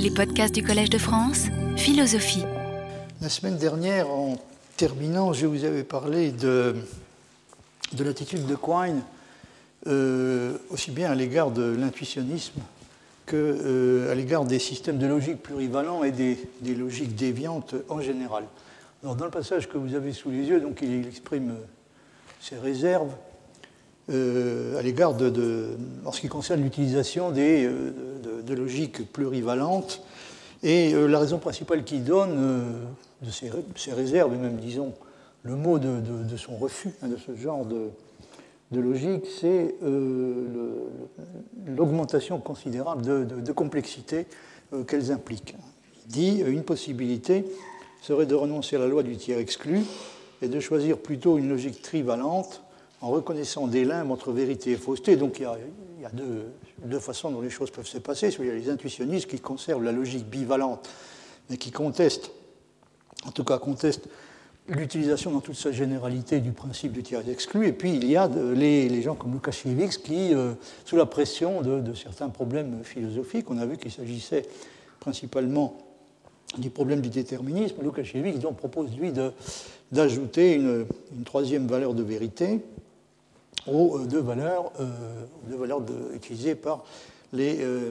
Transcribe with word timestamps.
Les 0.00 0.12
podcasts 0.12 0.54
du 0.54 0.62
Collège 0.62 0.90
de 0.90 0.98
France, 0.98 1.46
philosophie. 1.76 2.44
La 3.20 3.28
semaine 3.28 3.56
dernière, 3.56 4.08
en 4.08 4.36
terminant, 4.76 5.32
je 5.32 5.44
vous 5.46 5.64
avais 5.64 5.82
parlé 5.82 6.30
de, 6.30 6.76
de 7.94 8.04
l'attitude 8.04 8.46
de 8.46 8.54
Quine, 8.54 9.02
euh, 9.88 10.56
aussi 10.70 10.92
bien 10.92 11.10
à 11.10 11.16
l'égard 11.16 11.50
de 11.50 11.74
l'intuitionnisme 11.76 12.60
qu'à 13.26 13.36
euh, 13.36 14.14
l'égard 14.14 14.44
des 14.44 14.60
systèmes 14.60 14.98
de 14.98 15.06
logique 15.08 15.42
plurivalents 15.42 16.04
et 16.04 16.12
des, 16.12 16.38
logiques 16.76 17.16
déviantes 17.16 17.74
en 17.88 18.00
général. 18.00 18.44
Dans 19.02 19.14
le 19.14 19.30
passage 19.30 19.68
que 19.68 19.78
vous 19.78 19.96
avez 19.96 20.12
sous 20.12 20.30
les 20.30 20.44
yeux, 20.44 20.60
donc, 20.60 20.78
il 20.80 21.08
exprime 21.08 21.56
ses 22.40 22.56
réserves 22.56 23.10
euh, 24.10 24.78
à 24.78 24.82
l'égard 24.82 25.12
de, 25.12 25.76
en 26.06 26.12
ce 26.12 26.22
qui 26.22 26.28
concerne 26.28 26.62
l'utilisation 26.62 27.30
des, 27.30 27.66
euh, 27.66 27.92
de, 28.42 28.54
logiques 28.54 29.12
plurivalentes. 29.12 30.02
Et 30.62 30.94
euh, 30.94 31.06
la 31.06 31.18
raison 31.18 31.36
principale 31.36 31.84
qu'il 31.84 32.04
donne 32.04 32.72
de 33.20 33.30
ces, 33.30 33.50
réserves, 33.92 34.32
et 34.32 34.38
même 34.38 34.56
disons 34.56 34.94
le 35.42 35.56
mot 35.56 35.78
de, 35.78 36.36
son 36.38 36.56
refus 36.56 36.92
hein, 37.02 37.08
de 37.08 37.18
ce 37.18 37.36
genre 37.36 37.66
de, 37.66 37.90
logique, 38.72 39.26
c'est 39.40 39.74
l'augmentation 41.66 42.38
considérable 42.38 43.02
de, 43.02 43.52
complexité 43.52 44.26
qu'elles 44.86 45.12
impliquent. 45.12 45.54
Il 46.06 46.12
dit 46.12 46.42
une 46.46 46.64
possibilité 46.64 47.44
serait 48.00 48.26
de 48.26 48.34
renoncer 48.34 48.76
à 48.76 48.78
la 48.78 48.86
loi 48.86 49.02
du 49.02 49.16
tiers 49.16 49.38
exclu 49.38 49.82
et 50.40 50.48
de 50.48 50.60
choisir 50.60 50.96
plutôt 50.96 51.36
une 51.36 51.50
logique 51.50 51.82
trivalente 51.82 52.62
en 53.00 53.10
reconnaissant 53.10 53.66
des 53.66 53.84
limbes 53.84 54.10
entre 54.10 54.32
vérité 54.32 54.72
et 54.72 54.76
fausseté. 54.76 55.16
Donc 55.16 55.38
il 55.38 55.42
y 55.42 56.04
a, 56.04 56.10
deux, 56.12 56.98
façons 56.98 57.30
dont 57.30 57.40
les 57.40 57.50
choses 57.50 57.70
peuvent 57.70 57.86
se 57.86 57.98
passer. 57.98 58.34
Il 58.38 58.46
y 58.46 58.50
a 58.50 58.54
les 58.54 58.70
intuitionnistes 58.70 59.28
qui 59.28 59.40
conservent 59.40 59.84
la 59.84 59.92
logique 59.92 60.28
bivalente, 60.28 60.88
mais 61.50 61.56
qui 61.56 61.70
contestent, 61.70 62.30
en 63.24 63.30
tout 63.30 63.44
cas 63.44 63.58
contestent 63.58 64.08
l'utilisation 64.68 65.30
dans 65.30 65.40
toute 65.40 65.56
sa 65.56 65.72
généralité 65.72 66.40
du 66.40 66.52
principe 66.52 66.92
du 66.92 67.02
tiers 67.02 67.26
exclu. 67.28 67.66
Et 67.66 67.72
puis 67.72 67.94
il 67.94 68.08
y 68.08 68.16
a 68.16 68.28
les, 68.28 69.02
gens 69.02 69.14
comme 69.14 69.32
Lukasiewicz 69.32 69.98
qui, 69.98 70.34
euh, 70.34 70.52
sous 70.84 70.96
la 70.96 71.06
pression 71.06 71.62
de, 71.62 71.94
certains 71.94 72.28
problèmes 72.28 72.84
philosophiques, 72.84 73.50
on 73.50 73.58
a 73.58 73.66
vu 73.66 73.78
qu'il 73.78 73.90
s'agissait 73.90 74.44
principalement 75.00 75.78
du 76.56 76.70
problème 76.70 77.00
du 77.00 77.10
déterminisme, 77.10 77.82
Lukasiewicz 77.82 78.40
propose 78.56 78.96
lui 78.96 79.12
d'ajouter 79.92 80.54
une, 80.54 80.86
troisième 81.24 81.66
valeur 81.66 81.94
de 81.94 82.02
vérité, 82.02 82.60
aux 83.70 83.98
euh, 83.98 84.06
deux 84.06 84.20
valeurs, 84.20 84.72
euh, 84.80 86.14
utilisées 86.14 86.54
par 86.54 86.84
les, 87.32 87.58
euh, 87.60 87.90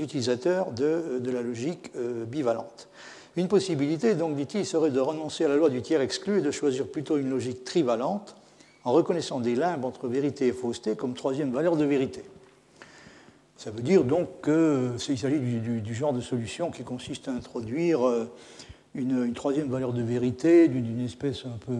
utilisateurs 0.00 0.72
de, 0.72 1.20
la 1.30 1.42
logique 1.42 1.92
bivalente. 2.28 2.88
Une 3.36 3.48
possibilité, 3.48 4.14
donc, 4.14 4.36
dit-il, 4.36 4.66
serait 4.66 4.90
de 4.90 5.00
renoncer 5.00 5.44
à 5.44 5.48
la 5.48 5.56
loi 5.56 5.70
du 5.70 5.80
tiers 5.80 6.00
exclu 6.00 6.38
et 6.38 6.42
de 6.42 6.50
choisir 6.50 6.86
plutôt 6.86 7.16
une 7.16 7.30
logique 7.30 7.64
trivalente 7.64 8.36
en 8.84 8.92
reconnaissant 8.92 9.40
des 9.40 9.54
limbes 9.54 9.84
entre 9.84 10.08
vérité 10.08 10.48
et 10.48 10.52
fausseté 10.52 10.96
comme 10.96 11.14
troisième 11.14 11.52
valeur 11.52 11.76
de 11.76 11.84
vérité. 11.84 12.22
Ça 13.56 13.70
veut 13.70 13.82
dire 13.82 14.02
donc 14.02 14.28
qu'il 14.42 15.16
s'agit 15.18 15.38
du, 15.38 15.94
genre 15.94 16.12
de 16.12 16.20
solution 16.20 16.72
qui 16.72 16.82
consiste 16.82 17.28
à 17.28 17.30
introduire 17.30 18.00
une 18.94 19.32
troisième 19.34 19.68
valeur 19.68 19.92
de 19.92 20.02
vérité 20.02 20.66
d'une 20.66 21.04
espèce 21.04 21.46
un 21.46 21.58
peu 21.64 21.76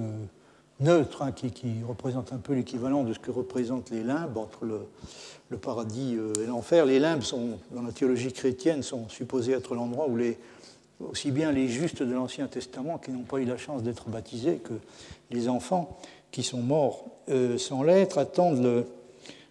neutre, 0.83 1.23
hein, 1.23 1.33
qui, 1.33 1.53
représente 1.87 2.33
un 2.33 2.39
peu 2.39 2.55
l'équivalent 2.55 3.05
de 3.05 3.13
ce 3.13 3.19
que 3.19 3.31
représentent 3.31 3.91
les 3.91 4.03
limbes 4.03 4.37
entre 4.37 4.65
le, 4.65 5.59
paradis 5.59 6.17
euh, 6.17 6.33
et 6.43 6.47
l'enfer. 6.47 6.87
Les 6.87 6.99
limbes, 6.99 7.23
sont, 7.23 7.59
dans 7.73 7.83
la 7.83 7.93
théologie 7.93 8.33
chrétienne, 8.33 8.83
sont 8.83 9.09
supposés 9.09 9.53
être 9.53 9.75
l'endroit 9.75 10.09
où 10.09 10.19
aussi 11.09 11.31
bien 11.31 11.53
les 11.53 11.69
justes 11.69 12.03
de 12.03 12.13
l'Ancien 12.13 12.47
Testament 12.47 12.99
qui 12.99 13.11
n'ont 13.11 13.23
pas 13.25 13.39
eu 13.39 13.45
la 13.45 13.57
chance 13.57 13.83
d'être 13.83 14.09
baptisés 14.09 14.59
que 14.59 14.75
les 15.31 15.49
enfants 15.49 15.99
qui 16.31 16.43
sont 16.43 16.63
morts 16.63 17.05
euh, 17.29 17.59
sans 17.59 17.83
l'être 17.83 18.19
attendent 18.19 18.87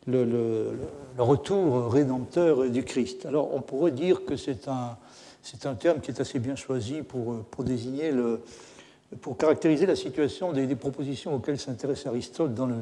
le, 0.07 0.71
retour 1.17 1.91
rédempteur 1.91 2.69
du 2.69 2.83
Christ. 2.83 3.25
Alors 3.25 3.53
on 3.53 3.61
pourrait 3.61 3.91
dire 3.91 4.25
que 4.25 4.35
c'est 4.35 4.67
un, 4.67 5.75
terme 5.75 5.99
qui 5.99 6.09
est 6.09 6.19
assez 6.19 6.39
bien 6.39 6.55
choisi 6.55 7.03
pour, 7.03 7.43
pour 7.43 7.63
désigner 7.63 8.11
le, 8.11 8.41
pour 9.19 9.37
caractériser 9.37 9.85
la 9.85 9.95
situation 9.95 10.53
des, 10.53 10.75
propositions 10.75 11.35
auxquelles 11.35 11.59
s'intéresse 11.59 12.05
Aristote 12.05 12.53
dans 12.53 12.65
le, 12.65 12.75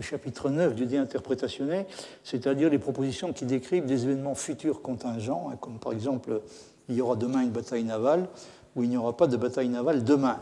chapitre 0.00 0.48
9 0.48 0.74
du 0.74 0.86
Dé 0.86 0.96
interprétationné, 0.96 1.86
c'est-à-dire 2.24 2.70
les 2.70 2.78
propositions 2.78 3.32
qui 3.32 3.44
décrivent 3.44 3.84
des 3.84 4.04
événements 4.04 4.34
futurs 4.34 4.80
contingents, 4.80 5.50
hein, 5.52 5.56
comme 5.60 5.78
par 5.78 5.92
exemple 5.92 6.40
il 6.88 6.94
y 6.94 7.02
aura 7.02 7.16
demain 7.16 7.42
une 7.42 7.50
bataille 7.50 7.84
navale 7.84 8.28
ou 8.74 8.84
il 8.84 8.88
n'y 8.88 8.96
aura 8.96 9.16
pas 9.16 9.26
de 9.26 9.36
bataille 9.36 9.68
navale 9.68 10.02
demain. 10.02 10.38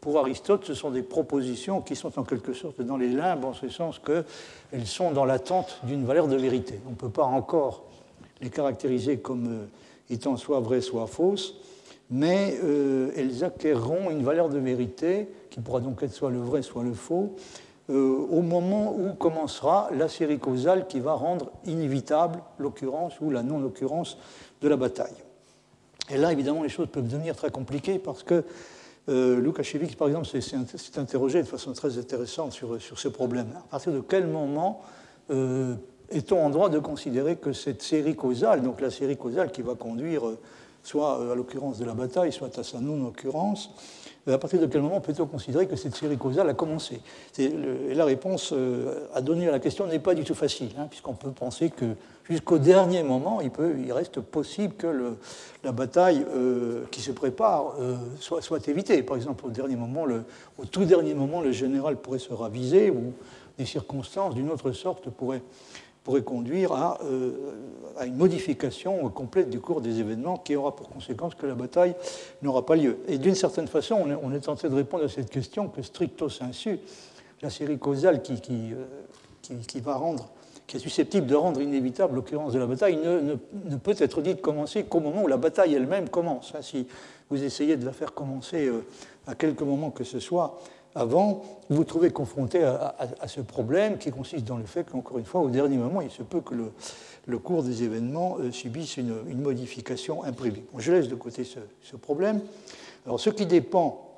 Pour 0.00 0.18
Aristote, 0.18 0.64
ce 0.64 0.74
sont 0.74 0.90
des 0.90 1.02
propositions 1.02 1.80
qui 1.80 1.96
sont 1.96 2.18
en 2.18 2.24
quelque 2.24 2.52
sorte 2.52 2.82
dans 2.82 2.96
les 2.96 3.08
limbes, 3.08 3.44
en 3.44 3.54
ce 3.54 3.68
sens 3.68 3.98
qu'elles 3.98 4.86
sont 4.86 5.12
dans 5.12 5.24
l'attente 5.24 5.80
d'une 5.84 6.04
valeur 6.04 6.26
de 6.26 6.36
vérité. 6.36 6.80
On 6.86 6.90
ne 6.90 6.96
peut 6.96 7.10
pas 7.10 7.24
encore 7.24 7.84
les 8.40 8.50
caractériser 8.50 9.18
comme 9.18 9.46
euh, 9.46 9.66
étant 10.10 10.36
soit 10.36 10.60
vraies, 10.60 10.80
soit 10.80 11.06
fausses 11.06 11.54
mais 12.10 12.58
euh, 12.62 13.10
elles 13.16 13.44
acquerront 13.44 14.10
une 14.10 14.22
valeur 14.22 14.48
de 14.48 14.58
vérité, 14.58 15.28
qui 15.50 15.60
pourra 15.60 15.80
donc 15.80 16.02
être 16.02 16.12
soit 16.12 16.30
le 16.30 16.40
vrai, 16.40 16.62
soit 16.62 16.82
le 16.82 16.92
faux, 16.92 17.34
euh, 17.90 18.26
au 18.30 18.40
moment 18.40 18.96
où 18.96 19.12
commencera 19.12 19.90
la 19.94 20.08
série 20.08 20.38
causale 20.38 20.86
qui 20.86 21.00
va 21.00 21.12
rendre 21.12 21.50
inévitable 21.66 22.40
l'occurrence 22.58 23.20
ou 23.20 23.30
la 23.30 23.42
non-occurrence 23.42 24.16
de 24.62 24.68
la 24.68 24.76
bataille. 24.76 25.16
Et 26.10 26.16
là, 26.16 26.32
évidemment, 26.32 26.62
les 26.62 26.70
choses 26.70 26.88
peuvent 26.90 27.06
devenir 27.06 27.36
très 27.36 27.50
compliquées 27.50 27.98
parce 27.98 28.22
que 28.22 28.44
euh, 29.10 29.38
Lukasiewicz, 29.38 29.96
par 29.96 30.08
exemple, 30.08 30.26
s'est 30.26 30.98
interrogé 30.98 31.42
de 31.42 31.46
façon 31.46 31.72
très 31.74 31.98
intéressante 31.98 32.52
sur, 32.52 32.80
sur 32.80 32.98
ce 32.98 33.08
problème. 33.08 33.48
À 33.54 33.68
partir 33.72 33.92
de 33.92 34.00
quel 34.00 34.26
moment 34.26 34.80
euh, 35.30 35.74
est-on 36.08 36.42
en 36.42 36.48
droit 36.48 36.70
de 36.70 36.78
considérer 36.78 37.36
que 37.36 37.52
cette 37.52 37.82
série 37.82 38.16
causale, 38.16 38.62
donc 38.62 38.80
la 38.80 38.90
série 38.90 39.18
causale 39.18 39.50
qui 39.52 39.60
va 39.60 39.74
conduire 39.74 40.22
soit 40.84 41.18
euh, 41.18 41.32
à 41.32 41.34
l'occurrence 41.34 41.78
de 41.78 41.84
la 41.84 41.94
bataille, 41.94 42.32
soit 42.32 42.56
à 42.58 42.62
sa 42.62 42.78
non-occurrence, 42.78 43.70
euh, 44.28 44.34
à 44.34 44.38
partir 44.38 44.60
de 44.60 44.66
quel 44.66 44.82
moment 44.82 45.00
peut-on 45.00 45.26
considérer 45.26 45.66
que 45.66 45.76
cette 45.76 45.96
série 45.96 46.16
causale 46.16 46.48
a 46.48 46.54
commencé? 46.54 47.00
La 47.38 48.04
réponse 48.04 48.52
euh, 48.52 49.08
à 49.14 49.20
donner 49.20 49.48
à 49.48 49.50
la 49.50 49.58
question 49.58 49.86
n'est 49.86 49.98
pas 49.98 50.14
du 50.14 50.22
tout 50.22 50.34
facile, 50.34 50.70
hein, 50.78 50.86
puisqu'on 50.88 51.14
peut 51.14 51.30
penser 51.30 51.70
que 51.70 51.86
jusqu'au 52.28 52.58
dernier 52.58 53.02
moment, 53.02 53.40
il, 53.40 53.92
reste 53.92 54.20
possible 54.20 54.74
que 54.74 55.14
la 55.62 55.72
bataille 55.72 56.24
qui 56.90 57.02
se 57.02 57.12
prépare 57.12 57.74
soit, 58.18 58.66
évitée. 58.66 59.02
Par 59.02 59.16
exemple, 59.16 59.44
au, 59.44 60.62
au 60.62 60.64
tout 60.64 60.86
dernier 60.86 61.12
moment, 61.12 61.42
le 61.42 61.52
général 61.52 61.96
pourrait 61.96 62.18
se 62.18 62.32
raviser 62.32 62.88
ou 62.88 63.12
des 63.58 63.66
circonstances 63.66 64.34
d'une 64.34 64.50
autre 64.50 64.72
sorte 64.72 65.10
pourraient 65.10 65.42
pourrait 66.04 66.22
conduire 66.22 66.72
euh, 67.02 67.32
à, 67.96 68.04
une 68.04 68.16
modification 68.16 69.08
complète 69.08 69.48
du 69.48 69.58
cours 69.58 69.80
des 69.80 70.00
événements 70.00 70.36
qui 70.36 70.54
aura 70.54 70.76
pour 70.76 70.90
conséquence 70.90 71.34
que 71.34 71.46
la 71.46 71.54
bataille 71.54 71.96
n'aura 72.42 72.64
pas 72.64 72.76
lieu. 72.76 72.98
Et 73.08 73.16
d'une 73.16 73.34
certaine 73.34 73.66
façon, 73.66 74.04
on 74.22 74.32
est, 74.32 74.40
tenté 74.40 74.68
de 74.68 74.74
répondre 74.74 75.04
à 75.04 75.08
cette 75.08 75.30
question 75.30 75.68
que 75.68 75.80
stricto 75.80 76.28
sensu, 76.28 76.78
la 77.40 77.48
série 77.48 77.78
causale 77.78 78.22
qui, 78.22 78.34
euh, 78.52 78.84
qui, 79.66 79.80
va 79.80 79.94
rendre, 79.94 80.28
qui 80.66 80.76
est 80.76 80.80
susceptible 80.80 81.26
de 81.26 81.34
rendre 81.34 81.62
inévitable 81.62 82.16
l'occurrence 82.16 82.52
de 82.52 82.58
la 82.58 82.66
bataille 82.66 82.96
ne, 82.96 83.36
ne, 83.64 83.76
peut 83.76 83.96
être 83.98 84.20
dit 84.20 84.34
de 84.34 84.40
commencer 84.40 84.84
qu'au 84.84 85.00
moment 85.00 85.22
où 85.22 85.26
la 85.26 85.38
bataille 85.38 85.74
elle-même 85.74 86.10
commence. 86.10 86.52
Si 86.60 86.86
vous 87.30 87.42
essayez 87.42 87.78
de 87.78 87.86
la 87.86 87.92
faire 87.92 88.12
commencer 88.12 88.66
euh, 88.66 88.84
à 89.26 89.34
quelque 89.34 89.64
moment 89.64 89.90
que 89.90 90.04
ce 90.04 90.20
soit, 90.20 90.60
avant, 90.94 91.42
vous 91.68 91.76
vous 91.76 91.84
trouvez 91.84 92.10
confronté 92.10 92.62
à, 92.62 92.94
ce 93.26 93.40
problème 93.40 93.98
qui 93.98 94.10
consiste 94.10 94.44
dans 94.44 94.56
le 94.56 94.64
fait 94.64 94.88
qu'encore 94.88 95.18
une 95.18 95.24
fois, 95.24 95.40
au 95.40 95.50
dernier 95.50 95.76
moment, 95.76 96.00
il 96.00 96.10
se 96.10 96.22
peut 96.22 96.40
que 96.40 96.54
le, 97.26 97.38
cours 97.38 97.62
des 97.62 97.82
événements 97.82 98.36
euh, 98.38 98.52
subisse 98.52 98.96
une, 98.96 99.40
modification 99.40 100.22
imprévue. 100.24 100.62
je 100.78 100.92
laisse 100.92 101.08
de 101.08 101.14
côté 101.14 101.44
ce, 101.44 101.96
problème. 101.96 102.40
Alors, 103.06 103.18
ce 103.18 103.30
qui 103.30 103.46
dépend 103.46 104.10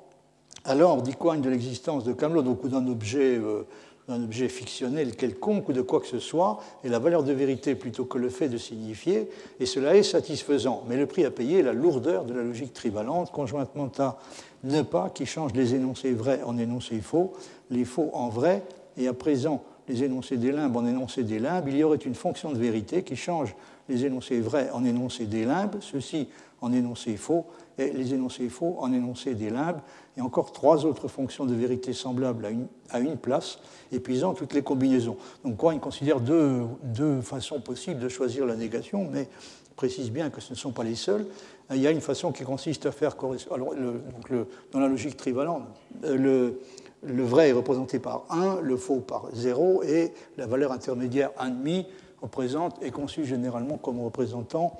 alors, 0.65 1.01
dit 1.01 1.15
Quine, 1.15 1.39
de 1.39 1.49
l'existence 1.49 2.03
de 2.03 2.11
Camelot, 2.11 2.41
donc 2.41 2.67
d'un 2.67 2.85
objet, 2.87 3.37
euh, 3.37 3.65
objet 4.09 4.47
fictionnel 4.47 5.15
quelconque 5.15 5.69
ou 5.69 5.73
de 5.73 5.81
quoi 5.81 5.99
que 5.99 6.07
ce 6.07 6.19
soit, 6.19 6.59
est 6.83 6.89
la 6.89 6.99
valeur 6.99 7.23
de 7.23 7.33
vérité 7.33 7.75
plutôt 7.75 8.05
que 8.05 8.17
le 8.17 8.29
fait 8.29 8.49
de 8.49 8.57
signifier, 8.57 9.29
et 9.59 9.65
cela 9.65 9.95
est 9.95 10.03
satisfaisant. 10.03 10.83
Mais 10.87 10.97
le 10.97 11.05
prix 11.05 11.25
à 11.25 11.31
payer 11.31 11.59
est 11.59 11.63
la 11.63 11.73
lourdeur 11.73 12.23
de 12.25 12.33
la 12.33 12.43
logique 12.43 12.73
trivalente, 12.73 13.31
conjointement 13.31 13.91
à 13.99 14.17
ne 14.63 14.81
pas 14.81 15.09
qui 15.09 15.25
change 15.25 15.53
les 15.53 15.75
énoncés 15.75 16.13
vrais 16.13 16.41
en 16.43 16.57
énoncés 16.57 17.01
faux, 17.01 17.33
les 17.69 17.85
faux 17.85 18.09
en 18.13 18.29
vrais, 18.29 18.63
et 18.97 19.07
à 19.07 19.13
présent 19.13 19.63
les 19.87 20.03
énoncés 20.03 20.37
des 20.37 20.51
limbes 20.51 20.75
en 20.75 20.85
énoncés 20.85 21.23
des 21.23 21.39
limbes, 21.39 21.67
il 21.67 21.77
y 21.77 21.83
aurait 21.83 21.97
une 21.97 22.15
fonction 22.15 22.51
de 22.51 22.57
vérité 22.57 23.03
qui 23.03 23.15
change 23.15 23.55
les 23.87 24.05
énoncés 24.05 24.39
vrais 24.39 24.69
en 24.71 24.83
énoncés 24.83 25.25
des 25.25 25.45
limbes, 25.45 25.77
ceci 25.79 26.27
en 26.61 26.73
énoncés 26.73 27.17
faux, 27.17 27.45
et 27.77 27.91
les 27.91 28.13
énoncés 28.13 28.49
faux 28.49 28.77
en 28.79 28.91
énoncés 28.91 29.35
des 29.35 29.49
limbes, 29.49 29.79
et 30.17 30.21
encore 30.21 30.51
trois 30.51 30.85
autres 30.85 31.07
fonctions 31.07 31.45
de 31.45 31.53
vérité 31.53 31.93
semblables 31.93 32.45
à 32.45 32.49
une, 32.49 32.67
à 32.89 32.99
une 32.99 33.17
place, 33.17 33.59
épuisant 33.91 34.33
toutes 34.33 34.53
les 34.53 34.63
combinaisons. 34.63 35.17
Donc 35.45 35.57
quoi, 35.57 35.73
il 35.73 35.79
considère 35.79 36.19
deux, 36.19 36.63
deux 36.83 37.21
façons 37.21 37.61
possibles 37.61 37.99
de 37.99 38.09
choisir 38.09 38.45
la 38.45 38.55
négation, 38.55 39.07
mais 39.11 39.29
précise 39.75 40.11
bien 40.11 40.31
que 40.31 40.41
ce 40.41 40.53
ne 40.53 40.57
sont 40.57 40.71
pas 40.71 40.83
les 40.83 40.95
seuls. 40.95 41.27
Il 41.71 41.79
y 41.79 41.87
a 41.87 41.91
une 41.91 42.01
façon 42.01 42.31
qui 42.31 42.43
consiste 42.43 42.87
à 42.87 42.91
faire 42.91 43.15
dans 43.15 44.79
la 44.79 44.87
logique 44.87 45.17
trivalente, 45.17 45.63
le, 46.03 46.59
le, 47.03 47.23
vrai 47.23 47.49
est 47.49 47.53
représenté 47.53 47.99
par 47.99 48.25
1, 48.29 48.61
le 48.61 48.75
faux 48.75 49.01
par 49.01 49.27
0, 49.33 49.83
et 49.83 50.13
la 50.37 50.47
valeur 50.47 50.71
intermédiaire 50.71 51.31
1,5 51.39 51.85
représente, 52.21 52.81
est 52.81 52.89
conçue 52.89 53.25
généralement 53.25 53.77
comme 53.77 54.01
représentant, 54.01 54.79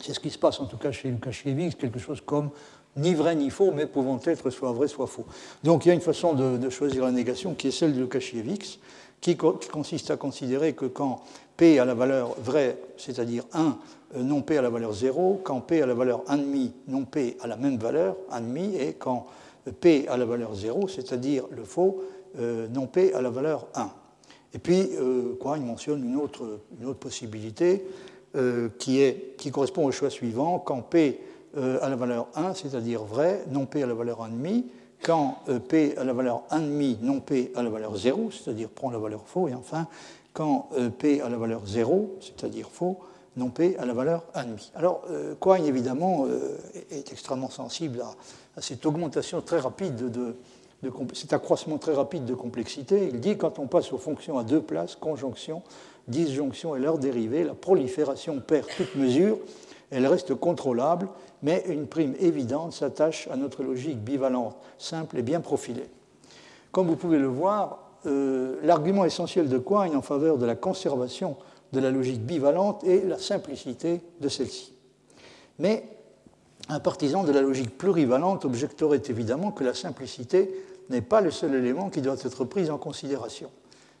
c'est 0.00 0.12
ce 0.12 0.20
qui 0.20 0.30
se 0.30 0.38
passe 0.38 0.60
en 0.60 0.66
tout 0.66 0.76
cas 0.76 0.92
chez 0.92 1.10
Lukasiewicz, 1.10 1.76
quelque 1.76 1.98
chose 1.98 2.20
comme 2.20 2.50
ni 2.96 3.14
vrai 3.14 3.34
ni 3.34 3.50
faux, 3.50 3.72
mais 3.72 3.86
pouvant 3.86 4.20
être 4.24 4.50
soit 4.50 4.72
vrai, 4.72 4.88
soit 4.88 5.06
faux. 5.06 5.24
Donc 5.62 5.84
il 5.84 5.88
y 5.88 5.90
a 5.90 5.94
une 5.94 6.00
façon 6.00 6.34
de, 6.34 6.70
choisir 6.70 7.04
la 7.04 7.10
négation 7.10 7.54
qui 7.54 7.68
est 7.68 7.72
celle 7.72 7.94
de 7.94 8.00
Lukasiewicz, 8.00 8.78
qui, 9.20 9.36
consiste 9.36 10.10
à 10.10 10.16
considérer 10.16 10.74
que 10.74 10.86
quand 10.86 11.22
P 11.56 11.78
a 11.78 11.84
la 11.84 11.94
valeur 11.94 12.34
vraie, 12.40 12.78
c'est-à-dire 12.96 13.44
1, 13.52 13.78
euh, 14.16 14.22
non 14.22 14.42
P 14.42 14.58
a 14.58 14.62
la 14.62 14.70
valeur 14.70 14.92
0, 14.92 15.40
quand 15.42 15.60
P 15.60 15.82
a 15.82 15.86
la 15.86 15.94
valeur 15.94 16.24
1,5, 16.28 16.70
non 16.88 17.04
P 17.04 17.36
a 17.40 17.46
la 17.46 17.56
même 17.56 17.78
valeur, 17.78 18.16
1,5, 18.32 18.74
et 18.80 18.92
quand 18.94 19.26
P 19.80 20.06
a 20.08 20.16
la 20.16 20.24
valeur 20.24 20.54
0, 20.54 20.88
c'est-à-dire 20.88 21.44
le 21.50 21.64
faux, 21.64 22.02
euh, 22.38 22.68
non 22.68 22.86
P 22.86 23.14
a 23.14 23.22
la 23.22 23.30
valeur 23.30 23.66
1. 23.74 23.90
Et 24.52 24.58
puis, 24.58 24.90
euh, 25.00 25.36
quoi, 25.40 25.56
il 25.58 25.64
mentionne 25.64 26.04
une 26.04 26.16
autre, 26.16 26.60
une 26.78 26.86
autre 26.86 27.00
possibilité 27.00 27.84
qui, 28.80 29.00
est, 29.00 29.36
qui 29.38 29.52
correspond 29.52 29.86
au 29.86 29.92
choix 29.92 30.10
suivant. 30.10 30.58
Quand 30.58 30.82
P 30.82 31.20
a 31.56 31.88
la 31.88 31.96
valeur 31.96 32.28
1, 32.34 32.54
c'est-à-dire 32.54 33.04
vrai, 33.04 33.44
non 33.50 33.66
P 33.66 33.82
a 33.82 33.86
la 33.86 33.94
valeur 33.94 34.28
1,5, 34.28 34.64
quand 35.02 35.38
P 35.68 35.94
a 35.96 36.04
la 36.04 36.12
valeur 36.12 36.44
1,5, 36.50 36.98
non 37.02 37.20
P 37.20 37.52
a 37.54 37.62
la 37.62 37.70
valeur 37.70 37.96
0, 37.96 38.30
c'est-à-dire 38.30 38.68
prend 38.68 38.90
la 38.90 38.98
valeur 38.98 39.22
faux, 39.26 39.48
et 39.48 39.54
enfin, 39.54 39.86
quand 40.32 40.68
P 40.98 41.20
a 41.20 41.28
la 41.28 41.36
valeur 41.36 41.62
0, 41.66 42.16
c'est-à-dire 42.20 42.68
faux, 42.70 42.98
non 43.36 43.50
P 43.50 43.76
a 43.78 43.84
la 43.84 43.94
valeur 43.94 44.24
1,5. 44.34 44.70
Alors, 44.74 45.02
euh, 45.10 45.34
Quine, 45.40 45.64
évidemment, 45.64 46.26
euh, 46.26 46.56
est 46.90 47.10
extrêmement 47.12 47.50
sensible 47.50 48.00
à, 48.56 48.60
cette 48.60 48.86
augmentation 48.86 49.40
très 49.40 49.58
rapide 49.58 49.96
de, 49.96 50.36
cet 51.14 51.32
accroissement 51.32 51.78
très 51.78 51.94
rapide 51.94 52.24
de 52.24 52.34
complexité. 52.34 53.08
Il 53.12 53.20
dit 53.20 53.36
quand 53.36 53.58
on 53.58 53.66
passe 53.66 53.92
aux 53.92 53.98
fonctions 53.98 54.38
à 54.38 54.44
deux 54.44 54.60
places, 54.60 54.96
conjonction, 54.96 55.62
disjonction 56.06 56.76
et 56.76 56.78
leur 56.78 56.98
dérivée, 56.98 57.42
la 57.42 57.54
prolifération 57.54 58.38
perd 58.40 58.66
toute 58.76 58.94
mesure, 58.94 59.38
elle 59.90 60.06
reste 60.06 60.34
contrôlable, 60.34 61.08
mais 61.44 61.62
une 61.68 61.86
prime 61.86 62.14
évidente 62.18 62.72
s'attache 62.72 63.28
à 63.30 63.36
notre 63.36 63.62
logique 63.62 64.02
bivalente, 64.02 64.56
simple 64.78 65.18
et 65.18 65.22
bien 65.22 65.40
profilée. 65.40 65.88
Comme 66.72 66.88
vous 66.88 66.96
pouvez 66.96 67.18
le 67.18 67.26
voir, 67.26 67.90
euh, 68.06 68.56
l'argument 68.62 69.04
essentiel 69.04 69.50
de 69.50 69.58
Quine 69.58 69.94
en 69.94 70.00
faveur 70.00 70.38
de 70.38 70.46
la 70.46 70.56
conservation 70.56 71.36
de 71.72 71.80
la 71.80 71.90
logique 71.90 72.24
bivalente 72.24 72.82
et 72.84 73.02
la 73.02 73.18
simplicité 73.18 74.00
de 74.20 74.28
celle-ci. 74.28 74.72
Mais 75.58 75.84
un 76.70 76.80
partisan 76.80 77.24
de 77.24 77.32
la 77.32 77.42
logique 77.42 77.76
plurivalente 77.76 78.46
objecterait 78.46 79.02
évidemment 79.08 79.52
que 79.52 79.64
la 79.64 79.74
simplicité 79.74 80.50
n'est 80.88 81.02
pas 81.02 81.20
le 81.20 81.30
seul 81.30 81.54
élément 81.54 81.90
qui 81.90 82.00
doit 82.00 82.16
être 82.24 82.44
pris 82.44 82.70
en 82.70 82.78
considération 82.78 83.50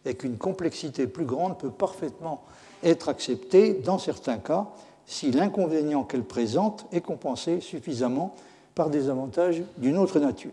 et 0.06 0.14
qu'une 0.14 0.38
complexité 0.38 1.06
plus 1.06 1.26
grande 1.26 1.58
peut 1.58 1.70
parfaitement 1.70 2.44
être 2.82 3.10
acceptée 3.10 3.74
dans 3.74 3.98
certains 3.98 4.38
cas 4.38 4.68
si 5.06 5.30
l'inconvénient 5.30 6.04
qu'elle 6.04 6.24
présente 6.24 6.86
est 6.92 7.00
compensé 7.00 7.60
suffisamment 7.60 8.34
par 8.74 8.90
des 8.90 9.08
avantages 9.08 9.62
d'une 9.78 9.98
autre 9.98 10.18
nature. 10.18 10.50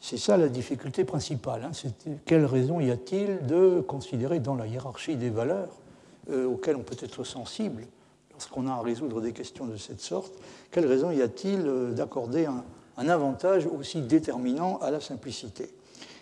C'est 0.00 0.18
ça 0.18 0.36
la 0.36 0.48
difficulté 0.48 1.04
principale. 1.04 1.62
Hein. 1.64 2.16
Quelle 2.24 2.44
raison 2.44 2.80
y 2.80 2.90
a-t-il 2.90 3.46
de 3.46 3.80
considérer 3.80 4.40
dans 4.40 4.56
la 4.56 4.66
hiérarchie 4.66 5.14
des 5.14 5.30
valeurs 5.30 5.68
euh, 6.30 6.46
auxquelles 6.46 6.76
on 6.76 6.82
peut 6.82 6.96
être 7.00 7.22
sensible 7.22 7.84
lorsqu'on 8.32 8.66
a 8.66 8.72
à 8.72 8.80
résoudre 8.80 9.20
des 9.20 9.32
questions 9.32 9.66
de 9.66 9.76
cette 9.76 10.00
sorte, 10.00 10.32
quelle 10.72 10.86
raison 10.86 11.12
y 11.12 11.22
a-t-il 11.22 11.66
euh, 11.66 11.92
d'accorder 11.92 12.46
un, 12.46 12.64
avantage 13.08 13.66
aussi 13.66 14.00
déterminant 14.00 14.78
à 14.78 14.90
la 14.90 15.00
simplicité? 15.00 15.70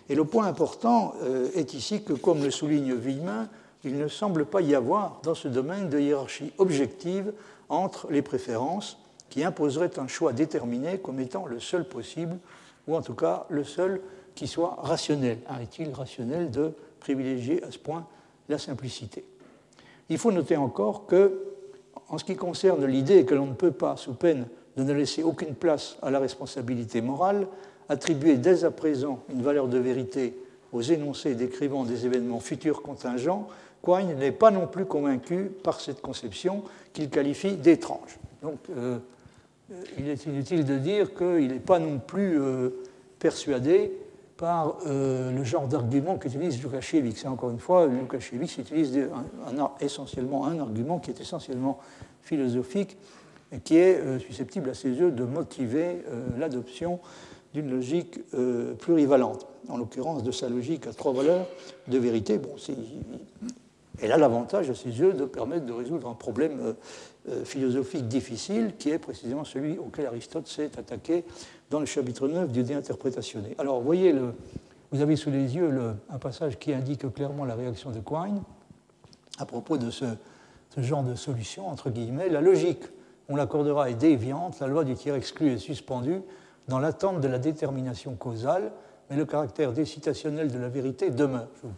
Et 0.09 0.15
le 0.15 0.25
point 0.25 0.45
important 0.45 1.13
euh, 1.23 1.49
est 1.55 1.73
ici 1.73 2.03
que, 2.03 2.13
comme 2.13 2.43
le 2.43 2.51
souligne 2.51 2.93
Villemin, 2.93 3.49
il 3.83 3.97
ne 3.97 4.07
semble 4.07 4.45
pas 4.45 4.61
y 4.61 4.75
avoir 4.75 5.19
dans 5.23 5.35
ce 5.35 5.47
domaine 5.47 5.89
de 5.89 5.99
hiérarchie 5.99 6.53
objective 6.57 7.33
entre 7.69 8.07
les 8.11 8.21
préférences 8.21 8.97
qui 9.29 9.43
imposeraient 9.43 9.97
un 9.97 10.07
choix 10.07 10.33
déterminé 10.33 10.99
comme 10.99 11.19
étant 11.19 11.45
le 11.45 11.59
seul 11.59 11.85
possible 11.85 12.37
ou 12.87 12.95
en 12.95 13.01
tout 13.01 13.15
cas 13.15 13.45
le 13.49 13.63
seul 13.63 14.01
qui 14.35 14.47
soit 14.47 14.77
rationnel. 14.81 15.39
Est-il 15.61 15.91
rationnel 15.93 16.51
de 16.51 16.73
privilégier 16.99 17.63
à 17.63 17.71
ce 17.71 17.79
point 17.79 18.05
la 18.49 18.57
simplicité? 18.57 19.25
Il 20.09 20.17
faut 20.17 20.31
noter 20.31 20.57
encore 20.57 21.05
que, 21.05 21.41
en 22.09 22.17
ce 22.17 22.25
qui 22.25 22.35
concerne 22.35 22.85
l'idée 22.85 23.25
que 23.25 23.33
l'on 23.33 23.47
ne 23.47 23.53
peut 23.53 23.71
pas, 23.71 23.95
sous 23.95 24.13
peine 24.13 24.47
de 24.75 24.83
ne 24.83 24.93
laisser 24.93 25.23
aucune 25.23 25.55
place 25.55 25.97
à 26.01 26.11
la 26.11 26.19
responsabilité 26.19 27.01
morale, 27.01 27.47
attribuer 27.89 28.37
dès 28.37 28.63
à 28.63 28.71
présent 28.71 29.19
une 29.29 29.41
valeur 29.41 29.67
de 29.67 29.77
vérité 29.77 30.37
aux 30.71 30.81
énoncés 30.81 31.35
décrivant 31.35 31.83
des 31.83 32.05
événements 32.05 32.39
futurs 32.39 32.81
contingents, 32.81 33.47
Quine 33.83 34.15
n'est 34.15 34.31
pas 34.31 34.51
non 34.51 34.67
plus 34.67 34.85
convaincu 34.85 35.51
par 35.63 35.81
cette 35.81 36.01
conception 36.01 36.63
qu'il 36.93 37.09
qualifie 37.09 37.55
d'étrange. 37.55 38.19
Donc, 38.41 38.59
euh, 38.69 38.99
euh, 39.71 39.83
il 39.97 40.09
est 40.09 40.25
inutile 40.25 40.65
de 40.65 40.77
dire 40.77 41.13
qu'il 41.13 41.47
n'est 41.47 41.59
pas 41.59 41.79
non 41.79 41.99
plus 41.99 42.39
euh, 42.39 42.69
persuadé 43.19 43.91
par 44.37 44.77
le 44.87 45.43
genre 45.43 45.67
d'argument 45.67 46.17
qu'utilise 46.17 46.63
Lukasiewicz. 46.63 47.25
Encore 47.27 47.51
une 47.51 47.59
fois, 47.59 47.85
Lukasiewicz 47.85 48.57
utilise 48.57 48.99
essentiellement 49.79 50.47
un 50.47 50.57
argument 50.57 50.97
qui 50.97 51.11
est 51.11 51.21
essentiellement 51.21 51.77
philosophique 52.23 52.97
et 53.51 53.59
qui 53.59 53.77
est 53.77 54.17
susceptible 54.17 54.71
à 54.71 54.73
ses 54.73 54.89
yeux 54.89 55.11
de 55.11 55.25
motiver 55.25 56.01
l'adoption 56.39 56.99
d'une 57.53 57.69
logique 57.69 58.19
plurivalente, 58.79 59.45
en 59.69 59.77
l'occurrence 59.77 60.23
de 60.23 60.31
sa 60.31 60.49
logique 60.49 60.87
à 60.87 60.93
trois 60.93 61.13
valeurs 61.13 61.45
de 61.87 61.99
vérité. 61.99 62.39
Bon, 62.39 62.55
elle 63.99 64.11
a 64.11 64.17
l'avantage 64.17 64.69
à 64.69 64.75
ses 64.75 64.99
yeux 64.99 65.13
de 65.13 65.25
permettre 65.25 65.65
de 65.65 65.73
résoudre 65.73 66.07
un 66.07 66.13
problème 66.13 66.75
euh, 67.29 67.45
philosophique 67.45 68.07
difficile, 68.07 68.73
qui 68.77 68.89
est 68.89 68.99
précisément 68.99 69.43
celui 69.43 69.77
auquel 69.77 70.05
Aristote 70.05 70.47
s'est 70.47 70.71
attaqué 70.77 71.23
dans 71.69 71.79
le 71.79 71.85
chapitre 71.85 72.27
9 72.27 72.51
du 72.51 72.63
De 72.63 72.73
Interprétationné. 72.73 73.55
Alors, 73.57 73.79
vous 73.79 73.85
voyez, 73.85 74.15
vous 74.91 75.01
avez 75.01 75.15
sous 75.15 75.29
les 75.29 75.55
yeux 75.55 75.71
un 76.09 76.17
passage 76.17 76.57
qui 76.57 76.73
indique 76.73 77.11
clairement 77.13 77.45
la 77.45 77.55
réaction 77.55 77.91
de 77.91 77.99
Quine 77.99 78.41
à 79.37 79.45
propos 79.45 79.77
de 79.77 79.89
ce, 79.89 80.05
ce 80.75 80.81
genre 80.81 81.03
de 81.03 81.15
solution, 81.15 81.67
entre 81.67 81.89
guillemets. 81.89 82.29
La 82.29 82.41
logique, 82.41 82.83
on 83.29 83.35
l'accordera, 83.35 83.89
est 83.89 83.95
déviante, 83.95 84.59
la 84.59 84.67
loi 84.67 84.83
du 84.83 84.95
tiers 84.95 85.15
exclu 85.15 85.51
est 85.51 85.57
suspendue 85.57 86.21
dans 86.67 86.79
l'attente 86.79 87.21
de 87.21 87.27
la 87.27 87.39
détermination 87.39 88.15
causale, 88.15 88.71
mais 89.09 89.15
le 89.15 89.25
caractère 89.25 89.73
décitationnel 89.73 90.51
de 90.51 90.59
la 90.59 90.69
vérité 90.69 91.09
demeure. 91.09 91.47
Je 91.55 91.67
vous 91.67 91.73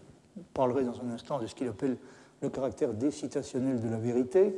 parlerai 0.54 0.84
dans 0.84 1.00
un 1.02 1.12
instant 1.14 1.40
de 1.40 1.48
ce 1.48 1.56
qu'il 1.56 1.68
appelle 1.68 1.98
le 2.42 2.50
caractère 2.50 2.94
décitationnel 2.94 3.80
de 3.80 3.90
la 3.90 3.98
vérité. 3.98 4.56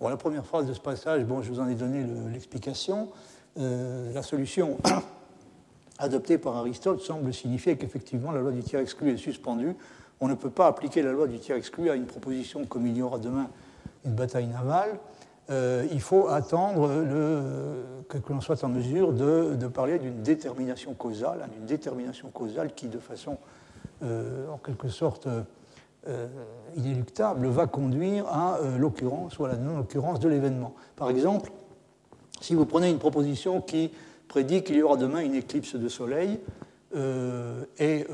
Bon, 0.00 0.08
la 0.08 0.16
première 0.16 0.44
phrase 0.44 0.66
de 0.66 0.72
ce 0.72 0.80
passage, 0.80 1.24
bon, 1.24 1.42
je 1.42 1.50
vous 1.50 1.60
en 1.60 1.68
ai 1.68 1.74
donné 1.74 2.04
l'explication. 2.32 3.08
Euh, 3.58 4.12
la 4.12 4.22
solution 4.22 4.76
adoptée 5.98 6.38
par 6.38 6.56
Aristote 6.56 7.00
semble 7.00 7.32
signifier 7.32 7.76
qu'effectivement 7.76 8.32
la 8.32 8.40
loi 8.40 8.50
du 8.50 8.62
tiers 8.62 8.80
exclu 8.80 9.10
est 9.12 9.16
suspendue. 9.16 9.74
On 10.20 10.28
ne 10.28 10.34
peut 10.34 10.50
pas 10.50 10.66
appliquer 10.66 11.02
la 11.02 11.12
loi 11.12 11.26
du 11.26 11.38
tiers 11.38 11.56
exclu 11.56 11.90
à 11.90 11.94
une 11.94 12.06
proposition 12.06 12.64
comme 12.64 12.86
il 12.86 12.96
y 12.96 13.02
aura 13.02 13.18
demain 13.18 13.48
une 14.04 14.14
bataille 14.14 14.46
navale. 14.46 14.98
Euh, 15.48 15.86
il 15.92 16.00
faut 16.00 16.28
attendre 16.28 16.88
que, 18.08 18.18
l'on 18.28 18.40
soit 18.40 18.62
en 18.64 18.68
mesure 18.68 19.12
de, 19.12 19.66
parler 19.68 19.98
d'une 19.98 20.22
détermination 20.22 20.94
causale, 20.94 21.42
hein, 21.44 21.48
d'une 21.52 21.66
détermination 21.66 22.28
causale 22.30 22.74
qui, 22.74 22.88
de 22.88 22.98
façon 22.98 23.38
en 24.02 24.58
quelque 24.58 24.88
sorte 24.88 25.28
euh, 26.08 26.28
inéluctable 26.76 27.48
va 27.48 27.66
conduire 27.66 28.28
à 28.28 28.58
euh, 28.58 28.78
l'occurrence 28.78 29.38
ou 29.40 29.44
à 29.44 29.48
la 29.48 29.56
non-occurrence 29.56 30.20
de 30.20 30.28
l'événement. 30.28 30.74
Par 30.94 31.10
exemple, 31.10 31.50
si 32.40 32.54
vous 32.54 32.64
prenez 32.64 32.90
une 32.90 32.98
proposition 32.98 33.60
qui 33.60 33.90
prédit 34.28 34.62
qu'il 34.62 34.76
y 34.76 34.82
aura 34.82 34.96
demain 34.96 35.20
une 35.20 35.34
éclipse 35.34 35.74
de 35.74 35.88
soleil 35.88 36.38
euh, 36.94 37.64
et 37.78 38.06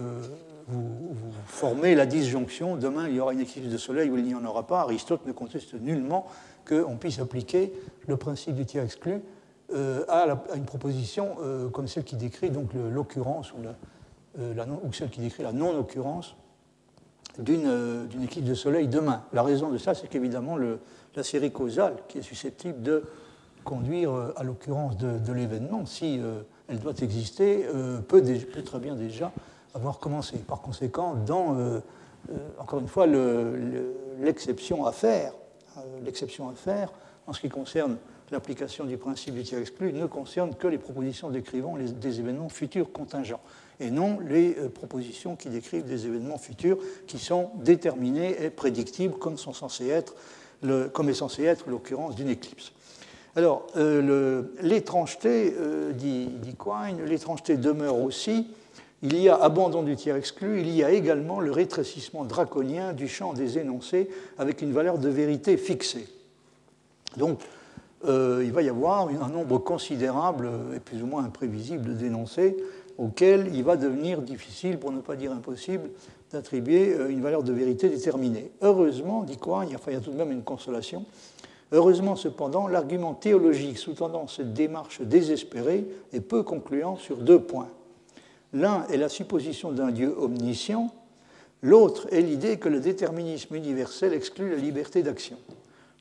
vous, 0.69 1.15
formez 1.47 1.95
la 1.95 2.07
disjonction, 2.07 2.77
demain 2.77 3.09
il 3.09 3.17
y 3.17 3.21
aura 3.21 3.35
une 3.35 3.41
éclipse 3.41 3.69
de 3.69 3.77
soleil 3.77 4.09
ou 4.11 4.17
il 4.17 4.25
n'y 4.25 4.35
en 4.35 4.45
aura 4.45 4.67
pas, 4.67 4.81
Aristote 4.83 5.27
ne 5.27 5.33
conteste 5.33 5.75
nullement 5.75 6.27
qu'on 6.67 6.97
puisse 6.97 7.19
appliquer 7.19 7.75
le 8.07 8.17
principe 8.17 8.55
du 8.55 8.65
tiers 8.65 8.85
exclu 8.85 9.21
à, 10.09 10.39
une 10.55 10.65
proposition 10.65 11.37
comme 11.73 11.89
celle 11.89 12.05
qui 12.05 12.17
décrit 12.17 12.51
l'occurrence 12.91 13.53
ou, 13.53 13.57
ou, 14.39 14.93
celle 14.93 15.11
qui 15.11 15.21
décrit 15.21 15.43
la 15.43 15.53
non-occurrence 15.53 16.37
euh, 17.39 18.05
d'une 18.07 18.25
éclipse 18.25 18.47
de 18.47 18.55
soleil 18.55 18.89
demain. 18.89 19.23
La 19.33 19.43
raison 19.43 19.71
de 19.71 19.79
ça, 19.79 19.95
c'est 19.95 20.07
qu'évidemment, 20.07 20.57
la 20.59 21.23
série 21.23 21.51
causale 21.51 21.97
qui 22.07 22.19
est 22.19 22.23
susceptible 22.23 22.83
de 22.83 23.05
conduire 23.65 24.13
euh, 24.13 24.35
à 24.37 24.43
l'occurrence 24.43 24.99
de, 24.99 25.33
l'événement, 25.33 25.87
si 25.87 26.19
euh, 26.21 26.43
elle 26.69 26.79
doit 26.79 26.93
exister, 27.01 27.67
peut, 28.09 28.23
très 28.65 28.79
bien 28.79 28.97
déjà 28.97 29.33
avoir 29.75 29.99
commencé. 29.99 30.37
Par 30.39 30.61
conséquent, 30.61 31.17
encore 32.59 32.81
une 32.81 32.89
fois, 32.89 33.07
l'exception 34.21 34.85
à 34.85 34.93
faire 34.93 35.33
l'exception 36.05 36.51
à 36.51 36.55
faire 36.55 36.91
en 37.27 37.33
ce 37.33 37.41
qui 37.41 37.49
concerne 37.49 37.97
l'application 38.31 38.85
du 38.85 38.97
principe 38.97 39.35
du 39.35 39.43
tiers 39.43 39.61
exclu 39.61 39.93
ne 39.93 40.07
concerne 40.07 40.55
que 40.55 40.67
les 40.67 40.79
propositions 40.79 41.31
décrivant 41.31 41.77
des 41.77 42.21
événements 42.21 42.49
futurs 42.49 42.93
contingents 42.93 43.41
et 43.83 43.91
non 43.91 44.19
les 44.21 44.57
euh, 44.59 44.69
propositions 44.69 45.37
qui 45.37 45.49
décrivent 45.49 45.85
des 45.85 46.07
événements 46.07 46.39
futurs 46.39 46.79
qui 47.07 47.19
sont 47.19 47.51
déterminés 47.57 48.37
et 48.43 48.51
prédictibles 48.51 49.15
comme, 49.15 49.37
sont 49.37 49.53
censés 49.53 49.89
être 49.89 50.15
comme 50.93 51.09
est 51.09 51.15
censé 51.15 51.43
être 51.43 51.69
l'occurrence 51.69 52.15
d'une 52.15 52.29
éclipse. 52.29 52.71
Alors, 53.35 53.67
euh, 53.77 54.43
l'étrangeté, 54.61 55.55
euh, 55.59 55.91
dit, 55.93 56.31
Quine, 56.57 57.05
l'étrangeté 57.05 57.57
demeure 57.57 57.99
aussi. 57.99 58.47
Il 59.03 59.17
y 59.17 59.29
a 59.29 59.35
abandon 59.35 59.83
du 59.83 59.97
tiers 59.97 60.15
exclu, 60.15 60.61
il 60.61 60.71
y 60.71 60.85
a 60.85 60.93
également 60.93 61.41
le 61.41 61.51
rétrécissement 61.51 62.25
draconien 62.25 62.93
du 62.93 63.09
champ 63.09 63.33
des 63.33 63.59
énoncés 63.59 64.09
avec 64.39 64.63
une 64.63 64.73
valeur 64.73 64.99
de 64.99 65.09
vérité 65.09 65.57
fixée. 65.57 66.07
Donc, 67.17 67.41
il 68.05 68.53
va 68.53 68.63
y 68.63 68.69
avoir 68.69 69.09
un 69.09 69.29
nombre 69.29 69.59
considérable 69.59 70.49
et 70.77 70.81
plus 70.81 71.03
ou 71.03 71.07
moins 71.07 71.25
imprévisible 71.25 71.97
d'énoncés 71.97 72.57
auxquels 72.99 73.51
il 73.55 73.65
va 73.65 73.77
devenir 73.77 74.23
difficile, 74.23 74.79
pour 74.79 74.93
ne 74.93 75.01
pas 75.01 75.17
dire 75.17 75.33
impossible, 75.33 75.91
d'attribuer 76.31 76.95
euh, 76.95 77.09
une 77.09 77.21
valeur 77.21 77.43
de 77.43 77.53
vérité 77.53 77.89
déterminée. 77.89 78.51
Heureusement, 78.61 79.23
dit 79.23 79.37
quoi? 79.37 79.65
Il 79.67 79.73
y 79.73 79.97
a 79.97 80.01
tout 80.01 80.11
de 80.11 80.17
même 80.17 80.33
une 80.33 80.43
consolation. 80.43 81.05
Heureusement, 81.73 82.17
cependant, 82.17 82.69
l'argument 82.69 83.15
théologique 83.15 83.79
sous-tendant 83.79 84.29
cette 84.29 84.53
démarche 84.53 85.01
désespérée 85.01 85.87
est 86.13 86.21
peu 86.21 86.43
concluant 86.43 86.97
sur 86.97 87.17
deux 87.17 87.41
points. 87.41 87.71
L'un 88.53 88.87
est 88.89 88.99
la 88.99 89.09
supposition 89.09 89.73
d'un 89.73 89.91
Dieu 89.91 90.15
omniscient, 90.19 90.93
l'autre 91.63 92.07
est 92.13 92.21
l'idée 92.21 92.59
que 92.59 92.69
le 92.69 92.81
déterminisme 92.81 93.55
universel 93.55 94.13
exclut 94.13 94.51
la 94.51 94.57
liberté 94.57 95.03
d'action. 95.03 95.39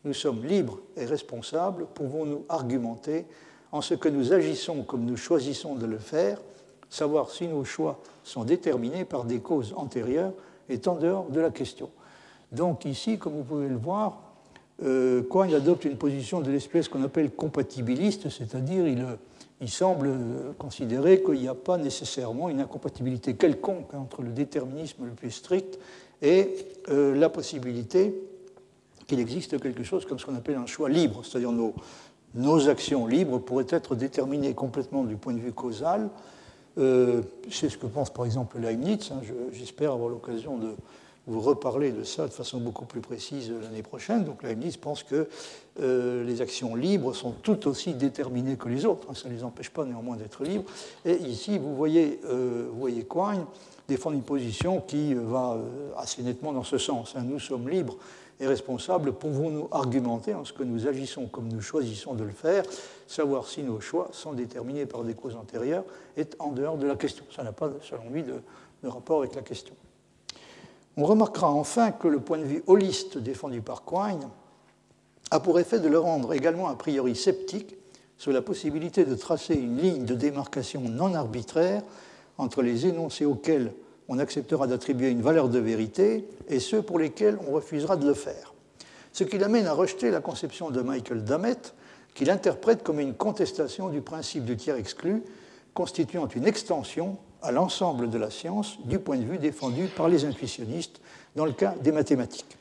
Nous 0.04 0.14
sommes 0.14 0.44
libres 0.44 0.80
et 0.98 1.06
responsables, 1.06 1.86
pouvons-nous 1.94 2.44
argumenter 2.50 3.26
en 3.72 3.80
ce 3.80 3.94
que 3.94 4.10
nous 4.10 4.34
agissons 4.34 4.84
comme 4.84 5.06
nous 5.06 5.16
choisissons 5.16 5.76
de 5.76 5.86
le 5.86 6.00
faire, 6.00 6.42
savoir 6.92 7.32
si 7.32 7.48
nos 7.48 7.64
choix 7.64 8.00
sont 8.24 8.44
déterminés 8.44 9.06
par 9.06 9.24
des 9.24 9.40
causes 9.40 9.74
antérieures 9.76 10.34
est 10.70 10.88
en 10.88 10.96
dehors 10.96 11.26
de 11.30 11.40
la 11.40 11.50
question. 11.50 11.90
Donc 12.52 12.86
ici, 12.86 13.18
comme 13.18 13.34
vous 13.34 13.44
pouvez 13.44 13.70
le 13.70 13.78
voir, 13.78 14.22
euh, 14.84 15.24
adopte 15.56 15.86
une 15.86 15.98
position 15.98 16.42
de 16.42 16.52
l'espèce 16.52 16.90
qu'on 16.90 17.04
appelle 17.04 17.32
compatibiliste, 17.32 18.30
c'est-à-dire 18.30 18.88
il, 18.88 19.06
il, 19.62 19.70
semble 19.70 20.12
considérer 20.58 21.24
qu'il 21.24 21.40
n'y 21.40 21.48
a 21.48 21.56
pas 21.56 21.78
nécessairement 21.78 22.50
une 22.50 22.60
incompatibilité 22.60 23.36
quelconque 23.36 23.94
entre 23.94 24.22
le 24.22 24.32
déterminisme 24.32 25.06
le 25.06 25.12
plus 25.12 25.32
strict 25.32 25.80
et 26.22 26.50
euh, 26.90 27.16
la 27.16 27.30
possibilité 27.30 28.14
qu'il 29.08 29.20
existe 29.20 29.60
quelque 29.62 29.84
chose 29.84 30.06
comme 30.06 30.20
ce 30.20 30.26
qu'on 30.26 30.36
appelle 30.36 30.58
un 30.58 30.66
choix 30.66 30.90
libre, 30.90 31.22
c'est-à-dire 31.24 31.52
nos, 31.52 31.74
nos 32.34 32.68
actions 32.68 33.08
libres 33.08 33.40
pourraient 33.40 33.66
être 33.70 33.96
déterminées 33.96 34.54
complètement 34.54 35.04
du 35.04 35.16
point 35.16 35.34
de 35.34 35.40
vue 35.40 35.54
causal. 35.54 36.10
Euh, 36.78 37.22
c'est 37.50 37.70
ce 37.70 37.78
que 37.78 37.88
pense 37.88 38.10
par 38.10 38.26
exemple 38.26 38.60
Leibniz. 38.60 39.12
Hein, 39.12 39.22
j'espère 39.52 39.92
avoir 39.92 40.10
l'occasion 40.10 40.58
de 40.58 40.76
vous 41.28 41.42
reparler 41.42 41.92
de 41.92 42.04
ça 42.04 42.26
de 42.26 42.32
façon 42.32 42.60
beaucoup 42.60 42.86
plus 42.86 43.02
précise 43.02 43.52
l'année 43.62 43.84
prochaine. 43.84 44.24
Donc 44.24 44.44
Leibniz 44.44 44.78
pense 44.78 45.04
que 45.04 45.28
euh, 45.80 46.24
les 46.24 46.42
actions 46.42 46.76
libres 46.76 47.14
sont 47.14 47.32
tout 47.32 47.68
aussi 47.68 47.94
déterminées 47.94 48.56
que 48.56 48.70
les 48.70 48.86
autres. 48.86 49.08
Hein, 49.10 49.14
ça 49.16 49.30
ne 49.30 49.34
les 49.34 49.44
empêche 49.44 49.70
pas 49.70 49.86
néanmoins 49.86 50.16
d'être 50.16 50.44
libres. 50.44 50.66
Et 51.06 51.16
ici, 51.16 51.58
vous 51.58 51.76
voyez, 51.76 52.20
euh, 52.26 52.68
vous 52.72 52.80
voyez 52.80 53.04
Quine 53.04 53.46
défendre 53.88 54.16
une 54.16 54.24
position 54.24 54.80
qui 54.80 55.14
va 55.14 55.58
assez 55.98 56.24
nettement 56.24 56.54
dans 56.54 56.64
ce 56.64 56.78
sens. 56.78 57.14
Hein. 57.18 57.24
Nous 57.26 57.40
sommes 57.40 57.68
libres 57.68 57.98
et 58.42 58.48
responsables, 58.48 59.14
pouvons-nous 59.14 59.68
argumenter 59.72 60.34
en 60.34 60.44
ce 60.44 60.52
que 60.52 60.64
nous 60.64 60.88
agissons 60.88 61.28
comme 61.28 61.48
nous 61.48 61.62
choisissons 61.62 62.16
de 62.16 62.24
le 62.24 62.32
faire, 62.32 62.64
savoir 63.06 63.46
si 63.46 63.62
nos 63.62 63.80
choix 63.80 64.10
sont 64.14 64.34
déterminés 64.34 64.88
par 64.88 65.04
des 65.04 65.14
causes 65.14 65.36
antérieures 65.36 65.84
est 66.18 66.36
en 66.40 66.52
dehors 66.52 66.78
de 66.78 66.88
la 66.88 66.96
question. 66.96 67.24
Ça 67.34 67.44
n'a 67.44 67.52
pas, 67.52 67.70
selon 67.84 68.10
lui, 68.10 68.24
de, 68.24 68.34
rapport 68.84 69.20
avec 69.20 69.36
la 69.36 69.44
question. 69.44 69.76
On 70.98 71.06
remarquera 71.06 71.52
enfin 71.52 71.92
que 71.92 72.08
le 72.08 72.20
point 72.20 72.40
de 72.40 72.44
vue 72.44 72.64
holiste 72.66 73.20
défendu 73.20 73.62
par 73.62 73.86
Quine 73.86 74.28
a 75.30 75.40
pour 75.40 75.60
effet 75.60 75.80
de 75.80 75.88
le 75.88 76.00
rendre 76.00 76.34
également 76.34 76.68
a 76.68 76.76
priori 76.76 77.16
sceptique 77.16 77.76
sur 78.18 78.32
la 78.32 78.42
possibilité 78.42 79.06
de 79.06 79.14
tracer 79.14 79.54
une 79.54 79.78
ligne 79.78 80.06
de 80.06 80.16
démarcation 80.16 80.82
non 80.82 81.14
arbitraire 81.14 81.84
entre 82.40 82.64
les 82.64 82.88
énoncés 82.88 83.26
auxquels 83.26 83.72
on 84.08 84.20
acceptera 84.20 84.68
d'attribuer 84.68 85.10
une 85.10 85.22
valeur 85.22 85.50
de 85.50 85.60
vérité 85.60 86.28
et 86.50 86.60
ceux 86.60 86.82
pour 86.82 87.00
lesquels 87.00 87.38
on 87.48 87.52
refusera 87.52 87.98
de 87.98 88.08
le 88.08 88.14
faire. 88.14 88.54
Ce 89.14 89.24
qui 89.24 89.38
l'amène 89.38 89.68
à 89.68 89.74
rejeter 89.74 90.12
la 90.12 90.22
conception 90.22 90.70
de 90.70 90.82
Michael 90.82 91.24
Dammett, 91.24 91.74
qu'il 92.14 92.30
interprète 92.30 92.84
comme 92.84 93.00
une 93.00 93.14
contestation 93.14 93.90
du 93.90 94.02
principe 94.02 94.46
du 94.46 94.58
tiers 94.58 94.76
exclu, 94.76 95.24
constituant 95.74 96.28
une 96.28 96.46
extension 96.46 97.18
à 97.42 97.52
l'ensemble 97.52 98.10
de 98.10 98.18
la 98.18 98.30
science 98.30 98.78
du 98.86 99.00
point 99.00 99.18
de 99.18 99.24
vue 99.24 99.38
défendu 99.38 99.88
par 99.88 100.10
les 100.10 100.26
intuitionnistes 100.26 101.02
dans 101.36 101.46
le 101.46 101.54
cas 101.54 101.76
des 101.82 101.92
mathématiques. 101.92 102.58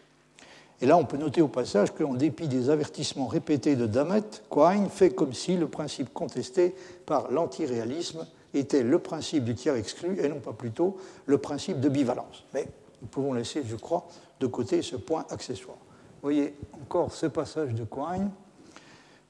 Et 0.80 0.86
là, 0.86 0.96
on 0.96 1.04
peut 1.04 1.18
noter 1.18 1.42
au 1.42 1.48
passage 1.48 1.90
qu'en 1.92 2.14
dépit 2.14 2.48
des 2.48 2.70
avertissements 2.70 3.26
répétés 3.26 3.76
de 3.76 3.86
Dammett, 3.86 4.42
Quine 4.50 4.88
fait 4.88 5.10
comme 5.10 5.34
si 5.34 5.56
le 5.56 5.68
principe 5.68 6.12
contesté 6.14 6.74
par 7.04 7.30
l'antiréalisme 7.30 8.26
était 8.54 8.82
le 8.82 8.98
principe 8.98 9.44
du 9.44 9.54
tiers 9.54 9.76
exclu 9.76 10.18
et 10.20 10.28
non 10.28 10.40
pas 10.40 10.52
plutôt 10.52 10.96
le 11.26 11.38
principe 11.38 11.80
de 11.80 11.88
bivalence. 11.88 12.44
Mais 12.54 12.66
nous 13.02 13.08
pouvons 13.08 13.32
laisser, 13.32 13.62
je 13.66 13.76
crois, 13.76 14.08
de 14.40 14.46
côté 14.46 14.82
ce 14.82 14.96
point 14.96 15.24
accessoire. 15.30 15.76
Vous 15.76 16.22
voyez 16.22 16.54
encore 16.82 17.12
ce 17.12 17.26
passage 17.26 17.74
de 17.74 17.84
Quine. 17.84 18.30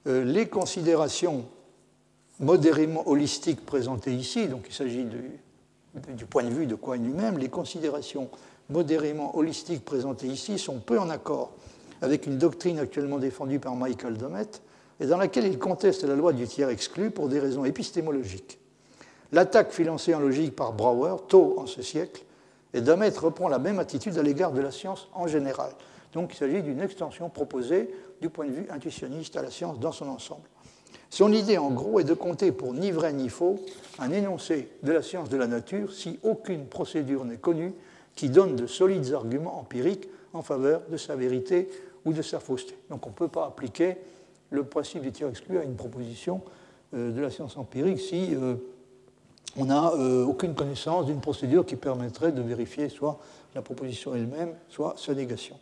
Euh, 0.06 0.24
les 0.24 0.48
considérations 0.48 1.44
modérément 2.38 3.06
holistiques 3.08 3.64
présentées 3.66 4.14
ici, 4.14 4.48
donc 4.48 4.64
il 4.68 4.74
s'agit 4.74 5.04
du, 5.04 5.38
du, 6.14 6.24
point 6.24 6.42
de 6.42 6.48
vue 6.48 6.66
de 6.66 6.74
Quine 6.74 7.04
lui-même, 7.04 7.38
les 7.38 7.50
considérations 7.50 8.30
modérément 8.70 9.36
holistiques 9.36 9.84
présentées 9.84 10.28
ici 10.28 10.58
sont 10.58 10.78
peu 10.78 10.98
en 10.98 11.10
accord 11.10 11.52
avec 12.00 12.26
une 12.26 12.38
doctrine 12.38 12.78
actuellement 12.78 13.18
défendue 13.18 13.58
par 13.58 13.76
Michael 13.76 14.16
Domet 14.16 14.46
et 15.00 15.06
dans 15.06 15.18
laquelle 15.18 15.46
il 15.46 15.58
conteste 15.58 16.04
la 16.04 16.14
loi 16.14 16.32
du 16.32 16.46
tiers 16.46 16.70
exclu 16.70 17.10
pour 17.10 17.28
des 17.28 17.40
raisons 17.40 17.64
épistémologiques. 17.64 18.58
L'attaque 19.32 19.70
fut 19.70 19.84
lancée 19.84 20.14
en 20.14 20.20
logique 20.20 20.56
par 20.56 20.72
Brouwer 20.72 21.16
tôt 21.28 21.54
en 21.58 21.66
ce 21.66 21.82
siècle, 21.82 22.24
et 22.74 22.80
Damet 22.80 23.10
reprend 23.10 23.48
la 23.48 23.58
même 23.58 23.78
attitude 23.78 24.18
à 24.18 24.22
l'égard 24.22 24.52
de 24.52 24.60
la 24.60 24.70
science 24.70 25.08
en 25.12 25.26
général. 25.26 25.70
Donc 26.12 26.32
il 26.34 26.36
s'agit 26.36 26.62
d'une 26.62 26.80
extension 26.80 27.28
proposée 27.28 27.90
du 28.20 28.28
point 28.28 28.46
de 28.46 28.52
vue 28.52 28.66
intuitionniste 28.70 29.36
à 29.36 29.42
la 29.42 29.50
science 29.50 29.78
dans 29.78 29.92
son 29.92 30.08
ensemble. 30.08 30.48
Son 31.08 31.32
idée, 31.32 31.58
en 31.58 31.70
gros, 31.70 31.98
est 31.98 32.04
de 32.04 32.14
compter 32.14 32.52
pour 32.52 32.72
ni 32.72 32.92
vrai 32.92 33.12
ni 33.12 33.28
faux 33.28 33.58
un 33.98 34.12
énoncé 34.12 34.68
de 34.82 34.92
la 34.92 35.02
science 35.02 35.28
de 35.28 35.36
la 35.36 35.48
nature 35.48 35.92
si 35.92 36.20
aucune 36.22 36.66
procédure 36.66 37.24
n'est 37.24 37.36
connue 37.36 37.74
qui 38.14 38.28
donne 38.28 38.54
de 38.54 38.66
solides 38.66 39.12
arguments 39.12 39.58
empiriques 39.58 40.08
en 40.32 40.42
faveur 40.42 40.82
de 40.88 40.96
sa 40.96 41.16
vérité 41.16 41.68
ou 42.04 42.12
de 42.12 42.22
sa 42.22 42.38
fausseté. 42.38 42.76
Donc 42.90 43.06
on 43.06 43.10
ne 43.10 43.14
peut 43.14 43.28
pas 43.28 43.46
appliquer 43.46 43.96
le 44.50 44.64
principe 44.64 45.02
du 45.02 45.12
tiers 45.12 45.28
exclu 45.28 45.58
à 45.58 45.64
une 45.64 45.74
proposition 45.74 46.42
euh, 46.94 47.10
de 47.10 47.20
la 47.20 47.30
science 47.30 47.56
empirique 47.56 48.00
si 48.00 48.34
euh, 48.34 48.54
on 49.56 49.66
n'a 49.66 49.92
euh, 49.94 50.24
aucune 50.24 50.54
connaissance 50.54 51.06
d'une 51.06 51.20
procédure 51.20 51.66
qui 51.66 51.76
permettrait 51.76 52.32
de 52.32 52.42
vérifier 52.42 52.88
soit 52.88 53.18
la 53.54 53.62
proposition 53.62 54.14
elle-même, 54.14 54.54
soit 54.68 54.94
sa 54.96 55.14
négation. 55.14 55.56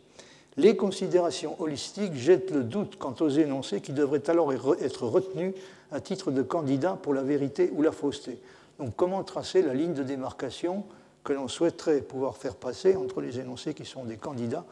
Les 0.57 0.75
considérations 0.75 1.55
holistiques 1.59 2.15
jettent 2.15 2.51
le 2.51 2.63
doute 2.63 2.97
quant 2.97 3.15
aux 3.19 3.29
énoncés 3.29 3.81
qui 3.81 3.93
devraient 3.93 4.29
alors 4.29 4.53
être 4.53 5.07
retenus 5.07 5.53
à 5.91 6.01
titre 6.01 6.31
de 6.31 6.41
candidat 6.41 6.97
pour 7.01 7.13
la 7.13 7.23
vérité 7.23 7.71
ou 7.73 7.81
la 7.81 7.91
fausseté. 7.91 8.39
Donc 8.77 8.93
comment 8.95 9.23
tracer 9.23 9.61
la 9.61 9.73
ligne 9.73 9.93
de 9.93 10.03
démarcation 10.03 10.83
que 11.23 11.33
l'on 11.33 11.47
souhaiterait 11.47 12.01
pouvoir 12.01 12.37
faire 12.37 12.55
passer 12.55 12.95
entre 12.95 13.21
les 13.21 13.39
énoncés 13.39 13.73
qui 13.73 13.85
sont 13.85 14.05
des 14.05 14.17
candidats, 14.17 14.65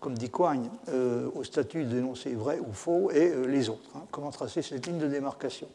comme 0.00 0.14
dit 0.14 0.30
Coigne, 0.30 0.68
euh, 0.90 1.28
au 1.34 1.44
statut 1.44 1.84
d'énoncé 1.84 2.34
vrai 2.34 2.58
ou 2.58 2.72
faux, 2.72 3.10
et 3.10 3.30
euh, 3.30 3.46
les 3.46 3.68
autres 3.68 3.90
hein? 3.96 4.02
Comment 4.10 4.30
tracer 4.30 4.62
cette 4.62 4.86
ligne 4.86 4.98
de 4.98 5.08
démarcation? 5.08 5.68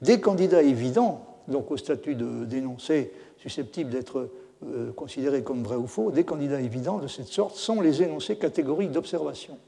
Des 0.00 0.20
candidats 0.20 0.62
évidents 0.62 1.33
donc 1.48 1.70
au 1.70 1.76
statut 1.76 2.14
d'énoncé 2.14 3.12
susceptible 3.38 3.90
d'être 3.90 4.30
euh, 4.66 4.92
considéré 4.92 5.42
comme 5.42 5.62
vrai 5.62 5.76
ou 5.76 5.86
faux, 5.86 6.10
des 6.10 6.24
candidats 6.24 6.60
évidents 6.60 6.98
de 6.98 7.06
cette 7.06 7.26
sorte 7.26 7.56
sont 7.56 7.80
les 7.80 8.02
énoncés 8.02 8.36
catégoriques 8.36 8.92
d'observation. 8.92 9.58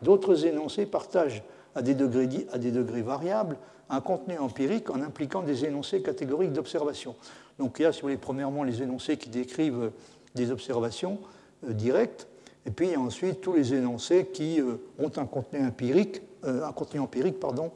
D'autres 0.00 0.46
énoncés 0.46 0.86
partagent 0.86 1.42
à 1.74 1.82
des, 1.82 1.94
degrés, 1.94 3.02
variables 3.02 3.58
un 3.90 4.00
contenu 4.00 4.38
empirique 4.38 4.90
en 4.90 5.02
impliquant 5.02 5.42
des 5.42 5.64
énoncés 5.64 6.02
catégoriques 6.02 6.52
d'observation. 6.52 7.14
Donc 7.58 7.76
il 7.78 7.82
y 7.82 7.84
a, 7.84 7.92
si 7.92 8.00
vous 8.00 8.06
voulez, 8.06 8.16
premièrement 8.16 8.64
les 8.64 8.82
énoncés 8.82 9.16
qui 9.16 9.28
décrivent 9.28 9.90
des 10.34 10.50
observations 10.50 11.18
euh, 11.66 11.72
directes, 11.72 12.26
et 12.64 12.70
puis 12.70 12.96
ensuite 12.96 13.40
tous 13.40 13.52
les 13.52 13.74
énoncés 13.74 14.28
qui 14.32 14.60
euh, 14.60 14.76
ont 14.98 15.12
un 15.16 15.26
contenu 15.26 15.66
empirique, 15.66 16.22
un 16.44 16.72
contenu 16.72 17.00
empirique 17.00 17.40
pardon, 17.40 17.72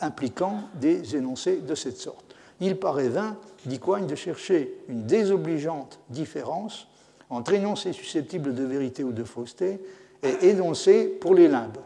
impliquant 0.00 0.60
des 0.80 1.16
énoncés 1.16 1.56
de 1.56 1.74
cette 1.74 1.96
sorte 1.96 2.25
il 2.60 2.76
paraît 2.76 3.08
vain, 3.08 3.36
dit 3.64 3.78
Coigne, 3.78 4.06
de 4.06 4.14
chercher 4.14 4.74
une 4.88 5.06
désobligeante 5.06 6.00
différence 6.10 6.88
entre 7.28 7.52
énoncés 7.54 7.92
susceptibles 7.92 8.54
de 8.54 8.64
vérité 8.64 9.04
ou 9.04 9.12
de 9.12 9.24
fausseté 9.24 9.80
et 10.22 10.48
énoncé 10.48 11.06
pour 11.06 11.34
les 11.34 11.48
limbes, 11.48 11.78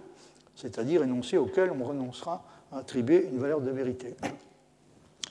c'est-à-dire 0.54 1.02
énoncé 1.02 1.36
auquel 1.38 1.72
on 1.78 1.84
renoncera 1.84 2.44
à 2.72 2.78
attribuer 2.78 3.28
une 3.32 3.38
valeur 3.38 3.60
de 3.60 3.70
vérité. 3.70 4.14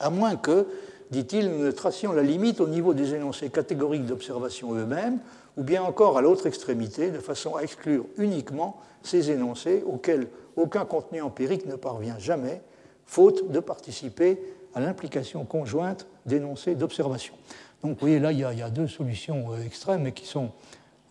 À 0.00 0.10
moins 0.10 0.36
que, 0.36 0.66
dit-il, 1.10 1.50
nous 1.50 1.64
ne 1.64 1.70
tracions 1.70 2.12
la 2.12 2.22
limite 2.22 2.60
au 2.60 2.68
niveau 2.68 2.94
des 2.94 3.14
énoncés 3.14 3.50
catégoriques 3.50 4.06
d'observation 4.06 4.74
eux-mêmes, 4.74 5.18
ou 5.56 5.62
bien 5.62 5.82
encore 5.82 6.18
à 6.18 6.22
l'autre 6.22 6.46
extrémité, 6.46 7.10
de 7.10 7.18
façon 7.18 7.56
à 7.56 7.62
exclure 7.62 8.04
uniquement 8.18 8.80
ces 9.02 9.30
énoncés 9.30 9.82
auxquels 9.86 10.28
aucun 10.56 10.84
contenu 10.84 11.22
empirique 11.22 11.66
ne 11.66 11.76
parvient 11.76 12.18
jamais, 12.18 12.60
faute 13.06 13.50
de 13.50 13.60
participer 13.60 14.40
à 14.74 14.80
l'implication 14.80 15.44
conjointe 15.44 16.06
d'énoncés 16.26 16.74
d'observation. 16.74 17.34
Donc 17.82 17.92
vous 17.92 18.00
voyez, 18.00 18.18
là, 18.18 18.32
il 18.32 18.38
y, 18.38 18.44
a, 18.44 18.70
deux 18.70 18.86
solutions 18.86 19.52
euh, 19.52 19.64
extrêmes 19.64 20.06
et 20.06 20.12
qui, 20.12 20.26
sont, 20.26 20.50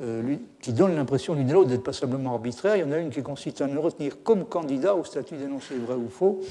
euh, 0.01 0.35
qui 0.61 0.71
donnent 0.71 0.95
l'impression 0.95 1.33
l'une 1.33 1.49
et 1.49 1.53
l'autre 1.53 1.69
d'être 1.69 1.83
passablement 1.83 2.33
arbitraires. 2.33 2.75
Il 2.75 2.81
y 2.81 2.83
en 2.83 2.91
a 2.91 2.99
une 2.99 3.09
qui 3.09 3.23
consiste 3.23 3.61
à 3.61 3.67
ne 3.67 3.77
retenir 3.77 4.21
comme 4.23 4.45
candidat 4.45 4.95
au 4.95 5.03
statut 5.03 5.35
d'énoncé 5.35 5.75
vrai 5.75 5.95
ou 5.95 6.09
faux 6.09 6.41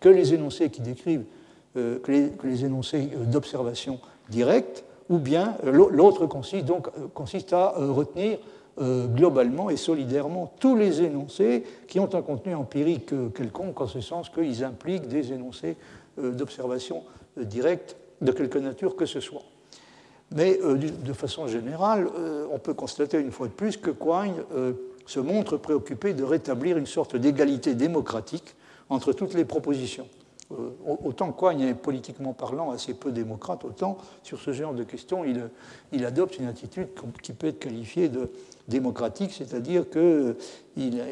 que 0.00 0.08
les 0.08 0.32
énoncés 0.32 0.70
qui 0.70 0.80
décrivent, 0.80 1.24
euh, 1.76 1.98
que, 1.98 2.46
les, 2.46 2.64
énoncés 2.64 3.10
d'observation 3.26 4.00
directe, 4.30 4.84
ou 5.08 5.18
bien 5.18 5.56
l'autre 5.62 6.26
consiste, 6.26 6.64
donc, 6.64 6.88
consiste 7.14 7.52
à 7.52 7.74
retenir 7.76 8.38
globalement 8.76 9.70
et 9.70 9.76
solidairement 9.76 10.52
tous 10.58 10.74
les 10.74 11.00
énoncés 11.00 11.62
qui 11.86 12.00
ont 12.00 12.12
un 12.12 12.22
contenu 12.22 12.56
empirique 12.56 13.14
quelconque, 13.32 13.80
en 13.80 13.86
ce 13.86 14.00
sens 14.00 14.28
qu'ils 14.30 14.64
impliquent 14.64 15.06
des 15.06 15.32
énoncés 15.32 15.76
d'observation 16.18 17.04
directe 17.36 17.96
de 18.20 18.32
quelque 18.32 18.58
nature 18.58 18.96
que 18.96 19.06
ce 19.06 19.20
soit. 19.20 19.42
Mais 20.34 20.58
euh, 20.62 20.76
de 20.76 21.12
façon 21.12 21.46
générale, 21.46 22.08
euh, 22.18 22.46
on 22.50 22.58
peut 22.58 22.74
constater 22.74 23.18
une 23.18 23.30
fois 23.30 23.46
de 23.46 23.52
plus 23.52 23.76
que 23.76 23.90
Quine 23.90 24.42
euh, 24.54 24.72
se 25.06 25.20
montre 25.20 25.56
préoccupé 25.56 26.14
de 26.14 26.24
rétablir 26.24 26.76
une 26.76 26.86
sorte 26.86 27.16
d'égalité 27.16 27.74
démocratique 27.74 28.56
entre 28.88 29.12
toutes 29.12 29.34
les 29.34 29.44
propositions. 29.44 30.08
Autant 31.04 31.32
Quine 31.32 31.60
est 31.60 31.74
politiquement 31.74 32.32
parlant 32.32 32.70
assez 32.70 32.94
peu 32.94 33.10
démocrate, 33.10 33.64
autant 33.64 33.98
sur 34.22 34.40
ce 34.40 34.52
genre 34.52 34.74
de 34.74 34.84
questions, 34.84 35.24
il, 35.24 35.50
il 35.92 36.04
adopte 36.04 36.38
une 36.38 36.46
attitude 36.46 36.88
qui 37.22 37.32
peut 37.32 37.48
être 37.48 37.58
qualifiée 37.58 38.08
de 38.08 38.30
démocratique, 38.68 39.32
c'est-à-dire 39.32 39.88
qu'il 39.90 40.36
il, 40.76 41.02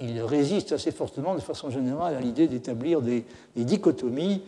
il, 0.00 0.22
résiste 0.22 0.72
assez 0.72 0.92
fortement, 0.92 1.34
de 1.34 1.40
façon 1.40 1.70
générale, 1.70 2.14
à 2.16 2.20
l'idée 2.20 2.48
d'établir 2.48 3.00
des, 3.00 3.24
dichotomies 3.56 4.42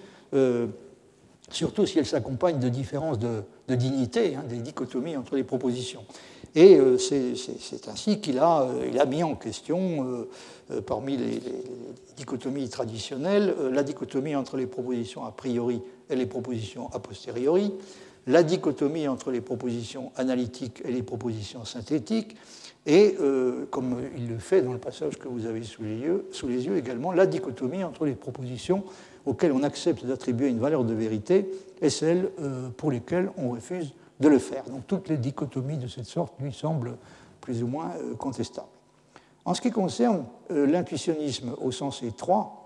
surtout 1.51 1.87
si 1.87 1.99
elle 1.99 2.07
s'accompagne 2.07 2.59
de 2.59 2.69
différences 2.69 3.19
de, 3.19 3.43
dignité, 3.69 4.35
hein, 4.35 4.45
des 4.49 4.59
dichotomies 4.59 5.17
entre 5.17 5.37
les 5.37 5.45
propositions. 5.45 6.05
Et 6.55 6.77
euh, 6.77 6.99
c'est 6.99 7.89
ainsi 7.89 8.21
qu'il 8.21 8.39
a, 8.39 8.63
euh, 8.63 9.07
mis 9.07 9.23
en 9.23 9.37
question, 9.37 10.27
euh, 10.71 10.81
parmi 10.81 11.17
les, 11.17 11.41
dichotomies 12.17 12.69
traditionnelles, 12.69 13.55
la 13.73 13.83
dichotomie 13.83 14.37
entre 14.37 14.57
les 14.57 14.67
propositions 14.67 15.25
a 15.25 15.31
priori 15.31 15.81
et 16.11 16.17
les 16.17 16.27
propositions 16.27 16.91
a 16.93 16.99
posteriori, 16.99 17.73
la 18.27 18.43
dichotomie 18.43 19.09
entre 19.09 19.31
les 19.31 19.41
propositions 19.41 20.13
analytiques 20.17 20.83
et 20.85 20.93
les 20.93 21.03
propositions 21.03 21.65
synthétiques, 21.65 22.37
et, 22.85 23.17
comme 23.71 23.97
il 24.17 24.29
le 24.29 24.39
fait 24.39 24.63
dans 24.63 24.73
le 24.73 24.79
passage 24.79 25.19
que 25.19 25.29
vous 25.29 25.47
avez 25.47 25.63
sous 25.63 25.83
les 25.83 25.97
yeux, 26.67 26.77
également, 26.77 27.13
la 27.13 27.27
dichotomie 27.27 27.85
entre 27.85 28.05
les 28.05 28.15
propositions 28.15 28.85
auxquelles 29.25 29.53
on 29.53 29.63
accepte 29.63 30.05
d'attribuer 30.05 30.49
une 30.49 30.61
valeur 30.61 30.85
de 30.85 30.95
vérité 30.95 31.51
et 31.81 31.91
celles 31.91 32.31
pour 32.77 32.91
lesquelles 32.91 33.31
on 33.39 33.51
refuse 33.51 33.95
de 34.21 34.29
le 34.29 34.39
faire. 34.39 34.65
Donc 34.65 34.87
toutes 34.87 35.09
les 35.09 35.17
dichotomies 35.17 35.79
de 35.79 35.89
cette 35.89 36.07
sorte 36.07 36.35
lui 36.41 36.53
semblent 36.53 36.97
plus 37.41 37.63
ou 37.63 37.67
moins 37.67 37.93
euh, 38.01 38.15
contestables. 38.15 38.69
En 39.45 39.55
ce 39.55 39.61
qui 39.61 39.71
concerne 39.71 40.25
euh, 40.51 40.67
l'intuitionnisme 40.67 41.55
au 41.61 41.73
sens 41.73 42.03
étroit, 42.03 42.61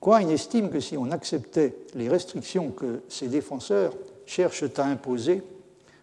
Quine 0.00 0.30
estime 0.30 0.70
que 0.70 0.78
si 0.78 0.96
on 0.96 1.10
acceptait 1.10 1.74
les 1.94 2.08
restrictions 2.08 2.70
que 2.70 3.00
ses 3.08 3.26
défenseurs 3.26 3.92
cherchent 4.26 4.64
à 4.76 4.84
imposer, 4.84 5.42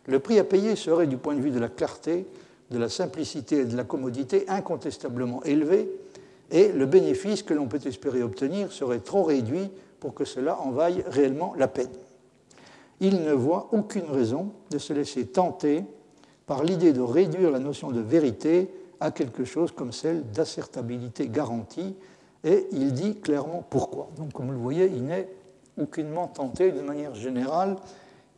le 0.07 0.19
prix 0.19 0.37
à 0.37 0.43
payer 0.43 0.75
serait 0.75 1.07
du 1.07 1.17
point 1.17 1.35
de 1.35 1.41
vue 1.41 1.51
de 1.51 1.59
la 1.59 1.69
clarté, 1.69 2.25
de 2.71 2.77
la 2.77 2.89
simplicité 2.89 3.59
et 3.59 3.65
de 3.65 3.77
la 3.77 3.85
commodité 3.85 4.45
incontestablement 4.49 5.41
élevé, 5.43 5.89
et 6.51 6.71
le 6.73 6.85
bénéfice 6.85 7.41
que 7.41 7.53
l'on 7.53 7.67
peut 7.67 7.79
espérer 7.85 8.21
obtenir 8.21 8.71
serait 8.71 8.99
trop 8.99 9.23
réduit 9.23 9.71
pour 9.99 10.13
que 10.13 10.25
cela 10.25 10.59
en 10.59 10.71
vaille 10.71 11.03
réellement 11.07 11.53
la 11.57 11.67
peine. 11.67 11.89
Il 13.01 13.23
ne 13.23 13.33
voit 13.33 13.69
aucune 13.71 14.09
raison 14.09 14.51
de 14.71 14.77
se 14.77 14.93
laisser 14.93 15.25
tenter 15.25 15.83
par 16.45 16.63
l'idée 16.63 16.93
de 16.93 17.01
réduire 17.01 17.51
la 17.51 17.59
notion 17.59 17.91
de 17.91 17.99
vérité 17.99 18.69
à 18.99 19.11
quelque 19.11 19.43
chose 19.43 19.71
comme 19.71 19.91
celle 19.91 20.29
d'assertabilité 20.31 21.27
garantie, 21.27 21.95
et 22.43 22.67
il 22.71 22.93
dit 22.93 23.15
clairement 23.15 23.65
pourquoi. 23.69 24.09
Donc, 24.17 24.33
comme 24.33 24.45
vous 24.45 24.51
le 24.53 24.57
voyez, 24.57 24.85
il 24.85 25.03
n'est 25.03 25.27
aucunement 25.79 26.27
tenté 26.27 26.71
de 26.71 26.81
manière 26.81 27.15
générale 27.15 27.75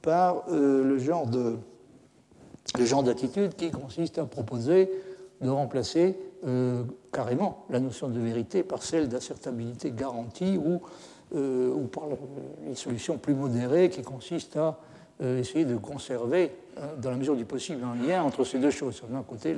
par 0.01 0.45
euh, 0.49 0.83
le 0.83 0.97
genre 0.97 1.27
d'attitude 3.03 3.55
qui 3.55 3.69
consiste 3.69 4.17
à 4.17 4.25
proposer 4.25 4.89
de 5.41 5.49
remplacer 5.49 6.17
euh, 6.45 6.83
carrément 7.11 7.65
la 7.69 7.79
notion 7.79 8.09
de 8.09 8.19
vérité 8.19 8.63
par 8.63 8.81
celle 8.81 9.07
d'assertabilité 9.07 9.91
garantie 9.91 10.57
ou 10.57 10.81
euh, 11.35 11.71
ou 11.73 11.87
par 11.87 12.05
les 12.65 12.75
solutions 12.75 13.17
plus 13.17 13.33
modérées 13.33 13.89
qui 13.89 14.01
consistent 14.01 14.57
à 14.57 14.79
euh, 15.21 15.39
essayer 15.39 15.65
de 15.65 15.75
conserver, 15.75 16.51
hein, 16.77 16.87
dans 17.01 17.09
la 17.09 17.17
mesure 17.17 17.35
du 17.35 17.45
possible, 17.45 17.83
un 17.83 17.95
lien 17.95 18.23
entre 18.23 18.43
ces 18.43 18.59
deux 18.59 18.71
choses. 18.71 19.01
D'un 19.09 19.23
côté, 19.23 19.55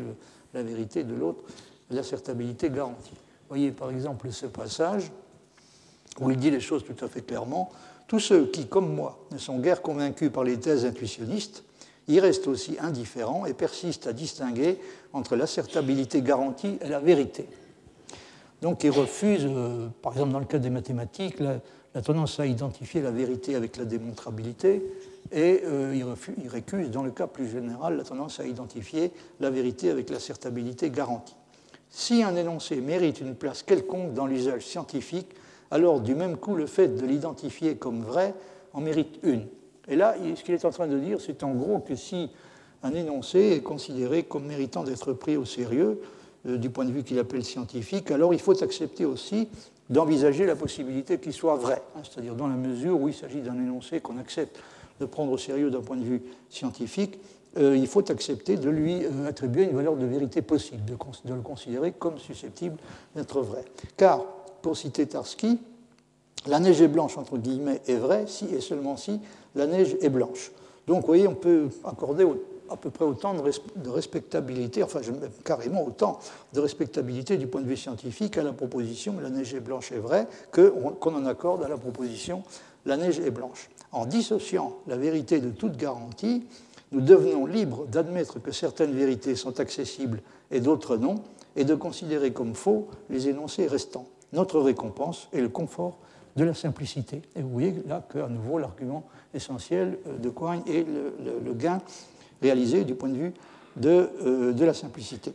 la 0.53 0.63
vérité, 0.63 1.03
de 1.03 1.13
l'autre, 1.13 1.43
l'assertabilité 1.91 2.69
garantie. 2.69 3.17
Voyez 3.49 3.71
par 3.71 3.89
exemple 3.89 4.31
ce 4.31 4.45
passage 4.45 5.11
où 6.19 6.31
il 6.31 6.37
dit 6.37 6.51
les 6.51 6.59
choses 6.59 6.83
tout 6.83 7.03
à 7.03 7.07
fait 7.07 7.21
clairement. 7.21 7.71
Tous 8.07 8.19
ceux 8.19 8.47
qui, 8.47 8.67
comme 8.67 8.93
moi, 8.93 9.19
ne 9.31 9.37
sont 9.37 9.59
guère 9.59 9.81
convaincus 9.81 10.31
par 10.31 10.43
les 10.43 10.59
thèses 10.59 10.85
intuitionnistes, 10.85 11.63
y 12.07 12.19
restent 12.19 12.47
aussi 12.47 12.77
indifférents 12.79 13.45
et 13.45 13.53
persistent 13.53 14.07
à 14.07 14.13
distinguer 14.13 14.79
entre 15.13 15.35
l'assertabilité 15.35 16.21
garantie 16.21 16.77
et 16.81 16.89
la 16.89 16.99
vérité. 16.99 17.47
Donc 18.61 18.83
il 18.83 18.91
refuse, 18.91 19.45
euh, 19.45 19.87
par 20.01 20.13
exemple 20.13 20.31
dans 20.31 20.39
le 20.39 20.45
cas 20.45 20.59
des 20.59 20.69
mathématiques, 20.69 21.39
la, 21.39 21.61
tendance 22.01 22.39
à 22.39 22.45
identifier 22.45 23.01
la 23.01 23.11
vérité 23.11 23.55
avec 23.55 23.77
la 23.77 23.85
démontrabilité, 23.85 24.83
et 25.31 25.61
euh, 25.65 25.93
il, 25.95 26.47
récuse, 26.47 26.91
dans 26.91 27.03
le 27.03 27.11
cas 27.11 27.27
plus 27.27 27.47
général, 27.47 27.97
la 27.97 28.03
tendance 28.03 28.39
à 28.39 28.45
identifier 28.45 29.11
la 29.39 29.49
vérité 29.49 29.89
avec 29.89 30.09
l'assertabilité 30.09 30.89
garantie. 30.89 31.35
Si 31.89 32.23
un 32.23 32.35
énoncé 32.35 32.81
mérite 32.81 33.21
une 33.21 33.35
place 33.35 33.63
quelconque 33.63 34.13
dans 34.13 34.27
l'usage 34.27 34.65
scientifique, 34.65 35.29
alors 35.71 36.01
du 36.01 36.15
même 36.15 36.37
coup 36.37 36.55
le 36.55 36.67
fait 36.67 36.87
de 36.87 37.05
l'identifier 37.05 37.75
comme 37.75 38.01
vrai 38.01 38.33
en 38.73 38.81
mérite 38.81 39.19
une. 39.23 39.47
Et 39.87 39.95
là, 39.95 40.15
ce 40.35 40.43
qu'il 40.43 40.53
est 40.53 40.65
en 40.65 40.71
train 40.71 40.87
de 40.87 40.99
dire, 40.99 41.19
c'est 41.19 41.43
en 41.43 41.53
gros 41.53 41.79
que 41.79 41.95
si 41.95 42.29
un 42.83 42.93
énoncé 42.93 43.39
est 43.53 43.61
considéré 43.61 44.23
comme 44.23 44.45
méritant 44.45 44.83
d'être 44.83 45.13
pris 45.13 45.35
au 45.35 45.45
sérieux, 45.45 45.99
du 46.45 46.69
point 46.69 46.85
de 46.85 46.91
vue 46.91 47.03
qu'il 47.03 47.19
appelle 47.19 47.43
scientifique, 47.43 48.11
alors 48.11 48.33
il 48.33 48.39
faut 48.39 48.63
accepter 48.63 49.05
aussi 49.05 49.49
d'envisager 49.89 50.45
la 50.45 50.55
possibilité 50.55 51.17
qu'il 51.17 51.33
soit 51.33 51.55
vrai, 51.55 51.81
hein, 51.95 52.01
c'est-à-dire 52.03 52.35
dans 52.35 52.47
la 52.47 52.55
mesure 52.55 52.99
où 53.01 53.07
il 53.07 53.13
s'agit 53.13 53.41
d'un 53.41 53.55
énoncé 53.55 53.99
qu'on 53.99 54.17
accepte 54.17 54.59
de 54.99 55.05
prendre 55.05 55.31
au 55.31 55.37
sérieux 55.37 55.71
d'un 55.71 55.81
point 55.81 55.97
de 55.97 56.03
vue 56.03 56.21
scientifique, 56.49 57.19
euh, 57.57 57.75
il 57.75 57.87
faut 57.87 58.11
accepter 58.11 58.57
de 58.57 58.69
lui 58.69 59.03
euh, 59.03 59.27
attribuer 59.27 59.63
une 59.63 59.75
valeur 59.75 59.95
de 59.95 60.05
vérité 60.05 60.41
possible, 60.41 60.83
de, 60.85 61.33
le 61.33 61.41
considérer 61.41 61.91
comme 61.91 62.19
susceptible 62.19 62.77
d'être 63.15 63.41
vrai. 63.41 63.65
Car, 63.97 64.23
pour 64.61 64.77
citer 64.77 65.07
Tarski, 65.07 65.59
la 66.45 66.59
neige 66.59 66.81
est 66.81 66.87
blanche, 66.87 67.17
entre 67.17 67.37
guillemets, 67.37 67.81
est 67.87 67.95
vraie 67.95 68.25
si 68.27 68.45
et 68.53 68.61
seulement 68.61 68.97
si 68.97 69.19
la 69.55 69.65
neige 69.65 69.97
est 70.01 70.09
blanche. 70.09 70.51
Donc, 70.85 71.01
vous 71.01 71.07
voyez, 71.07 71.27
on 71.27 71.35
peut 71.35 71.69
accorder 71.83 72.25
à 72.71 72.77
peu 72.77 72.89
près 72.89 73.05
autant 73.05 73.33
de 73.33 73.89
respectabilité, 73.89 74.83
enfin 74.83 75.01
carrément 75.43 75.85
autant 75.85 76.19
de 76.53 76.59
respectabilité 76.59 77.37
du 77.37 77.47
point 77.47 77.61
de 77.61 77.67
vue 77.67 77.77
scientifique 77.77 78.37
à 78.37 78.43
la 78.43 78.53
proposition 78.53 79.15
la 79.21 79.29
neige 79.29 79.53
est 79.53 79.59
blanche 79.59 79.91
est 79.91 79.99
vraie 79.99 80.27
qu'on 80.51 81.15
en 81.15 81.25
accorde 81.25 81.63
à 81.63 81.67
la 81.67 81.77
proposition 81.77 82.43
la 82.85 82.97
neige 82.97 83.19
est 83.19 83.31
blanche. 83.31 83.69
En 83.91 84.05
dissociant 84.05 84.77
la 84.87 84.97
vérité 84.97 85.39
de 85.39 85.49
toute 85.49 85.77
garantie, 85.77 86.45
nous 86.91 87.01
devenons 87.01 87.45
libres 87.45 87.85
d'admettre 87.85 88.41
que 88.41 88.51
certaines 88.51 88.93
vérités 88.93 89.35
sont 89.35 89.59
accessibles 89.59 90.21
et 90.51 90.59
d'autres 90.59 90.97
non, 90.97 91.15
et 91.55 91.65
de 91.65 91.75
considérer 91.75 92.31
comme 92.31 92.55
faux 92.55 92.87
les 93.09 93.27
énoncés 93.27 93.67
restants. 93.67 94.07
Notre 94.33 94.59
récompense 94.59 95.27
est 95.33 95.41
le 95.41 95.49
confort 95.49 95.97
de 96.35 96.43
la 96.43 96.53
simplicité. 96.53 97.21
Et 97.35 97.41
vous 97.41 97.49
voyez 97.49 97.75
là 97.87 98.05
qu'à 98.11 98.27
nouveau 98.27 98.59
l'argument 98.59 99.03
essentiel 99.33 99.97
de 100.19 100.29
Quine 100.29 100.61
est 100.67 100.85
le 100.85 101.53
gain 101.53 101.81
réalisé 102.41 102.83
du 102.83 102.95
point 102.95 103.09
de 103.09 103.17
vue 103.17 103.33
de, 103.75 104.09
euh, 104.25 104.53
de 104.53 104.65
la 104.65 104.73
simplicité. 104.73 105.33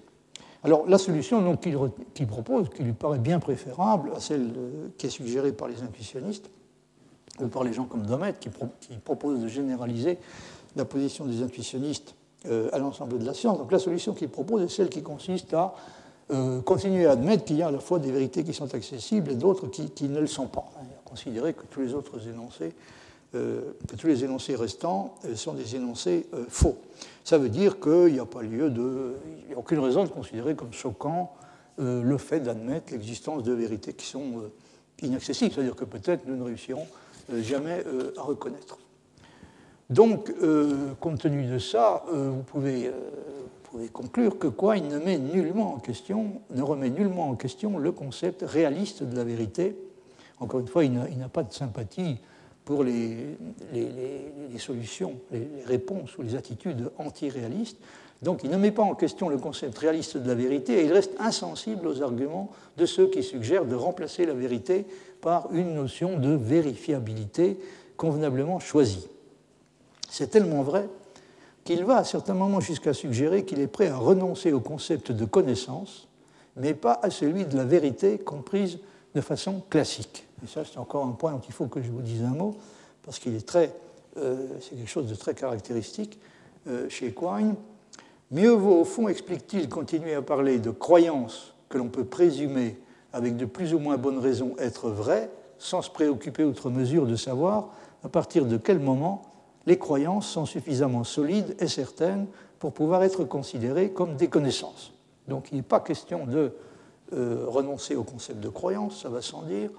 Alors 0.62 0.86
la 0.88 0.98
solution 0.98 1.56
qu'il 1.56 2.26
propose, 2.26 2.68
qui 2.70 2.82
lui 2.82 2.92
paraît 2.92 3.18
bien 3.18 3.38
préférable 3.38 4.12
à 4.16 4.20
celle 4.20 4.52
euh, 4.56 4.88
qui 4.96 5.06
est 5.06 5.10
suggérée 5.10 5.52
par 5.52 5.68
les 5.68 5.82
intuitionnistes, 5.82 6.50
ou 7.40 7.48
par 7.48 7.64
les 7.64 7.72
gens 7.72 7.84
comme 7.84 8.06
Domet, 8.06 8.34
qui, 8.38 8.48
qui 8.80 8.96
proposent 8.98 9.40
de 9.40 9.48
généraliser 9.48 10.18
la 10.76 10.84
position 10.84 11.24
des 11.24 11.42
intuitionnistes 11.42 12.14
à 12.72 12.78
l'ensemble 12.78 13.18
de 13.18 13.24
la 13.24 13.32
science. 13.32 13.56
Donc 13.56 13.72
la 13.72 13.78
solution 13.78 14.12
qu'il 14.12 14.28
propose 14.28 14.62
est 14.62 14.68
celle 14.68 14.90
qui 14.90 15.02
consiste 15.02 15.54
à 15.54 15.74
continuer 16.64 17.06
à 17.06 17.12
admettre 17.12 17.44
qu'il 17.44 17.56
y 17.56 17.62
a 17.62 17.68
à 17.68 17.70
la 17.70 17.78
fois 17.78 17.98
des 17.98 18.12
vérités 18.12 18.44
qui 18.44 18.52
sont 18.52 18.72
accessibles 18.74 19.32
et 19.32 19.34
d'autres 19.34 19.66
qui, 19.68 20.08
ne 20.08 20.20
le 20.20 20.26
sont 20.26 20.46
pas. 20.46 20.70
Considérer 21.06 21.54
que 21.54 21.62
tous 21.70 21.80
les 21.80 21.94
autres 21.94 22.28
énoncés 22.28 22.74
tous 23.98 24.06
les 24.06 24.24
énoncés 24.24 24.54
restants 24.54 25.14
sont 25.34 25.54
des 25.54 25.76
énoncés 25.76 26.26
faux. 26.48 26.78
Ça 27.24 27.38
veut 27.38 27.48
dire 27.48 27.80
qu'il 27.80 28.12
n'y 28.12 28.20
a 28.20 28.26
pas 28.26 28.42
lieu 28.42 28.70
de, 28.70 29.14
il 29.42 29.48
n'y 29.48 29.54
a 29.54 29.58
aucune 29.58 29.80
raison 29.80 30.04
de 30.04 30.08
considérer 30.08 30.54
comme 30.54 30.72
choquant 30.72 31.34
le 31.78 32.16
fait 32.18 32.40
d'admettre 32.40 32.92
l'existence 32.92 33.42
de 33.42 33.52
vérités 33.52 33.92
qui 33.92 34.06
sont 34.06 34.42
inaccessible, 35.02 35.52
c'est-à-dire 35.52 35.76
que 35.76 35.84
peut-être 35.84 36.26
nous 36.26 36.36
ne 36.36 36.42
réussirons 36.42 36.86
euh, 37.32 37.42
jamais 37.42 37.82
euh, 37.86 38.12
à 38.16 38.22
reconnaître. 38.22 38.78
Donc, 39.90 40.32
euh, 40.42 40.92
compte 41.00 41.20
tenu 41.20 41.46
de 41.46 41.58
ça, 41.58 42.04
vous 42.10 42.42
pouvez, 42.42 42.90
pouvez, 43.64 43.88
conclure 43.88 44.38
que 44.38 44.46
Quine 44.46 44.88
ne 44.88 44.98
met 44.98 45.18
nullement 45.18 45.74
en 45.74 45.78
question, 45.78 46.40
ne 46.50 46.62
remet 46.62 46.88
nullement 46.88 47.28
en 47.28 47.34
question 47.34 47.76
le 47.76 47.92
concept 47.92 48.42
réaliste 48.42 49.02
de 49.02 49.14
la 49.14 49.24
vérité. 49.24 49.76
Encore 50.40 50.60
une 50.60 50.68
fois, 50.68 50.84
il 50.84 50.92
n'a 50.94 51.28
pas 51.28 51.42
de 51.42 51.52
sympathie 51.52 52.18
pour 52.64 52.82
les, 52.82 53.36
les, 53.72 53.88
les, 54.52 54.58
solutions, 54.58 55.14
les, 55.30 55.48
réponses 55.66 56.16
ou 56.18 56.22
les 56.22 56.34
attitudes 56.34 56.90
anti-réalistes. 56.98 57.78
Donc 58.22 58.40
il 58.42 58.50
ne 58.50 58.56
met 58.56 58.70
pas 58.70 58.82
en 58.82 58.94
question 58.94 59.28
le 59.28 59.36
concept 59.36 59.76
réaliste 59.78 60.16
de 60.16 60.26
la 60.26 60.34
vérité 60.34 60.80
et 60.80 60.84
il 60.84 60.92
reste 60.92 61.12
insensible 61.18 61.86
aux 61.86 62.02
arguments 62.02 62.50
de 62.76 62.86
ceux 62.86 63.08
qui 63.08 63.22
suggèrent 63.22 63.66
de 63.66 63.74
remplacer 63.74 64.24
la 64.24 64.34
vérité 64.34 64.86
par 65.20 65.48
une 65.52 65.74
notion 65.74 66.18
de 66.18 66.30
vérifiabilité 66.30 67.58
convenablement 67.96 68.60
choisie. 68.60 69.08
C'est 70.08 70.30
tellement 70.30 70.62
vrai 70.62 70.88
qu'il 71.64 71.84
va 71.84 71.98
à 71.98 72.04
certains 72.04 72.34
moments 72.34 72.60
jusqu'à 72.60 72.92
suggérer 72.92 73.44
qu'il 73.44 73.60
est 73.60 73.66
prêt 73.66 73.88
à 73.88 73.96
renoncer 73.96 74.52
au 74.52 74.60
concept 74.60 75.12
de 75.12 75.24
connaissance, 75.24 76.08
mais 76.56 76.74
pas 76.74 76.98
à 77.02 77.10
celui 77.10 77.46
de 77.46 77.56
la 77.56 77.64
vérité 77.64 78.18
comprise 78.18 78.78
de 79.14 79.20
façon 79.20 79.62
classique. 79.70 80.26
Et 80.44 80.46
ça, 80.46 80.62
c'est 80.64 80.78
encore 80.78 81.06
un 81.06 81.12
point 81.12 81.32
dont 81.32 81.42
il 81.46 81.52
faut 81.52 81.66
que 81.66 81.80
je 81.80 81.90
vous 81.90 82.02
dise 82.02 82.22
un 82.22 82.34
mot, 82.34 82.56
parce 83.04 83.18
qu'il 83.18 83.34
est 83.34 83.46
très, 83.46 83.74
euh, 84.16 84.46
c'est 84.60 84.76
quelque 84.76 84.90
chose 84.90 85.08
de 85.08 85.14
très 85.14 85.34
caractéristique 85.34 86.18
euh, 86.68 86.88
chez 86.88 87.12
Quine. 87.12 87.54
Mieux 88.30 88.50
vaut, 88.50 88.80
au 88.80 88.84
fond, 88.84 89.08
explique-t-il, 89.08 89.68
continuer 89.68 90.14
à 90.14 90.22
parler 90.22 90.58
de 90.58 90.70
croyances 90.70 91.54
que 91.68 91.78
l'on 91.78 91.88
peut 91.88 92.04
présumer, 92.04 92.76
avec 93.12 93.36
de 93.36 93.44
plus 93.44 93.74
ou 93.74 93.78
moins 93.78 93.96
bonnes 93.96 94.18
raisons, 94.18 94.54
être 94.58 94.90
vraies, 94.90 95.30
sans 95.58 95.82
se 95.82 95.90
préoccuper 95.90 96.44
outre 96.44 96.70
mesure 96.70 97.06
de 97.06 97.16
savoir 97.16 97.70
à 98.02 98.08
partir 98.08 98.44
de 98.44 98.56
quel 98.56 98.80
moment 98.80 99.22
les 99.66 99.78
croyances 99.78 100.28
sont 100.28 100.46
suffisamment 100.46 101.04
solides 101.04 101.56
et 101.58 101.68
certaines 101.68 102.26
pour 102.58 102.72
pouvoir 102.72 103.02
être 103.02 103.24
considérées 103.24 103.90
comme 103.90 104.16
des 104.16 104.28
connaissances. 104.28 104.92
Donc 105.28 105.48
il 105.52 105.56
n'est 105.56 105.62
pas 105.62 105.80
question 105.80 106.26
de 106.26 106.52
euh, 107.14 107.44
renoncer 107.46 107.96
au 107.96 108.02
concept 108.02 108.40
de 108.40 108.48
croyance, 108.48 109.02
ça 109.02 109.08
va 109.08 109.22
sans 109.22 109.42
dire. 109.42 109.70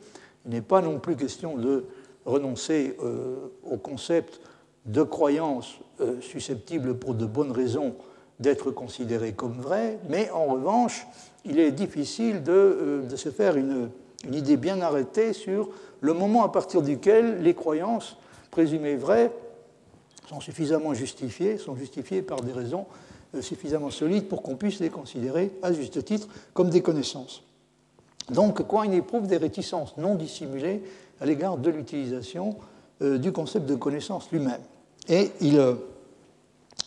Il 0.45 0.51
n'est 0.51 0.61
pas 0.61 0.81
non 0.81 0.99
plus 0.99 1.15
question 1.15 1.57
de 1.57 1.85
renoncer 2.25 2.95
euh, 3.03 3.51
au 3.69 3.77
concept 3.77 4.39
de 4.85 5.03
croyance 5.03 5.75
euh, 6.01 6.21
susceptible 6.21 6.95
pour 6.95 7.15
de 7.15 7.25
bonnes 7.25 7.51
raisons 7.51 7.95
d'être 8.39 8.71
considéré 8.71 9.33
comme 9.33 9.59
vrai, 9.59 9.99
mais 10.09 10.29
en 10.31 10.45
revanche, 10.45 11.07
il 11.45 11.59
est 11.59 11.71
difficile 11.71 12.43
de, 12.43 13.03
se 13.15 13.29
faire 13.29 13.55
une, 13.55 13.89
idée 14.31 14.57
bien 14.57 14.81
arrêtée 14.81 15.33
sur 15.33 15.69
le 16.01 16.13
moment 16.13 16.43
à 16.43 16.49
partir 16.49 16.81
duquel 16.81 17.41
les 17.43 17.53
croyances 17.53 18.17
présumées 18.49 18.95
vraies 18.95 19.31
sont 20.27 20.39
suffisamment 20.39 20.93
justifiées, 20.93 21.57
sont 21.57 21.75
justifiées 21.75 22.21
par 22.21 22.41
des 22.41 22.51
raisons 22.51 22.85
suffisamment 23.41 23.89
solides 23.89 24.27
pour 24.27 24.41
qu'on 24.41 24.55
puisse 24.55 24.79
les 24.79 24.89
considérer, 24.89 25.51
à 25.61 25.73
juste 25.73 26.03
titre, 26.03 26.27
comme 26.53 26.69
des 26.69 26.81
connaissances. 26.81 27.43
Donc, 28.29 28.67
Quine 28.67 28.93
éprouve 28.93 29.27
des 29.27 29.37
réticences 29.37 29.97
non 29.97 30.15
dissimulées 30.15 30.81
à 31.19 31.25
l'égard 31.25 31.57
de 31.57 31.69
l'utilisation 31.69 32.55
euh, 33.01 33.17
du 33.17 33.31
concept 33.31 33.65
de 33.65 33.75
connaissance 33.75 34.29
lui-même. 34.31 34.61
Et 35.07 35.31
il 35.41 35.59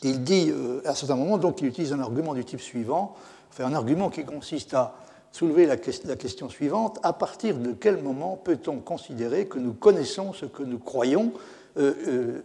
il 0.03 0.23
dit 0.23 0.51
euh, 0.51 0.81
à 0.85 0.91
un 0.91 0.95
certain 0.95 1.17
moment, 1.17 1.39
donc, 1.39 1.61
il 1.61 1.69
utilise 1.69 1.93
un 1.93 2.01
argument 2.01 2.35
du 2.35 2.45
type 2.45 2.61
suivant, 2.61 3.15
enfin, 3.51 3.65
un 3.65 3.75
argument 3.75 4.11
qui 4.11 4.25
consiste 4.25 4.75
à 4.75 4.95
soulever 5.33 5.67
la, 5.67 5.77
question 5.77 6.49
suivante 6.49 6.99
à 7.03 7.13
partir 7.13 7.59
de 7.59 7.73
quel 7.73 8.03
moment 8.03 8.41
peut-on 8.43 8.79
considérer 8.79 9.47
que 9.47 9.59
nous 9.59 9.75
connaissons 9.75 10.33
ce 10.33 10.47
que 10.47 10.63
nous 10.63 10.79
croyons 10.79 11.33
euh, 11.77 11.93
euh, 12.09 12.43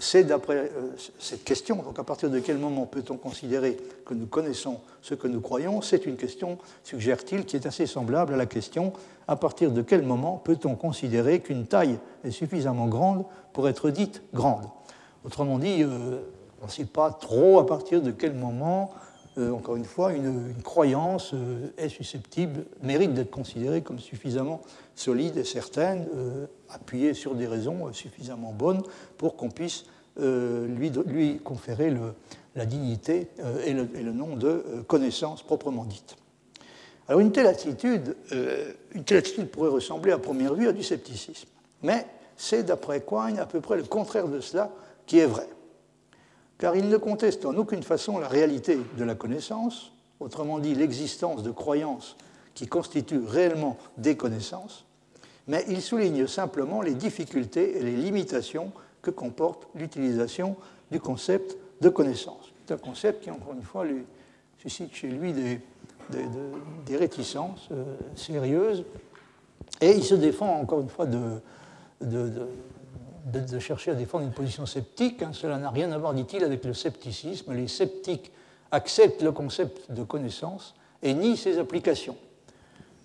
C'est 0.00 0.22
d'après 0.22 0.70
cette 1.18 1.42
question, 1.42 1.76
donc 1.82 1.98
à 1.98 2.04
partir 2.04 2.30
de 2.30 2.38
quel 2.38 2.56
moment 2.58 2.86
peut-on 2.86 3.16
considérer 3.16 3.76
que 4.04 4.14
nous 4.14 4.26
connaissons 4.26 4.78
ce 5.02 5.14
que 5.14 5.26
nous 5.26 5.40
croyons? 5.40 5.82
C'est 5.82 6.06
une 6.06 6.16
question, 6.16 6.56
suggère-t-il, 6.84 7.44
qui 7.44 7.56
est 7.56 7.66
assez 7.66 7.86
semblable 7.86 8.34
à 8.34 8.36
la 8.36 8.46
question 8.46 8.92
à 9.26 9.34
partir 9.34 9.72
de 9.72 9.82
quel 9.82 10.02
moment 10.02 10.40
peut-on 10.42 10.76
considérer 10.76 11.40
qu'une 11.40 11.66
taille 11.66 11.98
est 12.22 12.30
suffisamment 12.30 12.86
grande 12.86 13.24
pour 13.52 13.68
être 13.68 13.90
dite 13.90 14.22
grande? 14.32 14.66
Autrement 15.24 15.58
dit, 15.58 15.84
on 16.62 16.66
ne 16.66 16.70
sait 16.70 16.84
pas 16.84 17.10
trop 17.10 17.58
à 17.58 17.66
partir 17.66 18.00
de 18.00 18.12
quel 18.12 18.34
moment, 18.34 18.90
euh, 19.38 19.52
encore 19.52 19.76
une 19.76 19.84
fois, 19.84 20.12
une, 20.12 20.54
croyance 20.64 21.32
euh, 21.32 21.72
est 21.76 21.88
susceptible, 21.88 22.64
mérite 22.82 23.14
d'être 23.14 23.30
considérée 23.30 23.82
comme 23.82 24.00
suffisamment 24.00 24.60
solide 24.96 25.36
et 25.36 25.44
certaine, 25.44 26.08
euh, 26.16 26.46
appuyée 26.68 27.14
sur 27.14 27.34
des 27.34 27.46
raisons 27.46 27.92
suffisamment 27.92 28.52
bonnes 28.52 28.82
pour 29.16 29.36
qu'on 29.36 29.50
puisse 29.50 29.84
lui, 30.20 31.38
conférer 31.44 31.94
la 32.56 32.66
dignité 32.66 33.28
et 33.64 33.72
le, 33.72 33.88
et, 33.94 34.02
le, 34.02 34.10
nom 34.10 34.34
de 34.34 34.64
connaissance 34.88 35.44
proprement 35.44 35.84
dite. 35.84 36.16
Alors 37.06 37.20
une 37.20 37.30
telle 37.30 37.46
attitude, 37.46 38.16
une 38.92 39.04
telle 39.04 39.18
attitude 39.18 39.48
pourrait 39.48 39.68
ressembler 39.68 40.10
à 40.10 40.18
première 40.18 40.54
vue 40.54 40.66
à 40.66 40.72
du 40.72 40.82
scepticisme, 40.82 41.46
mais 41.84 42.04
c'est 42.36 42.64
d'après 42.64 43.00
Quine 43.00 43.38
à 43.38 43.46
peu 43.46 43.60
près 43.60 43.76
le 43.76 43.84
contraire 43.84 44.26
de 44.26 44.40
cela 44.40 44.72
qui 45.06 45.20
est 45.20 45.26
vrai 45.26 45.46
car 46.58 46.76
il 46.76 46.88
ne 46.88 46.96
conteste 46.96 47.46
en 47.46 47.56
aucune 47.56 47.82
façon 47.82 48.18
la 48.18 48.28
réalité 48.28 48.78
de 48.96 49.04
la 49.04 49.14
connaissance, 49.14 49.92
autrement 50.20 50.58
dit 50.58 50.74
l'existence 50.74 51.42
de 51.42 51.50
croyances 51.50 52.16
qui 52.54 52.66
constituent 52.66 53.24
réellement 53.24 53.76
des 53.96 54.16
connaissances, 54.16 54.84
mais 55.46 55.64
il 55.68 55.80
souligne 55.80 56.26
simplement 56.26 56.82
les 56.82 56.94
difficultés 56.94 57.78
et 57.78 57.82
les 57.82 57.96
limitations 57.96 58.72
que 59.00 59.10
comporte 59.10 59.68
l'utilisation 59.74 60.56
du 60.90 61.00
concept 61.00 61.56
de 61.80 61.88
connaissance. 61.88 62.52
C'est 62.66 62.74
un 62.74 62.78
concept 62.78 63.22
qui, 63.22 63.30
encore 63.30 63.54
une 63.54 63.62
fois, 63.62 63.84
suscite 64.60 64.94
chez 64.94 65.08
lui 65.08 65.32
des, 65.32 65.60
réticences 66.96 67.68
euh, 67.70 67.84
sérieuses, 68.16 68.84
et 69.80 69.92
il 69.92 70.02
se 70.02 70.14
défend, 70.14 70.58
encore 70.60 70.80
une 70.80 70.88
fois, 70.88 71.06
de, 71.06 71.40
chercher 73.58 73.92
à 73.92 73.94
défendre 73.94 74.24
une 74.24 74.32
position 74.32 74.66
sceptique. 74.66 75.22
Hein. 75.22 75.30
Cela 75.32 75.58
n'a 75.58 75.70
rien 75.70 75.90
à 75.92 75.98
voir, 75.98 76.14
dit-il, 76.14 76.44
avec 76.44 76.64
le 76.64 76.74
scepticisme. 76.74 77.52
Les 77.54 77.68
sceptiques 77.68 78.32
acceptent 78.70 79.22
le 79.22 79.32
concept 79.32 79.90
de 79.90 80.02
connaissance 80.02 80.74
et 81.02 81.14
nient 81.14 81.36
ses 81.36 81.58
applications. 81.58 82.16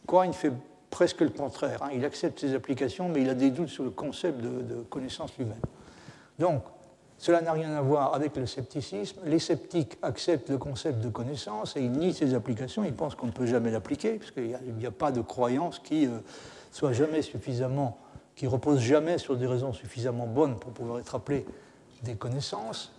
Quine 0.08 0.34
fait 0.34 0.52
presque 0.90 1.22
le 1.22 1.30
contraire. 1.30 1.82
Hein. 1.84 1.90
Il 1.94 2.06
accepte 2.06 2.40
ses 2.40 2.54
applications, 2.54 3.10
mais 3.10 3.22
il 3.22 3.30
a 3.30 3.34
des 3.34 3.52
doutes 3.52 3.70
sur 3.70 3.84
le 3.84 3.90
concept 3.90 4.42
de, 4.42 4.84
connaissance 4.90 5.36
lui-même. 5.38 5.62
Donc, 6.40 6.64
cela 7.18 7.42
n'a 7.42 7.54
rien 7.54 7.74
à 7.74 7.82
voir 7.82 8.14
avec 8.14 8.36
le 8.36 8.46
scepticisme. 8.46 9.22
Les 9.26 9.40
sceptiques 9.40 9.98
acceptent 10.02 10.50
le 10.50 10.58
concept 10.58 11.00
de 11.00 11.10
connaissance 11.10 11.78
et 11.78 11.82
ils 11.82 11.92
nient 11.92 12.14
ses 12.14 12.34
applications. 12.34 12.84
Ils 12.84 12.94
pensent 12.94 13.16
qu'on 13.16 13.28
ne 13.28 13.32
peut 13.32 13.46
jamais 13.46 13.72
l'appliquer, 13.72 14.14
parce 14.14 14.32
qu'il 14.32 14.58
n'y 14.78 14.86
a, 14.86 14.92
pas 14.92 15.12
de 15.12 15.22
croyance 15.22 15.80
qui 15.80 16.06
euh, 16.06 16.20
soit 16.72 16.94
jamais 16.94 17.22
suffisamment 17.22 17.98
qui 18.36 18.48
repose 18.48 18.80
jamais 18.80 19.18
sur 19.18 19.38
des 19.38 19.48
raisons 19.48 19.74
suffisamment 19.74 20.28
bonnes 20.28 20.58
pour 20.58 20.72
pouvoir 20.72 21.00
être 21.00 21.16
appelées 21.16 21.46
des 22.04 22.16
connaissances. 22.16 22.92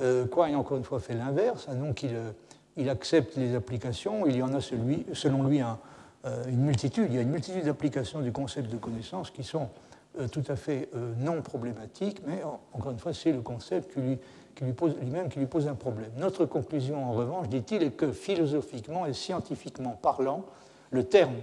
Euh, 0.00 0.26
encore 0.32 0.76
une 0.76 0.84
fois, 0.84 1.00
fait 1.00 1.14
l'inverse. 1.14 1.66
Hein, 1.68 1.74
donc, 1.74 2.02
il, 2.02 2.14
euh, 2.14 2.30
il, 2.76 2.88
accepte 2.88 3.36
les 3.36 3.54
applications. 3.54 4.26
Il 4.26 4.36
y 4.36 4.42
en 4.42 4.52
a, 4.54 4.60
selon 4.60 5.42
lui, 5.44 5.62
euh, 5.62 6.44
une 6.48 6.62
multitude. 6.62 7.06
Il 7.10 7.16
y 7.16 7.18
a 7.18 7.22
une 7.22 7.30
multitude 7.30 7.64
d'applications 7.64 8.20
du 8.20 8.32
concept 8.32 8.70
de 8.70 8.78
connaissance 8.78 9.30
qui 9.30 9.44
sont 9.44 9.68
euh, 10.18 10.28
tout 10.28 10.44
à 10.48 10.56
fait 10.56 10.88
non 11.18 11.40
problématiques, 11.42 12.22
mais 12.26 12.42
encore 12.72 12.90
une 12.92 12.98
fois, 12.98 13.14
c'est 13.14 13.32
le 13.32 13.40
concept 13.40 13.94
qui 13.94 14.64
lui 14.64 14.72
pose, 14.72 14.96
lui-même 15.00 15.28
qui 15.28 15.38
lui 15.38 15.46
pose 15.46 15.68
un 15.68 15.74
problème. 15.74 16.10
Notre 16.16 16.44
conclusion, 16.46 17.04
en 17.04 17.12
revanche, 17.12 17.48
dit-il, 17.48 17.82
est 17.82 17.92
que 17.92 18.12
philosophiquement 18.12 19.06
et 19.06 19.12
scientifiquement 19.12 19.98
parlant, 20.00 20.44
le 20.90 21.04
terme, 21.04 21.36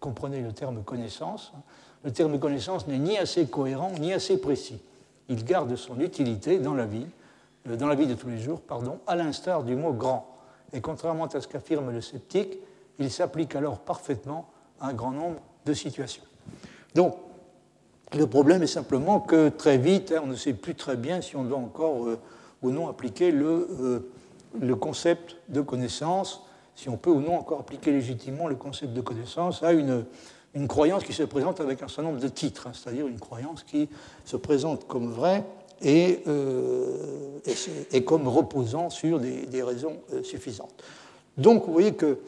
comprenez 0.00 0.40
le 0.40 0.52
terme 0.52 0.82
connaissance, 0.84 1.52
hein, 1.56 1.62
le 2.04 2.12
terme 2.12 2.38
connaissance 2.38 2.86
n'est 2.86 2.98
ni 2.98 3.18
assez 3.18 3.46
cohérent 3.46 3.90
ni 3.98 4.12
assez 4.12 4.36
précis. 4.38 4.78
Il 5.28 5.44
garde 5.44 5.74
son 5.74 5.98
utilité 6.00 6.58
dans 6.58 6.74
la 6.74 6.84
vie, 6.84 7.06
euh, 7.68 7.76
dans 7.76 7.88
la 7.88 7.94
vie 7.94 8.06
de 8.06 8.14
tous 8.14 8.28
les 8.28 8.38
jours, 8.38 8.60
pardon, 8.60 8.98
à 9.06 9.16
l'instar 9.16 9.64
du 9.64 9.74
mot 9.74 9.92
grand. 9.92 10.36
Et 10.72 10.80
contrairement 10.80 11.26
à 11.26 11.40
ce 11.40 11.48
qu'affirme 11.48 11.90
le 11.90 12.00
sceptique, 12.00 12.58
il 12.98 13.10
s'applique 13.10 13.56
alors 13.56 13.78
parfaitement 13.78 14.50
à 14.80 14.88
un 14.88 14.92
grand 14.92 15.12
nombre 15.12 15.40
de 15.64 15.72
situations. 15.72 16.22
Donc, 16.94 17.16
le 18.12 18.26
problème 18.26 18.62
est 18.62 18.68
simplement 18.68 19.18
que 19.18 19.48
très 19.48 19.78
vite, 19.78 20.12
hein, 20.12 20.20
on 20.24 20.28
ne 20.28 20.36
sait 20.36 20.52
plus 20.52 20.74
très 20.74 20.96
bien 20.96 21.20
si 21.20 21.36
on 21.36 21.44
doit 21.44 21.58
encore 21.58 22.04
euh, 22.06 22.18
ou 22.62 22.70
non 22.70 22.88
appliquer 22.88 23.30
le, 23.30 24.10
le 24.60 24.76
concept 24.76 25.36
de 25.48 25.60
connaissance, 25.60 26.42
si 26.74 26.88
on 26.88 26.96
peut 26.96 27.10
ou 27.10 27.20
non 27.20 27.38
encore 27.38 27.60
appliquer 27.60 27.92
légitimement 27.92 28.46
le 28.46 28.54
concept 28.56 28.92
de 28.92 29.00
connaissance 29.00 29.62
à 29.62 29.72
une, 29.72 30.04
une 30.54 30.68
croyance 30.68 31.04
qui 31.04 31.12
se 31.12 31.22
présente 31.22 31.60
avec 31.60 31.82
un 31.82 31.88
certain 31.88 32.04
nombre 32.04 32.20
de 32.20 32.28
titres, 32.28 32.66
hein, 32.66 32.72
c'est-à-dire 32.72 33.06
une 33.06 33.18
croyance 33.18 33.62
qui 33.64 33.88
se 34.24 34.36
présente 34.36 34.86
comme 34.86 35.10
vraie 35.10 35.44
et, 35.82 36.20
et, 37.92 38.04
comme 38.04 38.28
reposant 38.28 38.88
sur 38.88 39.18
des, 39.18 39.62
raisons 39.62 39.96
suffisantes. 40.22 40.82
Donc 41.36 41.66
vous 41.66 41.72
voyez 41.72 41.94
que 41.94 42.18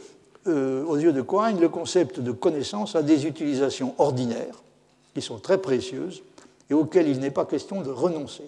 euh, 0.48 0.84
aux 0.84 0.96
yeux 0.96 1.12
de 1.12 1.22
Quine, 1.22 1.60
le 1.60 1.68
concept 1.68 2.20
de 2.20 2.30
connaissance 2.30 2.94
a 2.94 3.02
des 3.02 3.26
utilisations 3.26 3.94
ordinaires 3.98 4.62
qui 5.14 5.20
sont 5.20 5.38
très 5.38 5.58
précieuses 5.58 6.22
et 6.70 6.74
auxquelles 6.74 7.08
il 7.08 7.18
n'est 7.18 7.32
pas 7.32 7.46
question 7.46 7.82
de 7.82 7.90
renoncer. 7.90 8.44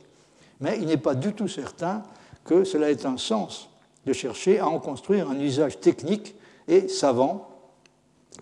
Mais 0.60 0.78
il 0.80 0.86
n'est 0.86 0.96
pas 0.96 1.14
du 1.14 1.32
tout 1.32 1.48
certain 1.48 2.04
que 2.44 2.62
cela 2.62 2.90
ait 2.90 3.04
un 3.04 3.16
sens 3.16 3.68
de 4.06 4.12
chercher 4.12 4.60
à 4.60 4.68
en 4.68 4.78
construire 4.78 5.28
un 5.28 5.38
usage 5.40 5.80
technique 5.80 6.34
et 6.68 6.86
savant, 6.86 7.47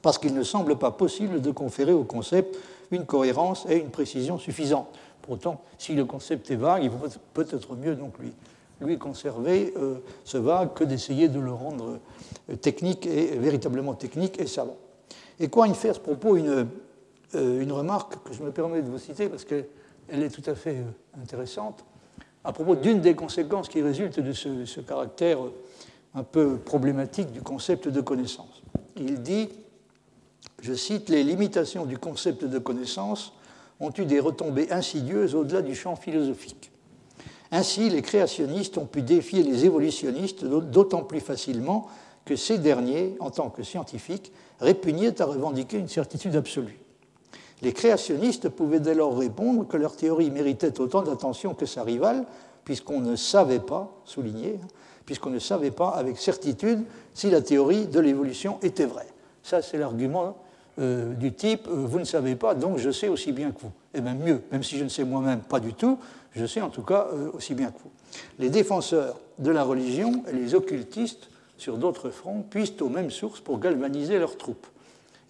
parce 0.02 0.18
qu'il 0.18 0.34
ne 0.34 0.42
semble 0.42 0.76
pas 0.76 0.90
possible 0.90 1.40
de 1.40 1.50
conférer 1.50 1.92
au 1.92 2.04
concept 2.04 2.56
une 2.90 3.04
cohérence 3.04 3.66
et 3.68 3.78
une 3.78 3.90
précision 3.90 4.38
suffisantes. 4.38 4.88
Pourtant, 5.22 5.62
si 5.78 5.94
le 5.94 6.04
concept 6.04 6.50
est 6.50 6.56
vague, 6.56 6.84
il 6.84 6.90
vaut 6.90 7.08
peut-être 7.34 7.74
mieux 7.74 7.96
donc 7.96 8.18
lui, 8.18 8.32
lui 8.80 8.98
conserver 8.98 9.74
euh, 9.76 9.96
ce 10.24 10.38
vague 10.38 10.72
que 10.74 10.84
d'essayer 10.84 11.28
de 11.28 11.40
le 11.40 11.52
rendre 11.52 11.98
technique 12.60 13.06
et 13.06 13.36
véritablement 13.38 13.94
technique 13.94 14.40
et 14.40 14.46
savant. 14.46 14.76
Et 15.40 15.48
Quine 15.48 15.74
fait 15.74 15.90
à 15.90 15.94
ce 15.94 16.00
propos 16.00 16.36
une, 16.36 16.68
euh, 17.34 17.60
une 17.60 17.72
remarque 17.72 18.22
que 18.24 18.32
je 18.32 18.42
me 18.42 18.50
permets 18.50 18.82
de 18.82 18.88
vous 18.88 18.98
citer 18.98 19.28
parce 19.28 19.44
qu'elle 19.44 19.66
est 20.08 20.30
tout 20.30 20.48
à 20.48 20.54
fait 20.54 20.76
euh, 20.76 21.20
intéressante 21.22 21.84
à 22.44 22.52
propos 22.52 22.76
d'une 22.76 23.00
des 23.00 23.14
conséquences 23.14 23.68
qui 23.68 23.82
résultent 23.82 24.20
de 24.20 24.32
ce, 24.32 24.80
caractère 24.80 25.44
euh, 25.44 25.52
un 26.14 26.22
peu 26.22 26.56
problématique 26.56 27.32
du 27.32 27.42
concept 27.42 27.88
de 27.88 28.00
connaissance. 28.00 28.62
Il 28.96 29.22
dit, 29.22 29.48
je 30.60 30.74
cite, 30.74 31.08
les 31.08 31.22
limitations 31.22 31.84
du 31.84 31.98
concept 31.98 32.44
de 32.44 32.58
connaissance 32.58 33.32
ont 33.80 33.92
eu 33.96 34.04
des 34.04 34.20
retombées 34.20 34.72
insidieuses 34.72 35.34
au-delà 35.34 35.62
du 35.62 35.74
champ 35.74 35.96
philosophique. 35.96 36.70
Ainsi, 37.52 37.90
les 37.90 38.02
créationnistes 38.02 38.78
ont 38.78 38.86
pu 38.86 39.02
défier 39.02 39.42
les 39.42 39.64
évolutionnistes 39.66 40.44
d'autant 40.44 41.02
plus 41.02 41.20
facilement 41.20 41.86
que 42.24 42.36
ces 42.36 42.58
derniers, 42.58 43.16
en 43.20 43.30
tant 43.30 43.50
que 43.50 43.62
scientifiques, 43.62 44.32
répugnaient 44.58 45.20
à 45.20 45.26
revendiquer 45.26 45.78
une 45.78 45.88
certitude 45.88 46.34
absolue. 46.34 46.78
Les 47.62 47.72
créationnistes 47.72 48.48
pouvaient 48.48 48.80
dès 48.80 48.94
lors 48.94 49.16
répondre 49.16 49.66
que 49.66 49.76
leur 49.76 49.96
théorie 49.96 50.30
méritait 50.30 50.80
autant 50.80 51.02
d'attention 51.02 51.54
que 51.54 51.66
sa 51.66 51.84
rivale, 51.84 52.26
puisqu'on 52.64 53.00
ne 53.00 53.14
savait 53.14 53.60
pas, 53.60 53.92
souligner, 54.04 54.58
hein, 54.62 54.66
puisqu'on 55.06 55.30
ne 55.30 55.38
savait 55.38 55.70
pas 55.70 55.90
avec 55.90 56.18
certitude 56.18 56.84
si 57.14 57.30
la 57.30 57.40
théorie 57.40 57.86
de 57.86 58.00
l'évolution 58.00 58.58
était 58.62 58.86
vraie. 58.86 59.06
Ça, 59.42 59.62
c'est 59.62 59.78
l'argument 59.78 60.36
euh, 60.78 61.14
du 61.14 61.32
type 61.32 61.66
euh, 61.68 61.86
vous 61.86 61.98
ne 61.98 62.04
savez 62.04 62.36
pas, 62.36 62.54
donc 62.54 62.78
je 62.78 62.90
sais 62.90 63.08
aussi 63.08 63.32
bien 63.32 63.50
que 63.50 63.60
vous. 63.60 63.72
Et 63.94 64.00
bien 64.00 64.14
mieux, 64.14 64.42
même 64.52 64.62
si 64.62 64.76
je 64.76 64.84
ne 64.84 64.88
sais 64.88 65.04
moi-même 65.04 65.40
pas 65.40 65.58
du 65.58 65.72
tout, 65.72 65.98
je 66.34 66.44
sais 66.44 66.60
en 66.60 66.68
tout 66.68 66.82
cas 66.82 67.08
euh, 67.12 67.30
aussi 67.32 67.54
bien 67.54 67.70
que 67.70 67.78
vous. 67.78 67.90
Les 68.38 68.50
défenseur 68.50 69.18
de 69.38 69.50
la 69.50 69.62
religion 69.62 70.22
et 70.28 70.32
les 70.32 70.54
occultistes 70.54 71.30
sur 71.56 71.78
d'autres 71.78 72.10
fronts 72.10 72.42
puissent 72.42 72.80
aux 72.80 72.90
mêmes 72.90 73.10
sources 73.10 73.40
pour 73.40 73.58
galvaniser 73.58 74.18
leurs 74.18 74.36
troupes. 74.36 74.66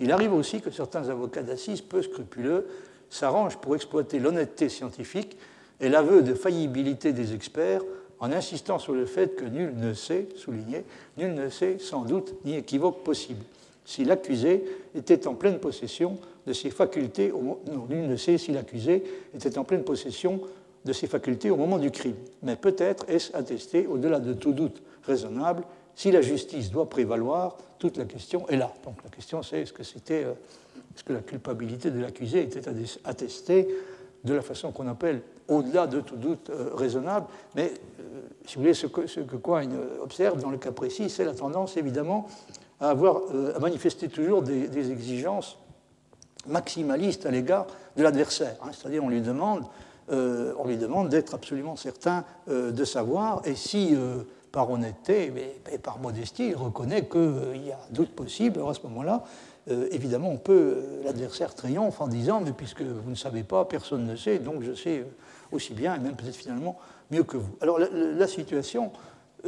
Il 0.00 0.12
arrive 0.12 0.32
aussi 0.32 0.61
que 0.61 0.70
certains 0.70 1.09
avocats 1.09 1.42
d'assises 1.42 1.80
peu 1.80 2.02
scrupuleux 2.02 2.66
s'arrangent 3.09 3.59
pour 3.59 3.76
exploiter 3.76 4.18
l'honnêteté 4.18 4.68
scientifique 4.68 5.38
et 5.80 5.88
l'aveu 5.88 6.22
de 6.22 6.35
faillibilité 6.35 7.12
des 7.12 7.35
experts 7.35 7.82
en 8.18 8.32
insistant 8.32 8.78
sur 8.78 8.94
le 8.94 9.06
fait 9.06 9.37
que 9.37 9.44
nul 9.44 9.74
ne 9.76 9.94
sait, 9.94 10.28
souligné, 10.37 10.85
nul 11.18 11.35
ne 11.35 11.48
sait 11.48 11.78
sans 11.78 12.02
doute 12.02 12.35
ni 12.44 12.56
équivoque 12.56 13.04
possible. 13.04 13.44
Si 13.87 14.05
l'accusé 14.05 14.64
était 14.96 15.29
en 15.29 15.35
pleine 15.35 15.61
possession 15.61 16.18
de 16.46 16.53
ses 16.53 16.70
facultés, 16.70 17.31
au, 17.31 17.61
ne 17.88 18.16
sait 18.16 18.37
si 18.37 18.51
l'accusé 18.51 19.05
était 19.33 19.57
en 19.59 19.64
pleine 19.64 19.85
possession 19.85 20.40
de 20.85 20.92
ses 20.92 21.07
facultés 21.07 21.51
au 21.51 21.57
moment 21.57 21.79
du 21.79 21.92
crime. 21.92 22.16
Mais 22.42 22.57
peut-être 22.57 23.09
est-ce 23.09 23.35
attesté, 23.35 23.87
au-delà 23.87 24.18
de 24.18 24.33
tout 24.33 24.53
doute 24.53 24.83
raisonnable, 25.05 25.62
si 25.94 26.11
la 26.11 26.20
justice 26.20 26.70
doit 26.70 26.90
prévaloir, 26.90 27.57
toute 27.79 27.96
la 27.96 28.05
question 28.05 28.46
est 28.49 28.57
là. 28.57 28.75
Donc 28.85 28.96
la 29.05 29.11
question 29.11 29.42
c'est 29.42 29.62
est-ce 29.62 29.72
que, 29.72 29.85
c'était, 29.85 30.25
euh, 30.25 30.33
est-ce 30.94 31.05
que 31.05 31.12
la 31.12 31.20
culpabilité 31.20 31.92
de 31.92 32.01
l'accusé 32.01 32.42
était 32.42 32.68
attestée 33.05 33.68
de 34.25 34.35
la 34.35 34.42
façon 34.42 34.72
qu'on 34.72 34.88
appelle 34.88 35.22
au-delà 35.46 35.87
de 35.87 36.01
tout 36.01 36.16
doute 36.16 36.51
euh, 36.51 36.70
raisonnable? 36.75 37.27
Mais 37.55 37.72
euh, 38.01 38.20
si 38.46 38.57
vous 38.57 38.62
voulez, 38.62 38.75
ce 38.75 38.88
que, 38.88 39.07
ce 39.07 39.20
observe 40.03 40.40
dans 40.40 40.51
le 40.51 40.59
cas 40.59 40.72
précis, 40.72 41.09
c'est 41.09 41.25
la 41.25 41.35
tendance 41.35 41.77
évidemment 41.77 42.27
à, 42.80 42.90
avoir, 42.90 43.22
à 43.54 43.58
manifester 43.58 44.08
toujours 44.08 44.42
des, 44.42 44.90
exigences 44.90 45.58
maximalistes 46.46 47.26
à 47.26 47.30
l'égard 47.30 47.66
de 47.96 48.02
l'adversaire. 48.02 48.56
Hein. 48.62 48.70
C'est-à-dire 48.72 49.02
on 49.02 49.08
lui 49.08 49.20
demande, 49.20 49.64
on 50.08 50.64
lui 50.66 50.76
demande 50.76 51.08
d'être 51.08 51.34
absolument 51.34 51.74
certain 51.74 52.24
de 52.48 52.84
savoir, 52.84 53.42
et 53.44 53.56
si 53.56 53.96
par 54.52 54.70
honnêteté 54.70 55.32
et 55.72 55.78
par 55.78 55.98
modestie, 55.98 56.48
il 56.48 56.56
reconnaît 56.56 57.06
qu'il 57.06 57.66
y 57.66 57.72
a 57.72 57.78
doute 57.90 58.10
possible. 58.10 58.58
Alors 58.58 58.70
à 58.70 58.74
ce 58.74 58.80
moment-là, 58.84 59.24
euh, 59.68 59.88
évidemment, 59.90 60.30
on 60.30 60.36
peut, 60.36 60.76
euh, 60.76 61.04
l'adversaire 61.04 61.54
triomphe 61.54 62.00
en 62.00 62.06
disant 62.06 62.40
Mais 62.40 62.52
puisque 62.52 62.82
vous 62.82 63.10
ne 63.10 63.16
savez 63.16 63.42
pas, 63.42 63.64
personne 63.64 64.06
ne 64.06 64.16
sait, 64.16 64.38
donc 64.38 64.62
je 64.62 64.72
sais 64.72 65.04
aussi 65.50 65.74
bien, 65.74 65.94
et 65.94 65.98
même 65.98 66.14
peut-être 66.14 66.36
finalement 66.36 66.78
mieux 67.10 67.24
que 67.24 67.36
vous. 67.36 67.56
Alors 67.60 67.78
la, 67.78 68.26
situation 68.26 68.92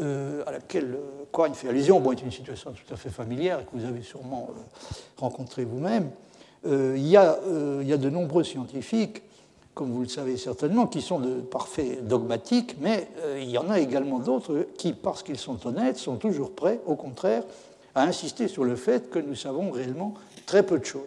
euh, 0.01 0.43
à 0.47 0.53
laquelle 0.53 0.99
Coigne 1.33 1.55
fait 1.55 1.69
allusion 1.69 2.01
bon, 2.01 2.13
est 2.13 2.23
une 2.23 2.33
situation 2.33 2.73
tout 2.73 2.95
à 2.95 2.97
fait 2.97 3.11
familière 3.11 3.61
et 3.61 3.65
que 3.65 3.71
vous 3.75 3.85
avez 3.85 4.03
sûrement 4.03 4.51
rencontrée 5.17 5.65
vous-même. 5.65 6.11
il, 6.65 7.07
y 7.07 7.13
y 7.13 7.17
a 7.17 7.97
de 7.97 8.11
nombreux 8.11 8.45
scientifiques 8.45 9.23
comme 9.79 9.93
vous 9.93 10.03
le 10.03 10.09
savez 10.09 10.37
certainement, 10.37 10.89
qui 10.89 11.01
sont 11.01 11.21
de 11.21 11.35
parfaits 11.41 12.05
dogmatiques, 12.05 12.75
mais 12.81 13.07
euh, 13.21 13.39
il 13.41 13.49
y 13.49 13.59
en 13.59 13.71
a 13.71 13.79
également 13.79 14.19
d'autres 14.19 14.67
qui, 14.77 14.93
parce 14.93 15.23
qu'ils 15.23 15.39
sont 15.39 15.65
honnêtes, 15.69 15.99
sont 15.99 16.17
toujours 16.17 16.51
prêts, 16.51 16.81
au 16.85 16.97
contraire, 16.97 17.45
à 17.95 18.03
insister 18.03 18.49
sur 18.49 18.65
le 18.65 18.75
fait 18.75 19.09
que 19.09 19.21
nous 19.21 19.37
savons 19.37 19.71
réellement 19.71 20.15
très 20.47 20.65
peu 20.65 20.81
de 20.81 20.85
choses, 20.85 21.07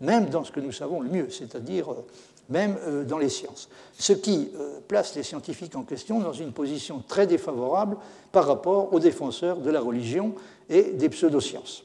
même 0.00 0.26
dans 0.26 0.44
ce 0.44 0.52
que 0.52 0.60
nous 0.60 0.70
savons 0.70 1.00
le 1.00 1.10
mieux, 1.10 1.28
c'est-à-dire 1.28 1.90
euh, 1.90 2.06
même 2.48 2.76
euh, 2.86 3.04
dans 3.04 3.18
les 3.18 3.28
sciences. 3.28 3.68
Ce 3.98 4.12
qui 4.12 4.50
place 4.88 5.14
les 5.14 5.22
scientifiques 5.22 5.76
en 5.76 5.82
question 5.82 6.20
dans 6.20 6.32
une 6.32 6.52
position 6.52 7.02
très 7.06 7.26
défavorable 7.26 7.96
par 8.32 8.46
rapport 8.46 8.92
aux 8.92 9.00
défenseurs 9.00 9.58
de 9.58 9.70
la 9.70 9.80
religion 9.80 10.34
et 10.68 10.82
des 10.92 11.08
pseudosciences. 11.08 11.84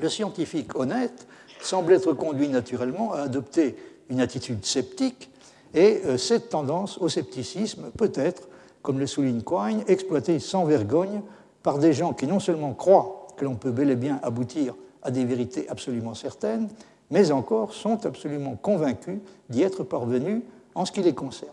Le 0.00 0.08
scientifique 0.08 0.74
honnête 0.74 1.26
semble 1.60 1.92
être 1.92 2.12
conduit 2.12 2.48
naturellement 2.48 3.12
à 3.12 3.20
adopter 3.20 3.76
une 4.10 4.20
attitude 4.20 4.64
sceptique 4.64 5.30
et 5.74 6.00
euh, 6.06 6.16
cette 6.16 6.48
tendance 6.48 6.98
au 6.98 7.08
scepticisme 7.08 7.90
peut 7.96 8.12
être, 8.14 8.48
comme 8.82 8.98
le 8.98 9.06
souligne 9.06 9.42
Quine, 9.42 9.82
exploitée 9.86 10.38
sans 10.38 10.64
vergogne 10.64 11.22
par 11.62 11.78
des 11.78 11.92
gens 11.92 12.12
qui 12.12 12.26
non 12.26 12.40
seulement 12.40 12.72
croient 12.72 13.26
que 13.36 13.44
l'on 13.44 13.56
peut 13.56 13.70
bel 13.70 13.90
et 13.90 13.96
bien 13.96 14.20
aboutir 14.22 14.74
à 15.02 15.10
des 15.10 15.24
vérités 15.24 15.68
absolument 15.68 16.14
certaines, 16.14 16.68
mais 17.10 17.30
encore 17.30 17.72
sont 17.72 18.04
absolument 18.06 18.56
convaincus 18.56 19.18
d'y 19.48 19.62
être 19.62 19.84
parvenus 19.84 20.42
en 20.74 20.84
ce 20.84 20.92
qui 20.92 21.02
les 21.02 21.14
concerne. 21.14 21.52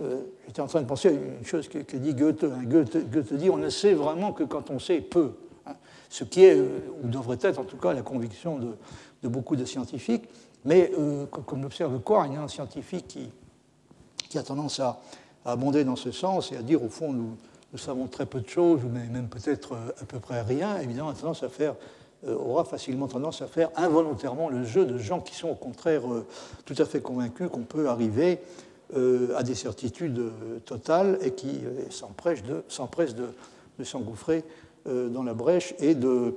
Euh, 0.00 0.20
j'étais 0.46 0.60
en 0.60 0.66
train 0.66 0.80
de 0.80 0.86
penser 0.86 1.08
à 1.08 1.12
une 1.12 1.44
chose 1.44 1.68
que, 1.68 1.96
dit 1.96 2.14
Goethe. 2.14 2.44
Hein. 2.44 2.62
Goethe. 2.64 3.34
dit 3.34 3.50
on 3.50 3.56
ne 3.56 3.68
sait 3.68 3.94
vraiment 3.94 4.32
que 4.32 4.44
quand 4.44 4.70
on 4.70 4.78
sait 4.78 5.00
peu. 5.00 5.32
Hein. 5.66 5.74
ce 6.08 6.24
qui 6.24 6.44
est, 6.44 6.56
euh, 6.56 6.78
ou 7.02 7.08
devrait 7.08 7.38
être 7.42 7.58
en 7.58 7.64
tout 7.64 7.76
cas, 7.76 7.92
la 7.92 8.02
conviction 8.02 8.58
de, 8.58 9.28
beaucoup 9.28 9.56
de 9.56 9.64
scientifiques. 9.64 10.28
Mais 10.64 10.92
euh, 10.98 11.26
comme 11.26 11.62
l'observe 11.62 12.00
quoi, 12.00 12.26
il 12.26 12.34
y 12.34 12.36
a 12.36 12.42
un 12.42 12.48
scientifique 12.48 13.06
qui, 14.28 14.38
a 14.38 14.42
tendance 14.42 14.80
à, 14.80 15.00
abonder 15.44 15.84
dans 15.84 15.96
ce 15.96 16.10
sens 16.10 16.52
et 16.52 16.56
à 16.56 16.62
dire 16.62 16.82
au 16.82 16.88
fond 16.88 17.12
nous, 17.12 17.36
savons 17.76 18.06
très 18.06 18.26
peu 18.26 18.40
de 18.40 18.48
choses, 18.48 18.80
mais 18.90 19.06
même 19.06 19.28
peut-être 19.28 19.74
euh, 19.74 19.92
à 20.00 20.04
peu 20.04 20.18
près 20.18 20.42
rien, 20.42 20.78
évidemment, 20.78 21.10
a 21.10 21.14
tendance 21.14 21.42
à 21.42 21.48
faire, 21.48 21.74
aura 22.26 22.64
facilement 22.64 23.06
tendance 23.06 23.42
à 23.42 23.46
faire 23.46 23.70
involontairement 23.76 24.48
le 24.48 24.64
jeu 24.64 24.84
de 24.84 24.98
gens 24.98 25.20
qui 25.20 25.34
sont 25.34 25.50
au 25.50 25.54
contraire 25.54 26.02
tout 26.64 26.74
à 26.78 26.84
fait 26.84 27.00
convaincus 27.00 27.48
qu'on 27.50 27.62
peut 27.62 27.88
arriver 27.88 28.40
à 28.94 29.42
des 29.44 29.54
certitudes 29.54 30.20
totales 30.64 31.18
et 31.22 31.30
qui 31.32 31.60
s'empressent 31.90 32.42
de, 32.42 33.84
s'engouffrer 33.84 34.42
dans 34.84 35.22
la 35.22 35.34
brèche 35.34 35.74
et 35.78 35.94
de, 35.94 36.34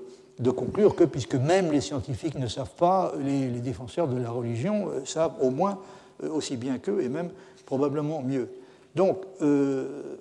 conclure 0.52 0.96
que, 0.96 1.04
puisque 1.04 1.36
même 1.36 1.72
les 1.72 1.82
scientifiques 1.82 2.36
ne 2.36 2.48
savent 2.48 2.76
pas, 2.78 3.14
les, 3.20 3.50
défenseurs 3.50 4.08
de 4.08 4.18
la 4.18 4.30
religion 4.30 4.90
euh, 4.90 5.06
savent 5.06 5.36
au 5.42 5.50
moins 5.50 5.80
euh, 6.24 6.30
aussi 6.30 6.58
bien 6.58 6.78
qu'eux, 6.80 7.02
et 7.02 7.10
même 7.10 7.30
probablement 7.66 8.22
mieux. 8.22 8.50
Donc, 8.96 9.24
euh, 9.42 10.18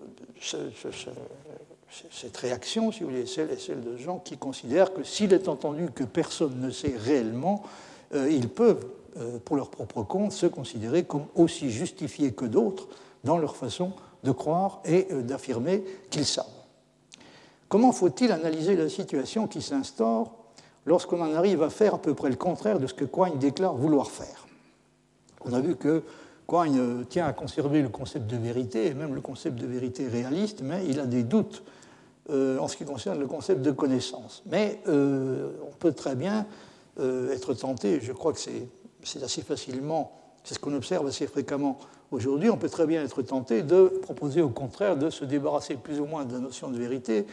cette 2.10 2.36
réaction, 2.36 2.92
si 2.92 3.00
vous 3.00 3.10
voulez, 3.10 3.26
celle 3.26 3.50
est 3.50 3.60
celle 3.60 3.82
de 3.82 3.96
gens 3.96 4.18
qui 4.18 4.36
considèrent 4.36 4.92
que 4.92 5.02
s'il 5.02 5.32
est 5.32 5.48
entendu 5.48 5.90
que 5.94 6.04
personne 6.04 6.60
ne 6.60 6.70
sait 6.70 6.94
réellement, 6.96 7.62
ils 8.14 8.48
peuvent, 8.48 8.86
pour 9.44 9.56
leur 9.56 9.70
propre 9.70 10.02
compte, 10.02 10.32
se 10.32 10.46
considérer 10.46 11.04
comme 11.04 11.26
aussi 11.34 11.70
justifiés 11.70 12.32
que 12.32 12.44
d'autres 12.44 12.88
dans 13.24 13.38
leur 13.38 13.56
façon 13.56 13.92
de 14.22 14.32
croire 14.32 14.80
et 14.84 15.08
d'affirmer 15.22 15.82
qu'ils 16.10 16.26
savent. 16.26 16.46
Comment 17.68 17.92
faut-il 17.92 18.32
analyser 18.32 18.76
la 18.76 18.88
situation 18.88 19.46
qui 19.46 19.62
s'instaure 19.62 20.32
lorsqu'on 20.86 21.20
en 21.20 21.34
arrive 21.34 21.62
à 21.62 21.70
faire 21.70 21.94
à 21.94 21.98
peu 21.98 22.14
près 22.14 22.30
le 22.30 22.36
contraire 22.36 22.78
de 22.78 22.86
ce 22.86 22.94
que 22.94 23.04
Quine 23.04 23.38
déclare 23.38 23.74
vouloir 23.74 24.10
faire? 24.10 24.46
On 25.44 25.52
a 25.52 25.60
vu 25.60 25.76
que 25.76 26.02
Quine 26.48 27.04
tient 27.08 27.26
à 27.26 27.32
conserver 27.32 27.80
le 27.80 27.88
concept 27.88 28.26
de 28.26 28.36
vérité 28.36 28.86
et 28.86 28.94
même 28.94 29.14
le 29.14 29.20
concept 29.20 29.56
de 29.56 29.66
vérité 29.66 30.08
réaliste, 30.08 30.62
mais 30.62 30.84
il 30.88 30.98
a 30.98 31.06
des 31.06 31.22
doutes 31.22 31.62
euh, 32.30 32.58
en 32.58 32.68
ce 32.68 32.76
qui 32.76 32.84
concerne 32.84 33.18
le 33.18 33.26
concept 33.26 33.60
de 33.60 33.72
connaissance. 33.72 34.44
Mais 34.46 34.80
euh, 34.86 35.50
on 35.66 35.74
peut 35.74 35.92
très 35.92 36.14
bien 36.14 36.46
euh, 37.00 37.32
être 37.32 37.54
tenté, 37.54 37.98
je 38.00 38.12
crois 38.12 38.32
que 38.32 38.38
c'est 38.38 39.22
assez 39.22 39.42
facilement, 39.42 40.12
c'est 40.44 40.54
ce 40.54 40.60
qu'on 40.60 40.74
observe 40.74 41.08
assez 41.08 41.26
fréquemment 41.26 41.78
aujourd'hui, 42.12 42.48
on 42.48 42.56
peut 42.56 42.68
très 42.68 42.86
bien 42.86 43.02
être 43.02 43.22
tenté 43.22 43.64
de 43.64 43.88
proposer 44.02 44.42
au 44.42 44.48
contraire 44.48 44.96
de 44.96 45.10
se 45.10 45.24
débarrasser 45.24 45.74
plus 45.74 45.98
ou 45.98 46.06
moins 46.06 46.24
de 46.24 46.34
la 46.34 46.38
notion 46.38 46.70
de 46.70 46.78
vérité 46.78 47.26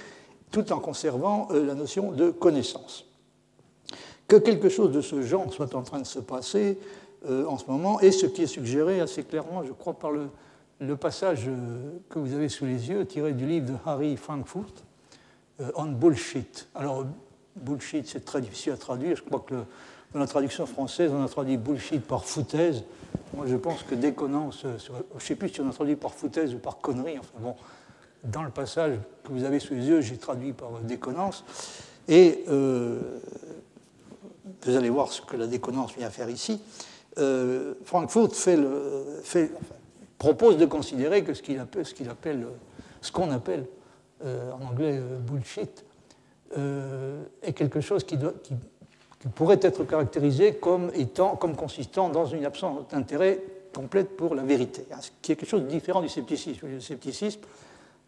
tout 0.49 0.71
en 0.71 0.79
conservant 0.79 1.49
la 1.51 1.75
notion 1.75 2.11
de 2.11 2.31
connaissance. 2.31 3.05
Que 4.27 4.37
quelque 4.37 4.69
chose 4.69 4.91
de 4.91 5.01
ce 5.01 5.21
genre 5.21 5.53
soit 5.53 5.75
en 5.75 5.83
train 5.83 5.99
de 5.99 6.07
se 6.07 6.19
passer 6.19 6.79
en 7.27 7.57
ce 7.57 7.65
moment, 7.69 7.99
et 7.99 8.11
ce 8.11 8.25
qui 8.25 8.43
est 8.43 8.47
suggéré 8.47 9.01
assez 9.01 9.23
clairement, 9.23 9.63
je 9.63 9.73
crois, 9.73 9.93
par 9.93 10.11
le, 10.11 10.29
passage 10.95 11.49
que 12.09 12.19
vous 12.19 12.33
avez 12.33 12.47
sous 12.47 12.65
les 12.65 12.89
yeux, 12.89 13.05
tiré 13.05 13.33
du 13.33 13.45
livre 13.45 13.65
de 13.65 13.73
Harry 13.85 14.15
Frankfurt, 14.15 14.86
On 15.75 15.85
Bullshit. 15.85 16.67
Alors, 16.75 17.05
bullshit, 17.55 18.07
c'est 18.07 18.23
très 18.23 18.41
difficile 18.41 18.73
à 18.73 18.77
traduire. 18.77 19.15
Je 19.15 19.23
crois 19.23 19.39
que 19.39 19.55
dans 20.13 20.19
la 20.19 20.27
traduction 20.27 20.65
française, 20.65 21.11
on 21.13 21.23
a 21.23 21.27
traduit 21.27 21.57
bullshit 21.57 22.01
par 22.01 22.25
foutaise. 22.25 22.83
Moi, 23.33 23.45
je 23.47 23.55
pense 23.55 23.83
que 23.83 23.95
déconnance, 23.95 24.63
je 24.63 24.91
ne 24.91 25.19
sais 25.19 25.35
plus 25.35 25.49
si 25.49 25.61
on 25.61 25.69
a 25.69 25.73
traduit 25.73 25.95
par 25.95 26.13
foutaise 26.13 26.53
ou 26.53 26.59
par 26.59 26.77
connerie. 26.77 27.17
Enfin 27.19 27.39
bon, 27.39 27.55
dans 28.23 28.43
le 28.43 28.51
passage 28.51 28.97
que 29.23 29.31
vous 29.31 29.43
avez 29.43 29.59
sous 29.59 29.73
les 29.73 29.87
yeux, 29.87 30.01
j'ai 30.01 30.17
traduit 30.17 30.53
par 30.53 30.71
déconnance. 30.81 31.43
Et 32.07 32.45
vous 34.63 34.75
allez 34.75 34.89
voir 34.89 35.11
ce 35.11 35.21
que 35.21 35.35
la 35.35 35.47
déconnance 35.47 35.95
vient 35.95 36.09
faire 36.09 36.29
ici. 36.29 36.61
Euh, 37.17 37.73
Frankfurt 37.83 38.31
propose 40.17 40.57
de 40.57 40.65
considérer 40.65 41.23
que 41.23 41.33
ce 41.33 41.41
qu'il 41.41 41.59
appelle, 41.59 42.47
ce 43.01 43.11
qu'on 43.11 43.31
appelle 43.31 43.65
euh, 44.25 44.51
en 44.51 44.65
anglais 44.65 44.97
euh, 44.97 45.17
bullshit 45.19 45.83
est 47.43 47.53
quelque 47.53 47.81
chose 47.81 48.05
qui, 48.05 48.17
pourrait 49.35 49.59
être 49.61 49.83
caractérisé 49.83 50.55
comme, 50.55 50.91
étant, 50.95 51.35
comme 51.35 51.57
consistant 51.57 52.07
dans 52.07 52.25
une 52.25 52.45
absence 52.45 52.87
d'intérêt 52.87 53.43
complète 53.75 54.15
pour 54.15 54.33
la 54.33 54.43
vérité, 54.43 54.85
hein, 54.91 54.97
ce 55.01 55.11
qui 55.21 55.33
est 55.33 55.35
quelque 55.35 55.49
chose 55.49 55.63
de 55.63 55.67
différent 55.67 56.01
du 56.01 56.07
scepticisme. 56.07 56.65
Le 56.67 56.79
scepticisme 56.79 57.41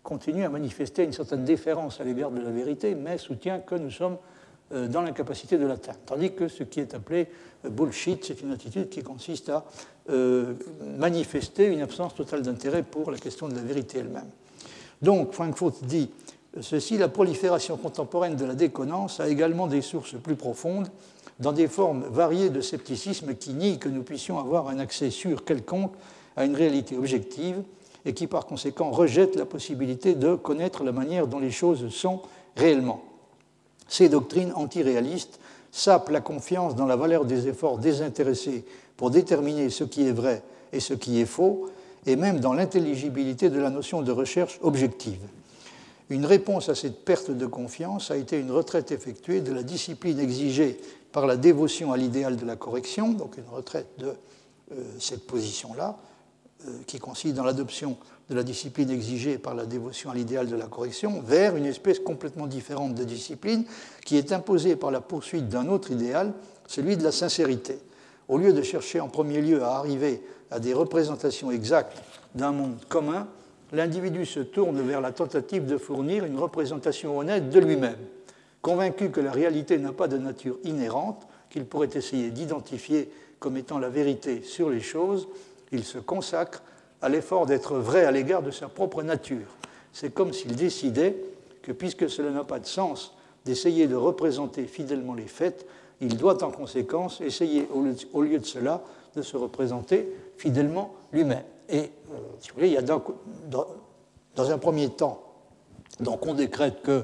continue 0.04 0.46
à 0.46 0.50
manifester 0.50 1.04
une 1.04 1.12
certaine 1.12 1.44
déférence 1.44 2.00
à 2.00 2.06
l'égard 2.06 2.32
de 2.32 2.42
la 2.42 2.50
vérité, 2.50 2.96
mais 2.96 3.18
soutient 3.18 3.60
que 3.60 3.76
nous 3.76 3.92
sommes 3.92 4.18
euh, 4.72 4.88
dans 4.88 5.02
l'incapacité 5.02 5.58
de 5.58 5.66
l'atteindre. 5.66 5.98
Tandis 6.06 6.32
que 6.34 6.48
ce 6.48 6.62
qui 6.62 6.80
est 6.80 6.94
appelé 6.94 7.28
euh, 7.66 7.70
bullshit, 7.70 8.24
c'est 8.24 8.42
une 8.42 8.52
attitude 8.52 8.90
qui 8.90 9.02
consiste 9.02 9.50
à 9.50 9.66
euh, 10.12 10.54
manifester 10.98 11.66
une 11.66 11.82
absence 11.82 12.14
totale 12.14 12.44
d'intérêt 12.44 12.84
pour 12.84 13.10
la 13.10 13.18
question 13.18 13.48
de 13.48 13.56
la 13.56 13.64
vérité 13.64 13.98
elle-même. 13.98 14.30
Donc, 15.02 15.34
Frankfurt 15.34 15.84
dit 15.84 16.10
ceci, 16.62 16.98
la 16.98 17.08
prolifération 17.08 17.78
contemporaine 17.78 18.36
de 18.36 18.46
la 18.46 18.56
déconnance 18.56 19.20
a 19.20 19.30
également 19.30 19.68
des 19.68 19.82
sources 19.82 20.16
plus 20.22 20.36
profondes 20.36 20.90
dans 21.40 21.54
des 21.54 21.68
formes 21.68 22.04
variées 22.10 22.50
de 22.50 22.62
scepticisme 22.62 23.36
qui 23.36 23.54
nient 23.54 23.80
que 23.80 23.90
nous 23.90 24.04
puissions 24.04 24.40
avoir 24.40 24.68
un 24.68 24.80
accès 24.80 25.10
sûr 25.10 25.46
quelconque 25.46 25.94
à 26.36 26.46
une 26.46 26.56
réalité 26.56 26.98
objective 26.98 27.62
et 28.06 28.14
qui 28.14 28.28
par 28.28 28.46
conséquent 28.46 28.92
rejette 28.92 29.36
la 29.36 29.46
possibilité 29.46 30.16
de 30.16 30.36
connaître 30.36 30.84
la 30.84 30.92
manière 30.92 31.28
dont 31.28 31.40
les 31.40 31.52
choses 31.52 31.90
sont 31.90 32.22
réellement. 32.56 33.04
Ces 33.88 34.10
doctrines 34.10 34.54
antiréalistes 34.54 35.40
sapent 35.72 36.10
la 36.10 36.22
confiance 36.22 36.76
dans 36.76 36.86
la 36.86 36.96
valeur 36.96 37.26
des 37.26 37.48
efforts 37.48 37.78
désintéressés 37.78 38.66
pour 38.98 39.12
déterminer 39.12 39.70
ce 39.70 39.84
qui 39.84 40.08
est 40.08 40.12
vrai 40.12 40.44
et 40.74 40.80
ce 40.80 40.94
qui 40.94 41.20
est 41.22 41.26
faux, 41.26 41.70
et 42.06 42.16
même 42.16 42.40
dans 42.40 42.54
l'intelligibilité 42.54 43.50
de 43.50 43.60
la 43.60 43.70
notion 43.70 44.02
de 44.02 44.12
recherche 44.12 44.60
objective. 44.62 45.22
Une 46.10 46.26
réponse 46.26 46.70
à 46.70 46.76
cette 46.76 47.06
perte 47.06 47.30
de 47.30 47.46
confiance 47.46 48.10
a 48.10 48.18
été 48.18 48.40
une 48.40 48.52
retraite 48.52 48.92
effectuée 48.92 49.42
de 49.42 49.54
la 49.54 49.62
discipline 49.62 50.20
exigée 50.20 50.80
par 51.12 51.28
la 51.28 51.38
dévotion 51.38 51.92
à 51.92 51.98
l'idéal 51.98 52.36
de 52.36 52.46
la 52.46 52.56
correction, 52.56 53.14
donc 53.14 53.38
une 53.38 53.54
retraite 53.54 53.88
de 54.00 54.14
euh, 54.72 54.84
cette 55.00 55.28
position-là, 55.28 55.98
euh, 56.68 56.72
qui 56.88 57.00
consiste 57.00 57.36
dans 57.36 57.44
l'adoption 57.44 57.98
de 58.30 58.36
la 58.36 58.44
discipline 58.44 58.90
exigée 58.90 59.38
par 59.38 59.56
la 59.56 59.66
dévotion 59.66 60.12
à 60.12 60.16
l'idéal 60.16 60.48
de 60.48 60.56
la 60.56 60.66
correction 60.66 61.22
vers 61.22 61.56
une 61.56 61.66
espèce 61.66 62.00
complètement 62.00 62.48
différente 62.48 62.96
de 62.96 63.04
discipline 63.04 63.64
qui 64.06 64.18
est 64.18 64.32
imposée 64.32 64.76
par 64.76 64.92
la 64.92 65.02
poursuite 65.02 65.48
d'un 65.48 65.68
autre 65.68 65.92
idéal, 65.92 66.34
celui 66.68 66.98
de 66.98 67.04
la 67.04 67.12
sincérité. 67.12 67.80
Au 68.30 68.38
lieu 68.38 68.54
de 68.54 68.62
chercher 68.62 69.00
en 69.00 69.10
premier 69.10 69.42
lieu 69.42 69.64
à 69.64 69.78
arriver 69.78 70.22
à 70.52 70.60
des 70.60 70.74
représentations 70.74 71.50
exactes 71.50 72.02
d'un 72.36 72.52
monde 72.52 72.78
commun, 72.88 73.28
l'individu 73.74 74.26
se 74.26 74.40
tourne 74.40 74.80
vers 74.82 75.02
la 75.02 75.12
tentative 75.12 75.66
de 75.66 75.78
fournir 75.78 76.24
une 76.26 76.38
représentation 76.38 77.18
honnête 77.18 77.50
de 77.50 77.60
lui-même. 77.60 77.98
Convaincu 78.62 79.10
que 79.10 79.20
la 79.20 79.32
réalité 79.32 79.80
n'a 79.80 79.94
pas 79.94 80.08
de 80.08 80.20
nature 80.20 80.58
inhérente, 80.64 81.28
qu'il 81.50 81.66
pourrait 81.66 81.90
essayer 81.96 82.30
d'identifier 82.30 83.10
comme 83.40 83.58
étant 83.58 83.80
la 83.80 83.90
vérité 83.90 84.44
sur 84.44 84.70
les 84.70 84.82
choses, 84.82 85.28
il 85.72 85.84
se 85.84 85.98
consacre 85.98 86.62
à 87.02 87.10
l'effort 87.10 87.48
d'être 87.48 87.78
vrai 87.78 88.06
à 88.06 88.12
l'égard 88.12 88.44
de 88.44 88.52
sa 88.52 88.68
propre 88.68 89.02
nature. 89.02 89.56
C'est 89.92 90.14
comme 90.14 90.34
s'il 90.34 90.56
décidait 90.56 91.16
que 91.64 91.72
puisque 91.72 92.10
cela 92.10 92.30
n'a 92.30 92.44
pas 92.44 92.60
de 92.60 92.66
sens 92.66 93.16
d'essayer 93.46 93.88
de 93.88 93.96
représenter 93.96 94.66
fidèlement 94.66 95.14
les 95.14 95.28
faits, 95.28 95.66
il 96.02 96.18
doit 96.18 96.44
en 96.44 96.52
conséquence 96.52 97.22
essayer, 97.22 97.68
au 98.14 98.22
lieu 98.22 98.40
de 98.40 98.46
cela, 98.46 98.82
de 99.16 99.22
se 99.22 99.38
représenter 99.38 100.08
fidèlement 100.38 100.94
lui-même. 101.12 101.44
Et, 101.68 101.80
euh, 101.80 102.18
si 102.40 102.50
vous 102.50 102.56
voulez, 102.56 102.68
il 102.68 102.74
y 102.74 102.78
a 102.78 102.82
dans, 102.82 103.04
dans, 104.36 104.52
un 104.52 104.58
premier 104.58 104.90
temps, 104.90 105.22
donc 106.00 106.26
on 106.26 106.34
décrète 106.34 106.82
que 106.82 107.04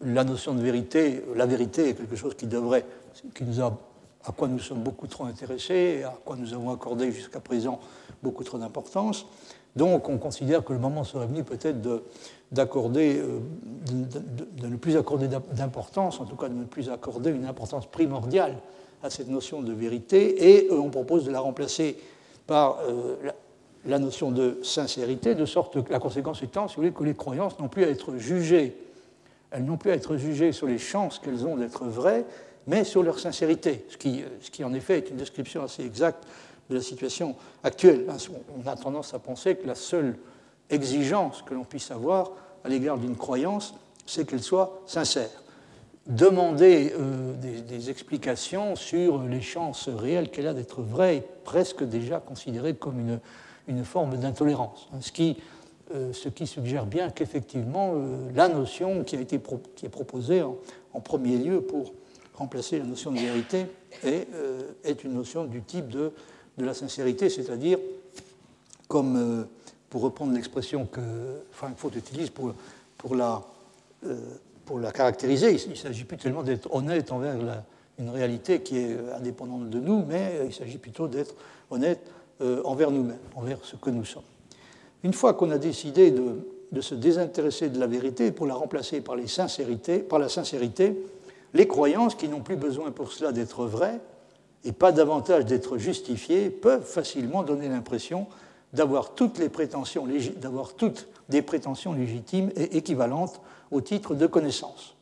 la 0.00 0.24
notion 0.24 0.54
de 0.54 0.60
vérité, 0.60 1.24
la 1.34 1.46
vérité 1.46 1.90
est 1.90 1.94
quelque 1.94 2.16
chose 2.16 2.34
qui 2.34 2.46
devrait, 2.46 2.84
qui 3.34 3.44
nous 3.44 3.60
a, 3.60 3.76
à 4.24 4.32
quoi 4.32 4.48
nous 4.48 4.58
sommes 4.58 4.82
beaucoup 4.82 5.06
trop 5.06 5.24
intéressés, 5.24 6.02
à 6.04 6.14
quoi 6.24 6.36
nous 6.36 6.52
avons 6.54 6.70
accordé 6.70 7.10
jusqu'à 7.12 7.40
présent 7.40 7.80
beaucoup 8.22 8.44
trop 8.44 8.58
d'importance. 8.58 9.26
Donc 9.74 10.08
on 10.08 10.18
considère 10.18 10.64
que 10.64 10.72
le 10.72 10.78
moment 10.78 11.04
serait 11.04 11.26
venu 11.26 11.44
peut-être 11.44 11.80
d'accorder, 12.52 13.18
euh, 13.18 13.40
de, 13.90 14.66
ne 14.66 14.76
plus 14.76 14.96
accorder 14.96 15.28
d'importance, 15.28 16.20
en 16.20 16.24
tout 16.24 16.36
cas 16.36 16.48
de 16.48 16.54
ne 16.54 16.64
plus 16.64 16.90
accorder 16.90 17.30
une 17.30 17.44
importance 17.44 17.86
primordiale 17.86 18.56
à 19.02 19.10
cette 19.10 19.28
notion 19.28 19.62
de 19.62 19.72
vérité, 19.72 20.50
et 20.50 20.68
euh, 20.70 20.78
on 20.78 20.90
propose 20.90 21.24
de 21.24 21.30
la 21.30 21.40
remplacer 21.40 21.96
par 22.46 22.78
euh, 22.88 23.16
la, 23.84 23.98
notion 23.98 24.30
de 24.30 24.58
sincérité, 24.62 25.34
de 25.34 25.44
sorte 25.44 25.82
que 25.82 25.92
la 25.92 25.98
conséquence 25.98 26.42
étant, 26.42 26.68
si 26.68 26.76
vous 26.76 26.82
voulez, 26.82 26.94
que 26.94 27.04
les 27.04 27.14
croyances 27.14 27.58
n'ont 27.58 27.68
plus 27.68 27.84
à 27.84 27.88
être 27.88 28.16
jugées, 28.16 28.76
elles 29.50 29.64
n'ont 29.64 29.76
plus 29.76 29.90
à 29.90 29.94
être 29.94 30.16
jugées 30.16 30.52
sur 30.52 30.66
les 30.66 30.78
chances 30.78 31.18
qu'elles 31.18 31.46
ont 31.46 31.56
d'être 31.56 31.84
vraies, 31.84 32.24
mais 32.68 32.84
sur 32.84 33.02
leur 33.02 33.18
sincérité, 33.18 33.84
ce 33.88 33.96
qui, 33.96 34.24
ce 34.40 34.50
qui 34.50 34.64
en 34.64 34.74
effet 34.74 34.98
est 34.98 35.10
une 35.10 35.16
description 35.16 35.62
assez 35.62 35.84
exacte 35.84 36.24
de 36.68 36.76
la 36.76 36.82
situation 36.82 37.36
actuelle. 37.62 38.06
On 38.58 38.68
a 38.68 38.76
tendance 38.76 39.14
à 39.14 39.18
penser 39.20 39.54
que 39.54 39.66
la 39.66 39.76
seule 39.76 40.16
exigence 40.70 41.42
que 41.42 41.54
l'on 41.54 41.64
puisse 41.64 41.90
avoir 41.90 42.30
à 42.64 42.68
l'égard 42.68 42.98
d'une 42.98 43.16
croyance, 43.16 43.74
c'est 44.06 44.28
qu'elle 44.28 44.42
soit 44.42 44.82
sincère. 44.86 45.30
Demander 46.06 46.92
euh, 46.98 47.34
des, 47.34 47.90
explications 47.90 48.76
sur 48.76 49.22
les 49.22 49.40
chances 49.40 49.88
réelles 49.88 50.30
qu'elle 50.30 50.46
a 50.46 50.54
d'être 50.54 50.82
vraie 50.82 51.16
est 51.16 51.28
presque 51.44 51.82
déjà 51.82 52.20
considéré 52.20 52.74
comme 52.74 53.00
une, 53.00 53.20
une 53.66 53.84
forme 53.84 54.16
d'intolérance. 54.16 54.88
Ce 55.00 55.10
qui, 55.10 55.36
euh, 55.94 56.12
ce 56.12 56.28
qui 56.28 56.46
suggère 56.46 56.86
bien 56.86 57.10
qu'effectivement, 57.10 57.94
euh, 57.94 58.28
la 58.34 58.48
notion 58.48 59.02
qui, 59.02 59.16
a 59.16 59.20
été 59.20 59.40
qui 59.74 59.86
est 59.86 59.90
proposée 59.90 60.42
en, 60.42 60.56
en, 60.92 61.00
premier 61.00 61.38
lieu 61.38 61.60
pour 61.60 61.92
remplacer 62.34 62.78
la 62.78 62.84
notion 62.84 63.10
de 63.10 63.18
vérité 63.18 63.66
est, 64.04 64.28
est 64.84 65.04
une 65.04 65.14
notion 65.14 65.44
du 65.44 65.62
type 65.62 65.88
de 65.88 66.12
de 66.58 66.64
la 66.64 66.74
sincérité, 66.74 67.28
c'est-à-dire, 67.28 67.78
comme 68.88 69.46
pour 69.96 70.02
reprendre 70.02 70.34
l'expression 70.34 70.84
que 70.84 71.00
Frankfurt 71.52 71.96
utilise 71.96 72.28
pour, 72.28 72.52
pour, 72.98 73.14
la, 73.16 73.42
euh, 74.04 74.18
pour 74.66 74.78
la 74.78 74.92
caractériser, 74.92 75.56
il 75.64 75.70
ne 75.70 75.74
s'agit 75.74 76.04
plus 76.04 76.18
tellement 76.18 76.42
d'être 76.42 76.68
honnête 76.74 77.10
envers 77.12 77.34
une 77.98 78.10
réalité 78.10 78.60
qui 78.60 78.76
est 78.76 78.94
indépendante 79.16 79.70
de 79.70 79.80
nous, 79.80 80.04
mais 80.06 80.42
il 80.44 80.52
s'agit 80.52 80.76
plutôt 80.76 81.08
d'être 81.08 81.34
honnête 81.70 82.00
euh, 82.42 82.60
envers 82.64 82.90
nous-mêmes, 82.90 83.16
envers 83.36 83.56
ce 83.62 83.76
que 83.76 83.88
nous 83.88 84.04
sommes. 84.04 84.22
Une 85.02 85.14
fois 85.14 85.32
qu'on 85.32 85.50
a 85.50 85.56
décidé 85.56 86.10
de, 86.10 86.46
de, 86.72 86.80
se 86.82 86.94
désintéresser 86.94 87.70
de 87.70 87.80
la 87.80 87.86
vérité 87.86 88.32
pour 88.32 88.46
la 88.46 88.54
remplacer 88.54 89.00
par, 89.00 89.16
les 89.16 89.28
sincérités, 89.28 90.00
par 90.00 90.18
la 90.18 90.28
sincérité, 90.28 90.94
les 91.54 91.66
croyances 91.66 92.16
qui 92.16 92.28
n'ont 92.28 92.42
plus 92.42 92.56
besoin 92.56 92.90
pour 92.90 93.12
cela 93.12 93.32
d'être 93.32 93.64
vraies 93.64 94.00
et 94.62 94.72
pas 94.72 94.92
davantage 94.92 95.46
d'être 95.46 95.78
justifiés 95.78 96.50
peuvent 96.50 96.84
facilement 96.84 97.42
donner 97.42 97.70
l'impression 97.70 98.26
d'avoir 98.76 99.14
toutes 99.14 99.38
les 99.38 99.48
prétentions, 99.48 100.06
des 101.28 101.42
prétentions 101.42 101.92
légitimes 101.94 102.50
et 102.54 102.76
équivalentes 102.76 103.40
au 103.70 103.80
titre 103.80 104.14
de 104.14 104.26
connaissance. 104.26 104.94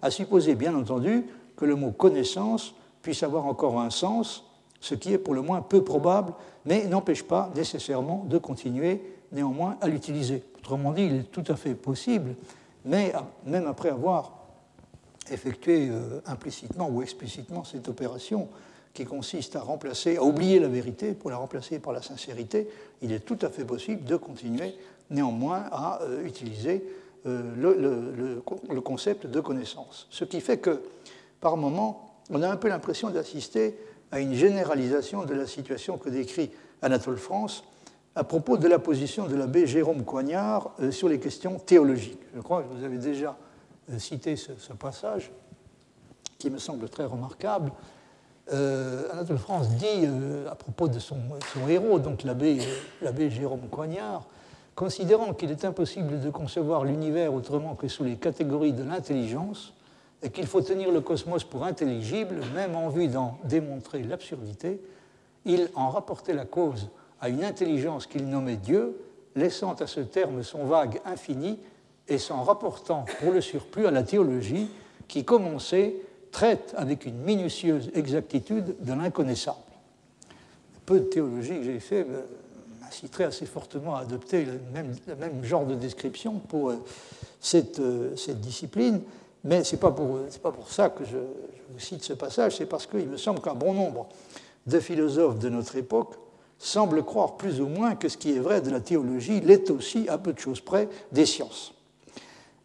À 0.00 0.10
supposer, 0.10 0.54
bien 0.54 0.74
entendu, 0.74 1.26
que 1.56 1.64
le 1.64 1.74
mot 1.74 1.90
connaissance 1.90 2.74
puisse 3.02 3.22
avoir 3.22 3.46
encore 3.46 3.80
un 3.80 3.90
sens, 3.90 4.44
ce 4.80 4.94
qui 4.94 5.12
est 5.12 5.18
pour 5.18 5.34
le 5.34 5.42
moins 5.42 5.60
peu 5.60 5.82
probable, 5.82 6.32
mais 6.64 6.86
n'empêche 6.86 7.22
pas 7.22 7.50
nécessairement 7.54 8.24
de 8.28 8.38
continuer 8.38 9.02
néanmoins 9.32 9.76
à 9.80 9.88
l'utiliser. 9.88 10.44
Autrement 10.58 10.92
dit, 10.92 11.04
il 11.04 11.14
est 11.16 11.30
tout 11.30 11.44
à 11.48 11.56
fait 11.56 11.74
possible, 11.74 12.36
mais 12.84 13.12
même 13.44 13.66
après 13.66 13.88
avoir 13.88 14.32
effectué 15.30 15.88
euh, 15.90 16.20
implicitement 16.26 16.88
ou 16.88 17.02
explicitement 17.02 17.64
cette 17.64 17.88
opération 17.88 18.48
qui 18.96 19.04
consiste 19.04 19.54
à 19.56 19.60
remplacer, 19.60 20.16
à 20.16 20.24
oublier 20.24 20.58
la 20.58 20.68
vérité 20.68 21.12
pour 21.12 21.30
la 21.30 21.36
remplacer 21.36 21.78
par 21.78 21.92
la 21.92 22.00
sincérité, 22.00 22.66
il 23.02 23.12
est 23.12 23.20
tout 23.20 23.38
à 23.42 23.50
fait 23.50 23.64
possible 23.64 24.04
de 24.04 24.16
continuer 24.16 24.74
néanmoins 25.10 25.64
à 25.70 26.00
euh, 26.02 26.24
utiliser 26.24 26.82
euh, 27.26 28.40
le, 28.70 28.80
concept 28.80 29.26
de 29.26 29.40
connaissance. 29.40 30.06
Ce 30.10 30.24
qui 30.24 30.40
fait 30.40 30.58
que, 30.58 30.80
par 31.40 31.56
moment, 31.58 32.20
on 32.30 32.42
a 32.42 32.48
un 32.48 32.56
peu 32.56 32.68
l'impression 32.68 33.10
d'assister 33.10 33.76
à 34.10 34.20
une 34.20 34.34
généralisation 34.34 35.24
de 35.24 35.34
la 35.34 35.46
situation 35.46 35.98
que 35.98 36.08
décrit 36.08 36.50
Anatole 36.80 37.18
France 37.18 37.64
à 38.14 38.24
propos 38.24 38.56
de 38.56 38.66
la 38.66 38.78
position 38.78 39.26
de 39.26 39.36
l'abbé 39.36 39.66
Jérôme 39.66 40.04
Coignard 40.04 40.70
euh, 40.80 40.90
sur 40.90 41.08
les 41.08 41.20
questions 41.20 41.58
théologiques. 41.58 42.22
Je 42.34 42.40
crois 42.40 42.62
que 42.62 42.72
vous 42.72 42.82
avez 42.82 42.98
déjà 42.98 43.36
cité 43.98 44.34
ce, 44.34 44.72
passage, 44.72 45.30
qui 46.38 46.50
me 46.50 46.58
semble 46.58 46.88
très 46.88 47.04
remarquable. 47.04 47.70
Anatole 48.50 49.38
France 49.38 49.70
dit 49.70 50.06
à 50.50 50.54
propos 50.54 50.88
de 50.88 50.98
son, 50.98 51.16
héros, 51.68 51.98
donc 51.98 52.22
l'abbé 52.22 52.60
Jérôme 53.30 53.68
Coignard, 53.70 54.24
considérant 54.74 55.32
qu'il 55.32 55.50
est 55.50 55.64
impossible 55.64 56.20
de 56.20 56.30
concevoir 56.30 56.84
l'univers 56.84 57.34
autrement 57.34 57.74
que 57.74 57.88
sous 57.88 58.04
les 58.04 58.16
catégories 58.16 58.72
de 58.72 58.84
l'intelligence, 58.84 59.72
et 60.22 60.30
qu'il 60.30 60.46
faut 60.46 60.60
tenir 60.60 60.90
le 60.90 61.00
cosmos 61.00 61.44
pour 61.44 61.64
intelligible, 61.64 62.36
même 62.54 62.74
en 62.74 62.88
vue 62.88 63.08
d'en 63.08 63.38
démontrer 63.44 64.02
l'absurdité, 64.02 64.80
il 65.44 65.68
en 65.74 65.90
rapportait 65.90 66.32
la 66.32 66.44
cause 66.44 66.88
à 67.20 67.28
une 67.28 67.44
intelligence 67.44 68.06
qu'il 68.06 68.28
nommait 68.28 68.56
Dieu, 68.56 68.96
laissant 69.34 69.74
à 69.74 69.86
ce 69.86 70.00
terme 70.00 70.42
son 70.42 70.64
vague 70.64 71.00
infini 71.04 71.58
et 72.08 72.18
s'en 72.18 72.42
rapportant 72.42 73.04
pour 73.20 73.32
le 73.32 73.40
surplus 73.40 73.86
à 73.86 73.90
la 73.90 74.02
théologie 74.02 74.70
qui, 75.08 75.24
comme 75.24 75.46
on 75.46 75.58
sait, 75.58 75.96
traite 76.36 76.74
avec 76.76 77.06
une 77.06 77.16
minutieuse 77.16 77.90
exactitude 77.94 78.76
de 78.80 78.92
l'inconnaissable. 78.92 79.56
Peu 80.84 81.00
de 81.00 81.04
théologie 81.06 81.56
que 81.56 81.62
j'ai 81.62 81.80
fait 81.80 82.06
euh, 82.06 82.26
inciterait 82.86 83.24
assez 83.24 83.46
fortement 83.46 83.96
à 83.96 84.00
adopter 84.00 84.44
le 84.44 84.60
même, 84.74 85.42
genre 85.42 85.64
de 85.64 85.74
description 85.74 86.34
pour 86.34 86.68
euh, 86.68 86.84
cette, 87.40 87.78
euh, 87.78 88.14
cette 88.16 88.42
discipline. 88.42 89.00
Mais 89.44 89.64
ce 89.64 89.76
n'est 89.76 89.80
pas, 89.80 89.90
pas 89.90 90.52
pour 90.52 90.70
ça 90.70 90.90
que 90.90 91.06
je, 91.06 91.16
vous 91.16 91.78
cite 91.78 92.04
ce 92.04 92.12
passage, 92.12 92.58
c'est 92.58 92.66
parce 92.66 92.86
qu'il 92.86 93.08
me 93.08 93.16
semble 93.16 93.40
qu'un 93.40 93.54
bon 93.54 93.72
nombre 93.72 94.06
de 94.66 94.78
philosophes 94.78 95.38
de 95.38 95.48
notre 95.48 95.76
époque 95.76 96.16
semblent 96.58 97.02
croire 97.02 97.38
plus 97.38 97.62
ou 97.62 97.66
moins 97.66 97.94
que 97.94 98.10
ce 98.10 98.18
qui 98.18 98.36
est 98.36 98.40
vrai 98.40 98.60
de 98.60 98.68
la 98.68 98.80
théologie 98.80 99.40
l'est 99.40 99.70
aussi, 99.70 100.06
à 100.10 100.18
peu 100.18 100.34
de 100.34 100.38
choses 100.38 100.60
près, 100.60 100.86
des 101.12 101.24
sciences. 101.24 101.75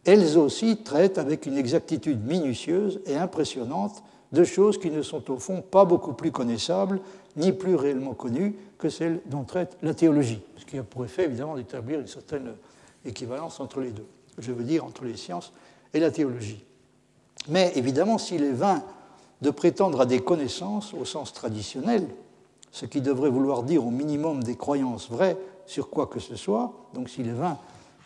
Elles 0.04 0.36
aussi 0.36 0.78
traitent 0.78 1.18
avec 1.18 1.46
une 1.46 1.56
exactitude 1.56 2.24
minutieuse 2.24 3.00
et 3.06 3.16
impressionnante 3.16 4.02
de 4.32 4.44
choses 4.44 4.78
qui 4.78 4.90
ne 4.90 5.02
sont 5.02 5.30
au 5.30 5.38
fond 5.38 5.62
pas 5.62 5.84
beaucoup 5.84 6.14
plus 6.14 6.32
connaissables 6.32 7.00
ni 7.36 7.52
plus 7.52 7.76
réellement 7.76 8.14
connues 8.14 8.56
que 8.78 8.88
celles 8.88 9.20
dont 9.26 9.44
traite 9.44 9.76
la 9.82 9.94
théologie, 9.94 10.40
ce 10.56 10.64
qui 10.64 10.78
a 10.78 10.82
pour 10.82 11.04
effet 11.04 11.24
évidemment 11.24 11.56
d'établir 11.56 12.00
une 12.00 12.06
certaine 12.06 12.52
équivalence 13.04 13.60
entre 13.60 13.80
les 13.80 13.90
deux, 13.90 14.06
je 14.38 14.52
veux 14.52 14.64
dire 14.64 14.84
entre 14.84 15.04
les 15.04 15.16
sciences 15.16 15.52
et 15.94 16.00
la 16.00 16.10
théologie. 16.10 16.64
Mais 17.48 17.72
évidemment, 17.76 18.18
s'il 18.18 18.42
est 18.42 18.52
vain 18.52 18.82
de 19.40 19.50
prétendre 19.50 20.00
à 20.00 20.06
des 20.06 20.20
connaissances 20.20 20.94
au 20.94 21.04
sens 21.04 21.32
traditionnel, 21.32 22.06
ce 22.70 22.86
qui 22.86 23.00
devrait 23.00 23.30
vouloir 23.30 23.62
dire 23.62 23.86
au 23.86 23.90
minimum 23.90 24.42
des 24.42 24.56
croyances 24.56 25.10
vraies 25.10 25.36
sur 25.66 25.90
quoi 25.90 26.06
que 26.06 26.20
ce 26.20 26.36
soit, 26.36 26.72
donc 26.94 27.08
s'il 27.08 27.28
est 27.28 27.32
vain 27.32 27.58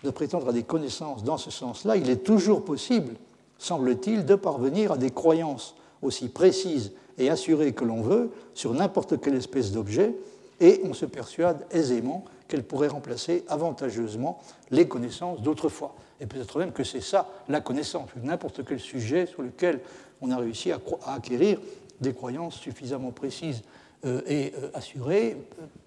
de 0.07 0.11
prétendre 0.11 0.49
à 0.49 0.53
des 0.53 0.63
connaissances 0.63 1.25
dans 1.25 1.37
ce 1.37 1.51
sens-là, 1.51 1.97
il 1.97 2.09
est 2.09 2.25
toujours 2.25 2.65
possible, 2.65 3.15
semble-t-il, 3.59 4.25
de 4.25 4.35
parvenir 4.37 4.93
à 4.93 4.97
des 4.97 5.11
croyances 5.11 5.75
aussi 6.01 6.29
précises 6.29 6.93
et 7.19 7.29
assurées 7.29 7.73
que 7.73 7.85
l'on 7.85 8.01
veut 8.01 8.31
sur 8.55 8.73
n'importe 8.73 9.21
quelle 9.21 9.35
espèce 9.35 9.73
d'objet, 9.73 10.15
et 10.61 10.81
on 10.85 10.95
se 10.95 11.05
persuade 11.05 11.67
aisément 11.71 12.25
qu'elle 12.49 12.63
pourrait 12.63 12.89
remplacer 12.89 13.45
avantageusement 13.49 14.41
les 14.71 14.87
connaissances 14.89 15.43
d'autrefois. 15.43 15.95
Et 16.21 16.27
peut-être 16.27 16.59
même 16.59 16.73
que 16.73 16.85
c'est 16.85 17.01
ça 17.01 17.29
la 17.49 17.61
connaissance, 17.61 18.09
n'importe 18.23 18.65
quel 18.65 18.81
sujet 18.81 19.27
sur 19.27 19.43
lequel 19.43 19.81
on 20.23 20.31
a 20.31 20.37
réussi 20.37 20.73
à, 20.73 20.81
acquérir 21.07 21.59
des 22.01 22.13
croyances 22.13 22.55
suffisamment 22.55 23.11
précises 23.11 23.63
euh, 24.05 24.21
et 24.27 24.53
euh, 24.57 24.71
assurées 24.75 25.37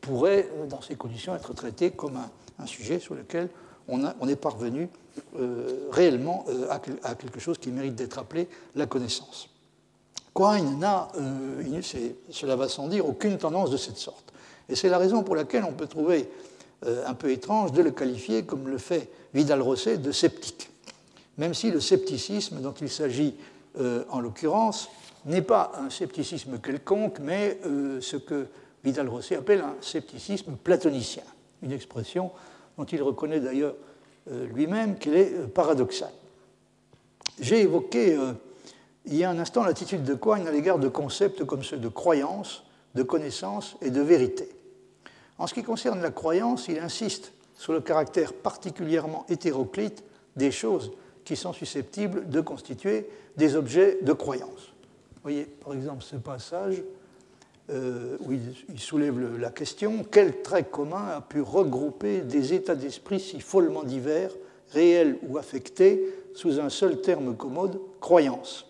pourrait, 0.02 0.50
euh, 0.58 0.66
dans 0.66 0.82
ces 0.82 0.96
conditions, 0.96 1.36
être 1.36 1.54
traité 1.54 1.92
comme 1.92 2.18
un, 2.18 2.66
sujet 2.66 3.00
sur 3.00 3.16
lequel 3.16 3.50
on, 3.90 4.28
est 4.28 4.36
parvenu 4.36 4.90
réellement 5.92 6.46
à, 6.70 7.16
quelque 7.16 7.40
chose 7.40 7.58
qui 7.58 7.72
mérite 7.72 7.96
d'être 7.96 8.20
appelé 8.20 8.48
la 8.76 8.86
connaissance. 8.86 9.50
Quine 10.34 10.80
n'a, 10.80 11.10
cela 12.30 12.56
va 12.56 12.70
sans 12.70 12.88
dire, 12.88 13.08
aucune 13.08 13.38
tendance 13.38 13.72
de 13.72 13.78
cette 13.78 13.98
sorte. 13.98 14.32
Et 14.70 14.76
c'est 14.76 14.90
la 14.90 14.98
raison 14.98 15.24
pour 15.24 15.36
laquelle 15.36 15.64
on 15.64 15.74
peut 15.74 15.88
trouver 15.88 16.30
euh, 16.86 17.04
un 17.06 17.14
peu 17.14 17.32
étrange 17.32 17.74
de 17.74 17.82
le 17.82 17.92
qualifier, 17.92 18.44
comme 18.44 18.70
le 18.70 18.78
fait 18.78 19.10
Vidal-Rosset, 19.34 19.98
de 19.98 20.12
sceptique. 20.12 20.70
Même 21.38 21.54
si 21.54 21.72
le 21.72 21.82
scepticisme 21.82 22.62
dont 22.62 22.74
il 22.80 22.90
s'agit 22.90 23.36
euh, 23.80 24.06
en 24.10 24.22
l'occurrence 24.22 24.90
n'est 25.26 25.42
pas 25.42 25.74
un 25.78 25.90
scepticisme 25.90 26.60
quelconque, 26.60 27.20
mais 27.20 27.60
euh, 27.66 28.00
ce 28.00 28.16
que 28.16 28.48
Vidal-Rosset 28.86 29.36
appelle 29.36 29.60
un 29.60 29.76
scepticisme 29.82 30.56
platonicien, 30.64 31.24
une 31.62 31.74
expression 31.74 32.32
dont 32.80 32.86
il 32.86 33.04
reconnaît 33.04 33.42
d'ailleurs 33.42 33.76
lui-même 34.32 34.98
qu'elle 34.98 35.18
est 35.18 35.54
paradoxale. 35.54 36.14
J'ai 37.40 37.62
évoqué 37.62 38.18
il 39.06 39.16
y 39.16 39.24
a 39.26 39.30
un 39.30 39.38
instant 39.38 39.64
l'attitude 39.64 40.04
de 40.04 40.14
Quine 40.14 40.48
à 40.48 40.52
l'égard 40.52 40.80
de 40.80 40.88
concepts 40.88 41.44
comme 41.44 41.64
ceux 41.64 41.78
de 41.78 41.90
croyance, 41.90 42.64
de 42.96 43.04
connaissance 43.04 43.76
et 43.82 43.92
de 43.92 44.02
vérité. 44.02 44.50
En 45.38 45.48
ce 45.48 45.54
qui 45.54 45.64
concerne 45.64 46.02
la 46.02 46.12
croyance, 46.12 46.68
il 46.70 46.80
insiste 46.80 47.34
sur 47.56 47.74
le 47.74 47.82
caractère 47.82 48.32
particulièrement 48.32 49.26
hétéroclite 49.28 50.04
des 50.38 50.52
choses 50.52 50.92
qui 51.26 51.36
sont 51.36 51.52
susceptibles 51.52 52.30
de 52.30 52.40
constituer 52.40 53.10
des 53.36 53.56
objets 53.56 53.98
de 54.02 54.14
croyance. 54.14 54.74
Vous 55.16 55.22
voyez, 55.24 55.44
par 55.44 55.74
exemple, 55.74 56.04
ce 56.04 56.16
passage 56.16 56.82
euh, 57.72 58.18
où 58.22 58.32
il, 58.32 58.80
soulève 58.80 59.38
la 59.38 59.52
question 59.52 60.04
quel 60.10 60.42
trait 60.42 60.64
commun 60.64 61.06
a 61.18 61.22
pu 61.22 61.42
regrouper 61.42 62.22
des 62.22 62.54
états 62.54 62.76
d'esprit 62.76 63.20
si 63.20 63.40
follement 63.40 63.84
divers, 63.84 64.32
réels 64.72 65.18
ou 65.28 65.38
affectés, 65.38 66.04
sous 66.34 66.60
un 66.60 66.70
seul 66.70 67.02
terme 67.02 67.36
commode, 67.36 67.80
croyance? 68.00 68.66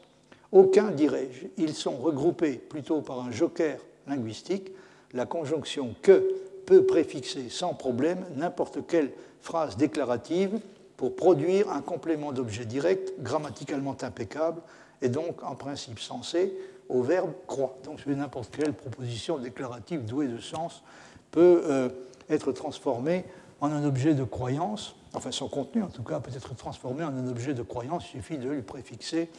Aucun, 0.51 0.91
dirais-je. 0.91 1.45
Ils 1.57 1.75
sont 1.75 1.97
regroupés 1.97 2.53
plutôt 2.53 3.01
par 3.01 3.21
un 3.21 3.31
joker 3.31 3.77
linguistique, 4.07 4.71
la 5.13 5.25
conjonction 5.25 5.95
que 6.01 6.27
peut 6.65 6.85
préfixer 6.85 7.49
sans 7.49 7.73
problème 7.73 8.25
n'importe 8.35 8.85
quelle 8.87 9.11
phrase 9.41 9.77
déclarative 9.77 10.59
pour 10.97 11.15
produire 11.15 11.71
un 11.71 11.81
complément 11.81 12.31
d'objet 12.31 12.65
direct 12.65 13.13
grammaticalement 13.19 13.95
impeccable 14.01 14.61
et 15.01 15.09
donc 15.09 15.41
en 15.43 15.55
principe 15.55 15.99
sensé 15.99 16.53
au 16.89 17.03
verbe 17.03 17.31
croit. 17.47 17.77
Donc 17.85 18.05
n'importe 18.05 18.55
quelle 18.55 18.73
proposition 18.73 19.37
déclarative 19.37 20.03
douée 20.05 20.27
de 20.27 20.39
sens 20.39 20.83
peut 21.31 21.63
euh, 21.65 21.89
être 22.29 22.51
transformée 22.51 23.25
en 23.61 23.71
un 23.71 23.85
objet 23.85 24.13
de 24.13 24.23
croyance, 24.23 24.95
enfin 25.13 25.31
son 25.31 25.47
contenu 25.47 25.83
en 25.83 25.89
tout 25.89 26.03
cas 26.03 26.19
peut 26.19 26.31
être 26.35 26.55
transformé 26.55 27.03
en 27.03 27.15
un 27.15 27.27
objet 27.27 27.53
de 27.53 27.61
croyance, 27.61 28.05
il 28.07 28.21
suffit 28.21 28.37
de 28.37 28.49
lui 28.49 28.61
préfixer 28.61 29.29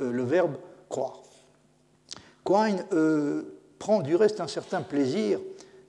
euh, 0.00 0.10
le 0.10 0.22
verbe 0.22 0.56
croire. 0.88 1.20
Quine 2.44 2.84
euh, 2.92 3.42
prend 3.78 4.00
du 4.00 4.16
reste 4.16 4.40
un 4.40 4.48
certain 4.48 4.80
plaisir 4.80 5.40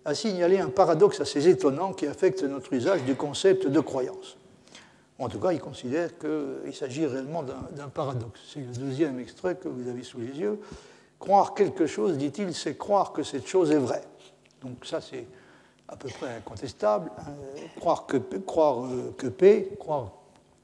a 0.03 0.13
signalé 0.13 0.59
un 0.59 0.69
paradoxe 0.69 1.19
assez 1.21 1.47
étonnant 1.47 1.93
qui 1.93 2.05
affecte 2.05 2.43
notre 2.43 2.73
usage 2.73 3.03
du 3.03 3.15
concept 3.15 3.67
de 3.67 3.79
croyance. 3.79 4.37
En 5.17 5.29
tout 5.29 5.39
cas, 5.39 5.53
il 5.53 5.59
considère 5.59 6.11
qu'il 6.17 6.73
s'agit 6.73 7.05
réellement 7.05 7.41
d'un 7.43 7.87
paradoxe. 7.87 8.41
C'est 8.53 8.59
le 8.59 8.85
deuxième 8.85 9.19
extrait 9.19 9.55
que 9.55 9.67
vous 9.67 9.89
avez 9.89 10.03
sous 10.03 10.19
les 10.19 10.37
yeux. 10.37 10.59
Croire 11.19 11.53
quelque 11.53 11.87
chose, 11.87 12.17
dit-il, 12.17 12.53
c'est 12.53 12.77
croire 12.77 13.13
que 13.13 13.23
cette 13.23 13.47
chose 13.47 13.71
est 13.71 13.77
vraie. 13.77 14.03
Donc 14.61 14.85
ça, 14.85 15.01
c'est 15.01 15.25
à 15.87 15.95
peu 15.95 16.09
près 16.09 16.35
incontestable. 16.35 17.11
Croire 17.79 18.05
que, 18.05 18.17
croire 18.17 18.85
euh, 18.85 19.13
que 19.17 19.27
P, 19.27 19.71
croire 19.79 20.11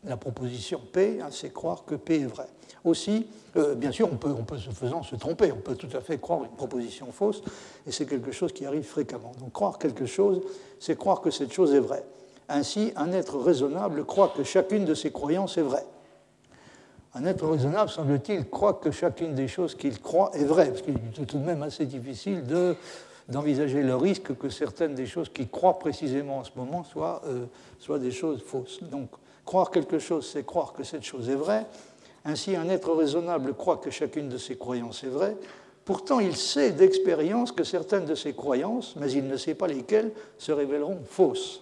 la 0.04 0.18
proposition 0.18 0.82
P, 0.91 1.20
hein, 1.22 1.28
c'est 1.32 1.54
croire 1.54 1.86
que 1.86 1.95
P 1.95 2.22
est 2.22 2.26
vrai. 2.26 2.47
Aussi, 2.84 3.28
euh, 3.56 3.76
bien 3.76 3.91
sûr, 3.91 4.10
on 4.12 4.18
peut, 4.18 4.34
on 4.38 4.43
peut 4.43 4.58
se 4.58 4.72
faisant 4.72 5.04
se 5.04 5.16
tromper, 5.16 5.52
on 5.52 5.58
peut 5.58 5.76
tout 5.76 5.95
à 5.95 6.02
fait 6.02 6.18
croire 6.18 6.43
une 6.43 6.49
proposition 6.49 7.12
fausse, 7.12 7.43
et 7.86 7.91
c'est 7.91 8.08
quelque 8.08 8.32
chose 8.32 8.52
qui 8.52 8.66
arrive 8.66 8.84
fréquemment. 8.84 9.34
Donc 9.39 9.52
croire 9.52 9.78
quelque 9.78 10.08
chose, 10.08 10.41
c'est 10.80 10.97
croire 10.97 11.22
que 11.22 11.30
cette 11.30 11.54
chose 11.54 11.74
est 11.74 11.80
vraie. 11.80 12.04
Ainsi, 12.49 12.91
un 12.95 13.12
être 13.12 13.38
raisonnable 13.38 14.04
croit 14.06 14.34
que 14.36 14.43
chacune 14.43 14.86
de 14.86 14.95
ses 14.95 15.12
croyances 15.12 15.58
est 15.58 15.62
vraie. 15.62 15.86
Un 17.14 17.26
être 17.26 17.45
raisonnable, 17.45 17.89
semble-t-il, 17.89 18.49
croit 18.49 18.76
que 18.76 18.89
chacune 18.89 19.36
des 19.36 19.49
choses 19.49 19.76
qu'il 19.76 19.99
croit 19.99 20.32
est 20.34 20.45
vraie, 20.45 20.70
parce 20.70 20.82
qu'il 20.82 20.95
est 20.95 21.26
tout 21.26 21.38
de 21.38 21.43
même 21.43 21.62
assez 21.62 21.86
difficile 21.86 22.43
d'envisager 23.28 23.84
le 23.84 23.95
risque 23.95 24.38
que 24.38 24.49
certaines 24.49 24.95
des 24.95 25.05
choses 25.05 25.28
qu'il 25.30 25.49
croit 25.49 25.78
précisément 25.78 26.38
en 26.38 26.43
ce 26.45 26.51
moment 26.55 26.84
soient, 26.86 27.22
euh, 27.28 27.45
soient 27.80 27.99
des 27.99 28.12
choses 28.12 28.41
fausses. 28.41 28.82
Donc, 28.84 29.09
croire 29.45 29.72
quelque 29.72 29.99
chose, 29.99 30.30
c'est 30.32 30.45
croire 30.45 30.72
que 30.72 30.84
cette 30.84 31.03
chose 31.03 31.30
est 31.30 31.36
vraie. 31.36 31.66
Ainsi, 32.24 32.55
un 32.55 32.70
être 32.70 32.93
raisonnable 32.93 33.55
croit 33.55 33.78
que 33.78 33.89
chacune 33.89 34.30
de 34.30 34.38
ses 34.38 34.55
croyances 34.55 35.03
est 35.03 35.09
vraie. 35.09 35.36
Pourtant, 35.84 36.20
il 36.20 36.38
sait 36.38 36.72
d'expérience 36.72 37.51
que 37.51 37.64
certaines 37.64 38.05
de 38.05 38.16
ses 38.16 38.34
croyances, 38.34 38.95
mais 38.95 39.12
il 39.12 39.28
ne 39.28 39.36
sait 39.36 39.55
pas 39.55 39.68
lesquelles, 39.68 40.12
se 40.38 40.51
révéleront 40.51 40.99
fausses. 41.05 41.62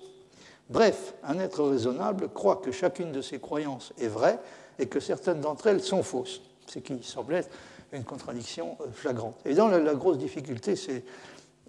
Bref, 0.70 1.16
un 1.24 1.40
être 1.40 1.64
raisonnable 1.64 2.30
croit 2.30 2.58
que 2.58 2.72
chacune 2.72 3.12
de 3.12 3.22
ses 3.22 3.40
croyances 3.40 3.94
est 4.00 4.08
vraie, 4.08 4.38
et 4.80 4.88
que 4.88 5.00
certaines 5.00 5.42
d'entre 5.42 5.68
elles 5.68 5.84
sont 5.84 6.04
fausses, 6.04 6.42
ce 6.68 6.80
qui 6.80 7.04
semble 7.04 7.36
être 7.36 7.50
une 7.92 8.04
contradiction 8.04 8.78
euh, 8.82 8.86
flagrante. 8.92 9.36
Évidemment, 9.46 9.70
la, 9.70 9.80
la 9.80 9.96
grosse 9.96 10.18
difficulté, 10.18 10.76
c'est 10.76 11.04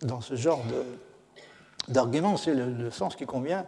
dans 0.02 0.20
ce 0.20 0.34
genre 0.34 0.62
d'argument, 1.88 2.36
c'est 2.36 2.54
le, 2.54 2.90
sens 2.90 3.16
qui 3.16 3.26
convient 3.26 3.66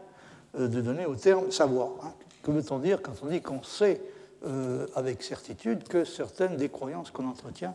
euh, 0.59 0.69
de 0.69 0.81
donner 0.81 1.07
au 1.07 1.15
terme 1.15 1.51
savoir. 1.51 1.91
Hein. 2.03 2.13
Que 2.43 2.51
veut-on 2.51 2.79
dire 2.79 3.03
quand 3.03 3.13
on 3.23 3.27
dit 3.27 3.41
qu'on 3.41 3.63
sait 3.63 4.01
euh, 4.45 4.87
avec 4.95 5.23
certitude 5.23 5.85
que 5.85 6.05
certaines 6.05 6.57
des 6.57 6.69
croyances 6.69 7.11
qu'on 7.11 7.29
entretient 7.29 7.75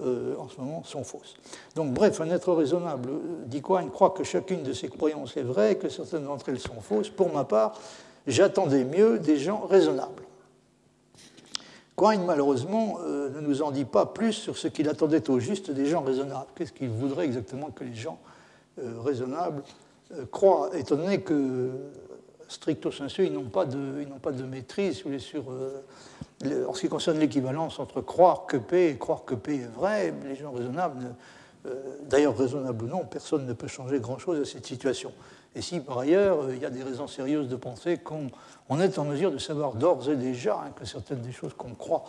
en 0.00 0.48
ce 0.48 0.60
moment 0.60 0.82
sont 0.82 1.04
fausses. 1.04 1.36
Donc, 1.76 1.94
bref, 1.94 2.20
un 2.20 2.28
être 2.30 2.52
raisonnable 2.52 3.10
dit 3.46 3.62
quoi? 3.62 3.80
Il 3.84 3.90
croit 3.90 4.10
que 4.10 4.24
chacune 4.24 4.64
de 4.64 4.72
ses 4.72 4.88
croyances 4.88 5.36
est 5.36 5.44
vraie 5.44 5.72
et 5.72 5.78
que 5.78 5.88
certaines 5.88 6.24
d'entre 6.24 6.48
elles 6.48 6.58
sont 6.58 6.80
fausses. 6.80 7.10
Pour 7.10 7.32
ma 7.32 7.44
part, 7.44 7.78
j'attendais 8.26 8.84
mieux 8.84 9.20
des 9.20 9.36
gens 9.36 9.66
raisonnables. 9.66 10.24
Quine, 11.96 12.24
malheureusement, 12.24 12.98
euh, 13.04 13.30
ne 13.30 13.40
nous 13.40 13.62
en 13.62 13.70
dit 13.70 13.84
pas 13.84 14.04
plus 14.04 14.32
sur 14.32 14.56
ce 14.56 14.66
qu'il 14.66 14.88
attendait 14.88 15.30
au 15.30 15.38
juste 15.38 15.70
des 15.70 15.86
gens 15.86 16.02
raisonnables. 16.02 16.46
Qu'est-ce 16.56 16.72
qu'il 16.72 16.88
voudrait 16.88 17.24
exactement 17.24 17.70
que 17.70 17.84
les 17.84 17.94
gens 17.94 18.18
euh, 18.80 19.00
raisonnables 19.00 19.62
euh, 20.12 20.24
croient, 20.30 20.70
étant 20.76 20.96
donné 20.96 21.20
que, 21.20 21.70
stricto 22.48 22.90
sensu, 22.90 23.26
ils 23.26 23.32
n'ont 23.32 23.44
pas, 23.44 23.64
pas, 24.20 24.32
de 24.32 24.42
maîtrise 24.42 25.04
sur, 25.18 25.44
en 26.68 26.74
ce 26.74 26.80
qui 26.80 26.88
concerne 26.88 27.18
l'équivalence 27.18 27.78
entre 27.78 28.00
croire 28.00 28.46
que 28.46 28.56
P 28.56 28.88
et 28.88 28.98
croire 28.98 29.24
que 29.24 29.36
P 29.36 29.56
est 29.56 29.72
vrai. 29.72 30.12
Les 30.24 30.34
gens 30.34 30.50
raisonnables, 30.50 31.14
d'ailleurs 32.02 32.36
raisonnables 32.36 32.84
ou 32.84 32.88
non, 32.88 33.04
personne 33.04 33.46
ne 33.46 33.52
peut 33.54 33.66
changer 33.66 33.98
grand-chose 33.98 34.40
à 34.40 34.44
cette 34.44 34.66
situation. 34.66 35.12
Et 35.54 35.62
si 35.62 35.80
par 35.80 35.98
ailleurs 35.98 36.52
il 36.52 36.60
y 36.60 36.64
a 36.64 36.70
des 36.70 36.82
raisons 36.82 37.06
sérieuses 37.06 37.48
de 37.48 37.56
penser 37.56 37.98
qu'on 37.98 38.28
on 38.68 38.80
est 38.80 38.98
en 38.98 39.04
mesure 39.04 39.30
de 39.30 39.38
savoir 39.38 39.74
d'ores 39.74 40.08
et 40.08 40.16
déjà 40.16 40.56
hein, 40.56 40.70
que 40.74 40.84
certaines 40.84 41.20
des 41.20 41.32
choses 41.32 41.54
qu'on 41.54 41.74
croit 41.74 42.04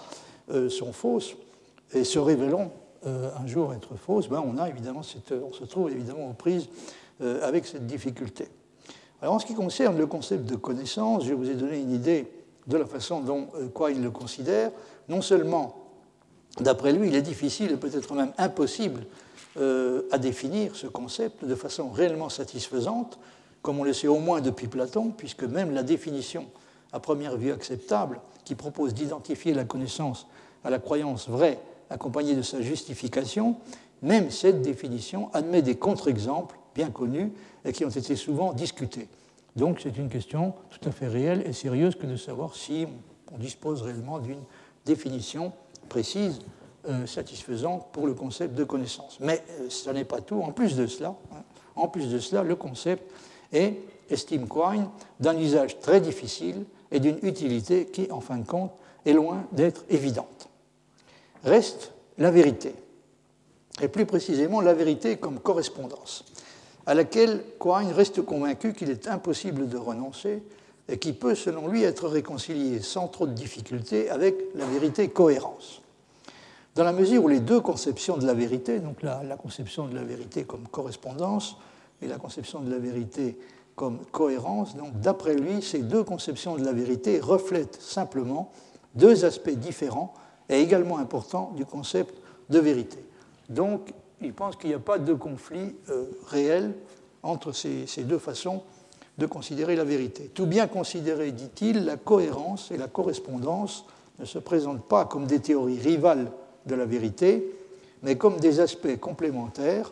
euh, 0.52 0.70
sont 0.70 0.94
fausses 0.94 1.36
et 1.94 2.04
se 2.04 2.20
révéleront 2.20 2.72
euh, 3.06 3.30
un 3.38 3.46
jour 3.46 3.74
être 3.74 3.96
fausses, 3.96 4.30
ben 4.30 4.44
on, 4.46 4.58
a 4.58 4.70
évidemment 4.70 5.02
on 5.02 5.54
se 5.54 5.64
trouve 5.66 5.92
évidemment 5.92 6.30
aux 6.30 6.34
prises 6.34 6.68
euh, 7.22 7.46
avec 7.48 7.66
cette 7.66 7.86
difficulté. 7.86 8.48
Alors 9.22 9.36
en 9.36 9.40
ce 9.40 9.46
qui 9.46 9.54
concerne 9.54 9.98
le 9.98 10.08
concept 10.08 10.46
de 10.46 10.56
connaissance, 10.56 11.26
je 11.26 11.34
vous 11.34 11.50
ai 11.50 11.56
donné 11.56 11.80
une 11.80 11.92
idée 11.92 12.28
de 12.68 12.78
la 12.78 12.86
façon 12.86 13.22
dont 13.22 13.48
quoi 13.74 13.92
il 13.92 14.02
le 14.02 14.10
considère. 14.10 14.72
Non 15.08 15.22
seulement, 15.22 15.76
d'après 16.60 16.92
lui, 16.94 17.08
il 17.08 17.16
est 17.16 17.22
difficile 17.22 17.72
et 17.72 17.78
peut-être 17.78 18.14
même 18.14 18.34
impossible 18.38 19.06
à 19.58 20.18
définir 20.18 20.76
ce 20.76 20.88
concept 20.88 21.46
de 21.46 21.56
façon 21.56 21.90
réellement 21.90 22.30
satisfaisante, 22.30 23.18
comme 23.62 23.80
on 23.80 23.84
le 23.84 23.94
sait 23.94 24.08
au 24.08 24.20
moins 24.20 24.42
depuis 24.42 24.68
Platon, 24.68 25.12
puisque 25.16 25.44
même 25.44 25.72
la 25.72 25.84
définition 25.84 26.46
à 26.92 27.00
première 27.00 27.38
vue 27.38 27.52
acceptable, 27.52 28.20
qui 28.44 28.56
propose 28.56 28.94
d'identifier 28.94 29.54
la 29.54 29.66
connaissance 29.66 30.28
à 30.64 30.70
la 30.70 30.80
croyance 30.80 31.30
vraie 31.30 31.60
accompagnée 31.90 32.36
de 32.36 32.42
sa 32.42 32.62
justification, 32.62 33.56
même 34.02 34.30
cette 34.30 34.62
définition 34.62 35.30
admet 35.34 35.62
des 35.62 35.76
contre-exemples 35.76 36.58
bien 36.76 36.90
connus 36.90 37.32
et 37.64 37.72
qui 37.72 37.86
ont 37.86 37.90
été 37.90 38.16
souvent 38.16 38.54
discutés. 38.54 39.08
Donc 39.56 39.80
c'est 39.82 39.98
une 39.98 40.10
question 40.10 40.54
tout 40.70 40.88
à 40.88 40.92
fait 40.92 41.08
réelle 41.08 41.44
et 41.46 41.54
sérieuse 41.54 41.96
que 41.96 42.06
de 42.06 42.18
savoir 42.18 42.56
si 42.56 42.88
on 43.34 43.38
dispose 43.38 43.82
réellement 43.82 44.20
d'une 44.20 44.42
définition 44.86 45.54
précise, 45.90 46.40
euh, 46.88 47.06
satisfaisante 47.06 47.88
pour 47.92 48.08
le 48.08 48.14
concept 48.14 48.56
de 48.56 48.64
connaissance. 48.64 49.18
Mais 49.20 49.44
euh, 49.60 49.70
ce 49.70 49.90
n'est 49.90 50.06
pas 50.06 50.22
tout. 50.22 50.42
En 50.42 50.52
plus 50.52 50.76
de 50.76 50.88
cela, 50.88 51.16
hein, 51.34 51.44
en 51.76 51.88
plus 51.88 52.10
de 52.10 52.20
cela, 52.20 52.44
le 52.44 52.56
concept 52.56 53.12
et, 53.52 53.74
estime 54.10 54.48
Quine, 54.48 54.88
d'un 55.20 55.38
usage 55.38 55.80
très 55.80 56.00
difficile 56.00 56.66
et 56.92 57.00
d'une 57.00 57.18
utilité 57.24 57.86
qui, 57.88 58.12
en 58.12 58.22
fin 58.22 58.38
de 58.38 58.46
compte, 58.46 58.72
est 59.06 59.14
loin 59.14 59.46
d'être 59.52 59.84
évidente. 59.90 60.50
Reste 61.44 61.92
la 62.18 62.32
vérité, 62.32 62.74
et 63.82 63.88
plus 63.88 64.06
précisément 64.06 64.62
la 64.62 64.74
vérité 64.74 65.18
comme 65.18 65.40
correspondance, 65.40 66.26
à 66.86 66.94
laquelle 66.94 67.44
Quine 67.60 67.92
reste 67.92 68.22
convaincu 68.22 68.74
qu'il 68.74 68.90
est 68.90 69.08
impossible 69.08 69.68
de 69.68 69.78
renoncer 69.78 70.44
et 70.88 70.98
qui 70.98 71.14
peut, 71.14 71.36
selon 71.36 71.68
lui, 71.68 71.84
être 71.84 72.08
réconciliée 72.08 72.82
sans 72.82 73.08
trop 73.08 73.26
de 73.26 73.34
difficulté 73.34 74.10
avec 74.10 74.36
la 74.54 74.66
vérité 74.66 75.10
cohérence. 75.10 75.82
Dans 76.76 76.84
la 76.84 76.92
mesure 76.92 77.24
où 77.24 77.30
les 77.30 77.40
deux 77.40 77.62
conceptions 77.62 78.18
de 78.18 78.26
la 78.26 78.34
vérité, 78.34 78.82
donc 78.82 79.02
la, 79.02 79.38
conception 79.38 79.88
de 79.88 79.96
la 79.96 80.04
vérité 80.04 80.44
comme 80.44 80.68
correspondance 80.68 81.56
et 82.02 82.08
la 82.08 82.18
conception 82.18 82.60
de 82.60 82.70
la 82.70 82.80
vérité 82.80 83.40
comme 83.78 84.00
cohérence. 84.12 84.76
Donc, 84.76 85.00
d'après 85.00 85.36
lui, 85.36 85.62
ces 85.62 85.80
deux 85.80 86.04
conceptions 86.04 86.58
de 86.58 86.66
la 86.66 86.74
vérité 86.74 87.22
reflètent 87.22 87.82
simplement 87.82 88.52
deux 88.94 89.24
aspects 89.24 89.52
différents 89.52 90.14
et 90.50 90.60
également 90.60 90.98
importants 90.98 91.54
du 91.56 91.66
concept 91.66 92.14
de 92.50 92.60
vérité. 92.60 92.98
Donc, 93.48 93.94
il 94.22 94.34
pense 94.34 94.58
qu'il 94.58 94.70
n'y 94.70 94.76
a 94.76 94.80
pas 94.80 95.00
de 95.00 95.14
conflit 95.14 95.76
euh, 95.90 96.06
réel 96.28 96.74
entre 97.24 97.54
ces, 97.54 97.88
ces, 97.88 98.04
deux 98.04 98.20
façons 98.20 98.64
de 99.18 99.26
considérer 99.26 99.78
la 99.78 99.86
vérité. 99.86 100.30
Tout 100.34 100.46
bien 100.46 100.68
considéré, 100.68 101.32
dit-il, 101.32 101.86
la 101.86 101.96
cohérence 101.96 102.70
et 102.72 102.78
la 102.78 102.88
correspondance 102.88 103.86
ne 104.20 104.26
se 104.26 104.40
présentent 104.40 104.86
pas 104.86 105.06
comme 105.06 105.26
des 105.26 105.40
théories 105.40 105.80
rivales 105.80 106.32
de 106.66 106.76
la 106.76 106.86
vérité, 106.86 107.46
mais 108.04 108.18
comme 108.18 108.38
des 108.38 108.60
aspects 108.60 109.00
complémentaires 109.00 109.92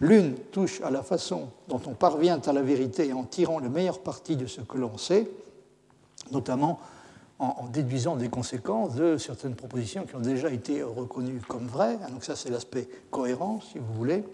L'une 0.00 0.34
touche 0.50 0.80
à 0.80 0.90
la 0.90 1.02
façon 1.02 1.48
dont 1.68 1.80
on 1.86 1.92
parvient 1.92 2.40
à 2.46 2.52
la 2.54 2.62
vérité 2.62 3.12
en 3.12 3.24
tirant 3.24 3.58
le 3.58 3.68
meilleur 3.68 3.98
parti 3.98 4.34
de 4.34 4.46
ce 4.46 4.62
que 4.62 4.78
l'on 4.78 4.96
sait, 4.96 5.28
notamment 6.32 6.80
en, 7.38 7.66
déduisant 7.70 8.16
des 8.16 8.30
conséquences 8.30 8.94
de 8.94 9.18
certaines 9.18 9.54
propositions 9.54 10.04
qui 10.04 10.16
ont 10.16 10.20
déjà 10.20 10.50
été 10.50 10.82
reconnues 10.82 11.42
comme 11.46 11.66
vraies. 11.66 11.98
Donc 12.10 12.24
ça, 12.24 12.34
c'est 12.34 12.48
l'aspect 12.48 12.88
cohérence, 13.10 13.68
si 13.72 13.78
vous 13.78 13.92
voulez. 13.94 14.24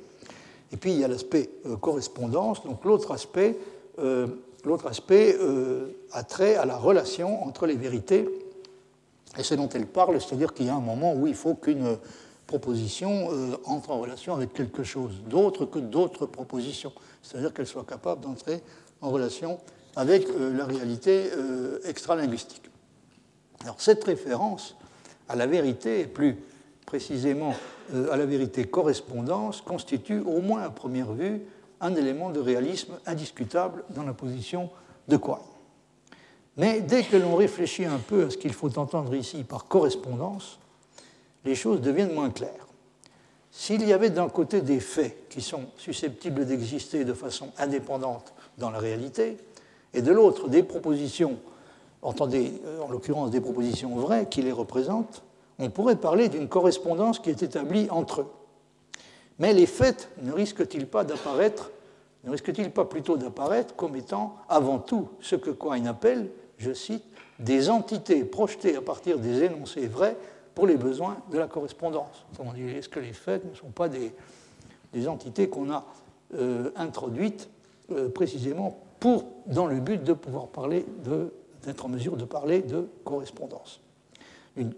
Et 0.72 0.76
puis, 0.76 0.92
il 0.92 1.00
y 1.00 1.04
a 1.04 1.08
l'aspect 1.08 1.50
euh, 1.66 1.76
correspondance. 1.76 2.64
Donc 2.64 2.84
l'autre 2.84 3.10
aspect, 3.12 3.58
euh, 3.98 4.28
l'autre 4.64 4.86
aspect 4.86 5.36
euh, 5.40 5.88
a 6.12 6.22
trait 6.22 6.54
à 6.54 6.64
la 6.64 6.76
relation 6.76 7.44
entre 7.44 7.66
les 7.66 7.76
vérités 7.76 8.28
et 9.38 9.42
ce 9.42 9.54
dont 9.54 9.68
elle 9.68 9.86
parle, 9.86 10.20
c'est-à-dire 10.20 10.54
qu'il 10.54 10.66
y 10.66 10.70
a 10.70 10.74
un 10.74 10.80
moment 10.80 11.14
où 11.14 11.26
il 11.26 11.34
faut 11.34 11.54
qu'une 11.54 11.98
proposition 12.46 13.28
euh, 13.30 13.56
entre 13.64 13.90
en 13.90 14.00
relation 14.00 14.34
avec 14.34 14.52
quelque 14.52 14.84
chose 14.84 15.22
d'autre 15.28 15.66
que 15.66 15.78
d'autres 15.78 16.26
propositions, 16.26 16.92
c'est-à-dire 17.22 17.52
qu'elle 17.52 17.66
soit 17.66 17.84
capable 17.84 18.22
d'entrer 18.22 18.62
en 19.00 19.10
relation 19.10 19.58
avec 19.96 20.28
euh, 20.28 20.56
la 20.56 20.64
réalité 20.64 21.30
euh, 21.34 21.80
extralinguistique. 21.84 22.70
Alors 23.62 23.80
cette 23.80 24.04
référence 24.04 24.76
à 25.28 25.34
la 25.34 25.46
vérité, 25.46 26.00
et 26.00 26.06
plus 26.06 26.36
précisément 26.84 27.54
à 27.92 28.16
la 28.16 28.26
vérité 28.26 28.64
correspondance, 28.64 29.60
constitue 29.60 30.20
au 30.20 30.40
moins 30.40 30.62
à 30.62 30.70
première 30.70 31.12
vue 31.12 31.42
un 31.80 31.94
élément 31.96 32.30
de 32.30 32.38
réalisme 32.38 32.94
indiscutable 33.06 33.82
dans 33.90 34.04
la 34.04 34.12
position 34.12 34.70
de 35.08 35.16
Quine. 35.16 35.55
Mais 36.56 36.80
dès 36.80 37.02
que 37.02 37.16
l'on 37.16 37.36
réfléchit 37.36 37.84
un 37.84 37.98
peu 37.98 38.26
à 38.26 38.30
ce 38.30 38.36
qu'il 38.36 38.52
faut 38.52 38.78
entendre 38.78 39.14
ici 39.14 39.44
par 39.44 39.66
correspondance, 39.66 40.58
les 41.44 41.54
choses 41.54 41.80
deviennent 41.80 42.14
moins 42.14 42.30
claires. 42.30 42.66
S'il 43.50 43.86
y 43.86 43.92
avait 43.92 44.10
d'un 44.10 44.28
côté 44.28 44.60
des 44.60 44.80
faits 44.80 45.28
qui 45.28 45.40
sont 45.40 45.64
susceptibles 45.76 46.44
d'exister 46.46 47.04
de 47.04 47.14
façon 47.14 47.48
indépendante 47.58 48.34
dans 48.58 48.70
la 48.70 48.78
réalité, 48.78 49.38
et 49.94 50.02
de 50.02 50.12
l'autre 50.12 50.48
des 50.48 50.62
propositions, 50.62 51.38
entendez 52.02 52.60
euh, 52.66 52.82
en 52.82 52.90
l'occurrence 52.90 53.30
des 53.30 53.40
propositions 53.40 53.96
vraies 53.96 54.26
qui 54.28 54.42
les 54.42 54.52
représentent, 54.52 55.22
on 55.58 55.70
pourrait 55.70 55.96
parler 55.96 56.28
d'une 56.28 56.48
correspondance 56.48 57.18
qui 57.18 57.30
est 57.30 57.42
établie 57.42 57.88
entre 57.90 58.22
eux. 58.22 58.30
Mais 59.38 59.54
les 59.54 59.66
faits 59.66 60.10
ne 60.22 60.32
risquent-ils 60.32 60.86
pas 60.86 61.04
d'apparaître, 61.04 61.70
ne 62.24 62.30
risquent-ils 62.30 62.70
pas 62.70 62.84
plutôt 62.84 63.16
d'apparaître 63.16 63.74
comme 63.74 63.96
étant 63.96 64.36
avant 64.48 64.78
tout 64.78 65.08
ce 65.20 65.36
que 65.36 65.50
Quine 65.50 65.86
appelle 65.86 66.28
je 66.58 66.72
cite, 66.72 67.04
des 67.38 67.68
entités 67.68 68.24
projetées 68.24 68.76
à 68.76 68.80
partir 68.80 69.18
des 69.18 69.44
énoncés 69.44 69.86
vrais 69.86 70.16
pour 70.54 70.66
les 70.66 70.76
besoins 70.76 71.18
de 71.30 71.38
la 71.38 71.46
correspondance. 71.46 72.24
est-ce 72.56 72.88
que 72.88 73.00
les 73.00 73.12
faits 73.12 73.44
ne 73.44 73.54
sont 73.54 73.70
pas 73.70 73.88
des, 73.88 74.12
entités 75.06 75.50
qu'on 75.50 75.70
a 75.70 75.84
euh, 76.34 76.70
introduites 76.76 77.50
euh, 77.92 78.08
précisément 78.08 78.78
dans 79.46 79.66
le 79.66 79.80
but 79.80 80.02
de 80.02 80.12
pouvoir 80.12 80.48
parler 80.48 80.84
d'être 81.62 81.84
en 81.84 81.88
mesure 81.88 82.16
de 82.16 82.24
parler 82.24 82.62
de 82.62 82.88
correspondance? 83.04 83.80
Une, 84.56 84.72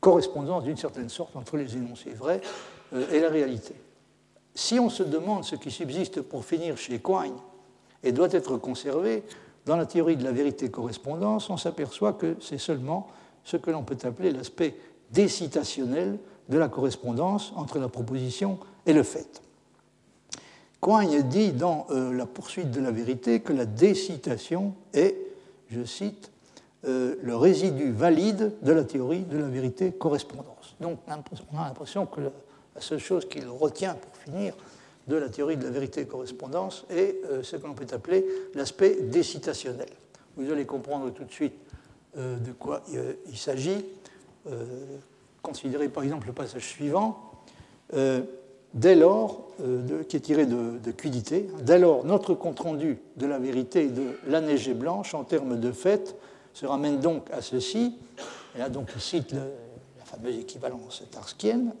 correspondance 0.00 0.64
d'une 0.64 0.76
certaine 0.76 1.08
sorte 1.08 1.36
entre 1.36 1.56
les 1.56 1.76
énoncés 1.76 2.10
vrais 2.10 2.40
euh, 2.92 3.10
et 3.12 3.20
la 3.20 3.28
réalité. 3.28 3.74
Si 4.54 4.78
on 4.80 4.90
se 4.90 5.04
demande 5.04 5.44
ce 5.44 5.54
qui 5.54 5.70
subsiste 5.70 6.20
pour 6.22 6.44
finir 6.44 6.76
chez 6.76 6.98
Quine 6.98 7.36
et 8.02 8.12
doit 8.12 8.32
être 8.32 8.56
conservé, 8.56 9.22
dans 9.66 9.76
la 9.76 9.86
théorie 9.86 10.16
de 10.16 10.24
la 10.24 10.32
vérité-correspondance, 10.32 11.50
on 11.50 11.56
s'aperçoit 11.56 12.14
que 12.14 12.36
c'est 12.40 12.58
seulement 12.58 13.08
ce 13.44 13.56
que 13.56 13.70
l'on 13.70 13.82
peut 13.82 13.98
appeler 14.04 14.30
l'aspect 14.32 14.76
décitationnel 15.10 16.18
de 16.48 16.58
la 16.58 16.68
correspondance 16.68 17.52
entre 17.56 17.78
la 17.78 17.88
proposition 17.88 18.58
et 18.86 18.92
le 18.92 19.02
fait. 19.02 19.42
Quine 20.80 21.22
dit 21.22 21.52
dans 21.52 21.86
euh, 21.90 22.12
La 22.12 22.26
poursuite 22.26 22.70
de 22.70 22.80
la 22.80 22.90
vérité 22.90 23.40
que 23.40 23.52
la 23.52 23.66
décitation 23.66 24.74
est, 24.94 25.16
je 25.70 25.84
cite, 25.84 26.30
euh, 26.86 27.16
le 27.22 27.36
résidu 27.36 27.92
valide 27.92 28.54
de 28.62 28.72
la 28.72 28.84
théorie 28.84 29.20
de 29.20 29.36
la 29.36 29.48
vérité-correspondance. 29.48 30.76
Donc 30.80 30.98
on 31.06 31.58
a 31.58 31.66
l'impression 31.66 32.06
que 32.06 32.22
la 32.22 32.80
seule 32.80 32.98
chose 32.98 33.28
qu'il 33.28 33.46
retient 33.46 33.94
pour 33.94 34.16
finir 34.16 34.54
de 35.10 35.16
la 35.16 35.28
théorie 35.28 35.56
de 35.56 35.64
la 35.64 35.70
vérité-correspondance 35.70 36.86
est 36.88 37.16
euh, 37.26 37.42
ce 37.42 37.56
que 37.56 37.66
l'on 37.66 37.74
peut 37.74 37.86
appeler 37.92 38.24
l'aspect 38.54 38.96
décitationnel. 39.02 39.88
Vous 40.36 40.50
allez 40.50 40.64
comprendre 40.64 41.10
tout 41.10 41.24
de 41.24 41.32
suite 41.32 41.54
de 42.16 42.52
quoi 42.58 42.82
il 43.28 43.36
s'agit. 43.36 43.84
Considérez 45.42 45.88
par 45.88 46.02
exemple 46.02 46.26
le 46.26 46.32
passage 46.32 46.66
suivant. 46.66 47.30
Euh, 47.94 48.22
dès 48.74 48.94
lors, 48.94 49.48
euh, 49.62 50.04
qui 50.04 50.16
est 50.16 50.20
tiré 50.20 50.46
de, 50.46 50.78
de 50.78 50.90
Quidité, 50.92 51.48
dès 51.62 51.78
lors, 51.78 52.04
notre 52.04 52.34
compte-rendu 52.34 52.98
de 53.16 53.26
la 53.26 53.38
vérité 53.38 53.88
de 53.88 54.18
la 54.28 54.40
neige 54.40 54.72
blanche 54.72 55.14
en 55.14 55.24
termes 55.24 55.58
de 55.58 55.72
fait 55.72 56.16
se 56.52 56.66
ramène 56.66 57.00
donc 57.00 57.30
à 57.32 57.42
ceci. 57.42 57.96
Et 58.54 58.58
là, 58.58 58.68
donc, 58.68 58.90
il 58.94 59.00
cite 59.00 59.32
la 59.32 59.46
fameuse 60.10 60.38
équivalence 60.38 61.02
tarskienne 61.10 61.72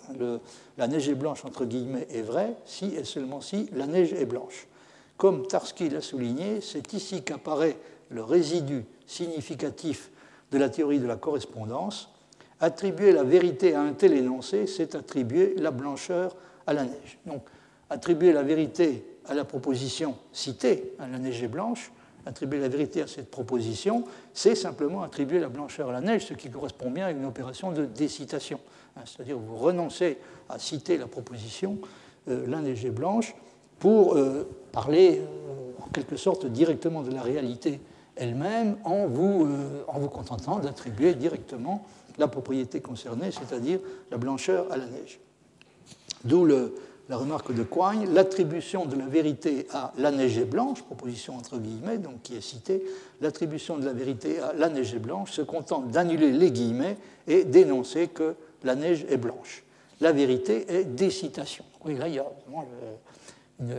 la 0.78 0.88
neige 0.88 1.08
est 1.08 1.14
blanche, 1.14 1.44
entre 1.44 1.64
guillemets, 1.64 2.06
est 2.10 2.22
vraie 2.22 2.54
si 2.64 2.94
et 2.94 3.04
seulement 3.04 3.40
si 3.40 3.68
la 3.72 3.86
neige 3.86 4.12
est 4.12 4.26
blanche. 4.26 4.66
Comme 5.16 5.46
Tarski 5.46 5.90
l'a 5.90 6.00
souligné, 6.00 6.60
c'est 6.60 6.92
ici 6.92 7.22
qu'apparaît 7.22 7.76
le 8.08 8.22
résidu 8.22 8.84
significatif 9.06 10.10
de 10.50 10.58
la 10.58 10.68
théorie 10.68 10.98
de 10.98 11.06
la 11.06 11.16
correspondance, 11.16 12.08
Attribuer 12.62 13.12
la 13.12 13.22
vérité 13.22 13.74
à 13.74 13.80
un 13.80 13.94
tel 13.94 14.12
énoncé, 14.12 14.66
c'est 14.66 14.94
attribuer 14.94 15.54
la 15.56 15.70
blancheur 15.70 16.36
à 16.66 16.74
la 16.74 16.84
neige. 16.84 17.18
Donc, 17.24 17.42
attribuer 17.88 18.34
la 18.34 18.42
vérité 18.42 19.02
à 19.24 19.32
la 19.32 19.46
proposition 19.46 20.14
citée, 20.30 20.92
à 20.98 21.08
la 21.08 21.18
neige 21.18 21.42
est 21.42 21.48
blanche, 21.48 21.90
attribuer 22.26 22.60
la 22.60 22.68
vérité 22.68 23.02
à 23.02 23.06
cette 23.06 23.30
proposition, 23.30 24.04
c'est 24.34 24.54
simplement 24.54 25.02
attribuer 25.02 25.40
la 25.40 25.48
blancheur 25.48 25.88
à 25.90 25.92
la 25.92 26.00
neige, 26.00 26.26
ce 26.26 26.34
qui 26.34 26.50
correspond 26.50 26.90
bien 26.90 27.06
à 27.06 27.10
une 27.10 27.24
opération 27.24 27.72
de 27.72 27.84
décitation. 27.84 28.60
Hein, 28.96 29.02
c'est-à-dire 29.04 29.38
vous 29.38 29.56
renoncez 29.56 30.18
à 30.48 30.58
citer 30.58 30.98
la 30.98 31.06
proposition 31.06 31.78
euh, 32.28 32.46
la 32.46 32.60
neige 32.60 32.84
est 32.84 32.90
blanche 32.90 33.34
pour 33.78 34.14
euh, 34.14 34.46
parler 34.72 35.20
euh, 35.20 35.84
en 35.84 35.88
quelque 35.88 36.16
sorte 36.16 36.46
directement 36.46 37.02
de 37.02 37.10
la 37.10 37.22
réalité 37.22 37.80
elle-même 38.16 38.76
en 38.84 39.06
vous, 39.06 39.48
en 39.88 39.98
vous 39.98 40.08
contentant 40.08 40.58
d'attribuer 40.58 41.14
directement 41.14 41.86
la 42.18 42.28
propriété 42.28 42.80
concernée, 42.80 43.30
c'est-à-dire 43.30 43.78
la 44.10 44.18
blancheur 44.18 44.70
à 44.70 44.76
la 44.76 44.84
neige. 44.84 45.20
D'où 46.24 46.44
la 47.10 47.16
remarque 47.16 47.52
de 47.52 47.64
Quine, 47.64 48.14
l'attribution 48.14 48.86
de 48.86 48.94
la 48.94 49.06
vérité 49.06 49.66
à 49.72 49.92
la 49.98 50.12
neige 50.12 50.44
blanche, 50.44 50.82
proposition 50.82 51.36
entre 51.36 51.58
guillemets, 51.58 51.98
donc 51.98 52.22
qui 52.22 52.36
est 52.36 52.40
citée, 52.40 52.84
l'attribution 53.20 53.78
de 53.78 53.84
la 53.84 53.92
vérité 53.92 54.38
à 54.38 54.52
la 54.52 54.68
neige 54.68 54.96
blanche 54.96 55.32
se 55.32 55.42
contente 55.42 55.90
d'annuler 55.90 56.30
les 56.30 56.52
guillemets 56.52 56.96
et 57.26 57.42
d'énoncer 57.42 58.06
que 58.06 58.36
la 58.62 58.76
neige 58.76 59.04
est 59.08 59.16
blanche. 59.16 59.64
La 60.00 60.12
vérité 60.12 60.72
est 60.72 60.84
décitation. 60.84 61.64
Oui, 61.84 61.96
là, 61.96 62.06
il 62.06 62.14
y 62.14 62.20
a 62.20 62.26
vraiment 62.46 62.68
une, 63.58 63.74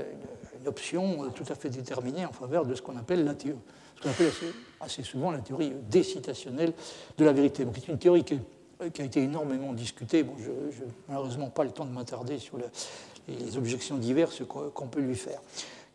option 0.68 1.32
tout 1.34 1.46
à 1.50 1.56
fait 1.56 1.70
déterminée 1.70 2.26
en 2.26 2.34
faveur 2.34 2.66
de 2.66 2.76
ce 2.76 2.82
qu'on 2.82 2.98
appelle 2.98 3.24
la 3.24 3.34
théorie 3.34 3.58
ce 3.96 4.04
qu'on 4.04 4.10
appelle 4.10 4.32
assez, 4.80 5.04
souvent 5.04 5.32
la 5.32 5.40
théorie 5.40 5.72
décitationnelle 5.90 6.74
de 7.18 7.26
la 7.26 7.32
vérité. 7.32 7.64
Donc, 7.64 7.76
c'est 7.80 7.88
une 7.88 7.98
théorie 7.98 8.24
qui, 8.24 8.38
a 8.80 9.04
été 9.04 9.22
énormément 9.22 9.74
discutée. 9.74 10.24
Bon, 10.24 10.34
je 10.40 10.50
n'ai 10.50 10.92
malheureusement 11.08 11.50
pas 11.50 11.64
le 11.64 11.72
temps 11.72 11.86
de 11.86 11.92
m'attarder 11.92 12.40
sur 12.40 12.58
les 13.28 13.58
objections 13.58 13.98
diverses 13.98 14.44
qu'on 14.48 14.88
peut 14.88 15.02
lui 15.02 15.16
faire. 15.16 15.40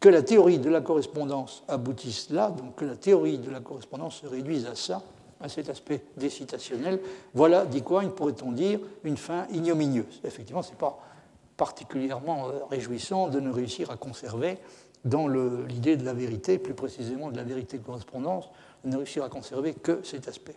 Que 0.01 0.09
la 0.09 0.23
théorie 0.23 0.59
de 0.59 0.69
la 0.69 0.81
correspondance 0.81 1.63
aboutisse 1.69 2.31
là, 2.31 2.51
donc 2.51 2.77
que 2.77 2.85
la 2.85 2.97
théorie 2.97 3.39
de 3.39 3.51
la 3.51 3.61
correspondance 3.61 4.17
se 4.17 4.27
réduise 4.27 4.67
à 4.67 4.75
ça, 4.75 5.03
à 5.41 5.49
cet 5.49 5.69
aspect 5.69 6.03
décitationnel, 6.17 7.01
voilà, 7.35 7.65
dit 7.67 7.83
quoi, 7.83 8.03
pourrait-on 8.03 8.53
dire, 8.53 8.81
une 9.05 9.17
fin 9.17 9.47
ignominieuse. 9.53 10.21
Effectivement, 10.25 10.63
ce 10.63 10.71
n'est 10.71 10.77
pas 10.77 10.99
particulièrement 11.57 12.49
euh, 12.49 12.53
réjouissant 12.71 13.29
de 13.29 13.41
ne 13.41 13.51
réussir 13.51 13.91
à 13.91 13.97
conserver 13.97 14.59
dans 15.05 15.29
l'idée 15.29 15.97
de 15.97 16.05
la 16.05 16.15
vérité, 16.15 16.59
plus 16.59 16.75
précisément 16.75 17.31
de 17.31 17.37
la 17.37 17.45
vérité 17.45 17.79
de 17.79 17.85
correspondance, 17.85 18.47
ne 18.85 18.97
réussir 18.97 19.23
à 19.23 19.29
conserver 19.29 19.75
que 19.75 20.01
cet 20.03 20.27
aspect. 20.27 20.57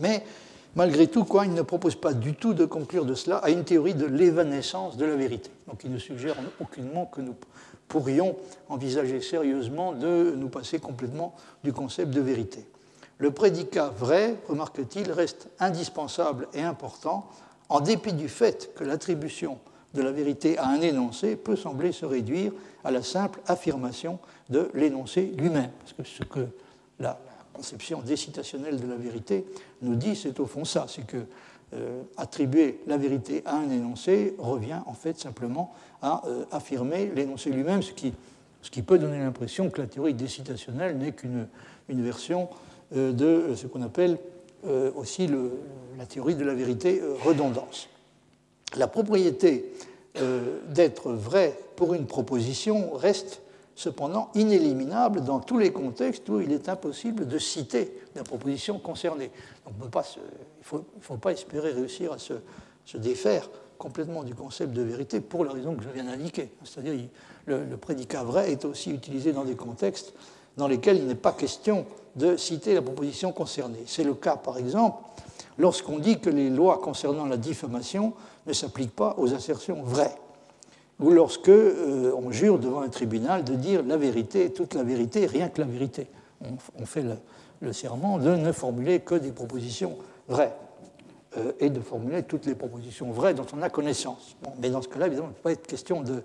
Mais 0.00 0.24
malgré 0.76 1.06
tout, 1.06 1.24
quoi, 1.24 1.46
il 1.46 1.54
ne 1.54 1.62
propose 1.62 1.96
pas 1.96 2.12
du 2.12 2.34
tout 2.34 2.54
de 2.54 2.64
conclure 2.64 3.04
de 3.04 3.14
cela 3.14 3.38
à 3.38 3.50
une 3.50 3.64
théorie 3.64 3.94
de 3.94 4.06
l'évanescence 4.06 4.96
de 4.96 5.04
la 5.04 5.16
vérité. 5.16 5.50
Donc 5.68 5.82
il 5.84 5.90
ne 5.90 5.98
suggère 5.98 6.36
aucunement 6.60 7.06
que 7.06 7.20
nous 7.20 7.34
pourrions 7.88 8.36
envisager 8.68 9.20
sérieusement 9.20 9.92
de 9.92 10.34
nous 10.36 10.48
passer 10.48 10.78
complètement 10.78 11.34
du 11.62 11.72
concept 11.72 12.10
de 12.10 12.20
vérité. 12.20 12.66
Le 13.18 13.30
prédicat 13.30 13.92
vrai, 13.96 14.36
remarque-t-il, 14.48 15.10
reste 15.12 15.48
indispensable 15.60 16.48
et 16.52 16.62
important 16.62 17.28
en 17.68 17.80
dépit 17.80 18.12
du 18.12 18.28
fait 18.28 18.74
que 18.74 18.84
l'attribution 18.84 19.58
de 19.94 20.02
la 20.02 20.10
vérité 20.10 20.58
à 20.58 20.68
un 20.68 20.80
énoncé 20.80 21.36
peut 21.36 21.56
sembler 21.56 21.92
se 21.92 22.04
réduire 22.04 22.52
à 22.82 22.90
la 22.90 23.02
simple 23.02 23.40
affirmation 23.46 24.18
de 24.50 24.68
l'énoncé 24.74 25.32
lui-même. 25.38 25.70
Parce 25.78 25.92
que 25.92 26.02
ce 26.02 26.24
que 26.24 26.48
conception 27.54 28.02
décitationnelle 28.02 28.80
de 28.80 28.86
la 28.86 28.96
vérité 28.96 29.46
nous 29.80 29.94
dit, 29.94 30.16
c'est 30.16 30.38
au 30.40 30.46
fond 30.46 30.64
ça, 30.64 30.86
c'est 30.88 31.06
que 31.06 31.24
euh, 31.74 32.02
attribuer 32.16 32.80
la 32.86 32.96
vérité 32.96 33.42
à 33.46 33.56
un 33.56 33.70
énoncé 33.70 34.34
revient 34.38 34.80
en 34.86 34.92
fait 34.92 35.18
simplement 35.18 35.72
à 36.02 36.22
euh, 36.26 36.44
affirmer 36.52 37.10
l'énoncé 37.14 37.50
lui-même, 37.50 37.82
ce 37.82 37.92
qui, 37.92 38.12
ce 38.62 38.70
qui 38.70 38.82
peut 38.82 38.98
donner 38.98 39.18
l'impression 39.18 39.70
que 39.70 39.80
la 39.80 39.88
théorie 39.88 40.14
décitationnelle 40.14 40.98
n'est 40.98 41.12
qu'une 41.12 41.48
une 41.88 42.02
version 42.02 42.48
euh, 42.94 43.12
de 43.12 43.54
ce 43.54 43.66
qu'on 43.66 43.82
appelle 43.82 44.18
aussi 44.96 45.28
la 45.98 46.06
théorie 46.06 46.36
de 46.36 46.44
la 46.44 46.54
vérité 46.54 47.02
redondance. 47.22 47.90
La 48.78 48.86
propriété 48.86 49.74
d'être 50.70 51.12
vrai 51.12 51.54
pour 51.76 51.92
une 51.92 52.06
proposition 52.06 52.94
reste 52.94 53.42
cependant 53.74 54.30
inéliminable 54.34 55.22
dans 55.22 55.40
tous 55.40 55.58
les 55.58 55.72
contextes 55.72 56.28
où 56.28 56.40
il 56.40 56.52
est 56.52 56.68
impossible 56.68 57.26
de 57.26 57.38
citer 57.38 57.92
la 58.14 58.22
proposition 58.22 58.78
concernée. 58.78 59.30
Il 59.66 59.84
ne 59.84 60.80
faut, 61.00 61.16
pas 61.16 61.32
espérer 61.32 61.72
réussir 61.72 62.12
à 62.12 62.18
se, 62.18 62.34
défaire 62.96 63.50
complètement 63.78 64.22
du 64.22 64.34
concept 64.34 64.72
de 64.72 64.82
vérité 64.82 65.20
pour 65.20 65.44
la 65.44 65.52
raison 65.52 65.74
que 65.74 65.82
je 65.82 65.88
viens 65.88 66.04
d'indiquer. 66.04 66.50
C'est-à-dire 66.62 67.08
le, 67.46 67.64
le 67.64 67.76
prédicat 67.76 68.22
vrai 68.22 68.52
est 68.52 68.64
aussi 68.64 68.90
utilisé 68.92 69.32
dans 69.32 69.44
des 69.44 69.56
contextes 69.56 70.14
dans 70.56 70.68
lesquels 70.68 70.98
il 70.98 71.06
n'est 71.06 71.14
pas 71.16 71.32
question 71.32 71.84
de 72.14 72.36
citer 72.36 72.74
la 72.74 72.82
proposition 72.82 73.32
concernée. 73.32 73.82
C'est 73.86 74.04
le 74.04 74.14
cas, 74.14 74.36
par 74.36 74.58
exemple, 74.58 74.98
lorsqu'on 75.58 75.98
dit 75.98 76.20
que 76.20 76.30
les 76.30 76.50
lois 76.50 76.78
concernant 76.78 77.26
la 77.26 77.36
diffamation 77.36 78.12
ne 78.46 78.52
s'appliquent 78.52 78.94
pas 78.94 79.14
aux 79.18 79.34
assertions 79.34 79.82
vraies 79.82 80.14
ou 81.00 81.10
lorsque 81.10 81.48
euh, 81.48 82.12
on 82.16 82.30
jure 82.30 82.58
devant 82.58 82.82
un 82.82 82.88
tribunal 82.88 83.44
de 83.44 83.54
dire 83.54 83.82
la 83.82 83.96
vérité, 83.96 84.52
toute 84.52 84.74
la 84.74 84.82
vérité, 84.82 85.26
rien 85.26 85.48
que 85.48 85.60
la 85.60 85.66
vérité. 85.66 86.06
On, 86.78 86.84
fait 86.84 87.04
le, 87.60 87.72
serment 87.72 88.18
de 88.18 88.34
ne 88.36 88.52
formuler 88.52 89.00
que 89.00 89.14
des 89.14 89.32
propositions 89.32 89.96
vraies 90.28 90.54
euh, 91.38 91.52
et 91.58 91.70
de 91.70 91.80
formuler 91.80 92.22
toutes 92.22 92.44
les 92.46 92.54
propositions 92.54 93.10
vraies 93.12 93.34
dont 93.34 93.46
on 93.56 93.62
a 93.62 93.70
connaissance. 93.70 94.36
mais 94.60 94.68
dans 94.68 94.82
ce 94.82 94.88
cas-là, 94.88 95.06
évidemment, 95.06 95.28
il 95.28 95.30
ne 95.30 95.36
peut 95.36 95.42
pas 95.42 95.52
être 95.52 95.66
question 95.66 96.02
de, 96.02 96.22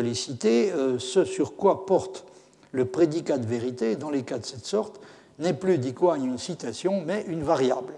les 0.00 0.14
citer. 0.14 0.72
Euh, 0.72 0.98
ce 0.98 1.24
sur 1.24 1.56
quoi 1.56 1.84
porte 1.84 2.24
le 2.72 2.84
prédicat 2.84 3.38
de 3.38 3.46
vérité, 3.46 3.96
dans 3.96 4.10
les 4.10 4.22
cas 4.22 4.38
de 4.38 4.46
cette 4.46 4.66
sorte, 4.66 5.00
n'est 5.38 5.54
plus, 5.54 5.78
dit 5.78 5.94
quoi, 5.94 6.16
une 6.16 6.38
citation, 6.38 7.02
mais 7.04 7.24
une 7.28 7.42
variable. 7.42 7.94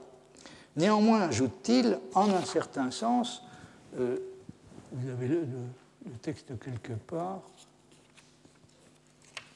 Néanmoins, 0.77 1.23
ajoute-t-il, 1.23 1.99
en 2.15 2.31
un 2.31 2.45
certain 2.45 2.91
sens, 2.91 3.43
vous 3.97 5.11
avez 5.11 5.29
le 5.29 5.41
le 5.41 5.47
texte 6.23 6.53
quelque 6.59 6.93
part. 6.93 7.43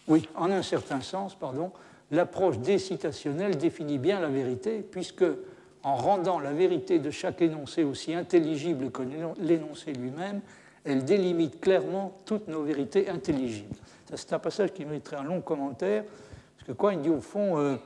Oui, 0.09 0.28
en 0.34 0.51
un 0.51 0.62
certain 0.62 1.01
sens, 1.01 1.34
pardon, 1.34 1.70
l'approche 2.11 2.59
décitationnelle 2.59 3.57
définit 3.57 3.99
bien 3.99 4.20
la 4.20 4.28
vérité, 4.28 4.82
puisque 4.82 5.24
en 5.82 5.97
rendant 5.97 6.38
la 6.38 6.53
vérité 6.53 6.99
de 6.99 7.11
chaque 7.11 7.43
énoncé 7.43 7.84
aussi 7.84 8.14
intelligible 8.14 8.90
que 8.90 9.03
l'énoncé 9.40 9.93
lui-même, 9.93 10.40
elle 10.84 11.05
délimite 11.05 11.61
clairement 11.61 12.16
toutes 12.24 12.49
nos 12.49 12.62
vérités 12.62 13.09
intelligibles. 13.09 13.76
C'est 14.14 14.32
un 14.32 14.38
passage 14.38 14.72
qui 14.72 14.84
mériterait 14.84 15.16
un 15.16 15.24
long 15.24 15.40
commentaire, 15.40 16.05
parce 16.57 16.66
que 16.66 16.72
quoi, 16.72 16.93
il 16.93 17.01
dit 17.01 17.11
au 17.11 17.20
fond 17.20 17.59
euh, 17.59 17.76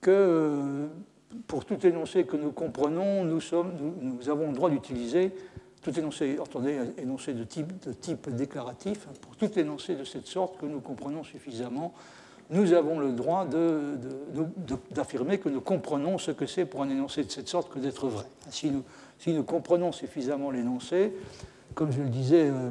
que 0.00 0.10
euh, 0.10 0.86
pour 1.46 1.64
tout 1.64 1.84
énoncé 1.86 2.24
que 2.24 2.36
nous 2.36 2.52
comprenons, 2.52 3.24
nous, 3.24 3.40
sommes, 3.40 3.72
nous, 4.00 4.28
avons 4.28 4.48
le 4.48 4.52
droit 4.52 4.70
d'utiliser 4.70 5.32
tout 5.84 5.96
énoncé, 5.98 6.38
attendez, 6.42 6.78
énoncé 6.96 7.34
de 7.34 7.44
type, 7.44 8.30
déclaratif, 8.30 9.06
pour 9.20 9.36
tout 9.36 9.58
énoncé 9.58 9.94
de 9.94 10.04
cette 10.04 10.26
sorte 10.26 10.58
que 10.58 10.64
nous 10.64 10.80
comprenons 10.80 11.22
suffisamment, 11.22 11.92
nous 12.50 12.72
avons 12.72 12.98
le 12.98 13.12
droit 13.12 13.46
d'affirmer 14.90 15.38
que 15.38 15.50
nous 15.50 15.60
comprenons 15.60 16.16
ce 16.16 16.30
que 16.30 16.46
c'est 16.46 16.64
pour 16.64 16.82
un 16.82 16.88
énoncé 16.88 17.22
de 17.24 17.30
cette 17.30 17.48
sorte 17.48 17.70
que 17.70 17.78
d'être 17.78 18.08
vrai. 18.08 18.24
Si 18.48 18.70
nous, 18.70 19.42
comprenons 19.42 19.92
suffisamment 19.92 20.50
l'énoncé, 20.50 21.12
comme 21.74 21.92
je 21.92 22.00
le 22.00 22.08
disais 22.08 22.48
euh, 22.50 22.70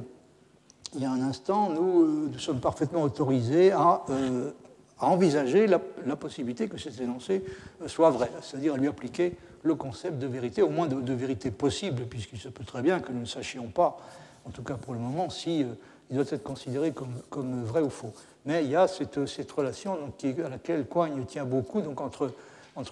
il 0.95 1.01
y 1.01 1.05
a 1.05 1.11
un 1.11 1.22
instant, 1.22 1.70
nous, 1.70 2.03
euh, 2.03 2.38
sommes 2.38 2.59
parfaitement 2.59 3.03
autorisés 3.03 3.72
à, 3.72 4.03
euh, 4.09 4.51
à 4.99 5.07
envisager 5.07 5.68
la, 5.68 5.80
possibilité 6.16 6.68
que 6.68 6.78
cet 6.78 6.99
énoncé 6.99 7.43
soit 7.88 8.09
vrai, 8.09 8.32
c'est-à-dire 8.41 8.76
à 8.76 8.78
lui 8.78 8.88
appliquer 8.88 9.36
le 9.64 9.76
concept 9.76 10.20
de 10.20 10.28
vérité, 10.28 10.61
au 10.61 10.70
moins 10.70 10.88
de, 10.88 11.14
vérité 11.14 11.51
possible, 11.51 12.03
puisqu'il 12.03 12.39
se 12.39 12.49
peut 12.49 12.64
très 12.64 12.82
bien 12.82 12.99
que 12.99 13.11
nous 13.11 13.22
ne 13.22 13.26
sachions 13.26 13.68
pas, 13.68 13.97
en 14.45 14.51
tout 14.51 14.64
cas 14.64 14.76
pour 14.76 14.93
le 14.93 14.99
moment, 14.99 15.30
si 15.30 15.66
il 16.09 16.16
doit 16.16 16.26
être 16.30 16.43
considéré 16.43 16.91
comme, 16.91 17.64
vrai 17.64 17.82
ou 17.82 17.89
faux. 17.89 18.14
Mais 18.45 18.64
il 18.66 18.70
y 18.70 18.76
a 18.76 18.88
cette, 18.88 19.51
relation 19.51 19.93
à 19.93 20.49
laquelle 20.49 20.86
Coigne 20.86 21.24
tient 21.26 21.45
beaucoup, 21.45 21.82
donc 21.82 22.01
entre, 22.01 22.30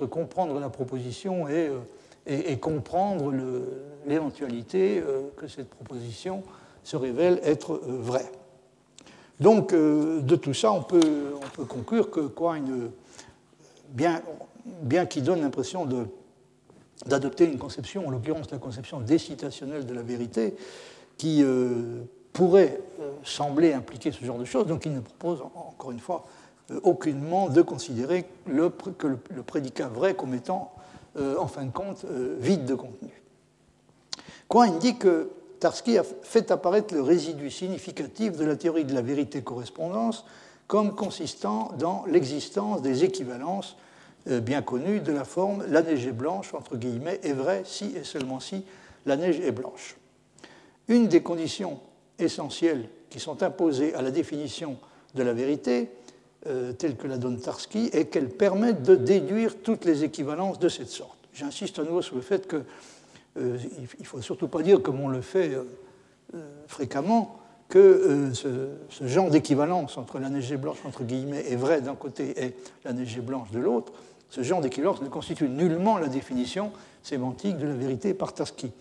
comprendre 0.06 0.60
la 0.60 0.70
proposition 0.70 1.48
et 1.50 1.70
et, 2.28 2.58
comprendre 2.58 3.34
l'éventualité 4.06 5.00
euh, 5.00 5.24
que 5.38 5.48
cette 5.48 5.70
proposition 5.70 6.44
se 6.84 6.96
révèle 6.96 7.40
être 7.44 7.74
euh, 7.74 8.00
vraie. 8.00 8.32
Donc, 9.40 9.74
euh, 9.74 10.22
de 10.22 10.36
tout 10.36 10.54
ça, 10.54 10.72
on 10.72 10.84
peut, 10.84 11.34
on 11.36 11.50
peut 11.50 11.66
conclure 11.66 12.12
que 12.12 12.28
Quine, 12.28 12.92
bien, 13.90 14.22
bien 14.66 15.06
qu'il 15.06 15.24
donne 15.24 15.42
l'impression 15.42 15.86
d'adopter 17.06 17.45
une 17.45 17.58
conception, 17.58 18.08
en 18.08 18.12
l'occurrence 18.12 18.52
la 18.52 18.58
conception 18.58 18.99
décitationnelle 18.99 19.86
de 19.86 19.93
la 19.93 20.04
vérité, 20.04 20.56
qui 21.18 21.43
pourrait 22.34 22.82
sembler 23.24 23.74
impliquer 23.74 24.12
ce 24.12 24.24
genre 24.24 24.38
de 24.38 24.45
choses, 24.45 24.68
donc 24.68 24.86
il 24.86 24.93
ne 24.93 24.99
propose, 24.99 25.41
encore 25.56 25.91
une 25.91 25.99
fois, 25.99 26.26
aucunement 26.84 27.49
de 27.49 27.62
considérer 27.62 28.26
le, 28.47 28.70
que 28.70 29.08
le 29.08 29.43
prédicat 29.43 29.88
vrai 29.88 30.16
comme 30.16 30.34
étant 30.34 30.72
euh, 31.18 31.36
en 31.38 31.47
fin 31.47 31.66
de 31.66 31.72
compte, 31.72 32.06
euh, 32.06 32.38
vide 32.39 32.64
de 32.64 32.74
contenu. 32.74 33.10
Coin 34.47 34.70
dit 34.78 34.97
que 34.97 35.30
Tarski 35.60 35.97
a 35.97 36.04
fait 36.04 36.52
apparaître 36.52 36.93
le 36.93 37.02
résidu 37.02 37.52
significatif 37.52 38.38
de 38.38 38.45
la 38.45 38.56
théorie 38.56 38.86
de 38.86 38.93
la 38.93 39.02
vérité-correspondance 39.02 40.24
comme 40.68 40.95
consistant 40.95 41.74
dans 41.78 42.06
l'existence 42.08 42.82
des 42.82 43.04
équivalences 43.04 43.76
euh, 43.76 43.82
bien 44.28 44.62
connues 44.62 45.00
de 45.00 45.12
la 45.12 45.24
forme 45.24 45.66
la 45.68 45.82
neige 45.82 46.06
est 46.06 46.12
blanche, 46.12 46.54
entre 46.54 46.78
guillemets, 46.78 47.20
est 47.24 47.34
vrai 47.34 47.64
si 47.66 47.96
et 47.96 48.04
seulement 48.04 48.40
si 48.40 48.64
la 49.06 49.18
neige 49.18 49.40
est 49.40 49.52
blanche. 49.52 49.96
Une 50.88 51.08
des 51.08 51.22
conditions 51.22 51.80
essentielles 52.20 52.88
qui 53.10 53.20
sont 53.20 53.44
imposées 53.44 53.94
à 53.94 54.02
la 54.02 54.12
définition 54.12 54.78
de 55.16 55.24
la 55.24 55.34
vérité 55.34 55.90
euh, 56.48 56.74
telle 56.74 56.96
que 56.96 57.06
la 57.06 57.18
donne 57.18 57.40
Tarski 57.40 57.92
et 57.94 58.06
qu'elle 58.06 58.30
permette 58.30 58.82
de 58.82 58.96
déduire 58.96 59.58
toutes 59.62 59.86
les 59.86 60.04
équivalences 60.04 60.58
de 60.58 60.70
cette 60.70 60.90
sorte. 60.90 61.18
J'insiste 61.34 61.78
à 61.78 61.84
nouveau 61.84 62.02
sur 62.02 62.16
le 62.16 62.22
fait 62.22 62.48
qu'il 62.48 62.64
euh, 63.38 63.58
ne 64.00 64.06
faut 64.06 64.22
surtout 64.22 64.48
pas 64.48 64.64
dire, 64.64 64.82
comme 64.82 65.00
on 65.00 65.08
le 65.08 65.22
fait 65.22 65.54
euh, 65.54 66.42
fréquemment, 66.68 67.38
que 67.70 68.32
ce, 68.34 68.68
genre 69.06 69.30
d'équivalence 69.30 69.98
entre 69.98 70.20
la 70.20 70.30
neige 70.30 70.54
blanche 70.56 70.80
entre 70.84 71.04
guillemets 71.04 71.46
est 71.48 71.56
vrai 71.56 71.80
d'un 71.80 71.96
côté 71.96 72.34
et 72.44 72.56
la 72.84 72.92
neige 72.92 73.22
blanche 73.22 73.52
de 73.52 73.60
l'autre, 73.60 73.94
ce 74.32 74.42
genre 74.42 74.62
d'équivalence 74.62 75.02
ne 75.02 75.10
constitue 75.10 75.48
nullement 75.48 76.00
la 76.00 76.08
définition 76.08 76.72
sémantique 77.04 77.60
de 77.60 77.68
la 77.68 77.76
vérité 77.76 78.16
par 78.16 78.34
Tarski. 78.34 78.72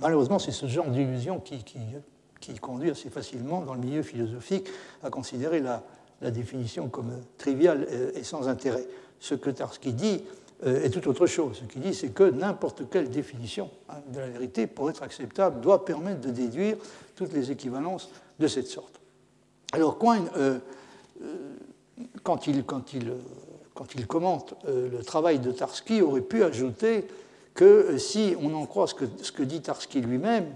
malheureusement, 0.00 0.38
c'est 0.38 0.52
ce 0.52 0.66
genre 0.66 0.86
d'illusion 0.88 1.40
qui, 1.40 1.64
conduit 2.60 2.90
assez 2.90 3.08
facilement 3.08 3.62
dans 3.62 3.72
le 3.72 3.80
milieu 3.80 4.02
philosophique 4.02 4.68
à 5.02 5.08
considérer 5.10 5.60
la, 5.60 5.82
définition 6.30 6.88
comme 6.88 7.12
triviale 7.38 7.86
et 8.14 8.24
sans 8.24 8.48
intérêt. 8.48 8.86
Ce 9.20 9.34
que 9.34 9.50
Tarski 9.50 9.92
dit 9.92 10.22
euh, 10.64 10.84
est 10.84 10.88
tout 10.90 11.06
autre 11.06 11.26
chose. 11.26 11.58
Ce 11.60 11.64
qu'il 11.64 11.82
dit, 11.82 11.92
c'est 11.92 12.08
que 12.08 12.22
n'importe 12.30 12.88
quelle 12.88 13.10
définition 13.10 13.70
hein, 13.90 13.96
de 14.08 14.20
la 14.20 14.28
vérité, 14.28 14.66
pour 14.66 14.88
être 14.88 15.02
acceptable, 15.02 15.60
doit 15.60 15.84
permettre 15.84 16.22
de 16.22 16.30
déduire 16.30 16.78
toutes 17.14 17.34
les 17.34 17.50
équivalences 17.50 18.08
de 18.38 18.48
cette 18.48 18.66
sorte. 18.66 18.98
Alors, 19.72 19.98
Quine, 19.98 20.30
euh, 20.38 20.58
euh, 21.22 21.36
quand, 22.22 22.46
il, 22.46 22.64
quand, 22.64 22.94
il, 22.94 23.12
quand, 23.76 23.94
il, 23.94 24.06
commente 24.06 24.54
le 24.66 25.02
travail 25.04 25.38
de 25.38 25.52
Tarski, 25.52 26.02
aurait 26.02 26.20
pu 26.20 26.42
ajouter 26.42 27.06
que 27.54 27.96
si 27.98 28.34
on 28.42 28.54
en 28.54 28.66
croit 28.66 28.86
ce 28.86 28.94
que, 28.94 29.04
ce 29.22 29.32
que 29.32 29.42
dit 29.42 29.60
Tarski 29.60 30.00
lui-même, 30.00 30.46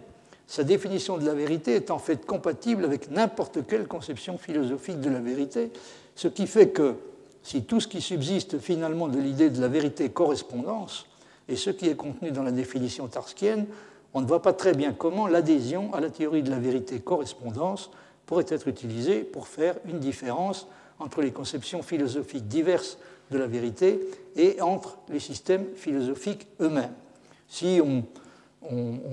sa 0.51 0.65
définition 0.65 1.17
de 1.17 1.25
la 1.25 1.33
vérité 1.33 1.75
est 1.77 1.93
en 1.93 2.01
fait 2.01 2.27
compatible 2.27 2.85
avec 2.85 3.09
n'importe 3.11 3.65
quelle 3.69 3.87
conception 3.87 4.37
philosophique 4.37 5.01
de 5.01 5.09
la 5.09 5.21
vérité, 5.21 5.71
ce 6.17 6.27
qui 6.27 6.49
fait 6.49 6.71
que 6.71 6.97
si 7.45 7.63
tout 7.63 7.79
ce 7.79 7.87
qui 7.87 8.01
subsiste 8.01 8.59
finalement 8.59 9.07
de 9.07 9.19
l'idée 9.19 9.49
de 9.49 9.61
la 9.61 9.69
vérité 9.69 10.11
correspondance 10.11 11.07
et 11.49 11.55
ce 11.55 11.71
qui 11.71 11.89
est 11.89 11.95
contenu 11.95 12.33
dans 12.33 12.43
la 12.43 12.51
définition 12.51 13.07
tarskienne, 13.07 13.67
on 14.13 14.21
ne 14.21 14.27
voit 14.27 14.43
pas 14.43 14.53
très 14.53 14.75
bien 14.75 14.93
comment 14.93 15.29
l'adhésion 15.29 15.95
à 15.95 16.01
la 16.01 16.11
théorie 16.11 16.43
de 16.43 16.51
la 16.51 16.59
vérité 16.59 16.99
correspondance 16.99 17.91
pourrait 18.27 18.47
être 18.49 18.67
utilisée 18.67 19.21
pour 19.21 19.47
faire 19.47 19.77
une 19.89 20.01
différence 20.01 20.67
entre 20.99 21.23
les 21.23 21.31
conceptions 21.31 21.83
philosophiques 21.83 22.49
diverses 22.49 22.99
de 23.31 23.39
la 23.39 23.47
vérité 23.47 24.01
et 24.37 24.61
entre 24.61 24.99
les 25.09 25.21
systèmes 25.21 25.67
philosophiques 25.77 26.47
eux-mêmes. 26.61 26.95
Si 27.49 27.81
on, 27.83 28.05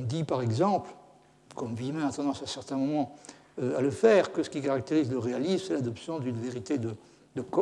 dit 0.03 0.23
par 0.23 0.41
exemple 0.41 0.91
comme 1.55 1.73
Villemin 1.73 2.07
a 2.07 2.11
tendance 2.11 2.43
à 2.43 2.47
certains 2.47 2.77
moments 2.77 3.15
euh, 3.59 3.77
à 3.77 3.81
le 3.81 3.89
faire, 3.89 4.31
que 4.31 4.43
ce 4.43 4.49
qui 4.49 4.61
caractérise 4.61 5.09
le 5.09 5.17
réalisme, 5.17 5.65
c'est 5.67 5.73
l'adoption 5.73 6.19
d'une 6.19 6.37
vérité 6.37 6.77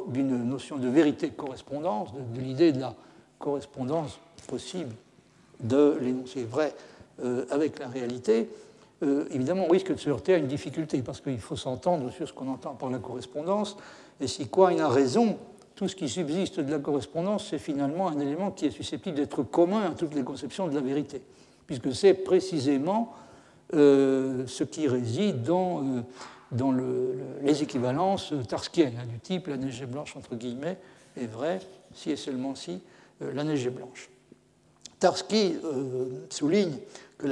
d'une 0.07 0.43
notion 0.43 0.77
de 0.77 0.87
vérité 0.87 1.29
correspondance, 1.29 2.09
de, 2.13 2.41
l'idée 2.41 2.71
de 2.71 2.81
la 2.81 2.95
correspondance 3.39 4.19
possible 4.47 4.93
de 5.61 5.97
l'énoncé 6.01 6.43
vrai 6.43 6.73
euh, 7.23 7.45
avec 7.49 7.79
la 7.79 7.87
réalité, 7.87 8.49
euh, 9.03 9.25
évidemment, 9.31 9.65
on 9.67 9.71
risque 9.71 9.93
de 9.93 9.99
se 9.99 10.09
heurter 10.09 10.33
à 10.33 10.37
une 10.37 10.47
difficulté, 10.47 11.01
parce 11.01 11.21
qu'il 11.21 11.39
faut 11.39 11.55
s'entendre 11.55 12.09
sur 12.11 12.27
ce 12.27 12.33
qu'on 12.33 12.47
entend 12.47 12.73
par 12.73 12.89
la 12.89 12.99
correspondance, 12.99 13.77
et 14.19 14.27
si 14.27 14.47
quoi 14.47 14.73
il 14.73 14.79
a 14.79 14.87
raison, 14.87 15.37
tout 15.75 15.89
ce 15.89 15.95
qui 15.95 16.07
subsiste 16.07 16.59
de 16.59 16.71
la 16.71 16.79
correspondance, 16.79 17.47
c'est 17.49 17.59
finalement 17.59 18.07
un 18.07 18.19
élément 18.19 18.51
qui 18.51 18.65
est 18.65 18.71
susceptible 18.71 19.17
d'être 19.17 19.43
commun 19.43 19.81
à 19.81 19.89
toutes 19.91 20.15
les 20.15 20.23
conceptions 20.23 20.67
de 20.67 20.75
la 20.75 20.81
vérité, 20.81 21.21
puisque 21.67 21.93
c'est 21.93 22.13
précisément 22.13 23.13
euh, 23.73 24.45
ce 24.47 24.63
qui 24.63 24.87
réside 24.87 25.43
dans, 25.43 25.83
euh, 25.83 27.13
les 27.41 27.61
équivalences 27.61 28.33
tarskiennes, 28.47 28.97
hein, 29.01 29.05
du 29.05 29.19
type 29.19 29.47
la 29.47 29.57
neige 29.57 29.85
blanche, 29.85 30.15
entre 30.15 30.35
guillemets, 30.35 30.77
est 31.17 31.27
vrai 31.27 31.59
si 31.93 32.11
et 32.11 32.15
seulement 32.15 32.55
si 32.55 32.81
euh, 33.21 33.33
la 33.33 33.43
neige 33.43 33.67
est 33.67 33.71
blanche. 33.71 34.09
Tarski 34.97 35.57
souligne 36.29 36.77
que 37.17 37.27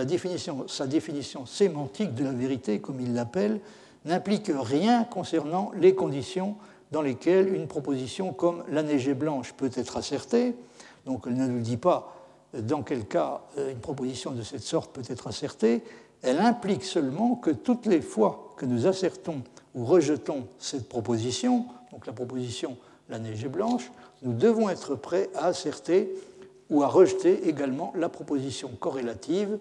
sa 0.68 0.86
définition 0.86 1.46
sémantique 1.46 2.14
de 2.14 2.26
la 2.26 2.34
vérité, 2.34 2.80
comme 2.80 3.00
il 3.00 3.14
l'appelle, 3.14 3.62
n'implique 4.04 4.52
rien 4.54 5.06
concernant 5.06 5.72
les 5.80 5.96
conditions 5.96 6.58
dans 6.94 7.02
lesquelles 7.02 7.54
une 7.54 7.68
proposition 7.68 8.34
comme 8.34 8.64
la 8.70 8.84
neige 8.84 9.08
est 9.08 9.16
blanche 9.16 9.54
peut 9.54 9.72
être 9.76 9.98
assertée. 9.98 10.56
Donc 11.06 11.24
elle 11.26 11.36
ne 11.36 11.48
nous 11.48 11.60
dit 11.60 11.78
pas 11.78 12.16
dans 12.54 12.84
quel 12.84 13.06
cas 13.06 13.42
une 13.58 13.80
proposition 13.80 14.30
de 14.32 14.44
cette 14.44 14.62
sorte 14.62 14.94
peut 14.94 15.02
être 15.10 15.26
assertée, 15.26 15.84
elle 16.22 16.40
implique 16.40 16.84
seulement 16.84 17.36
que 17.36 17.50
toutes 17.50 17.88
les 17.88 18.00
fois 18.00 18.54
que 18.58 18.68
nous 18.68 18.86
assertons 18.86 19.42
ou 19.74 19.86
rejetons 19.86 20.48
cette 20.60 20.88
proposition, 20.88 21.66
donc 21.92 22.06
la 22.06 22.14
proposition 22.14 22.78
la 23.10 23.18
neige 23.18 23.48
blanche, 23.48 23.92
nous 24.22 24.34
devons 24.34 24.70
être 24.70 24.96
prêts 24.96 25.30
à 25.36 25.48
asserter 25.48 26.14
ou 26.70 26.84
à 26.84 26.88
rejeter 26.88 27.50
également 27.50 27.92
la 27.96 28.08
proposition 28.08 28.70
corrélative, 28.80 29.58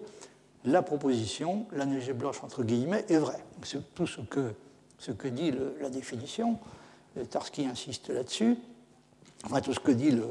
la 0.65 0.83
proposition 0.83 1.65
la 1.73 1.85
neige 1.85 2.13
blanche 2.13 2.43
entre 2.43 2.63
guillemets 2.63 3.05
est 3.09 3.17
vraie. 3.17 3.43
C'est 3.63 3.93
tout 3.95 4.07
ce 4.07 4.21
que, 4.21 4.53
ce 4.99 5.11
que 5.11 5.27
dit 5.27 5.51
la 5.81 5.89
définition. 5.89 6.59
Tarski 7.29 7.65
insiste 7.65 8.09
là-dessus. 8.09 8.57
Enfin, 9.45 9.61
tout 9.61 9.73
ce 9.73 9.79
que 9.79 9.91
dit, 9.91 10.11
le, 10.11 10.23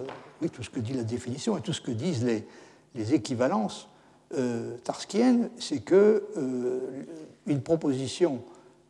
tout 0.49 0.63
ce 0.63 0.71
que 0.71 0.81
dit 0.81 0.95
la 0.95 1.05
définition 1.05 1.57
et 1.57 1.61
tout 1.61 1.73
ce 1.73 1.81
que 1.81 1.91
disent 1.91 2.25
les, 2.25 3.15
équivalences 3.15 3.89
euh, 4.35 4.77
tarskienne, 4.79 5.51
c'est 5.59 5.81
que 5.81 6.25
euh, 6.37 7.05
une 7.47 7.63
proposition 7.63 8.43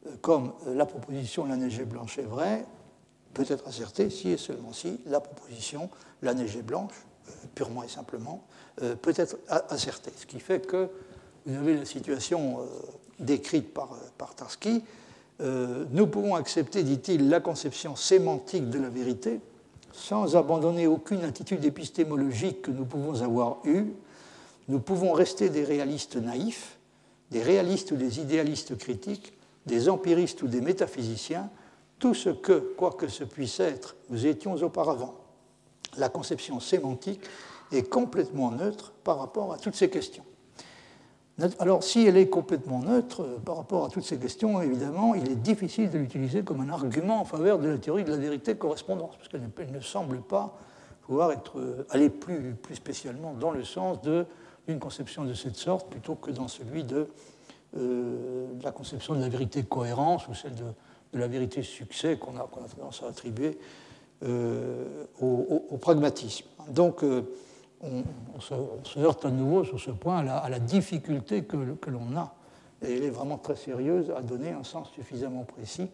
euh, 0.06 0.10
comme 0.20 0.52
la 0.66 0.86
proposition 0.86 1.46
la 1.46 1.56
neige 1.56 1.82
blanche 1.84 2.18
est 2.18 2.24
vraie 2.24 2.64
peut 3.34 3.44
être 3.48 3.66
assertée 3.66 4.10
si 4.10 4.30
et 4.30 4.36
seulement 4.36 4.72
si 4.72 5.00
la 5.06 5.20
proposition, 5.20 5.88
la 6.20 6.34
neige 6.34 6.56
est 6.56 6.62
blanche, 6.62 6.92
euh, 7.28 7.32
purement 7.54 7.82
et 7.82 7.88
simplement, 7.88 8.44
peut 9.02 9.12
être 9.16 9.36
assertée. 9.48 10.12
Ce 10.16 10.24
qui 10.24 10.40
fait 10.40 10.66
que 10.66 10.88
vous 11.44 11.56
avez 11.56 11.76
la 11.76 11.84
situation 11.84 12.60
décrite 13.20 13.74
par, 13.74 13.90
par 14.16 14.34
Tarski. 14.34 14.82
Nous 15.40 16.06
pouvons 16.06 16.34
accepter, 16.36 16.82
dit-il, 16.82 17.28
la 17.28 17.40
conception 17.40 17.96
sémantique 17.96 18.70
de 18.70 18.78
la 18.78 18.88
vérité 18.88 19.40
sans 19.92 20.36
abandonner 20.36 20.86
aucune 20.86 21.22
attitude 21.24 21.64
épistémologique 21.64 22.62
que 22.62 22.70
nous 22.70 22.84
pouvons 22.84 23.22
avoir 23.22 23.58
eue. 23.64 23.92
Nous 24.68 24.80
pouvons 24.80 25.12
rester 25.12 25.50
des 25.50 25.64
réalistes 25.64 26.16
naïfs, 26.16 26.78
des 27.30 27.42
réalistes 27.42 27.92
ou 27.92 27.96
des 27.96 28.20
idéalistes 28.20 28.76
critiques, 28.76 29.32
des 29.66 29.88
empiristes 29.88 30.42
ou 30.42 30.48
des 30.48 30.60
métaphysiciens, 30.60 31.50
tout 31.98 32.14
ce 32.14 32.30
que, 32.30 32.74
quoi 32.76 32.92
que 32.92 33.08
ce 33.08 33.24
puisse 33.24 33.60
être, 33.60 33.96
nous 34.10 34.26
étions 34.26 34.54
auparavant. 34.54 35.14
La 35.98 36.08
conception 36.08 36.58
sémantique 36.58 37.20
est 37.70 37.88
complètement 37.88 38.50
neutre 38.50 38.92
par 39.04 39.18
rapport 39.18 39.52
à 39.52 39.58
toutes 39.58 39.76
ces 39.76 39.90
questions. 39.90 40.24
Alors, 41.58 41.82
si 41.82 42.06
elle 42.06 42.16
est 42.16 42.28
complètement 42.28 42.80
neutre 42.80 43.22
euh, 43.22 43.38
par 43.38 43.56
rapport 43.56 43.84
à 43.84 43.88
toutes 43.88 44.04
ces 44.04 44.16
questions, 44.16 44.62
évidemment, 44.62 45.14
il 45.14 45.28
est 45.28 45.36
difficile 45.36 45.90
de 45.90 45.98
l'utiliser 45.98 46.42
comme 46.42 46.60
un 46.60 46.68
argument 46.68 47.20
en 47.20 47.24
faveur 47.24 47.58
de 47.58 47.68
la 47.68 47.78
théorie 47.78 48.04
de 48.04 48.10
la 48.10 48.16
vérité-correspondance, 48.16 49.16
parce 49.16 49.28
qu'elle 49.28 49.72
ne 49.72 49.80
semble 49.80 50.20
pas 50.20 50.56
pouvoir 51.02 51.32
être, 51.32 51.58
euh, 51.58 51.86
aller 51.90 52.10
plus, 52.10 52.54
spécialement 52.74 53.34
dans 53.34 53.50
le 53.50 53.64
sens 53.64 53.98
d'une 54.02 54.78
conception 54.78 55.24
de 55.24 55.34
cette 55.34 55.56
sorte 55.56 55.90
plutôt 55.90 56.14
que 56.14 56.30
dans 56.30 56.46
celui 56.46 56.84
de, 56.84 57.08
euh, 57.76 58.46
la 58.62 58.70
conception 58.70 59.14
de 59.14 59.20
la 59.20 59.28
vérité-cohérence 59.28 60.28
ou 60.28 60.34
celle 60.34 60.54
de, 60.54 60.64
la 61.14 61.26
vérité-succès 61.26 62.16
qu'on 62.16 62.36
a, 62.36 62.48
tendance 62.74 63.02
à 63.02 63.08
attribuer 63.08 63.58
au, 65.20 65.78
pragmatisme. 65.78 66.46
Donc, 66.70 67.04
on, 67.82 68.40
se, 68.40 68.98
heurte 68.98 69.24
à 69.24 69.30
nouveau 69.30 69.64
sur 69.64 69.80
ce 69.80 69.90
point 69.90 70.18
à 70.18 70.48
la, 70.48 70.58
difficulté 70.58 71.44
que, 71.44 71.56
l'on 71.56 72.16
a. 72.16 72.34
Et 72.82 72.96
elle 72.96 73.04
est 73.04 73.10
vraiment 73.10 73.38
très 73.38 73.56
sérieuse 73.56 74.12
à 74.16 74.22
donner 74.22 74.50
un 74.50 74.64
sens 74.64 74.90
suffisamment 74.90 75.44
précis 75.44 75.88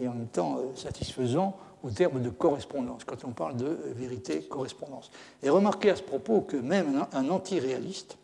et 0.00 0.08
en 0.08 0.14
même 0.14 0.26
temps 0.26 0.58
euh, 0.58 0.74
satisfaisant 0.74 1.56
au 1.82 1.90
terme 1.90 2.22
de 2.22 2.30
correspondance, 2.30 3.04
quand 3.04 3.24
on 3.24 3.32
parle 3.32 3.56
de 3.56 3.78
vérité-correspondance. 3.94 5.10
Et 5.42 5.50
remarquez 5.50 5.90
à 5.90 5.96
ce 5.96 6.02
propos 6.02 6.40
que 6.40 6.56
même 6.56 7.06
un, 7.12 7.28
anti-réaliste 7.28 8.16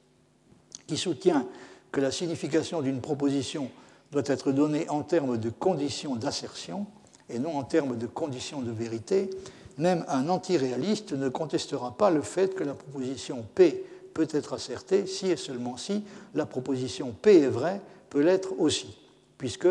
qui 0.86 0.96
soutient 0.96 1.46
que 1.92 2.00
la 2.00 2.10
signification 2.10 2.80
d'une 2.80 3.02
proposition 3.02 3.70
doit 4.12 4.22
être 4.26 4.50
donnée 4.50 4.88
en 4.88 5.02
termes 5.02 5.36
de 5.36 5.50
conditions 5.50 6.16
d'assertion 6.16 6.86
et 7.28 7.38
non 7.38 7.58
en 7.58 7.62
termes 7.62 7.96
de 7.96 8.06
conditions 8.06 8.62
de 8.62 8.72
vérité, 8.72 9.30
même 9.78 10.04
un 10.08 10.28
antiréaliste 10.28 11.12
ne 11.12 11.28
contestera 11.28 11.96
pas 11.96 12.10
le 12.10 12.22
fait 12.22 12.54
que 12.54 12.64
la 12.64 12.74
proposition 12.74 13.44
P 13.54 13.84
peut 14.14 14.28
être 14.32 14.54
assertée 14.54 15.06
si 15.06 15.28
et 15.30 15.36
seulement 15.36 15.76
si 15.76 16.04
la 16.34 16.46
proposition 16.46 17.14
P 17.22 17.40
est 17.40 17.48
vraie 17.48 17.80
peut 18.10 18.20
l'être 18.20 18.58
aussi, 18.58 18.98
puisque 19.38 19.68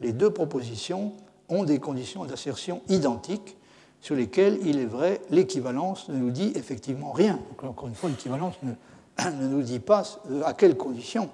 les 0.00 0.12
deux 0.12 0.30
propositions 0.30 1.12
ont 1.48 1.64
des 1.64 1.78
conditions 1.78 2.24
d'assertion 2.24 2.82
identiques 2.88 3.56
sur 4.00 4.14
lesquelles, 4.14 4.58
il 4.64 4.78
est 4.78 4.86
vrai, 4.86 5.20
l'équivalence 5.30 6.08
ne 6.08 6.16
nous 6.16 6.30
dit 6.30 6.52
effectivement 6.54 7.12
rien. 7.12 7.38
encore 7.62 7.88
une 7.88 7.94
fois, 7.94 8.08
l'équivalence 8.08 8.54
ne, 8.62 9.48
nous 9.48 9.62
dit 9.62 9.80
pas 9.80 10.04
euh, 10.30 10.42
à 10.44 10.54
quelles 10.54 10.76
conditions 10.76 11.28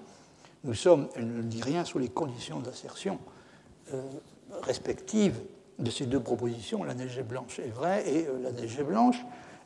nous 0.65 0.75
sommes, 0.75 1.07
elle 1.15 1.29
ne 1.29 1.43
dit 1.43 1.63
rien 1.63 1.85
sur 1.85 2.01
les 2.01 2.09
conditions 2.09 2.59
d'assertion 2.59 3.19
euh, 3.95 4.03
respectives 4.63 5.39
de 5.79 5.91
ces 5.91 6.07
deux 6.07 6.21
propositions, 6.21 6.85
la 6.85 6.95
neige 6.95 7.23
blanche 7.23 7.59
est 7.59 7.69
vraie 7.69 8.09
et 8.09 8.27
euh, 8.27 8.43
la 8.43 8.53
neige 8.53 8.83
blanche, 8.83 9.19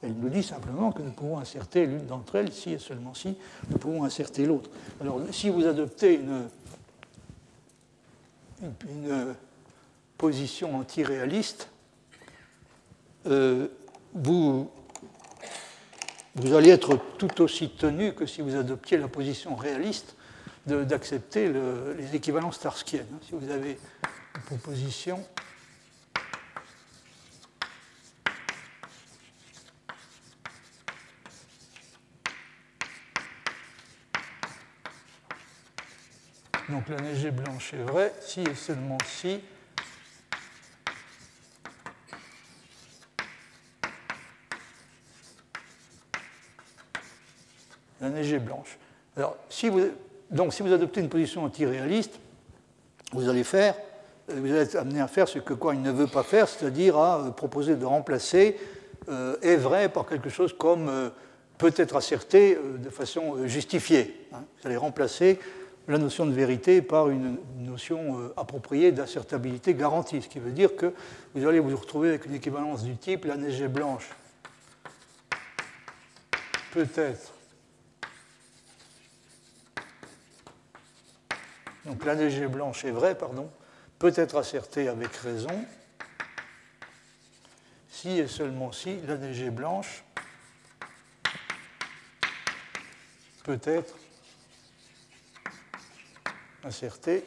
elle 0.03 0.15
nous 0.15 0.29
dit 0.29 0.43
simplement 0.43 0.93
que 0.93 1.03
nous 1.03 1.13
pouvons 1.13 1.39
inserter 1.39 1.87
l'une 1.87 2.07
d'entre 2.07 2.37
elles 2.37 2.53
si 2.53 2.73
et 2.73 2.79
seulement 2.79 3.15
si 3.15 3.37
nous 3.69 3.79
pouvons 3.79 4.05
inserter 4.05 4.47
l'autre. 4.47 4.71
Alors 5.01 5.21
si 5.31 5.51
vous 5.51 5.67
adoptez 5.67 6.15
une, 6.15 6.49
position 10.19 10.77
antiréaliste, 10.77 11.71
euh, 13.27 13.69
vous, 14.13 14.71
vous 16.35 16.55
allez 16.55 16.69
être 16.69 16.99
tout 17.17 17.41
aussi 17.41 17.71
tenu 17.71 18.13
que 18.13 18.27
si 18.27 18.43
vous 18.43 18.55
adoptiez 18.55 18.99
la 18.99 19.09
position 19.09 19.55
réaliste 19.55 20.15
d'accepter 20.67 21.51
les 21.97 22.15
équivalences 22.15 22.61
tarskiennes. 22.61 23.07
Si 23.23 23.33
vous 23.33 23.51
avez 23.51 23.79
une 24.37 24.43
proposition 24.43 25.25
Donc 36.71 36.89
la 36.89 36.99
neige 36.99 37.29
blanche 37.33 37.75
est 37.75 37.83
vrai 37.83 38.13
si 38.21 38.43
et 38.43 38.55
seulement 38.55 38.99
si 39.05 39.41
la 48.01 48.09
neige 48.09 48.33
est 48.33 48.39
blanche. 48.39 48.79
Alors, 49.17 49.37
si 49.49 49.69
vous, 49.69 49.81
donc, 50.31 50.55
si 50.55 50.63
vous 50.63 50.73
adoptez 50.73 51.01
une 51.01 51.09
position 51.09 51.45
antiréaliste, 51.45 52.21
vous 53.13 53.29
allez 53.29 53.43
faire, 53.43 53.75
euh, 54.31 54.35
vous 54.37 54.53
allez 54.53 54.61
être 54.61 54.77
amené 54.77 55.01
à 55.01 55.09
faire 55.09 55.27
ce 55.27 55.41
que 55.41 55.55
quoi 55.55 55.75
il 55.75 55.83
ne 55.83 55.91
veut 55.91 56.07
pas 56.07 56.23
faire, 56.23 56.49
c'est-à-dire 56.49 56.97
à 56.97 57.19
euh, 57.19 57.31
proposer 57.33 57.75
de 57.75 57.85
remplacer 57.85 58.57
euh, 59.09 59.37
est 59.43 59.57
vrai 59.57 59.89
par 59.89 60.07
quelque 60.07 60.31
chose 60.31 60.55
comme 60.57 61.11
peut 61.59 61.75
être 61.77 61.97
asserté 61.97 62.57
de 62.79 62.91
façon 62.91 63.47
justifiée. 63.47 64.29
Hein. 64.33 64.45
Vous 64.61 64.69
allez 64.69 64.77
remplacer 64.77 65.39
la 65.91 65.99
notion 65.99 66.25
de 66.25 66.33
vérité 66.33 66.83
par 66.83 67.11
une 67.11 67.37
notion 67.59 68.21
euh, 68.21 68.33
appropriée 68.37 68.93
d'assertabilité 68.93 69.75
garantie, 69.75 70.23
ce 70.23 70.29
qui 70.29 70.39
veut 70.39 70.53
dire 70.53 70.77
que 70.77 70.95
vous 71.35 71.47
allez 71.47 71.59
vous 71.59 71.77
retrouver 71.77 72.11
avec 72.11 72.27
une 72.27 72.35
équivalence 72.35 72.85
du 72.85 72.97
type 72.97 73.25
la 73.25 73.37
neige 73.37 73.65
blanche. 73.67 74.09
Peut-être. 76.73 77.35
Donc 81.87 82.05
la 82.05 82.15
neige 82.15 82.47
blanche 82.47 82.85
est 82.85 82.93
vraie, 82.93 83.19
pardon, 83.19 83.51
peut 83.99 84.13
être 84.15 84.37
assertée 84.37 84.87
avec 84.87 85.13
raison. 85.17 85.65
Si 87.89 88.11
et 88.11 88.29
seulement 88.29 88.71
si 88.71 89.01
la 89.09 89.17
neige 89.17 89.51
blanche. 89.51 90.05
Peut 93.43 93.61
être 93.65 93.97
inserté. 96.65 97.25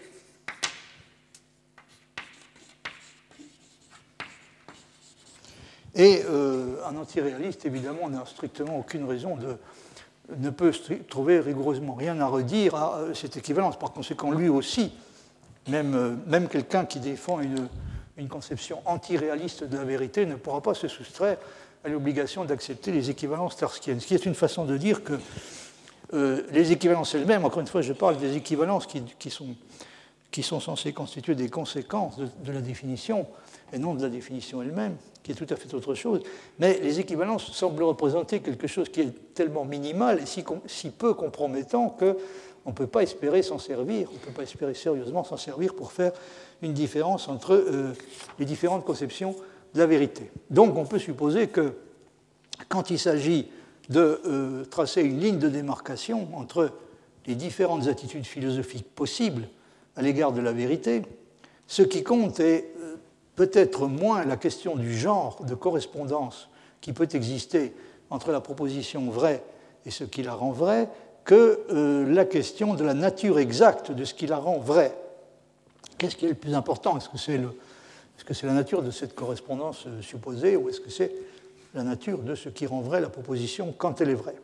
Et 5.95 6.23
euh, 6.27 6.77
un 6.85 6.95
antiréaliste, 6.95 7.65
évidemment, 7.65 8.09
n'a 8.09 8.25
strictement 8.25 8.79
aucune 8.79 9.05
raison 9.05 9.35
de, 9.35 9.57
ne 10.35 10.49
peut 10.49 10.73
trouver 11.07 11.39
rigoureusement 11.39 11.93
rien 11.93 12.19
à 12.19 12.25
redire 12.25 12.75
à 12.75 12.97
euh, 12.97 13.13
cette 13.13 13.37
équivalence. 13.37 13.77
Par 13.77 13.91
conséquent, 13.91 14.31
lui 14.31 14.49
aussi, 14.49 14.91
même, 15.67 15.93
euh, 15.93 16.15
même 16.25 16.47
quelqu'un 16.47 16.85
qui 16.85 16.99
défend 16.99 17.41
une, 17.41 17.67
une 18.17 18.27
conception 18.27 18.81
antiréaliste 18.85 19.63
de 19.63 19.77
la 19.77 19.83
vérité 19.83 20.25
ne 20.25 20.35
pourra 20.35 20.61
pas 20.61 20.73
se 20.73 20.87
soustraire 20.87 21.37
à 21.83 21.89
l'obligation 21.89 22.45
d'accepter 22.45 22.91
les 22.91 23.09
équivalences 23.09 23.57
tarskiennes. 23.57 23.99
Ce 23.99 24.07
qui 24.07 24.15
est 24.15 24.25
une 24.25 24.35
façon 24.35 24.65
de 24.65 24.77
dire 24.77 25.03
que 25.03 25.19
euh, 26.13 26.43
les 26.51 26.71
équivalences 26.71 27.15
elles-mêmes, 27.15 27.45
encore 27.45 27.61
une 27.61 27.67
fois, 27.67 27.81
je 27.81 27.93
parle 27.93 28.17
des 28.17 28.37
équivalences 28.37 28.85
qui, 28.85 29.29
sont, 29.29 29.47
qui 30.31 30.43
sont, 30.43 30.59
censées 30.59 30.93
constituer 30.93 31.35
des 31.35 31.49
conséquences 31.49 32.17
de, 32.17 32.51
la 32.51 32.61
définition 32.61 33.25
et 33.71 33.79
non 33.79 33.95
de 33.95 34.03
la 34.03 34.09
définition 34.09 34.61
elle-même, 34.61 34.95
qui 35.23 35.31
est 35.31 35.35
tout 35.35 35.47
à 35.49 35.55
fait 35.55 35.73
autre 35.73 35.95
chose. 35.95 36.21
Mais 36.59 36.79
les 36.81 36.99
équivalences 36.99 37.51
semblent 37.51 37.83
représenter 37.83 38.41
quelque 38.41 38.67
chose 38.67 38.89
qui 38.89 39.01
est 39.01 39.33
tellement 39.33 39.65
minimal 39.65 40.19
et 40.21 40.25
si, 40.25 40.89
peu 40.91 41.15
compromettant 41.15 41.89
qu'on 41.89 42.69
ne 42.69 42.75
peut 42.75 42.87
pas 42.87 43.01
espérer 43.01 43.41
s'en 43.41 43.57
servir, 43.57 44.07
on 44.11 44.13
ne 44.13 44.19
peut 44.19 44.31
pas 44.31 44.43
espérer 44.43 44.75
sérieusement 44.75 45.23
s'en 45.23 45.37
servir 45.37 45.73
pour 45.73 45.91
faire 45.91 46.11
une 46.61 46.73
différence 46.73 47.27
entre 47.27 47.53
euh, 47.53 47.93
les 48.37 48.45
différentes 48.45 48.85
conceptions 48.85 49.35
de 49.73 49.79
la 49.79 49.87
vérité. 49.87 50.29
Donc 50.51 50.77
on 50.77 50.85
peut 50.85 50.99
supposer 50.99 51.47
que 51.47 51.73
quand 52.69 52.91
il 52.91 52.99
s'agit 52.99 53.49
de 53.89 54.21
euh, 54.25 54.65
tracer 54.65 55.01
une 55.01 55.19
ligne 55.19 55.39
de 55.39 55.49
démarcation 55.49 56.29
entre 56.35 56.71
les 57.25 57.35
différentes 57.35 57.87
attitudes 57.87 58.25
philosophiques 58.25 58.87
possibles 58.95 59.47
à 59.95 60.01
l'égard 60.01 60.31
de 60.31 60.41
la 60.41 60.51
vérité. 60.51 61.03
Ce 61.67 61.81
qui 61.81 62.03
compte 62.03 62.39
est 62.39 62.73
euh, 62.79 62.95
peut-être 63.35 63.87
moins 63.87 64.25
la 64.25 64.37
question 64.37 64.75
du 64.75 64.97
genre 64.97 65.43
de 65.45 65.55
correspondance 65.55 66.49
qui 66.81 66.93
peut 66.93 67.09
exister 67.13 67.73
entre 68.09 68.31
la 68.31 68.41
proposition 68.41 69.09
vraie 69.09 69.43
et 69.85 69.91
ce 69.91 70.03
qui 70.03 70.23
la 70.23 70.33
rend 70.33 70.51
vraie 70.51 70.89
que 71.25 71.61
euh, 71.71 72.05
la 72.13 72.25
question 72.25 72.73
de 72.73 72.83
la 72.83 72.93
nature 72.93 73.39
exacte 73.39 73.91
de 73.91 74.03
ce 74.03 74.13
qui 74.13 74.27
la 74.27 74.37
rend 74.37 74.59
vraie. 74.59 74.95
Qu'est-ce 75.97 76.15
qui 76.15 76.25
est 76.25 76.29
le 76.29 76.35
plus 76.35 76.53
important? 76.53 76.97
Est-ce 76.97 77.09
que 77.09 77.17
c'est 77.17 77.39
que 78.25 78.33
c'est 78.33 78.47
la 78.47 78.53
nature 78.53 78.81
de 78.81 78.91
cette 78.91 79.15
correspondance 79.15 79.85
supposée 80.01 80.55
ou 80.55 80.69
est-ce 80.69 80.79
que 80.79 80.89
c'est 80.89 81.11
la 81.73 81.83
nature 81.83 82.19
de 82.19 82.35
ce 82.35 82.49
qui 82.49 82.65
rend 82.65 82.81
vraie 82.81 83.01
la 83.01 83.09
proposition 83.09 83.73
quand 83.77 84.01
elle 84.01 84.09
est 84.09 84.15
vraie 84.15 84.35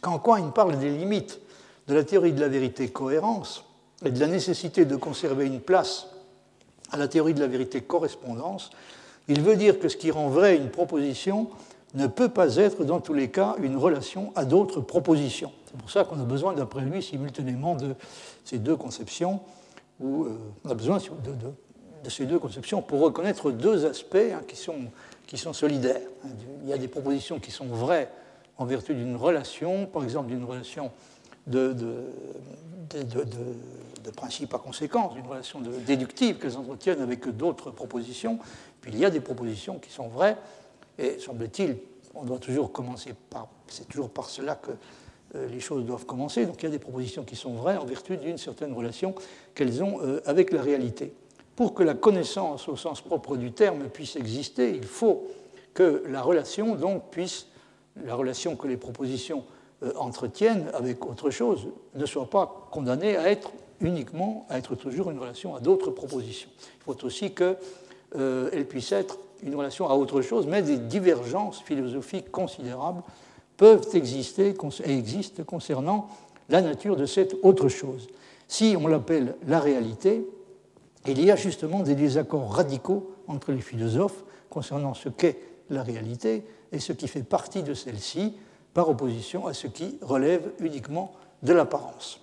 Quand 0.00 0.18
Quine 0.18 0.52
parle 0.52 0.78
des 0.78 0.90
limites 0.90 1.40
de 1.88 1.94
la 1.94 2.04
théorie 2.04 2.32
de 2.32 2.40
la 2.40 2.48
vérité 2.48 2.88
cohérence 2.88 3.64
et 4.04 4.10
de 4.10 4.20
la 4.20 4.26
nécessité 4.26 4.84
de 4.84 4.96
conserver 4.96 5.46
une 5.46 5.60
place 5.60 6.06
à 6.90 6.96
la 6.96 7.08
théorie 7.08 7.34
de 7.34 7.40
la 7.40 7.46
vérité 7.46 7.82
correspondance, 7.82 8.70
il 9.28 9.42
veut 9.42 9.56
dire 9.56 9.78
que 9.78 9.88
ce 9.88 9.96
qui 9.96 10.10
rend 10.10 10.28
vrai 10.28 10.56
une 10.56 10.70
proposition 10.70 11.48
ne 11.94 12.06
peut 12.06 12.28
pas 12.28 12.56
être 12.56 12.84
dans 12.84 13.00
tous 13.00 13.14
les 13.14 13.30
cas 13.30 13.56
une 13.60 13.76
relation 13.76 14.32
à 14.36 14.44
d'autres 14.44 14.80
propositions. 14.80 15.52
C'est 15.66 15.78
pour 15.78 15.90
ça 15.90 16.04
qu'on 16.04 16.20
a 16.20 16.24
besoin, 16.24 16.54
d'après 16.54 16.82
lui, 16.82 17.02
simultanément 17.02 17.74
de 17.74 17.94
ces 18.44 18.58
deux 18.58 18.76
conceptions, 18.76 19.40
ou 20.00 20.24
euh, 20.24 20.38
on 20.64 20.70
a 20.70 20.74
besoin 20.74 20.98
de, 20.98 22.08
ces 22.08 22.26
deux 22.26 22.38
conceptions 22.38 22.82
pour 22.82 23.00
reconnaître 23.00 23.50
deux 23.50 23.86
aspects 23.86 24.16
hein, 24.16 24.42
qui, 24.46 24.56
sont, 24.56 24.78
qui 25.30 25.38
sont 25.38 25.52
solidaires. 25.52 26.02
Il 26.64 26.68
y 26.68 26.72
a 26.72 26.78
des 26.78 26.88
propositions 26.88 27.38
qui 27.38 27.52
sont 27.52 27.66
vraies 27.66 28.10
en 28.58 28.64
vertu 28.64 28.94
d'une 28.94 29.14
relation, 29.14 29.86
par 29.86 30.02
exemple 30.02 30.26
d'une 30.26 30.42
relation 30.42 30.90
de, 31.46 31.72
de, 31.72 32.10
principe 34.16 34.52
à 34.54 34.58
conséquence, 34.58 35.14
d'une 35.14 35.26
relation 35.26 35.60
déductive 35.86 36.38
qu'elles 36.38 36.56
entretiennent 36.56 37.00
avec 37.00 37.28
d'autres 37.28 37.70
propositions. 37.70 38.40
Puis 38.80 38.90
il 38.92 38.98
y 38.98 39.04
a 39.04 39.10
des 39.10 39.20
propositions 39.20 39.78
qui 39.78 39.92
sont 39.92 40.08
vraies, 40.08 40.36
et 40.98 41.20
semble-t-il, 41.20 41.76
on 42.16 42.24
doit 42.24 42.40
toujours 42.40 42.72
commencer 42.72 43.14
par, 43.30 43.46
c'est 43.68 43.86
toujours 43.86 44.10
par 44.10 44.28
cela 44.28 44.56
que 44.56 44.72
euh, 45.36 45.46
les 45.46 45.60
choses 45.60 45.84
doivent 45.86 46.06
commencer. 46.06 46.44
Donc 46.44 46.60
il 46.60 46.64
y 46.64 46.68
a 46.68 46.72
des 46.72 46.80
propositions 46.80 47.22
qui 47.22 47.36
sont 47.36 47.54
vraies 47.54 47.76
en 47.76 47.84
vertu 47.84 48.16
d'une 48.16 48.36
certaine 48.36 48.72
relation 48.72 49.14
qu'elles 49.54 49.80
ont 49.84 50.00
euh, 50.02 50.20
avec 50.26 50.50
la 50.50 50.60
réalité. 50.60 51.14
Pour 51.60 51.74
que 51.74 51.82
la 51.82 51.92
connaissance 51.92 52.70
au 52.70 52.76
sens 52.76 53.02
propre 53.02 53.36
du 53.36 53.52
terme 53.52 53.90
puisse 53.90 54.16
exister, 54.16 54.70
il 54.74 54.86
faut 54.86 55.24
que 55.74 56.02
la 56.08 56.22
relation 56.22 56.74
donc 56.74 57.10
puisse, 57.10 57.48
la 58.02 58.14
relation 58.14 58.56
que 58.56 58.66
les 58.66 58.78
propositions 58.78 59.44
euh, 59.82 59.92
entretiennent 59.96 60.70
avec 60.72 61.04
autre 61.04 61.28
chose, 61.28 61.68
ne 61.94 62.06
soit 62.06 62.30
pas 62.30 62.66
condamnée 62.70 63.14
à 63.18 63.30
être 63.30 63.52
uniquement, 63.82 64.46
à 64.48 64.56
être 64.56 64.74
toujours 64.74 65.10
une 65.10 65.18
relation 65.18 65.54
à 65.54 65.60
d'autres 65.60 65.90
propositions. 65.90 66.48
Il 66.78 66.84
faut 66.84 67.04
aussi 67.04 67.34
qu'elle 67.34 68.66
puisse 68.66 68.92
être 68.92 69.18
une 69.42 69.54
relation 69.54 69.86
à 69.86 69.96
autre 69.96 70.22
chose, 70.22 70.46
mais 70.46 70.62
des 70.62 70.78
divergences 70.78 71.60
philosophiques 71.60 72.30
considérables 72.30 73.02
peuvent 73.58 73.86
exister 73.92 74.54
et 74.86 74.96
existent 74.96 75.42
concernant 75.44 76.08
la 76.48 76.62
nature 76.62 76.96
de 76.96 77.04
cette 77.04 77.36
autre 77.42 77.68
chose. 77.68 78.08
Si 78.48 78.74
on 78.80 78.86
l'appelle 78.86 79.36
la 79.46 79.60
réalité, 79.60 80.24
il 81.06 81.24
y 81.24 81.30
a 81.30 81.36
justement 81.36 81.80
des 81.80 81.94
désaccords 81.94 82.52
radicaux 82.52 83.14
entre 83.26 83.52
les 83.52 83.60
philosophes 83.60 84.24
concernant 84.50 84.94
ce 84.94 85.08
qu'est 85.08 85.38
la 85.70 85.82
réalité 85.82 86.44
et 86.72 86.78
ce 86.78 86.92
qui 86.92 87.08
fait 87.08 87.22
partie 87.22 87.62
de 87.62 87.74
celle-ci, 87.74 88.34
par 88.74 88.88
opposition 88.88 89.46
à 89.46 89.54
ce 89.54 89.66
qui 89.66 89.98
relève 90.00 90.52
uniquement 90.60 91.12
de 91.42 91.52
l'apparence. 91.52 92.20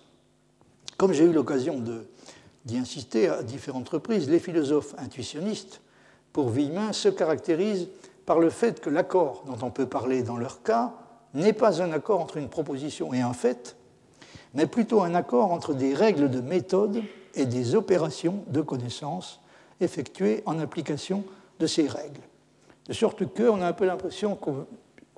Comme 0.98 1.14
j'ai 1.14 1.26
eu 1.26 1.34
l'occasion 1.34 1.84
d'y 2.66 2.78
insister 2.78 3.28
à 3.28 3.44
différentes 3.44 3.90
reprises, 3.90 4.30
les 4.30 4.40
philosophes 4.40 4.96
intuitionnistes, 4.98 5.82
pour 6.32 6.50
Villemin, 6.50 6.94
se 6.94 7.10
caractérisent 7.10 7.90
par 8.26 8.40
le 8.40 8.50
fait 8.50 8.80
que 8.80 8.90
l'accord 8.90 9.44
dont 9.48 9.58
on 9.66 9.72
peut 9.72 9.88
parler 9.88 10.24
dans 10.24 10.38
leur 10.38 10.62
cas 10.64 10.94
n'est 11.34 11.54
pas 11.54 11.82
un 11.82 11.92
accord 11.92 12.22
entre 12.22 12.38
une 12.38 12.50
proposition 12.50 13.14
et 13.14 13.22
un 13.22 13.34
fait, 13.34 13.76
mais 14.54 14.68
plutôt 14.68 15.02
un 15.02 15.16
accord 15.16 15.52
entre 15.52 15.74
des 15.74 15.94
règles 15.94 16.30
de 16.30 16.42
méthode 16.42 17.04
et 17.38 17.46
des 17.46 17.76
opérations 17.76 18.44
de 18.48 18.62
connaissance 18.62 19.40
effectuées 19.80 20.44
en 20.46 20.60
application 20.60 21.24
de 21.60 21.68
ces 21.68 21.88
règles. 21.88 22.22
De 22.88 22.94
sorte 22.94 23.26
qu'on 23.34 23.62
a 23.62 23.68
un 23.68 23.74
peu 23.74 23.86
l'impression 23.86 24.38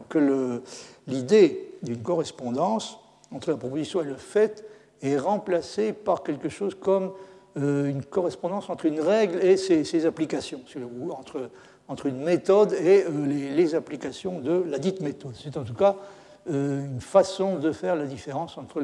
que, 0.09 0.61
l'idée 1.07 1.75
d'une 1.81 2.01
correspondance 2.01 2.97
entre 3.31 3.51
la 3.51 3.57
proposition 3.57 4.01
et 4.01 4.05
le 4.05 4.15
fait 4.15 4.65
est 5.01 5.17
remplacée 5.17 5.93
par 5.93 6.23
quelque 6.23 6.49
chose 6.49 6.75
comme 6.75 7.11
euh, 7.57 7.87
une 7.87 8.03
correspondance 8.03 8.69
entre 8.69 8.85
une 8.85 8.99
règle 8.99 9.43
et 9.43 9.55
ses, 9.57 10.05
applications, 10.05 10.61
entre 11.11 11.49
entre 11.89 12.05
une 12.05 12.21
méthode 12.21 12.73
et 12.73 13.03
euh, 13.03 13.25
les, 13.25 13.75
applications 13.75 14.39
de 14.39 14.63
la 14.67 14.77
dite 14.77 15.01
méthode. 15.01 15.33
C'est 15.35 15.57
en 15.57 15.63
tout 15.63 15.73
cas 15.73 15.97
une 16.47 17.01
façon 17.01 17.57
de 17.57 17.71
faire 17.71 17.95
la 17.95 18.05
différence 18.05 18.57
entre 18.57 18.81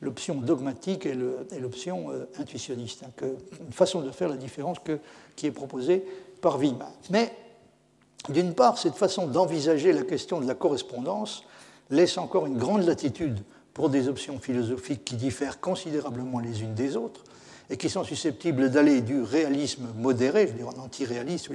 l'option 0.00 0.34
dogmatique 0.36 1.06
et 1.06 1.14
l'option 1.60 2.10
euh, 2.10 2.28
intuitionniste, 2.38 3.04
hein, 3.04 3.26
une 3.60 3.72
façon 3.72 4.00
de 4.00 4.10
faire 4.10 4.28
la 4.28 4.36
différence 4.36 4.78
qui 5.36 5.46
est 5.46 5.52
proposée 5.52 6.04
par 6.40 6.58
Wiemann. 6.58 6.90
Mais 7.10 7.32
d'une 8.28 8.54
part, 8.54 8.78
cette 8.78 8.94
façon 8.94 9.26
d'envisager 9.26 9.92
la 9.92 10.02
question 10.02 10.40
de 10.40 10.46
la 10.46 10.54
correspondance 10.54 11.44
laisse 11.90 12.18
encore 12.18 12.46
une 12.46 12.56
grande 12.56 12.84
latitude 12.84 13.40
pour 13.74 13.88
des 13.88 14.08
options 14.08 14.38
philosophiques 14.38 15.04
qui 15.04 15.16
diffèrent 15.16 15.60
considérablement 15.60 16.40
les 16.40 16.62
unes 16.62 16.74
des 16.74 16.96
autres, 16.96 17.24
et 17.70 17.76
qui 17.76 17.88
sont 17.88 18.04
susceptibles 18.04 18.70
d'aller 18.70 19.00
du 19.00 19.22
réalisme 19.22 19.86
modéré, 19.96 20.46
je 20.46 20.52
veux 20.52 20.58
dire 20.58 20.68
un 20.68 20.80
anti-réaliste, 20.80 21.48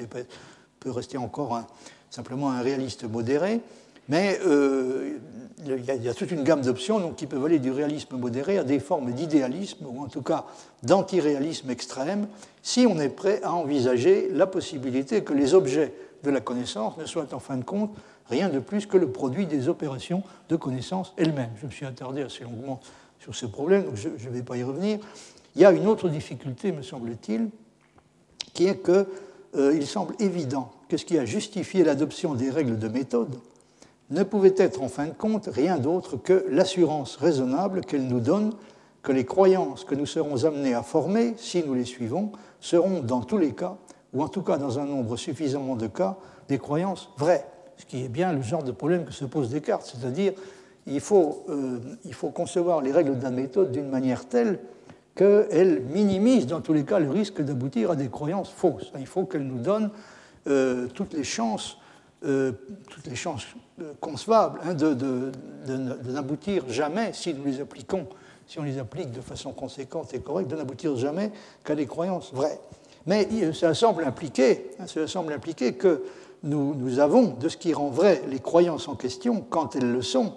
peut 0.80 0.92
rester 0.92 1.18
encore 1.18 1.62
simplement 2.10 2.50
un 2.52 2.62
réaliste 2.62 3.04
modéré, 3.04 3.62
mais 4.10 4.40
euh, 4.46 5.18
il, 5.66 6.04
y 6.04 6.10
a, 6.10 6.14
toute 6.14 6.32
une 6.32 6.44
gamme 6.44 6.62
d'options 6.62 7.12
qui 7.14 7.26
peuvent 7.26 7.44
aller 7.46 7.60
du 7.60 7.72
réalisme 7.72 8.18
modéré 8.18 8.58
à 8.58 8.64
des 8.64 8.80
formes 8.80 9.12
d'idéalisme, 9.12 9.86
ou 9.86 10.02
en 10.02 10.08
tout 10.08 10.22
cas 10.22 10.46
d'anti-réalisme 10.84 11.70
extrême, 11.70 12.28
si 12.62 12.86
on 12.88 13.00
est 13.00 13.10
prêt 13.10 13.42
à 13.44 13.54
envisager 13.54 14.30
la 14.32 14.48
possibilité 14.48 15.24
que 15.24 15.34
les 15.34 15.54
objets 15.54 15.94
de 16.24 16.30
la 16.30 16.42
connaissance 16.42 16.98
ne 16.98 17.06
soient 17.06 17.34
en 17.34 17.40
fin 17.40 17.58
de 17.58 17.64
compte 17.64 17.92
rien 18.30 18.50
de 18.50 18.60
plus 18.60 18.86
que 18.86 18.98
le 18.98 19.12
produit 19.12 19.46
des 19.46 19.70
opérations 19.70 20.24
de 20.50 20.56
connaissance 20.56 21.14
elles-mêmes. 21.18 21.52
Je 21.62 21.66
me 21.66 21.72
suis 21.72 21.86
attardé 21.86 22.22
assez 22.22 22.44
longuement 22.44 22.80
sur 23.20 23.36
ce 23.36 23.46
problème, 23.46 23.86
donc 23.86 23.96
je 23.96 24.10
ne 24.10 24.34
vais 24.34 24.44
pas 24.44 24.58
y 24.58 24.64
revenir. 24.64 25.00
Il 25.56 25.62
y 25.62 25.66
a 25.66 25.72
une 25.72 25.88
autre 25.88 26.08
difficulté, 26.10 26.72
me 26.72 26.84
semble-t-il, 26.84 27.50
qui 28.54 28.68
est 28.68 28.84
qu'il 28.84 29.06
euh, 29.56 29.82
semble 29.86 30.14
évident 30.20 30.72
que 30.88 30.98
ce 30.98 31.06
qui 31.06 31.18
a 31.18 31.26
justifié 31.26 31.84
l'adoption 31.84 32.36
des 32.36 32.50
règles 32.50 32.78
de 32.78 32.88
méthode 32.88 33.36
ne 34.10 34.24
pouvait 34.24 34.56
être 34.58 34.82
en 34.82 34.88
fin 34.88 35.08
de 35.08 35.14
compte 35.14 35.50
rien 35.52 35.78
d'autre 35.78 36.18
que 36.18 36.46
l'assurance 36.50 37.18
raisonnable 37.18 37.82
qu'elles 37.82 38.08
nous 38.08 38.20
donnent 38.20 38.54
que 39.04 39.12
les 39.12 39.26
croyances 39.26 39.86
que 39.86 39.96
nous 39.96 40.06
serons 40.06 40.44
amenés 40.44 40.74
à 40.74 40.84
former, 40.84 41.34
si 41.38 41.64
nous 41.66 41.74
les 41.74 41.86
suivons, 41.86 42.32
seront 42.60 43.02
dans 43.02 43.22
tous 43.22 43.38
les 43.38 43.54
cas, 43.54 43.78
ou 44.14 44.22
en 44.22 44.28
tout 44.28 44.42
cas 44.42 44.58
dans 44.58 44.80
un 44.80 44.86
nombre 44.86 45.16
suffisamment 45.16 45.76
de 45.76 45.88
cas, 45.88 46.18
des 46.50 46.58
croyances 46.58 47.10
vraies. 47.18 47.46
Ce 47.78 47.86
qui 47.86 48.04
est 48.04 48.10
bien 48.10 48.34
le 48.34 48.42
genre 48.42 48.64
de 48.64 48.72
problème 48.72 49.06
que 49.06 49.14
se 49.14 49.26
pose 49.26 49.50
Descartes, 49.50 49.94
c'est-à-dire 49.96 50.34
il 50.88 51.00
faut, 51.00 51.46
euh, 51.50 51.80
il 52.06 52.14
faut 52.14 52.30
concevoir 52.30 52.82
les 52.82 52.92
règles 52.92 53.18
de 53.18 53.24
la 53.24 53.32
méthode 53.32 53.72
d'une 53.72 53.90
manière 53.90 54.28
telle 54.28 54.60
qu'elle 55.16 55.82
minimise 55.84 56.48
dans 56.48 56.62
tous 56.62 56.74
les 56.74 56.84
cas 56.84 57.00
le 57.00 57.10
risque 57.10 57.42
d'aboutir 57.42 57.92
à 57.92 57.96
des 57.96 58.10
croyances 58.10 58.50
fausses. 58.50 58.92
Il 59.00 59.08
faut 59.08 59.26
qu'elle 59.26 59.46
nous 59.46 59.60
donne 59.60 59.90
euh, 60.48 60.88
toutes 60.94 61.14
les 61.14 61.24
chances, 61.24 61.78
euh, 62.26 62.52
toutes 62.90 63.08
les 63.08 63.16
chances 63.16 63.46
euh, 63.82 63.94
concevables 64.00 64.60
hein, 64.64 64.74
de, 64.74 65.32
n'aboutir 66.10 66.64
jamais, 66.70 67.14
si 67.14 67.34
nous 67.34 67.46
les 67.46 67.62
appliquons, 67.62 68.08
si 68.48 68.60
on 68.60 68.64
les 68.64 68.80
applique 68.80 69.12
de 69.12 69.22
façon 69.22 69.52
conséquente 69.52 70.14
et 70.14 70.20
correcte, 70.20 70.50
de 70.50 70.56
n'aboutir 70.56 70.96
jamais 70.96 71.32
qu'à 71.64 71.76
des 71.76 71.86
croyances 71.86 72.34
vraies. 72.34 72.60
Mais 73.06 73.28
ça 73.54 73.74
semble 73.74 74.04
impliquer, 74.04 74.72
hein, 74.80 75.08
semble 75.08 75.32
impliquer 75.34 75.74
que 75.74 76.04
nous, 76.44 76.76
nous 76.76 77.00
avons 77.00 77.36
de 77.40 77.50
ce 77.50 77.58
qui 77.58 77.74
rend 77.74 77.90
vrai 77.90 78.22
les 78.30 78.40
croyances 78.40 78.88
en 78.88 78.96
question 78.96 79.46
quand 79.50 79.76
elles 79.76 79.92
le 79.92 80.02
sont, 80.02 80.34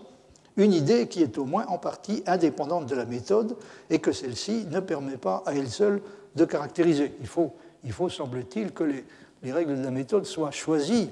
une 0.56 0.72
idée 0.72 1.08
qui 1.08 1.22
est 1.22 1.38
au 1.38 1.44
moins 1.44 1.66
en 1.68 1.78
partie 1.78 2.22
indépendante 2.26 2.86
de 2.86 2.94
la 2.94 3.04
méthode 3.04 3.56
et 3.88 3.98
que 3.98 4.12
celle-ci 4.12 4.66
ne 4.70 4.80
permet 4.80 5.16
pas 5.16 5.42
à 5.46 5.54
elle 5.54 5.70
seule 5.70 6.02
de 6.36 6.44
caractériser. 6.44 7.14
Il 7.20 7.26
faut, 7.26 7.52
il 7.84 7.92
faut 7.92 8.08
semble-t-il, 8.08 8.72
que 8.72 8.84
les, 8.84 9.52
règles 9.52 9.78
de 9.78 9.84
la 9.84 9.90
méthode 9.90 10.26
soient 10.26 10.50
choisies 10.50 11.10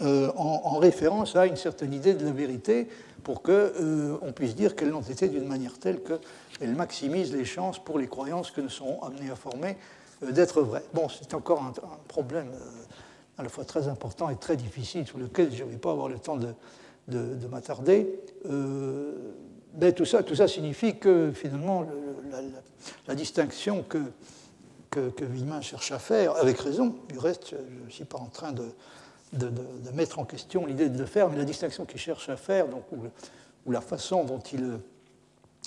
euh, 0.00 0.32
en, 0.36 0.78
référence 0.78 1.36
à 1.36 1.46
une 1.46 1.56
certaine 1.56 1.92
idée 1.92 2.14
de 2.14 2.24
la 2.24 2.32
vérité 2.32 2.88
pour 3.22 3.42
qu'on 3.42 3.52
euh, 3.52 4.32
puisse 4.34 4.56
dire 4.56 4.74
qu'elles 4.74 4.90
l'ont 4.90 5.02
été 5.02 5.28
d'une 5.28 5.46
manière 5.46 5.78
telle 5.78 6.00
qu'elles 6.02 6.74
maximisent 6.74 7.32
les 7.32 7.44
chances 7.44 7.78
pour 7.78 7.98
les 7.98 8.08
croyances 8.08 8.50
que 8.50 8.60
nous 8.60 8.68
serons 8.68 9.00
amenés 9.02 9.30
à 9.30 9.36
former 9.36 9.76
euh, 10.24 10.32
d'être 10.32 10.62
vraies. 10.62 10.82
Bon, 10.94 11.08
c'est 11.08 11.32
encore 11.32 11.62
un, 11.62 11.72
problème 12.08 12.48
à 13.38 13.44
la 13.44 13.48
fois 13.48 13.64
très 13.64 13.86
important 13.86 14.30
et 14.30 14.36
très 14.36 14.56
difficile 14.56 15.06
sur 15.06 15.18
lequel 15.18 15.54
je 15.54 15.62
ne 15.62 15.70
vais 15.70 15.76
pas 15.76 15.92
avoir 15.92 16.08
le 16.08 16.18
temps 16.18 16.36
de, 16.36 16.54
de, 17.08 17.46
m'attarder. 17.46 18.08
Mais 19.80 19.92
tout 19.92 20.04
ça, 20.04 20.22
tout 20.22 20.36
ça 20.36 20.48
signifie 20.48 20.96
que 20.96 21.32
finalement 21.32 21.86
la, 23.06 23.14
distinction 23.14 23.84
que, 23.88 23.98
que, 24.90 25.10
que 25.10 25.24
cherche 25.60 25.92
à 25.92 25.98
faire, 25.98 26.36
avec 26.36 26.58
raison, 26.58 26.96
du 27.08 27.18
reste, 27.18 27.50
je 27.50 27.84
ne 27.86 27.90
suis 27.90 28.04
pas 28.04 28.18
en 28.18 28.26
train 28.26 28.52
de, 28.52 28.64
de, 29.34 29.50
mettre 29.94 30.18
en 30.18 30.24
question 30.24 30.66
l'idée 30.66 30.88
de 30.88 30.98
le 30.98 31.06
faire, 31.06 31.28
mais 31.28 31.36
la 31.36 31.44
distinction 31.44 31.84
qu'il 31.84 32.00
cherche 32.00 32.28
à 32.28 32.36
faire, 32.36 32.68
donc, 32.68 32.84
ou, 32.92 33.72
la 33.72 33.80
façon 33.80 34.24
dont 34.24 34.40
il, 34.52 34.78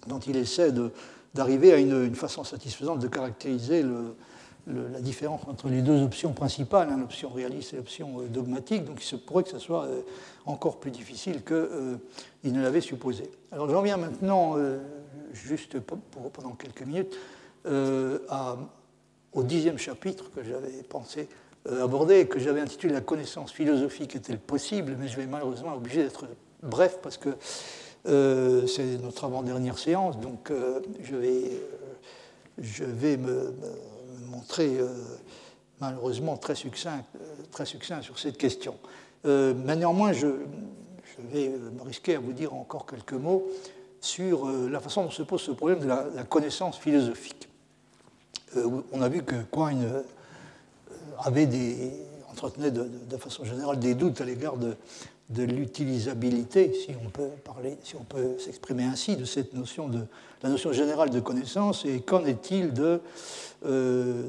dont 0.07 0.19
il 0.19 0.35
essaie 0.37 0.71
d'arriver 1.33 1.73
à 1.73 1.77
une, 1.77 2.15
façon 2.15 2.43
satisfaisante 2.43 2.99
de 2.99 3.07
caractériser 3.07 3.83
la 4.67 4.99
différence 4.99 5.41
entre 5.47 5.69
les 5.69 5.81
deux 5.81 6.03
options 6.03 6.33
principales, 6.33 6.89
hein, 6.91 6.97
l'option 6.97 7.29
réaliste 7.29 7.73
et 7.73 7.77
l'option 7.77 8.19
euh, 8.19 8.27
dogmatique, 8.27 8.83
donc 8.83 8.97
il 8.99 9.05
se 9.05 9.15
pourrait 9.15 9.43
que 9.43 9.49
ce 9.49 9.59
soit 9.59 9.85
euh, 9.85 10.01
encore 10.45 10.79
plus 10.79 10.91
difficile 10.91 11.43
qu'il 11.43 11.55
euh, 11.55 11.97
ne 12.43 12.61
l'avait 12.61 12.81
supposé. 12.81 13.31
Alors 13.51 13.69
j'en 13.69 13.81
viens 13.81 13.97
maintenant, 13.97 14.55
juste 15.33 15.79
pendant 15.79 16.51
quelques 16.51 16.81
minutes, 16.81 17.15
au 17.65 19.43
dixième 19.43 19.77
chapitre 19.77 20.31
que 20.31 20.43
j'avais 20.43 20.83
pensé 20.83 21.29
aborder 21.81 22.19
et 22.21 22.27
que 22.27 22.39
j'avais 22.39 22.61
intitulé 22.61 22.93
La 22.93 23.01
connaissance 23.01 23.51
philosophique 23.51 24.15
est-elle 24.15 24.39
possible 24.39 24.95
Mais 24.99 25.07
je 25.07 25.17
vais 25.17 25.25
malheureusement 25.25 25.75
obligé 25.75 26.03
d'être 26.03 26.25
bref 26.63 26.99
parce 27.01 27.17
que 27.17 27.29
c'est 28.05 29.01
notre 29.03 29.25
avant-dernière 29.25 29.77
séance, 29.77 30.17
donc 30.17 30.51
je 31.01 31.15
vais, 31.15 31.51
je 32.57 32.85
vais 32.85 33.17
me 33.17 33.53
montrer 34.27 34.79
euh, 34.79 34.87
malheureusement 35.79 36.37
très 36.37 36.55
succinct, 36.55 37.03
euh, 37.15 37.19
très 37.51 37.65
succinct 37.65 38.01
sur 38.01 38.19
cette 38.19 38.37
question. 38.37 38.75
Euh, 39.25 39.53
mais 39.55 39.75
néanmoins, 39.75 40.13
je, 40.13 40.27
vais 41.31 41.49
me 41.49 41.81
risquer 41.81 42.15
à 42.15 42.19
vous 42.19 42.33
dire 42.33 42.53
encore 42.53 42.85
quelques 42.85 43.13
mots 43.13 43.47
sur 43.99 44.47
la 44.47 44.79
façon 44.79 45.03
dont 45.03 45.09
se 45.09 45.23
pose 45.23 45.41
ce 45.41 45.49
problème 45.49 45.79
de 45.79 45.87
la, 45.87 46.23
connaissance 46.29 46.77
philosophique. 46.77 47.49
on 48.55 49.01
a 49.01 49.09
vu 49.09 49.23
que 49.23 49.33
Quine 49.51 50.03
avait 51.19 51.47
entretenait 52.37 52.71
de, 52.71 53.17
façon 53.17 53.43
générale 53.43 53.79
des 53.79 53.95
doutes 53.95 54.21
à 54.21 54.25
l'égard 54.25 54.55
de, 54.57 54.75
l'utilisabilité, 55.43 56.73
si 56.73 56.91
on 57.03 57.09
peut 57.09 57.29
parler, 57.43 57.77
si 57.83 57.95
on 57.95 58.03
peut 58.03 58.37
s'exprimer 58.39 58.83
ainsi, 58.83 59.15
de 59.17 59.25
cette 59.25 59.53
notion 59.53 59.87
de 59.87 60.05
la 60.43 60.49
notion 60.49 60.71
générale 60.71 61.09
de 61.09 61.19
connaissance, 61.19 61.83
et 61.85 61.99
qu'en 62.01 62.23
est-il 62.25 62.71
euh, 63.65 64.23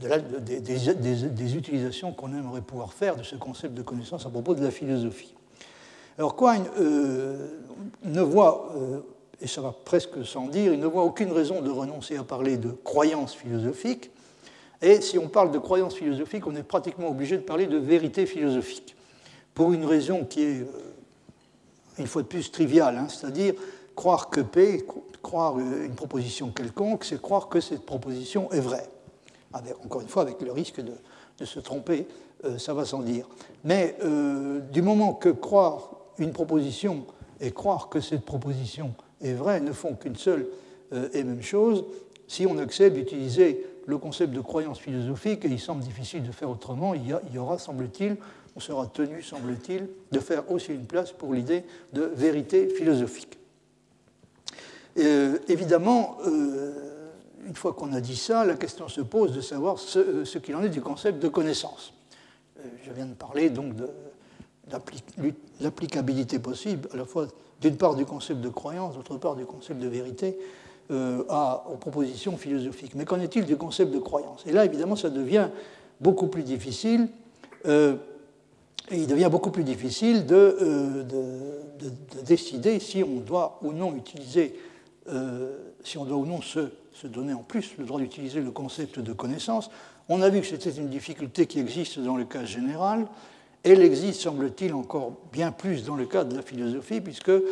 des, 0.00 1.56
utilisations 1.56 2.12
qu'on 2.12 2.32
aimerait 2.32 2.62
pouvoir 2.62 2.92
faire 2.92 3.16
de 3.16 3.22
ce 3.22 3.36
concept 3.36 3.74
de 3.74 3.82
connaissance 3.82 4.24
à 4.24 4.30
propos 4.30 4.54
de 4.54 4.62
la 4.62 4.70
philosophie. 4.70 5.34
Alors 6.16 6.36
Quine 6.36 6.64
euh, 6.80 7.48
ne 8.04 8.22
voit, 8.22 8.72
euh, 8.76 9.00
et 9.40 9.46
ça 9.46 9.60
va 9.60 9.74
presque 9.84 10.24
sans 10.24 10.46
dire, 10.46 10.72
il 10.72 10.80
ne 10.80 10.86
voit 10.86 11.02
aucune 11.02 11.32
raison 11.32 11.60
de 11.60 11.70
renoncer 11.70 12.16
à 12.16 12.24
parler 12.24 12.56
de 12.56 12.70
croyance 12.70 13.34
philosophique, 13.34 14.10
et 14.80 15.00
si 15.00 15.18
on 15.18 15.28
parle 15.28 15.50
de 15.50 15.58
croyance 15.58 15.94
philosophique, 15.94 16.46
on 16.46 16.54
est 16.54 16.62
pratiquement 16.62 17.08
obligé 17.08 17.36
de 17.36 17.42
parler 17.42 17.66
de 17.66 17.78
vérité 17.78 18.26
philosophique 18.26 18.94
pour 19.54 19.72
une 19.72 19.84
raison 19.84 20.24
qui 20.24 20.42
est, 20.42 20.60
euh, 20.60 20.66
une 21.98 22.06
fois 22.06 22.22
de 22.22 22.28
plus, 22.28 22.52
triviale, 22.52 22.96
hein, 22.96 23.08
c'est-à-dire 23.08 23.54
croire 23.96 24.30
que 24.30 24.40
P, 24.40 24.86
croire 25.20 25.58
une 25.58 25.94
proposition 25.96 26.50
quelconque, 26.50 27.04
c'est 27.04 27.20
croire 27.20 27.48
que 27.48 27.60
cette 27.60 27.84
proposition 27.84 28.50
est 28.52 28.60
vraie. 28.60 28.88
encore 29.84 30.02
une 30.02 30.08
fois, 30.08 30.22
avec 30.22 30.40
le 30.42 30.52
risque 30.52 30.80
de, 30.80 31.44
se 31.44 31.58
tromper, 31.58 32.06
euh, 32.44 32.58
ça 32.58 32.72
va 32.72 32.84
sans 32.84 33.00
dire. 33.00 33.28
Mais 33.64 33.96
euh, 34.04 34.60
du 34.60 34.82
moment 34.82 35.12
que 35.14 35.28
croire 35.28 35.90
une 36.18 36.32
proposition 36.32 37.04
et 37.40 37.50
croire 37.50 37.88
que 37.88 38.00
cette 38.00 38.24
proposition 38.24 38.94
est 39.20 39.32
vraie 39.32 39.60
ne 39.60 39.72
font 39.72 39.94
qu'une 39.94 40.16
seule 40.16 40.46
et 41.12 41.22
même 41.22 41.42
chose, 41.42 41.84
si 42.28 42.46
on 42.46 42.56
accepte 42.58 42.96
d'utiliser 42.96 43.66
le 43.88 43.96
concept 43.96 44.34
de 44.34 44.40
croyance 44.42 44.78
philosophique, 44.78 45.46
et 45.46 45.48
il 45.48 45.58
semble 45.58 45.82
difficile 45.82 46.22
de 46.22 46.30
faire 46.30 46.50
autrement, 46.50 46.92
il 46.92 47.18
y 47.32 47.38
aura, 47.38 47.58
semble-t-il, 47.58 48.18
on 48.54 48.60
sera 48.60 48.86
tenu, 48.86 49.22
semble-t-il, 49.22 49.88
de 50.12 50.20
faire 50.20 50.50
aussi 50.50 50.74
une 50.74 50.84
place 50.84 51.10
pour 51.10 51.32
l'idée 51.32 51.64
de 51.94 52.02
vérité 52.02 52.68
philosophique. 52.68 53.38
Euh, 54.98 55.38
évidemment, 55.48 56.18
euh, 56.26 57.08
une 57.46 57.56
fois 57.56 57.72
qu'on 57.72 57.94
a 57.94 58.02
dit 58.02 58.16
ça, 58.16 58.44
la 58.44 58.56
question 58.56 58.88
se 58.88 59.00
pose 59.00 59.32
de 59.32 59.40
savoir 59.40 59.78
ce, 59.78 59.98
euh, 59.98 60.40
qu'il 60.40 60.54
en 60.54 60.62
est 60.62 60.68
du 60.68 60.82
concept 60.82 61.22
de 61.22 61.28
connaissance. 61.28 61.94
je 62.84 62.92
viens 62.92 63.06
de 63.06 63.14
parler 63.14 63.48
donc 63.48 63.74
de 63.74 63.88
l'applicabilité 65.60 66.38
possible, 66.38 66.90
à 66.92 66.96
la 66.96 67.06
fois 67.06 67.26
d'une 67.62 67.78
part 67.78 67.94
du 67.94 68.04
concept 68.04 68.42
de 68.42 68.50
croyance, 68.50 68.96
d'autre 68.96 69.16
part 69.16 69.34
du 69.34 69.46
concept 69.46 69.80
de 69.80 69.88
vérité, 69.88 70.36
à, 70.90 71.64
aux 71.70 71.76
propositions 71.76 72.36
philosophiques. 72.36 72.94
Mais 72.94 73.04
qu'en 73.04 73.20
est-il 73.20 73.44
du 73.44 73.56
concept 73.56 73.92
de 73.92 73.98
croyance? 73.98 74.44
Et 74.46 74.52
là, 74.52 74.64
évidemment, 74.64 74.96
ça 74.96 75.10
devient 75.10 75.48
beaucoup 76.00 76.28
plus 76.28 76.42
difficile 76.42 77.08
il 78.90 79.06
devient 79.06 79.28
beaucoup 79.30 79.50
plus 79.50 79.64
difficile 79.64 80.24
euh, 80.30 81.02
de, 81.02 81.90
décider 82.24 82.80
si 82.80 83.02
on 83.02 83.20
doit 83.20 83.58
ou 83.62 83.72
non 83.72 83.94
utiliser, 83.96 84.58
euh, 85.08 85.56
si 85.84 85.98
on 85.98 86.04
doit 86.04 86.16
ou 86.16 86.26
non 86.26 86.40
se, 86.40 86.68
donner 87.04 87.32
en 87.32 87.42
plus 87.42 87.76
le 87.78 87.84
droit 87.84 88.00
d'utiliser 88.00 88.40
le 88.40 88.50
concept 88.50 88.98
de 88.98 89.12
connaissance. 89.12 89.70
On 90.08 90.20
a 90.20 90.28
vu 90.28 90.40
que 90.40 90.46
c'était 90.46 90.70
une 90.70 90.88
difficulté 90.88 91.46
qui 91.46 91.60
existe 91.60 92.00
dans 92.00 92.16
le 92.16 92.24
cas 92.24 92.44
général. 92.44 93.06
Elle 93.64 93.82
existe, 93.82 94.20
semble-t-il, 94.20 94.72
encore 94.72 95.12
bien 95.32 95.50
plus 95.50 95.84
dans 95.84 95.96
le 95.96 96.06
cas 96.06 96.24
de 96.24 96.34
la 96.34 96.42
philosophie, 96.42 97.00
puisqu'il 97.00 97.42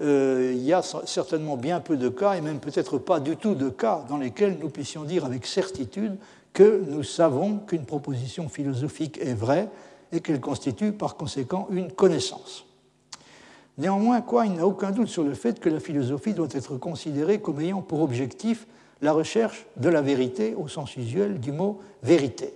euh, 0.00 0.52
y 0.54 0.72
a 0.72 0.82
certainement 0.82 1.56
bien 1.56 1.80
peu 1.80 1.96
de 1.96 2.08
cas, 2.08 2.34
et 2.34 2.40
même 2.40 2.58
peut-être 2.58 2.98
pas 2.98 3.20
du 3.20 3.36
tout 3.36 3.54
de 3.54 3.68
cas, 3.68 4.04
dans 4.08 4.18
lesquels 4.18 4.58
nous 4.60 4.68
puissions 4.68 5.04
dire 5.04 5.24
avec 5.24 5.46
certitude 5.46 6.16
que 6.52 6.82
nous 6.86 7.02
savons 7.02 7.58
qu'une 7.58 7.86
proposition 7.86 8.48
philosophique 8.48 9.18
est 9.22 9.34
vraie 9.34 9.68
et 10.10 10.20
qu'elle 10.20 10.40
constitue 10.40 10.92
par 10.92 11.16
conséquent 11.16 11.68
une 11.70 11.92
connaissance. 11.92 12.66
Néanmoins, 13.78 14.20
quoi, 14.20 14.44
il 14.46 14.54
n'a 14.54 14.66
aucun 14.66 14.90
doute 14.90 15.08
sur 15.08 15.22
le 15.22 15.32
fait 15.32 15.58
que 15.58 15.70
la 15.70 15.80
philosophie 15.80 16.34
doit 16.34 16.48
être 16.52 16.76
considérée 16.76 17.40
comme 17.40 17.60
ayant 17.60 17.80
pour 17.80 18.02
objectif 18.02 18.66
la 19.00 19.12
recherche 19.12 19.66
de 19.76 19.88
la 19.88 20.02
vérité 20.02 20.54
au 20.54 20.68
sens 20.68 20.96
usuel 20.96 21.40
du 21.40 21.52
mot 21.52 21.80
vérité. 22.02 22.52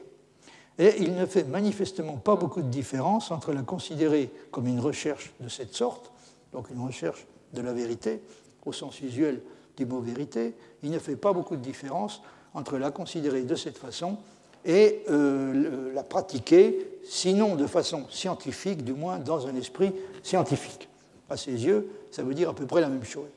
Et 0.78 0.94
il 0.98 1.14
ne 1.14 1.24
fait 1.24 1.44
manifestement 1.44 2.16
pas 2.16 2.36
beaucoup 2.36 2.62
de 2.62 2.68
différence 2.68 3.30
entre 3.30 3.52
la 3.52 3.62
considérer 3.62 4.30
comme 4.50 4.66
une 4.66 4.80
recherche 4.80 5.32
de 5.40 5.48
cette 5.48 5.74
sorte, 5.74 6.10
donc 6.52 6.70
une 6.70 6.84
recherche 6.84 7.26
de 7.54 7.62
la 7.62 7.72
vérité 7.72 8.20
au 8.66 8.72
sens 8.72 9.00
usuel 9.00 9.40
du 9.76 9.86
mot 9.86 10.00
vérité, 10.00 10.54
il 10.82 10.90
ne 10.90 10.98
fait 10.98 11.16
pas 11.16 11.32
beaucoup 11.32 11.56
de 11.56 11.62
différence 11.62 12.22
entre 12.54 12.78
la 12.78 12.90
considérer 12.90 13.42
de 13.42 13.54
cette 13.54 13.78
façon 13.78 14.16
et 14.64 15.02
euh, 15.10 15.92
la 15.94 16.02
pratiquer, 16.02 16.88
sinon 17.04 17.54
de 17.54 17.66
façon 17.66 18.04
scientifique, 18.10 18.84
du 18.84 18.92
moins 18.92 19.18
dans 19.18 19.46
un 19.46 19.54
esprit 19.54 19.92
scientifique. 20.22 20.88
À 21.30 21.36
ses 21.36 21.52
yeux, 21.52 21.88
ça 22.10 22.22
veut 22.22 22.34
dire 22.34 22.50
à 22.50 22.54
peu 22.54 22.66
près 22.66 22.80
la 22.80 22.88
même 22.88 23.04
chose. 23.04 23.28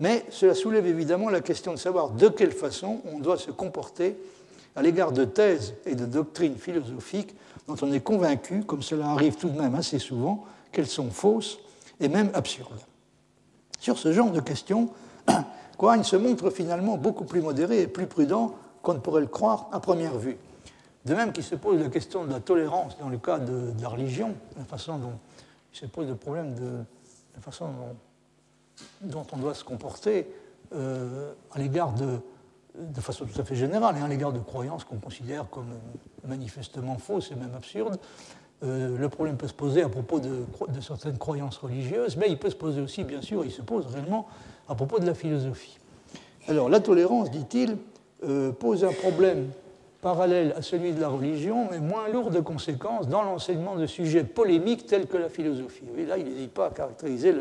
Mais 0.00 0.24
cela 0.30 0.54
soulève 0.54 0.86
évidemment 0.86 1.30
la 1.30 1.40
question 1.40 1.72
de 1.72 1.78
savoir 1.78 2.10
de 2.10 2.28
quelle 2.28 2.52
façon 2.52 3.00
on 3.12 3.20
doit 3.20 3.38
se 3.38 3.50
comporter 3.50 4.16
à 4.76 4.82
l'égard 4.82 5.12
de 5.12 5.24
thèses 5.24 5.74
et 5.86 5.94
de 5.94 6.06
doctrines 6.06 6.56
philosophiques 6.56 7.34
dont 7.68 7.76
on 7.82 7.92
est 7.92 8.00
convaincu, 8.00 8.62
comme 8.64 8.82
cela 8.82 9.10
arrive 9.10 9.36
tout 9.36 9.48
de 9.48 9.58
même 9.58 9.74
assez 9.74 9.98
souvent, 9.98 10.44
qu'elles 10.72 10.86
sont 10.86 11.10
fausses 11.10 11.58
et 12.00 12.08
même 12.08 12.30
absurdes. 12.34 12.80
Sur 13.78 13.98
ce 13.98 14.12
genre 14.12 14.30
de 14.30 14.40
questions, 14.40 14.90
Quine 15.78 16.04
se 16.04 16.16
montre 16.16 16.50
finalement 16.50 16.96
beaucoup 16.96 17.24
plus 17.24 17.40
modéré 17.40 17.82
et 17.82 17.86
plus 17.86 18.06
prudent 18.06 18.54
qu'on 18.82 18.94
ne 18.94 18.98
pourrait 18.98 19.22
le 19.22 19.26
croire 19.26 19.68
à 19.72 19.80
première 19.80 20.16
vue. 20.18 20.36
De 21.04 21.14
même 21.14 21.32
qu'il 21.32 21.44
se 21.44 21.54
pose 21.54 21.80
la 21.80 21.88
question 21.88 22.24
de 22.24 22.32
la 22.32 22.40
tolérance 22.40 22.96
dans 22.98 23.08
le 23.08 23.18
cas 23.18 23.38
de, 23.38 23.72
la 23.80 23.88
religion, 23.88 24.34
la 24.56 24.64
façon 24.64 24.98
dont 24.98 25.18
il 25.72 25.78
se 25.78 25.86
pose 25.86 26.08
le 26.08 26.14
problème 26.14 26.54
de 26.54 26.78
la 27.34 27.40
façon 27.40 27.66
dont, 29.00 29.26
on 29.32 29.36
doit 29.36 29.54
se 29.54 29.64
comporter 29.64 30.28
euh, 30.74 31.32
à 31.52 31.58
l'égard 31.58 31.92
de, 31.92 32.20
de 32.78 33.00
façon 33.00 33.24
tout 33.24 33.40
à 33.40 33.44
fait 33.44 33.54
générale, 33.54 33.96
et 33.98 34.02
à 34.02 34.08
l'égard 34.08 34.32
de 34.32 34.40
croyances 34.40 34.84
qu'on 34.84 34.98
considère 34.98 35.48
comme 35.50 35.68
manifestement 36.26 36.98
fausses 36.98 37.30
et 37.30 37.36
même 37.36 37.54
absurdes. 37.56 37.98
Euh, 38.62 38.96
le 38.96 39.08
problème 39.08 39.36
peut 39.36 39.48
se 39.48 39.54
poser 39.54 39.82
à 39.82 39.88
propos 39.88 40.20
de, 40.20 40.44
de, 40.68 40.80
certaines 40.80 41.18
croyances 41.18 41.58
religieuses, 41.58 42.16
mais 42.16 42.26
il 42.28 42.38
peut 42.38 42.50
se 42.50 42.56
poser 42.56 42.80
aussi, 42.80 43.04
bien 43.04 43.20
sûr, 43.20 43.44
il 43.44 43.50
se 43.50 43.62
pose 43.62 43.86
réellement 43.86 44.26
à 44.68 44.74
propos 44.74 44.98
de 44.98 45.06
la 45.06 45.14
philosophie. 45.14 45.78
Alors, 46.48 46.68
la 46.68 46.80
tolérance, 46.80 47.30
dit-il, 47.30 47.76
euh, 48.24 48.52
pose 48.52 48.84
un 48.84 48.92
problème 48.92 49.48
parallèle 50.00 50.54
à 50.56 50.62
celui 50.62 50.92
de 50.92 51.00
la 51.00 51.08
religion, 51.08 51.68
mais 51.70 51.78
moins 51.78 52.08
lourd 52.08 52.30
de 52.30 52.40
conséquences 52.40 53.08
dans 53.08 53.22
l'enseignement 53.22 53.76
de 53.76 53.86
sujets 53.86 54.24
polémiques 54.24 54.86
tels 54.86 55.06
que 55.06 55.16
la 55.16 55.28
philosophie. 55.28 55.84
Et 55.96 56.04
là, 56.04 56.18
il 56.18 56.26
n'hésite 56.26 56.52
pas 56.52 56.66
à 56.66 56.70
caractériser 56.70 57.34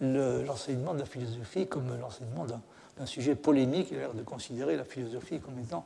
l'enseignement 0.00 0.94
de 0.94 1.00
la 1.00 1.06
philosophie 1.06 1.66
comme 1.66 1.86
l'enseignement 2.00 2.44
d'un 2.44 2.60
sujet 3.06 3.34
polémique. 3.34 3.88
Il 3.90 3.96
a 3.98 4.00
l'air 4.00 4.14
de 4.14 4.22
considérer 4.22 4.76
la 4.76 4.84
philosophie 4.84 5.40
comme 5.40 5.58
étant 5.58 5.84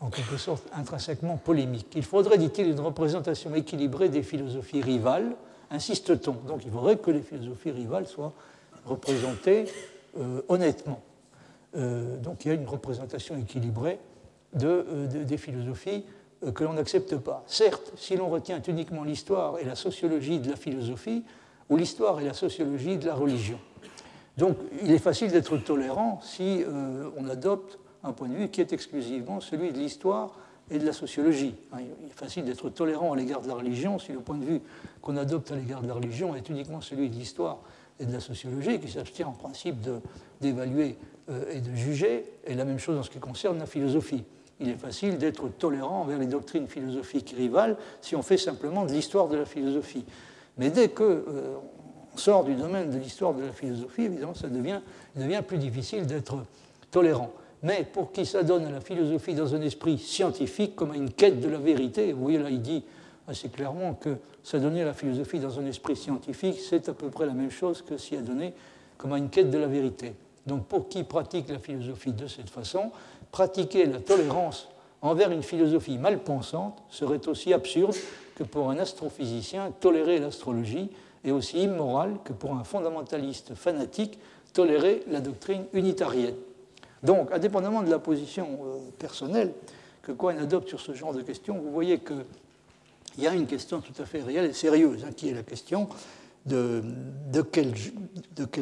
en 0.00 0.08
quelque 0.08 0.36
sorte 0.36 0.64
intrinsèquement 0.72 1.36
polémique. 1.36 1.88
Il 1.94 2.02
faudrait, 2.02 2.38
dit-il, 2.38 2.68
une 2.68 2.80
représentation 2.80 3.54
équilibrée 3.54 4.08
des 4.08 4.22
philosophies 4.22 4.80
rivales, 4.80 5.36
insiste-t-on. 5.70 6.32
Donc 6.32 6.62
il 6.64 6.70
faudrait 6.70 6.96
que 6.96 7.10
les 7.10 7.20
philosophies 7.20 7.70
rivales 7.70 8.06
soient 8.06 8.32
représentées 8.86 9.66
euh, 10.18 10.42
honnêtement. 10.48 11.02
Euh, 11.76 12.16
donc 12.16 12.44
il 12.44 12.48
y 12.48 12.50
a 12.50 12.54
une 12.54 12.66
représentation 12.66 13.36
équilibrée 13.36 13.98
euh, 14.62 15.06
de, 15.06 15.22
des 15.22 15.36
philosophies 15.36 16.04
que 16.54 16.64
l'on 16.64 16.72
n'accepte 16.72 17.16
pas. 17.16 17.44
Certes, 17.46 17.92
si 17.96 18.16
l'on 18.16 18.30
retient 18.30 18.62
uniquement 18.66 19.04
l'histoire 19.04 19.58
et 19.58 19.64
la 19.64 19.74
sociologie 19.74 20.38
de 20.38 20.48
la 20.48 20.56
philosophie, 20.56 21.22
ou 21.70 21.76
l'histoire 21.76 22.20
et 22.20 22.24
la 22.24 22.34
sociologie 22.34 22.98
de 22.98 23.06
la 23.06 23.14
religion. 23.14 23.58
Donc 24.40 24.56
il 24.82 24.90
est 24.90 24.98
facile 24.98 25.30
d'être 25.30 25.58
tolérant 25.58 26.18
si 26.22 26.64
euh, 26.66 27.10
on 27.18 27.28
adopte 27.28 27.78
un 28.02 28.12
point 28.12 28.26
de 28.26 28.34
vue 28.34 28.48
qui 28.48 28.62
est 28.62 28.72
exclusivement 28.72 29.38
celui 29.40 29.70
de 29.70 29.78
l'histoire 29.78 30.34
et 30.70 30.78
de 30.78 30.86
la 30.86 30.94
sociologie. 30.94 31.54
Hein, 31.72 31.80
il 32.00 32.06
est 32.06 32.14
facile 32.14 32.46
d'être 32.46 32.70
tolérant 32.70 33.12
à 33.12 33.16
l'égard 33.16 33.42
de 33.42 33.48
la 33.48 33.54
religion 33.54 33.98
si 33.98 34.12
le 34.12 34.20
point 34.20 34.38
de 34.38 34.44
vue 34.46 34.62
qu'on 35.02 35.18
adopte 35.18 35.52
à 35.52 35.56
l'égard 35.56 35.82
de 35.82 35.88
la 35.88 35.92
religion 35.92 36.34
est 36.34 36.48
uniquement 36.48 36.80
celui 36.80 37.10
de 37.10 37.16
l'histoire 37.16 37.58
et 37.98 38.06
de 38.06 38.12
la 38.14 38.20
sociologie, 38.20 38.80
qui 38.80 38.88
s'abstient 38.88 39.24
en 39.24 39.32
principe 39.32 39.76
d'évaluer 40.40 40.96
euh, 41.28 41.52
et 41.52 41.60
de 41.60 41.74
juger, 41.74 42.24
et 42.46 42.54
la 42.54 42.64
même 42.64 42.78
chose 42.78 42.98
en 42.98 43.02
ce 43.02 43.10
qui 43.10 43.18
concerne 43.18 43.58
la 43.58 43.66
philosophie. 43.66 44.24
Il 44.58 44.70
est 44.70 44.80
facile 44.80 45.18
d'être 45.18 45.50
tolérant 45.50 46.00
envers 46.00 46.18
les 46.18 46.26
doctrines 46.26 46.66
philosophiques 46.66 47.34
rivales 47.36 47.76
si 48.00 48.16
on 48.16 48.22
fait 48.22 48.38
simplement 48.38 48.86
de 48.86 48.92
l'histoire 48.92 49.28
de 49.28 49.36
la 49.36 49.44
philosophie. 49.44 50.06
Mais 50.56 50.70
dès 50.70 50.88
qu'on 50.88 51.04
euh, 51.04 51.56
sort 52.20 52.44
du 52.44 52.54
domaine 52.54 52.90
de 52.90 52.98
l'histoire 52.98 53.34
de 53.34 53.42
la 53.42 53.52
philosophie, 53.52 54.02
évidemment, 54.02 54.34
ça 54.34 54.48
devient, 54.48 54.80
plus 55.46 55.58
difficile 55.58 56.06
d'être 56.06 56.36
tolérant 56.90 57.32
mais 57.62 57.84
pour 57.84 58.12
qui 58.12 58.24
s'adonne 58.24 58.64
à 58.64 58.70
la 58.70 58.80
philosophie 58.80 59.34
dans 59.34 59.54
un 59.54 59.60
esprit 59.60 59.98
scientifique 59.98 60.74
comme 60.74 60.92
à 60.92 60.96
une 60.96 61.10
quête 61.10 61.40
de 61.40 61.48
la 61.48 61.58
vérité. 61.58 62.12
Vous 62.12 62.22
voyez 62.22 62.38
là, 62.38 62.50
il 62.50 62.62
dit 62.62 62.82
assez 63.28 63.48
clairement 63.48 63.94
que 63.94 64.16
s'adonner 64.42 64.82
à 64.82 64.86
la 64.86 64.94
philosophie 64.94 65.38
dans 65.38 65.58
un 65.58 65.66
esprit 65.66 65.96
scientifique, 65.96 66.58
c'est 66.58 66.88
à 66.88 66.94
peu 66.94 67.10
près 67.10 67.26
la 67.26 67.32
même 67.32 67.50
chose 67.50 67.82
que 67.82 67.96
s'y 67.96 68.16
adonner 68.16 68.54
comme 68.96 69.12
à 69.12 69.18
une 69.18 69.28
quête 69.28 69.50
de 69.50 69.58
la 69.58 69.66
vérité. 69.66 70.14
Donc 70.46 70.66
pour 70.66 70.88
qui 70.88 71.04
pratique 71.04 71.48
la 71.48 71.58
philosophie 71.58 72.12
de 72.12 72.26
cette 72.26 72.50
façon, 72.50 72.90
pratiquer 73.30 73.86
la 73.86 74.00
tolérance 74.00 74.68
envers 75.02 75.30
une 75.30 75.42
philosophie 75.42 75.98
mal 75.98 76.18
pensante 76.18 76.82
serait 76.88 77.26
aussi 77.28 77.52
absurde 77.52 77.94
que 78.34 78.44
pour 78.44 78.70
un 78.70 78.78
astrophysicien 78.78 79.70
tolérer 79.80 80.18
l'astrologie 80.18 80.90
et 81.24 81.32
aussi 81.32 81.62
immoral 81.62 82.18
que 82.24 82.32
pour 82.32 82.54
un 82.54 82.64
fondamentaliste 82.64 83.54
fanatique 83.54 84.18
tolérer 84.52 85.02
la 85.08 85.20
doctrine 85.20 85.64
unitarienne. 85.72 86.34
Donc, 87.02 87.32
indépendamment 87.32 87.82
de 87.82 87.90
la 87.90 87.98
position 87.98 88.46
euh, 88.64 88.78
personnelle 88.98 89.52
que 90.02 90.12
Cohen 90.12 90.38
adopte 90.38 90.68
sur 90.68 90.80
ce 90.80 90.92
genre 90.92 91.14
de 91.14 91.22
questions, 91.22 91.58
vous 91.58 91.70
voyez 91.70 91.98
qu'il 91.98 92.24
y 93.18 93.26
a 93.26 93.34
une 93.34 93.46
question 93.46 93.80
tout 93.80 94.00
à 94.00 94.04
fait 94.04 94.22
réelle 94.22 94.46
et 94.46 94.52
sérieuse, 94.52 95.04
hein, 95.04 95.12
qui 95.14 95.28
est 95.28 95.34
la 95.34 95.42
question 95.42 95.88
de, 96.46 96.82
quel, 97.52 97.74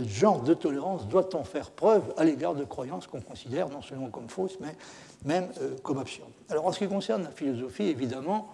genre 0.09 0.43
de 0.43 0.55
tolérance 0.55 1.07
doit-on 1.09 1.45
faire 1.45 1.71
preuve 1.71 2.03
à 2.17 2.25
l'égard 2.25 2.55
de 2.55 2.65
croyances 2.65 3.07
qu'on 3.07 3.21
considère 3.21 3.69
non 3.69 3.83
seulement 3.83 4.11
comme 4.11 4.29
fausses, 4.29 4.59
mais 4.61 4.75
même 5.25 5.49
euh, 5.61 5.77
comme 5.83 5.99
absurdes. 5.99 6.31
Alors, 6.49 6.67
en 6.67 6.73
ce 6.73 6.81
qui 6.81 6.89
concerne 6.89 7.23
la 7.23 7.31
philosophie, 7.31 7.85
évidemment, 7.85 8.49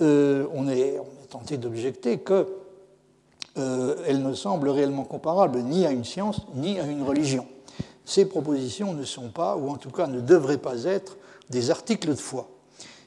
euh, 0.00 0.46
on, 0.52 0.68
est, 0.68 1.00
tenté 1.30 1.56
d'objecter 1.56 2.18
qu'elle 3.54 4.22
ne 4.22 4.34
semble 4.34 4.68
réellement 4.68 5.04
comparable 5.04 5.60
ni 5.60 5.86
à 5.86 5.90
une 5.90 6.04
science 6.04 6.40
ni 6.54 6.78
à 6.80 6.86
une 6.86 7.02
religion 7.02 7.46
ces 8.04 8.26
propositions 8.26 8.94
ne 8.94 9.04
sont 9.04 9.28
pas, 9.28 9.56
ou 9.56 9.68
en 9.68 9.76
tout 9.76 9.90
cas 9.90 10.06
ne 10.06 10.20
devraient 10.20 10.58
pas 10.58 10.84
être, 10.84 11.16
des 11.50 11.70
articles 11.70 12.08
de 12.08 12.14
foi. 12.14 12.48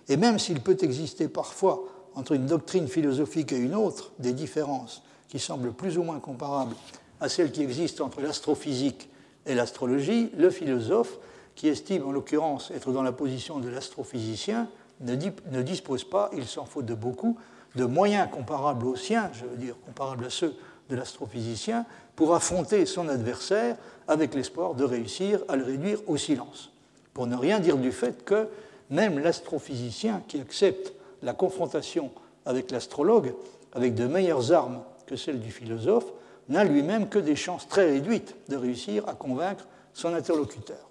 Et 0.08 0.18
même 0.18 0.40
s'il 0.40 0.62
peut 0.62 0.78
exister 0.82 1.28
parfois 1.28 1.84
entre 2.16 2.34
une 2.34 2.46
doctrine 2.46 2.88
philosophique 2.88 3.52
et 3.52 3.58
une 3.58 3.76
autre 3.76 4.12
des 4.20 4.34
différences 4.34 5.02
qui 5.28 5.40
semblent 5.40 5.74
plus 5.74 5.98
ou 5.98 6.04
moins 6.04 6.20
comparables 6.20 6.76
à 7.20 7.30
celles 7.30 7.52
qui 7.52 7.62
existent 7.62 8.06
entre 8.06 8.22
l'astrophysique 8.22 9.10
et 9.46 9.56
l'astrologie, 9.56 10.30
le 10.38 10.50
philosophe, 10.50 11.18
qui 11.56 11.68
estime 11.68 12.06
en 12.06 12.12
l'occurrence 12.12 12.72
être 12.72 12.92
dans 12.92 13.04
la 13.04 13.12
position 13.12 13.60
de 13.60 13.70
l'astrophysicien, 13.70 14.68
ne, 15.02 15.62
dispose 15.62 16.04
pas, 16.04 16.30
il 16.36 16.46
s'en 16.46 16.66
faut 16.66 16.82
de 16.82 16.94
beaucoup, 16.94 17.38
de 17.76 17.86
moyens 17.86 18.30
comparables 18.32 18.86
aux 18.86 18.96
siens, 18.96 19.30
je 19.34 19.46
veux 19.46 19.58
dire 19.58 19.76
comparables 19.86 20.26
à 20.26 20.30
ceux 20.30 20.56
de 20.90 20.96
l'astrophysicien, 20.96 21.86
pour 22.16 22.36
affronter 22.36 22.86
son 22.86 23.10
adversaire 23.10 23.76
avec 24.08 24.34
l'espoir 24.34 24.76
de 24.76 24.84
réussir 24.84 25.44
à 25.48 25.56
le 25.56 25.64
réduire 25.64 26.00
au 26.08 26.18
silence. 26.18 26.72
Pour 27.14 27.28
ne 27.28 27.36
rien 27.36 27.60
dire 27.60 27.78
du 27.78 27.92
fait 27.92 28.24
que 28.24 28.48
même 28.90 29.20
l'astrophysicien 29.20 30.22
qui 30.28 30.40
accepte 30.40 30.94
la 31.22 31.34
confrontation 31.34 32.12
avec 32.46 32.72
l'astrologue 32.72 33.34
avec 33.74 33.96
de 33.96 34.08
meilleures 34.08 34.52
armes 34.52 34.82
que 35.06 35.16
celles 35.16 35.40
du 35.40 35.52
philosophe 35.52 36.06
n'a 36.50 36.64
lui-même 36.64 37.10
que 37.10 37.20
des 37.20 37.36
chances 37.36 37.68
très 37.68 37.90
réduites 37.90 38.36
de 38.50 38.56
réussir 38.56 39.08
à 39.10 39.14
convaincre 39.14 39.66
son 39.94 40.14
interlocuteur. 40.14 40.90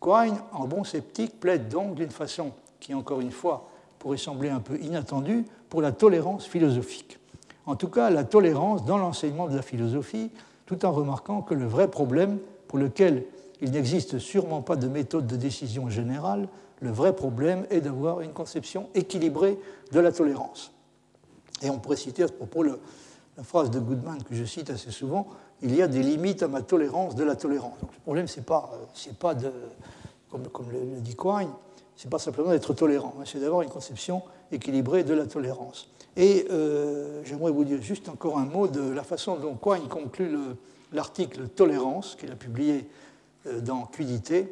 Quine, 0.00 0.38
en 0.52 0.66
bon 0.66 0.84
sceptique, 0.84 1.40
plaide 1.40 1.68
donc 1.68 1.94
d'une 1.94 2.10
façon 2.10 2.52
qui, 2.78 2.94
encore 2.94 3.20
une 3.20 3.32
fois, 3.32 3.68
pourrait 4.00 4.16
sembler 4.16 4.48
un 4.48 4.58
peu 4.58 4.76
inattendue 4.80 5.44
pour 5.68 5.80
la 5.80 5.92
tolérance 5.92 6.46
philosophique. 6.46 7.20
En 7.66 7.76
tout 7.76 7.86
cas, 7.86 8.10
la 8.10 8.24
tolérance 8.24 8.84
dans 8.84 8.98
l'enseignement 8.98 9.46
de 9.46 9.54
la 9.54 9.62
philosophie 9.62 10.32
tout 10.66 10.84
en 10.84 10.90
remarquant 10.90 11.42
que 11.42 11.54
le 11.54 11.66
vrai 11.66 11.88
problème, 11.88 12.38
pour 12.66 12.78
lequel 12.78 13.24
il 13.60 13.70
n'existe 13.70 14.18
sûrement 14.18 14.62
pas 14.62 14.76
de 14.76 14.88
méthode 14.88 15.28
de 15.28 15.36
décision 15.36 15.88
générale, 15.88 16.48
le 16.80 16.90
vrai 16.90 17.14
problème 17.14 17.66
est 17.70 17.80
d'avoir 17.80 18.22
une 18.22 18.32
conception 18.32 18.88
équilibrée 18.94 19.58
de 19.92 20.00
la 20.00 20.10
tolérance. 20.10 20.72
Et 21.62 21.70
on 21.70 21.78
pourrait 21.78 21.96
citer 21.96 22.22
à 22.24 22.28
ce 22.28 22.32
propos 22.32 22.62
la 22.62 22.74
phrase 23.42 23.70
de 23.70 23.78
Goodman 23.78 24.22
que 24.22 24.34
je 24.34 24.44
cite 24.44 24.70
assez 24.70 24.90
souvent 24.90 25.28
il 25.62 25.74
y 25.74 25.82
a 25.82 25.88
des 25.88 26.02
limites 26.02 26.42
à 26.42 26.48
ma 26.48 26.62
tolérance 26.62 27.14
de 27.14 27.24
la 27.24 27.36
tolérance. 27.36 27.76
Le 27.82 28.00
problème, 28.02 28.28
c'est 28.28 28.44
pas, 28.44 28.70
c'est 28.94 29.18
pas 29.18 29.34
de, 29.34 29.52
comme, 30.30 30.70
le, 30.70 31.00
dit 31.00 31.16
Quine, 31.16 31.50
c'est 32.00 32.08
pas 32.08 32.18
simplement 32.18 32.48
d'être 32.48 32.72
tolérant, 32.72 33.14
hein, 33.20 33.24
c'est 33.26 33.40
d'avoir 33.40 33.60
une 33.60 33.68
conception 33.68 34.22
équilibrée 34.50 35.04
de 35.04 35.12
la 35.12 35.26
tolérance. 35.26 35.90
Et 36.16 36.46
euh, 36.50 37.20
j'aimerais 37.24 37.50
vous 37.50 37.64
dire 37.64 37.82
juste 37.82 38.08
encore 38.08 38.38
un 38.38 38.46
mot 38.46 38.68
de 38.68 38.80
la 38.80 39.02
façon 39.02 39.36
dont 39.36 39.54
Quine 39.54 39.86
conclut 39.86 40.34
l'article 40.94 41.48
Tolérance 41.48 42.16
qu'il 42.18 42.32
a 42.32 42.36
publié 42.36 42.88
euh, 43.46 43.60
dans 43.60 43.84
Quidité. 43.84 44.48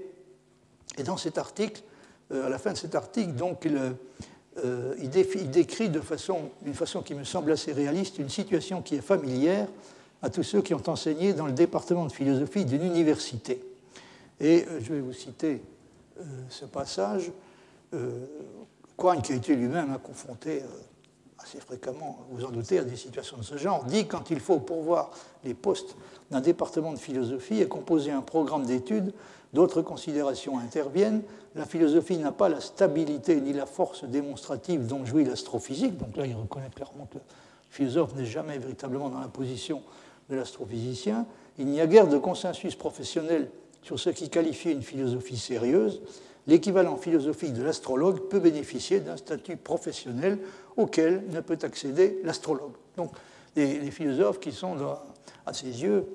Et 0.98 1.04
dans 1.04 1.16
cet 1.16 1.38
article, 1.38 1.82
euh, 2.32 2.44
à 2.44 2.50
la 2.50 2.58
fin 2.58 2.72
de 2.72 2.76
cet 2.76 2.94
article, 2.94 3.32
donc, 3.32 3.64
il, 3.64 3.80
il, 5.00 5.50
décrit 5.50 5.88
de 5.88 6.00
façon, 6.00 6.50
d'une 6.60 6.74
façon 6.74 7.00
qui 7.00 7.14
me 7.14 7.24
semble 7.24 7.50
assez 7.50 7.72
réaliste 7.72 8.18
une 8.18 8.28
situation 8.28 8.82
qui 8.82 8.96
est 8.96 9.00
familière 9.00 9.68
à 10.20 10.28
tous 10.28 10.42
ceux 10.42 10.60
qui 10.60 10.74
ont 10.74 10.86
enseigné 10.86 11.32
dans 11.32 11.46
le 11.46 11.52
département 11.52 12.04
de 12.04 12.12
philosophie 12.12 12.66
d'une 12.66 12.82
université. 12.82 13.58
Et 14.38 14.66
je 14.82 14.92
vais 14.92 15.00
vous 15.00 15.14
citer 15.14 15.62
ce 16.48 16.64
passage. 16.64 17.32
Quine, 17.90 19.22
qui 19.22 19.32
a 19.32 19.36
été 19.36 19.54
lui-même 19.54 19.96
confronté 20.02 20.62
assez 21.38 21.60
fréquemment, 21.60 22.26
vous 22.30 22.44
en 22.44 22.50
doutez, 22.50 22.80
à 22.80 22.84
des 22.84 22.96
situations 22.96 23.36
de 23.36 23.44
ce 23.44 23.56
genre, 23.56 23.84
dit 23.84 24.06
quand 24.06 24.30
il 24.30 24.40
faut 24.40 24.58
pourvoir 24.58 25.10
les 25.44 25.54
postes 25.54 25.96
d'un 26.30 26.40
département 26.40 26.92
de 26.92 26.98
philosophie 26.98 27.60
et 27.60 27.68
composer 27.68 28.10
un 28.10 28.22
programme 28.22 28.66
d'études, 28.66 29.14
d'autres 29.52 29.80
considérations 29.80 30.58
interviennent. 30.58 31.22
La 31.54 31.64
philosophie 31.64 32.18
n'a 32.18 32.32
pas 32.32 32.48
la 32.48 32.60
stabilité 32.60 33.40
ni 33.40 33.52
la 33.52 33.66
force 33.66 34.04
démonstrative 34.04 34.86
dont 34.86 35.04
jouit 35.04 35.24
l'astrophysique. 35.24 35.96
Donc 35.96 36.16
là, 36.16 36.26
il 36.26 36.34
reconnaît 36.34 36.70
clairement 36.74 37.06
que 37.06 37.18
le 37.18 37.22
philosophe 37.70 38.14
n'est 38.16 38.26
jamais 38.26 38.58
véritablement 38.58 39.08
dans 39.08 39.20
la 39.20 39.28
position 39.28 39.82
de 40.28 40.36
l'astrophysicien. 40.36 41.24
Il 41.56 41.66
n'y 41.66 41.80
a 41.80 41.86
guère 41.86 42.08
de 42.08 42.18
consensus 42.18 42.74
professionnel 42.74 43.50
sur 43.82 43.98
ce 43.98 44.10
qui 44.10 44.28
qualifie 44.28 44.72
une 44.72 44.82
philosophie 44.82 45.36
sérieuse 45.36 46.02
l'équivalent 46.48 46.96
philosophique 46.96 47.52
de 47.52 47.62
l'astrologue 47.62 48.28
peut 48.28 48.40
bénéficier 48.40 48.98
d'un 48.98 49.16
statut 49.16 49.56
professionnel 49.56 50.38
auquel 50.76 51.22
ne 51.30 51.40
peut 51.40 51.58
accéder 51.62 52.18
l'astrologue. 52.24 52.72
Donc, 52.96 53.12
les, 53.54 53.90
philosophes 53.90 54.40
qui 54.40 54.50
sont, 54.50 54.76
à 55.46 55.52
ses 55.52 55.82
yeux, 55.82 56.06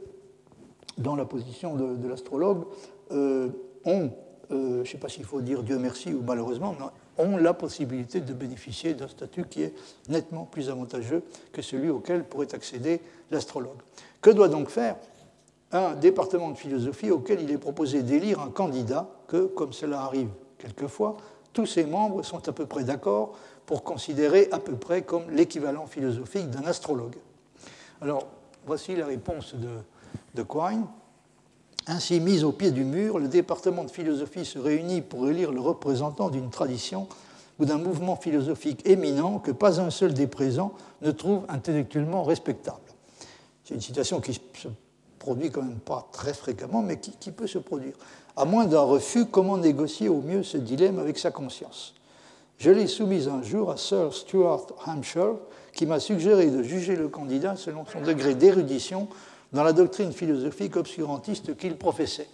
dans 0.97 1.15
la 1.15 1.25
position 1.25 1.75
de, 1.75 2.07
l'astrologue, 2.07 2.65
euh, 3.11 3.49
ont, 3.85 4.11
euh, 4.51 4.75
je 4.75 4.79
ne 4.79 4.85
sais 4.85 4.97
pas 4.97 5.09
s'il 5.09 5.25
faut 5.25 5.41
dire 5.41 5.61
Dieu 5.61 5.77
merci 5.77 6.13
ou 6.13 6.21
malheureusement, 6.25 6.75
ont 7.17 7.37
la 7.37 7.53
possibilité 7.53 8.21
de 8.21 8.33
bénéficier 8.33 8.95
d'un 8.95 9.07
statut 9.07 9.45
qui 9.45 9.63
est 9.63 9.73
nettement 10.09 10.45
plus 10.45 10.69
avantageux 10.69 11.21
que 11.51 11.61
celui 11.61 11.89
auquel 11.89 12.23
pourrait 12.23 12.53
accéder 12.55 13.01
l'astrologue. 13.29 13.81
Que 14.21 14.31
doit 14.31 14.47
donc 14.47 14.69
faire 14.69 14.95
un 15.73 15.95
département 15.95 16.51
de 16.51 16.57
philosophie 16.57 17.11
auquel 17.11 17.41
il 17.41 17.51
est 17.51 17.57
proposé 17.57 18.03
d'élire 18.03 18.39
un 18.39 18.49
candidat 18.49 19.09
que, 19.27 19.45
comme 19.45 19.73
cela 19.73 20.01
arrive 20.01 20.29
quelquefois, 20.57 21.17
tous 21.51 21.65
ses 21.65 21.85
membres 21.85 22.23
sont 22.23 22.47
à 22.47 22.51
peu 22.51 22.65
près 22.65 22.83
d'accord 22.83 23.33
pour 23.65 23.83
considérer 23.83 24.49
à 24.51 24.59
peu 24.59 24.75
près 24.75 25.01
comme 25.03 25.29
l'équivalent 25.31 25.85
philosophique 25.85 26.49
d'un 26.49 26.63
astrologue. 26.65 27.15
Alors, 28.01 28.27
voici 28.65 28.95
la 28.95 29.05
réponse 29.05 29.55
de, 29.55 29.69
de 30.35 30.43
Quine. 30.43 30.85
Ainsi 31.87 32.19
mis 32.19 32.43
au 32.43 32.51
pied 32.51 32.71
du 32.71 32.85
mur, 32.85 33.19
le 33.19 33.27
département 33.27 33.83
de 33.83 33.91
philosophie 33.91 34.45
se 34.45 34.57
réunit 34.57 35.01
pour 35.01 35.27
élire 35.27 35.51
le 35.51 35.59
représentant 35.59 36.29
d'une 36.29 36.49
tradition 36.49 37.07
ou 37.59 37.65
d'un 37.65 37.77
mouvement 37.77 38.15
philosophique 38.15 38.81
éminent 38.85 39.39
que 39.39 39.51
pas 39.51 39.81
un 39.81 39.89
seul 39.89 40.13
des 40.13 40.27
présents 40.27 40.73
ne 41.01 41.11
trouve 41.11 41.43
intellectuellement 41.49 42.23
respectable. 42.23 42.79
C'est 43.63 43.75
une 43.75 43.81
situation 43.81 44.21
qui 44.21 44.33
se 44.33 44.39
produit 45.23 45.51
quand 45.51 45.61
même 45.61 45.79
pas 45.79 46.05
très 46.11 46.33
fréquemment, 46.33 46.81
mais 46.81 46.99
qui, 46.99 47.31
peut 47.31 47.47
se 47.47 47.57
produire. 47.57 47.93
À 48.35 48.43
moins 48.43 48.65
d'un 48.65 48.81
refus, 48.81 49.25
comment 49.25 49.57
négocier 49.57 50.09
au 50.09 50.19
mieux 50.19 50.43
ce 50.43 50.57
dilemme 50.57 50.99
avec 50.99 51.17
sa 51.17 51.31
conscience? 51.31 51.95
Je 52.57 52.71
l'ai 52.71 52.87
soumise 52.87 53.29
un 53.29 53.41
jour 53.41 53.71
à 53.71 53.77
Sir 53.77 54.13
Stuart 54.13 54.67
Hampshire, 54.85 55.35
qui 55.71 55.85
m'a 55.85 56.01
suggéré 56.01 56.47
de 56.47 56.61
juger 56.61 56.97
le 56.97 57.07
candidat 57.07 57.55
selon 57.55 57.85
son 57.85 58.01
degré 58.01 58.35
d'érudition 58.35 59.07
dans 59.53 59.63
la 59.63 59.71
doctrine 59.71 60.11
philosophique 60.11 60.75
obscurantiste 60.75 61.55
qu'il 61.55 61.77
professait. 61.77 62.27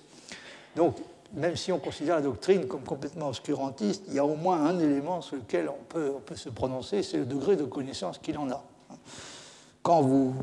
Donc, 0.76 0.96
même 1.36 1.56
si 1.56 1.72
on 1.72 1.78
considère 1.78 2.16
la 2.16 2.24
doctrine 2.24 2.66
comme 2.66 2.82
complètement 2.82 3.28
obscurantiste, 3.28 4.06
il 4.08 4.16
y 4.16 4.20
a 4.20 4.26
au 4.26 4.36
moins 4.36 4.66
un 4.66 4.80
élément 4.80 5.22
sur 5.22 5.36
lequel 5.36 5.70
on 5.70 5.84
peut, 5.88 6.12
on 6.18 6.22
peut 6.22 6.36
se 6.36 6.50
prononcer, 6.50 7.04
c'est 7.04 7.18
le 7.18 7.26
degré 7.26 7.56
de 7.56 7.66
connaissance 7.66 8.18
qu'il 8.18 8.40
en 8.40 8.50
a. 8.50 8.64
Quand 9.84 10.02
vous, 10.02 10.34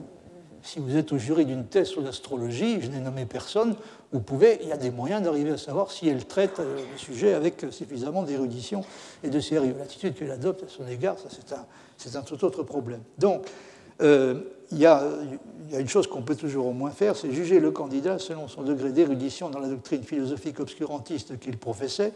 si 0.67 0.81
vous 0.81 0.97
êtes 0.97 1.13
au 1.13 1.19
jury 1.19 1.45
d'une 1.45 1.65
thèse 1.65 1.89
sur 1.89 2.03
l'astrologie, 2.03 2.81
je 2.81 2.89
n'ai 2.89 3.01
nommé 3.01 3.25
personne, 3.25 3.77
vous 4.13 4.21
pouvez, 4.21 4.59
il 4.63 4.69
y 4.69 4.73
a 4.73 4.77
des 4.77 4.91
moyens 4.91 5.23
d'arriver 5.23 5.51
à 5.51 5.59
savoir 5.59 5.91
si 5.91 6.09
elle 6.09 6.25
traite 6.25 6.59
euh, 6.59 6.77
le 6.93 6.99
sujet 6.99 7.35
avec 7.35 7.65
suffisamment 7.71 8.25
d'érudition 8.25 8.83
et 9.23 9.29
de 9.29 9.41
sérieux. 9.41 9.75
L'attitude 9.79 10.15
qu'elle 10.15 10.31
adopte 10.31 10.65
à 10.65 10.69
son 10.69 10.87
égard, 10.89 11.19
ça 11.19 11.29
c'est 11.97 12.17
un, 12.17 12.23
tout 12.23 12.45
autre 12.45 12.63
problème. 12.65 13.01
Donc, 13.19 13.47
euh, 14.03 14.41
il 14.73 14.79
y, 14.79 14.87
a, 14.87 15.05
une 15.73 15.89
chose 15.89 16.09
qu'on 16.09 16.23
peut 16.23 16.35
toujours 16.35 16.67
au 16.67 16.73
moins 16.73 16.91
faire, 16.91 17.17
c'est 17.17 17.31
juger 17.31 17.61
le 17.61 17.71
candidat 17.71 18.19
selon 18.19 18.49
son 18.49 18.63
degré 18.63 18.91
d'érudition 18.91 19.49
dans 19.49 19.61
la 19.61 19.69
doctrine 19.69 20.03
philosophique 20.03 20.59
obscurantiste 20.59 21.39
qu'il 21.39 21.57
professait. 21.57 22.13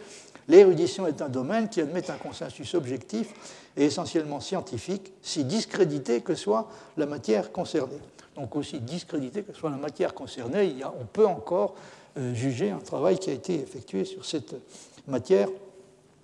L'érudition 0.49 1.07
est 1.07 1.23
un 1.23 1.29
domaine 1.29 1.69
qui 1.69 1.81
admet 1.81 2.11
un 2.11 2.17
consensus 2.17 2.75
objectif 2.75 3.33
et 3.77 3.85
essentiellement 3.85 4.41
scientifique, 4.41 5.13
si 5.23 5.45
discrédité 5.45 6.23
que 6.23 6.35
soit 6.35 6.69
la 6.97 7.07
matière 7.07 7.53
concernée. 7.53 8.01
Donc 8.41 8.57
aussi 8.57 8.81
discrédité 8.81 9.43
que 9.43 9.53
soit 9.53 9.69
la 9.69 9.77
matière 9.77 10.15
concernée, 10.15 10.75
on 10.99 11.05
peut 11.05 11.27
encore 11.27 11.75
euh, 12.17 12.33
juger 12.33 12.71
un 12.71 12.79
travail 12.79 13.19
qui 13.19 13.29
a 13.29 13.35
été 13.35 13.55
effectué 13.55 14.07
sur 14.07 14.25
cette 14.25 14.55
matière, 15.07 15.49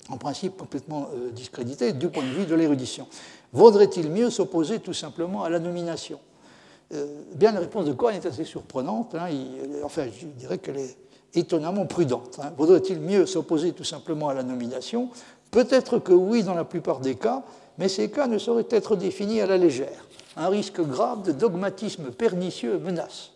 en 0.08 0.16
principe 0.16 0.56
complètement 0.56 1.08
euh, 1.14 1.30
discrédité 1.30 1.92
du 1.92 2.08
point 2.08 2.22
de 2.22 2.30
vue 2.30 2.46
de 2.46 2.54
l'érudition. 2.54 3.06
Vaudrait-il 3.52 4.10
mieux 4.10 4.30
s'opposer 4.30 4.80
tout 4.80 4.94
simplement 4.94 5.44
à 5.44 5.50
la 5.50 5.58
nomination? 5.58 6.18
Euh, 6.94 7.22
Bien, 7.34 7.52
la 7.52 7.60
réponse 7.60 7.84
de 7.84 7.92
Cohen 7.92 8.12
est 8.12 8.24
assez 8.24 8.44
surprenante. 8.44 9.14
Hein. 9.14 9.28
enfin, 9.84 10.06
je 10.06 10.26
dirais 10.26 10.56
qu'elle 10.56 10.78
est 10.78 10.96
étonnamment 11.34 11.84
prudente. 11.84 12.40
Hein. 12.42 12.50
Vaudrait-il 12.56 12.98
mieux 12.98 13.26
s'opposer 13.26 13.72
tout 13.72 13.84
simplement 13.84 14.30
à 14.30 14.34
la 14.34 14.42
nomination? 14.42 15.10
Peut-être 15.50 15.98
que 15.98 16.14
oui, 16.14 16.42
dans 16.42 16.54
la 16.54 16.64
plupart 16.64 17.00
des 17.00 17.16
cas, 17.16 17.42
mais 17.76 17.88
ces 17.88 18.10
cas 18.10 18.26
ne 18.26 18.38
sauraient 18.38 18.68
être 18.70 18.96
définis 18.96 19.42
à 19.42 19.46
la 19.46 19.58
légère. 19.58 20.05
Un 20.36 20.48
risque 20.48 20.80
grave 20.80 21.22
de 21.22 21.32
dogmatisme 21.32 22.10
pernicieux 22.10 22.78
menace. 22.78 23.32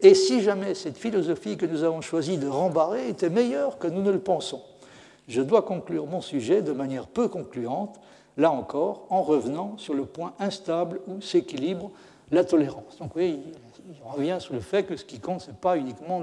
Et 0.00 0.14
si 0.14 0.42
jamais 0.42 0.74
cette 0.74 0.96
philosophie 0.96 1.56
que 1.56 1.66
nous 1.66 1.84
avons 1.84 2.00
choisi 2.00 2.38
de 2.38 2.48
rembarrer 2.48 3.08
était 3.08 3.30
meilleure 3.30 3.78
que 3.78 3.86
nous 3.86 4.02
ne 4.02 4.10
le 4.10 4.18
pensons, 4.18 4.62
je 5.28 5.42
dois 5.42 5.62
conclure 5.62 6.06
mon 6.06 6.20
sujet 6.20 6.62
de 6.62 6.72
manière 6.72 7.06
peu 7.06 7.28
concluante 7.28 8.00
là 8.36 8.50
encore, 8.50 9.06
en 9.10 9.22
revenant 9.22 9.76
sur 9.76 9.94
le 9.94 10.04
point 10.04 10.32
instable 10.38 11.00
où 11.06 11.20
s'équilibre 11.20 11.90
la 12.30 12.44
tolérance. 12.44 12.98
Donc 12.98 13.14
oui, 13.16 13.40
il 13.88 14.10
revient 14.10 14.38
sur 14.40 14.54
le 14.54 14.60
fait 14.60 14.84
que 14.84 14.96
ce 14.96 15.04
qui 15.04 15.18
compte, 15.18 15.42
ce 15.42 15.48
n'est 15.48 15.56
pas 15.56 15.76
uniquement 15.76 16.22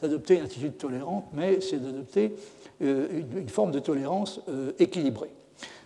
d'adopter 0.00 0.36
une 0.36 0.44
attitude 0.44 0.78
tolérante, 0.78 1.26
mais 1.32 1.60
c'est 1.60 1.78
d'adopter 1.78 2.34
euh, 2.82 3.22
une, 3.36 3.48
forme 3.48 3.72
de 3.72 3.78
tolérance 3.78 4.40
euh, 4.48 4.72
équilibrée. 4.78 5.32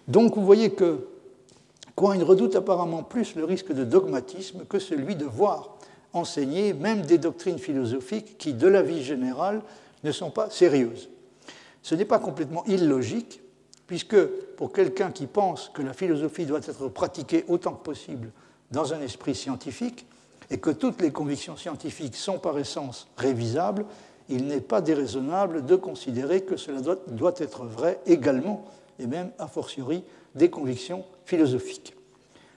Donc 0.07 0.37
vous 0.37 0.45
voyez 0.45 0.71
que 0.71 1.09
Quine 1.99 2.23
redoute 2.23 2.55
apparemment 2.55 3.03
plus 3.03 3.35
le 3.35 3.43
risque 3.43 3.73
de 3.73 3.83
dogmatisme 3.83 4.65
que 4.67 4.79
celui 4.79 5.17
de 5.17 5.25
voir 5.25 5.77
enseigner 6.13 6.73
même 6.73 7.03
des 7.03 7.19
doctrines 7.19 7.59
philosophiques 7.59 8.39
qui, 8.39 8.55
de 8.55 8.69
la 8.69 8.83
vie 8.83 9.03
générale, 9.03 9.63
ne 10.05 10.13
sont 10.13 10.31
pas 10.31 10.49
sérieuses. 10.49 11.09
Ce 11.83 11.97
n'est 11.97 12.05
pas 12.05 12.21
complètement 12.21 12.65
illogique, 12.67 13.41
puisque 13.89 14.23
pour 14.57 14.73
quelqu'un 14.73 15.11
qui 15.11 15.27
pense 15.27 15.71
que 15.75 15.83
la 15.83 15.93
philosophie 15.93 16.47
doit 16.47 16.61
être 16.61 16.87
pratiquée 16.87 17.45
autant 17.49 17.73
que 17.73 17.83
possible 17.83 18.31
dans 18.71 18.95
un 18.95 19.01
esprit 19.01 19.35
scientifique, 19.35 20.07
et 20.51 20.59
que 20.59 20.71
toutes 20.71 21.03
les 21.03 21.11
convictions 21.11 21.57
scientifiques 21.57 22.15
sont 22.15 22.39
par 22.39 22.57
essence 22.61 23.09
révisables, 23.17 23.85
il 24.29 24.47
n'est 24.47 24.61
pas 24.61 24.81
déraisonnable 24.81 25.67
de 25.67 25.75
considérer 25.75 26.43
que 26.43 26.57
cela 26.57 26.81
doit, 27.09 27.35
être 27.39 27.65
vrai 27.65 27.99
également, 28.07 28.67
et 29.01 29.09
même 29.09 29.33
a 29.41 29.49
fortiori, 29.49 30.05
des 30.39 30.51
convictions 30.51 31.05
philosophiques. 31.25 31.95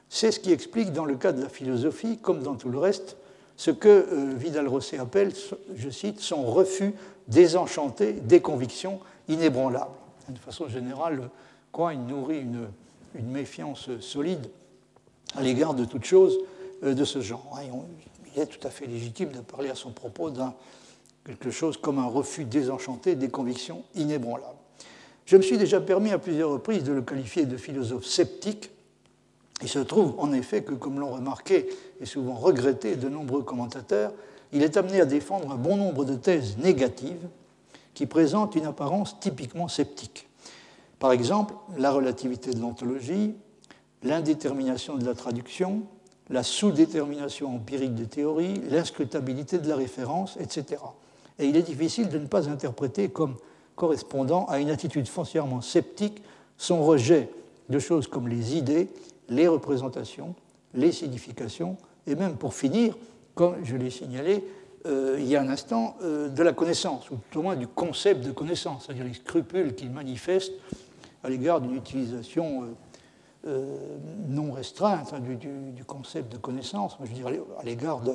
C'est 0.10 0.32
ce 0.32 0.40
qui 0.40 0.52
explique 0.52 0.94
dans 0.94 1.06
le 1.06 1.16
cas 1.16 1.32
de 1.32 1.41
la 1.41 1.49
philosophie, 1.49 2.18
comme 2.18 2.41
dans 2.44 2.56
tout 2.56 2.70
le 2.70 2.78
reste, 2.78 3.18
ce 3.58 3.72
que 3.72 3.90
euh, 3.90 4.34
Vidal-Rosset 4.38 4.98
appelle, 4.98 5.34
je 5.76 5.90
cite, 5.90 6.20
son 6.20 6.44
refus 6.44 6.94
désenchanté 7.28 8.14
des 8.14 8.40
convictions 8.40 8.99
inébranlables 9.28 9.91
de 10.32 10.40
façon 10.40 10.68
générale, 10.68 11.30
quoi, 11.72 11.94
il 11.94 12.06
nourrit 12.06 12.41
une, 12.41 12.68
méfiance 13.24 13.90
solide 13.99 14.49
à 15.36 15.41
l'égard 15.41 15.74
de 15.74 15.84
toute 15.84 16.06
chose 16.06 16.38
euh, 16.84 16.94
de 16.94 17.03
ce 17.03 17.20
genre. 17.20 17.60
il 18.34 18.41
est 18.41 18.45
tout 18.45 18.66
à 18.66 18.70
fait 18.70 18.86
légitime 18.86 19.32
de 19.32 19.41
parler 19.41 19.70
à 19.70 19.76
son 19.76 19.91
propos 19.91 20.30
d'un 20.30 20.53
quelque 21.26 21.52
chose 21.52 21.76
comme 21.76 21.99
un 21.99 22.08
refus 22.08 22.45
désenchanté 22.45 23.16
des 23.16 23.30
convictions 23.30 23.84
inébranlables. 23.95 24.61
Je 25.32 25.38
me 25.38 25.41
suis 25.44 25.58
déjà 25.58 25.80
permis 25.80 26.12
à 26.12 26.20
plusieurs 26.20 26.49
reprises 26.49 26.84
de 26.84 26.91
le 26.91 27.02
qualifier 27.02 27.45
de 27.45 27.56
philosophe 27.56 28.03
sceptique. 28.03 28.70
Il 29.62 29.70
se 29.70 29.80
trouve 29.80 30.14
en 30.18 30.34
effet 30.34 30.62
que, 30.62 30.74
comme 30.74 30.99
l'ont 30.99 31.14
remarqué 31.14 31.70
et 32.02 32.06
souvent 32.06 32.34
regretté 32.34 32.98
de 32.98 33.08
nombreux 33.08 33.41
commentateurs, 33.41 34.12
il 34.52 34.62
est 34.62 34.76
amené 34.76 34.99
à 34.99 35.06
défendre 35.06 35.49
un 35.49 35.56
bon 35.56 35.78
nombre 35.78 36.03
de 36.03 36.16
thèses 36.16 36.58
négatives 36.58 37.30
qui 37.94 38.08
présentent 38.08 38.58
une 38.58 38.66
apparence 38.66 39.22
typiquement 39.22 39.70
sceptique. 39.70 40.28
Par 40.99 41.14
exemple, 41.14 41.53
la 41.78 41.91
relativité 41.91 42.52
de 42.52 42.60
l'ontologie, 42.60 43.34
l'indétermination 44.03 44.98
de 44.98 45.06
la 45.06 45.14
traduction, 45.14 45.84
la 46.30 46.44
sous-détermination 46.44 47.56
empirique 47.56 47.95
des 47.95 48.08
théories, 48.08 48.62
l'inscrutabilité 48.70 49.60
de 49.60 49.70
la 49.70 49.78
référence, 49.78 50.36
etc. 50.41 50.82
Et 51.40 51.45
il 51.45 51.56
est 51.56 51.62
difficile 51.62 52.10
de 52.10 52.20
ne 52.20 52.28
pas 52.28 52.49
interpréter 52.49 53.08
comme 53.08 53.38
correspondant 53.82 54.45
à 54.45 54.60
une 54.60 54.70
attitude 54.70 55.08
foncièrement 55.08 55.60
sceptique 55.60 56.22
son 56.56 56.84
rejet 56.84 57.30
de 57.68 57.80
choses 57.80 58.06
comme 58.06 58.28
les 58.28 58.56
idées, 58.56 58.90
les 59.28 59.48
représentations, 59.48 60.36
les 60.76 60.91
significations, 60.91 61.78
et 62.06 62.14
même 62.14 62.36
pour 62.36 62.53
finir, 62.53 62.95
comme 63.34 63.56
je 63.64 63.76
l'ai 63.76 63.90
signalé, 63.90 64.44
euh, 64.86 65.18
il 65.18 65.26
y 65.26 65.36
a 65.36 65.41
un 65.41 65.49
instant, 65.49 65.95
euh, 66.03 66.30
de 66.30 66.44
la 66.44 66.53
connaissance, 66.53 67.10
ou 67.10 67.16
tout 67.32 67.40
au 67.40 67.41
moins 67.41 67.56
du 67.56 67.66
concept 67.66 68.24
de 68.24 68.32
connaissance, 68.32 68.86
c'est-à-dire 68.86 69.06
les 69.06 69.16
scrupules 69.16 69.74
qu'il 69.74 69.90
manifeste 69.90 70.53
à 71.24 71.30
l'égard 71.32 71.60
d'une 71.60 71.76
utilisation 71.76 72.66
euh, 73.48 73.78
non 74.30 74.52
restreinte 74.52 75.12
hein, 75.12 75.20
du, 75.20 75.84
concept 75.86 76.32
de 76.32 76.38
connaissance, 76.38 76.98
je 77.02 77.08
veux 77.08 77.16
dire 77.16 77.30
à 77.60 77.64
l'égard 77.64 78.02
de, 78.02 78.14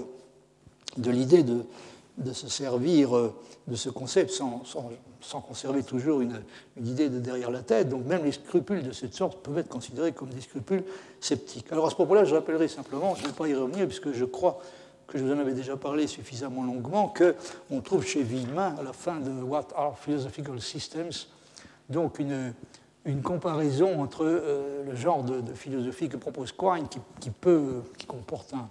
de 0.97 1.10
l'idée 1.10 1.43
de, 1.43 1.64
de, 2.18 2.32
se 2.32 2.48
servir 2.48 3.10
de 3.66 3.74
ce 3.76 3.90
concept 3.90 4.30
sans, 4.30 4.62
sans, 5.20 5.40
conserver 5.40 5.82
toujours 5.82 6.20
une, 6.20 6.40
une, 6.76 6.86
idée 6.86 7.09
de 7.09 7.18
derrière 7.18 7.51
la 7.51 7.62
tête. 7.62 7.88
Donc 7.88 8.05
même 8.06 8.24
les 8.24 8.32
scrupules 8.32 8.82
de 8.82 8.93
cette 8.93 9.14
sorte 9.14 9.38
peuvent 9.38 9.59
être 9.59 9.68
considérés 9.68 10.12
comme 10.12 10.30
des 10.30 10.40
scrupules 10.40 10.84
sceptiques. 11.20 11.70
Alors 11.72 11.86
à 11.86 11.90
ce 11.90 11.94
propos-là, 11.94 12.24
je 12.24 12.34
rappellerai 12.34 12.68
simplement, 12.68 13.14
je 13.14 13.22
ne 13.22 13.28
vais 13.28 13.34
pas 13.34 13.48
y 13.48 13.55
revenir 13.55 13.86
puisque 13.86 14.12
je 14.12 14.24
crois 14.24 14.60
que 15.06 15.18
je 15.18 15.24
vous 15.24 15.32
en 15.32 15.38
avais 15.38 15.55
déjà 15.55 15.76
parlé 15.76 16.06
suffisamment 16.06 16.64
longuement, 16.64 17.12
qu'on 17.16 17.80
trouve 17.80 18.05
chez 18.05 18.22
Villemin, 18.22 18.74
à 18.78 18.82
la 18.82 18.93
fin 18.93 19.20
de 19.20 19.30
What 19.30 19.68
are 19.76 19.98
Philosophical 19.98 20.60
Systems, 20.60 21.12
donc 21.88 22.18
une, 22.18 22.52
une 23.05 23.22
comparaison 23.22 24.02
entre 24.02 24.24
euh, 24.24 24.84
le 24.84 24.97
genre 24.97 25.22
de, 25.22 25.55
philosophie 25.55 26.09
que 26.09 26.16
propose 26.16 26.52
Quine, 26.52 26.88
qui, 27.20 27.30
peut, 27.30 27.82
qui 27.97 28.06
comporte 28.06 28.52
un, 28.55 28.68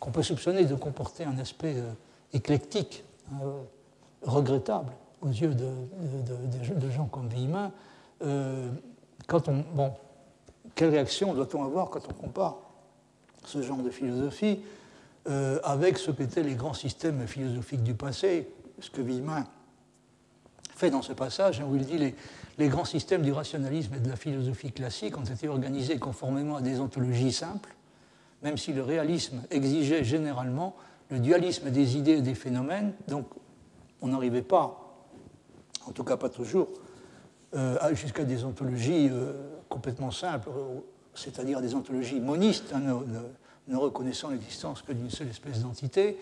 qu'on 0.00 0.10
peut 0.10 0.22
soupçonner 0.22 0.64
de 0.64 0.74
comporter 0.74 1.24
un 1.24 1.38
aspect 1.38 1.74
euh, 1.76 1.92
éclectique, 2.32 3.04
hein, 3.32 3.38
regrettable 4.22 4.92
aux 5.20 5.28
yeux 5.28 5.54
de, 5.54 6.90
gens 6.90 7.06
comme 7.06 7.28
Villemin. 7.28 7.72
Euh, 8.22 8.68
quelle 10.74 10.90
réaction 10.90 11.34
doit-on 11.34 11.64
avoir 11.64 11.90
quand 11.90 12.00
on 12.08 12.14
compare 12.14 12.56
ce 13.44 13.62
genre 13.62 13.78
de 13.78 13.90
philosophie 13.90 14.60
euh, 15.28 15.58
avec 15.64 15.98
ce 15.98 16.10
qu'étaient 16.10 16.42
les 16.42 16.54
grands 16.54 16.74
systèmes 16.74 17.26
philosophiques 17.26 17.82
du 17.82 17.94
passé, 17.94 18.48
ce 18.80 18.90
que 18.90 19.00
Villemin 19.00 19.44
fait 20.76 20.90
dans 20.90 21.02
ce 21.02 21.12
passage, 21.12 21.60
où 21.60 21.74
il 21.74 21.84
dit 21.84 21.98
les, 21.98 22.14
les 22.58 22.68
grands 22.68 22.84
systèmes 22.84 23.22
du 23.22 23.32
rationalisme 23.32 23.94
et 23.94 24.00
de 24.00 24.08
la 24.08 24.16
philosophie 24.16 24.72
classique 24.72 25.18
ont 25.18 25.24
été 25.24 25.48
organisés 25.48 25.98
conformément 25.98 26.56
à 26.56 26.60
des 26.60 26.80
ontologies 26.80 27.32
simples, 27.32 27.74
même 28.42 28.56
si 28.56 28.72
le 28.72 28.82
réalisme 28.82 29.42
exigeait 29.50 30.04
généralement 30.04 30.76
le 31.10 31.18
dualisme 31.18 31.70
des 31.70 31.96
idées 31.96 32.18
et 32.18 32.22
des 32.22 32.34
phénomènes, 32.34 32.92
donc 33.08 33.26
on 34.02 34.08
n'arrivait 34.08 34.42
pas, 34.42 34.94
en 35.86 35.92
tout 35.92 36.04
cas 36.04 36.16
pas 36.16 36.28
toujours, 36.28 36.68
euh, 37.54 37.94
jusqu'à 37.94 38.24
des 38.24 38.44
ontologies 38.44 39.08
euh, 39.10 39.32
complètement 39.68 40.10
simples, 40.10 40.50
c'est-à-dire 41.14 41.60
des 41.60 41.74
ontologies 41.74 42.20
monistes, 42.20 42.72
hein, 42.74 42.80
ne 43.68 43.76
reconnaissant 43.76 44.30
l'existence 44.30 44.82
que 44.82 44.92
d'une 44.92 45.10
seule 45.10 45.28
espèce 45.28 45.62
d'entité. 45.62 46.18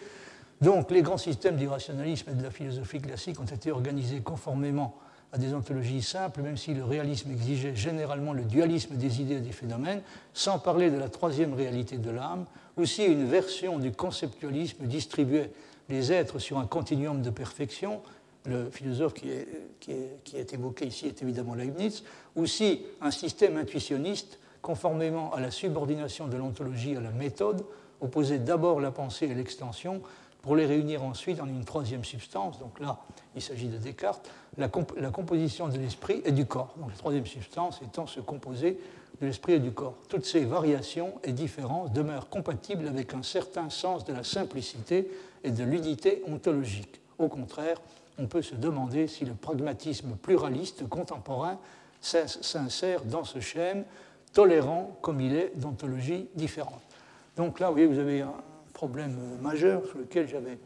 Donc 0.61 0.91
les 0.91 1.03
grands 1.03 1.19
systèmes 1.19 1.57
du 1.57 1.69
rationalisme 1.69 2.31
et 2.31 2.35
de 2.35 2.43
la 2.43 2.51
philosophie 2.51 3.01
classique 3.01 3.39
ont 3.41 3.45
été 3.45 3.71
organisés 3.71 4.21
conformément 4.21 4.95
à 5.33 5.39
des 5.39 5.55
ontologies 5.55 6.03
simples, 6.03 6.41
même 6.41 6.57
si 6.57 6.73
le 6.73 6.85
réalisme 6.85 7.31
exigeait 7.31 7.75
généralement 7.75 8.33
le 8.33 8.45
dualisme 8.45 8.97
des 8.97 9.21
idées 9.21 9.37
et 9.37 9.41
des 9.41 9.53
phénomènes, 9.53 10.03
sans 10.33 10.59
parler 10.59 10.91
de 10.91 10.97
la 10.97 11.09
troisième 11.09 11.55
réalité 11.55 11.99
de 11.99 12.11
l'âme, 12.11 12.47
ou 12.77 12.85
si 12.85 13.05
une 13.05 13.27
version 13.27 13.79
du 13.79 13.93
conceptualisme 13.93 14.87
distribuait 14.87 15.51
les 15.89 16.13
êtres 16.13 16.39
sur 16.39 16.59
un 16.59 16.67
continuum 16.67 17.23
de 17.23 17.31
perfection, 17.31 18.01
le 18.45 18.71
philosophe 18.71 19.15
qui 19.15 19.31
est, 19.31 19.49
qui, 19.81 19.93
est, 19.93 20.21
qui 20.25 20.37
est, 20.37 20.53
évoqué 20.53 20.87
ici 20.87 21.07
est 21.07 21.23
évidemment 21.23 21.55
Leibniz, 21.55 22.05
ou 22.37 22.47
si 22.47 22.83
un 23.01 23.11
système 23.11 23.57
intuitionniste, 23.57 24.39
conformément 24.63 25.33
à 25.33 25.41
la 25.41 25.51
subordination 25.51 26.29
de 26.29 26.37
l'ontologie 26.37 26.97
à 26.97 27.01
la 27.01 27.11
méthode, 27.11 27.65
opposait 28.01 28.39
d'abord 28.39 28.81
la 28.81 28.91
pensée 28.91 29.27
et 29.27 29.35
l'extension 29.35 30.03
pour 30.43 30.55
les 30.55 30.67
réunir 30.67 31.03
ensuite 31.03 31.41
en 31.41 31.47
une 31.47 31.65
troisième 31.65 32.05
substance. 32.05 32.59
Donc 32.59 32.79
là, 32.79 32.99
il 33.35 33.43
s'agit 33.43 33.69
de 33.69 33.79
Descartes, 33.79 34.31
la, 34.59 34.69
composition 34.69 35.69
de 35.69 35.79
l'esprit 35.79 36.23
et 36.25 36.33
du 36.33 36.47
corps. 36.47 36.75
Donc 36.79 36.91
la 36.91 36.97
troisième 36.97 37.27
substance 37.27 37.81
étant 37.83 38.07
se 38.07 38.21
composer 38.21 38.79
de 39.21 39.27
l'esprit 39.27 39.55
et 39.55 39.59
du 39.59 39.73
corps. 39.73 39.97
Toutes 40.09 40.25
ces 40.25 40.45
variations 40.45 41.15
et 41.25 41.33
différences 41.33 41.93
demeurent 41.93 42.29
compatibles 42.29 42.89
avec 42.89 43.15
un 43.15 43.23
certain 43.23 43.71
sens 43.71 44.05
de 44.05 44.13
la 44.13 44.25
simplicité 44.25 45.11
et 45.45 45.51
de 45.51 45.65
l'unité 45.65 46.23
ontologique. 46.27 47.01
Au 47.19 47.29
contraire, 47.29 47.81
on 48.19 48.27
peut 48.27 48.43
se 48.43 48.55
demander 48.55 49.09
si 49.09 49.25
le 49.25 49.35
pragmatisme 49.35 50.17
pluraliste 50.17 50.89
contemporain 50.89 51.59
s'insère 52.01 53.05
dans 53.05 53.25
ce 53.25 53.41
schème, 53.41 53.85
tolérant 54.33 54.97
comme 55.03 55.21
il 55.21 55.35
est 55.35 55.53
d'ontologie 55.57 56.29
différente. 56.35 56.83
Donc 57.37 57.61
là, 57.61 57.69
vous 57.69 57.73
voyez, 57.75 57.87
vous 57.87 57.99
avez 57.99 58.21
un 58.23 58.35
problème 58.73 59.17
majeur 59.41 59.85
sur 59.87 59.99
lequel 59.99 60.29
j'avais, 60.29 60.59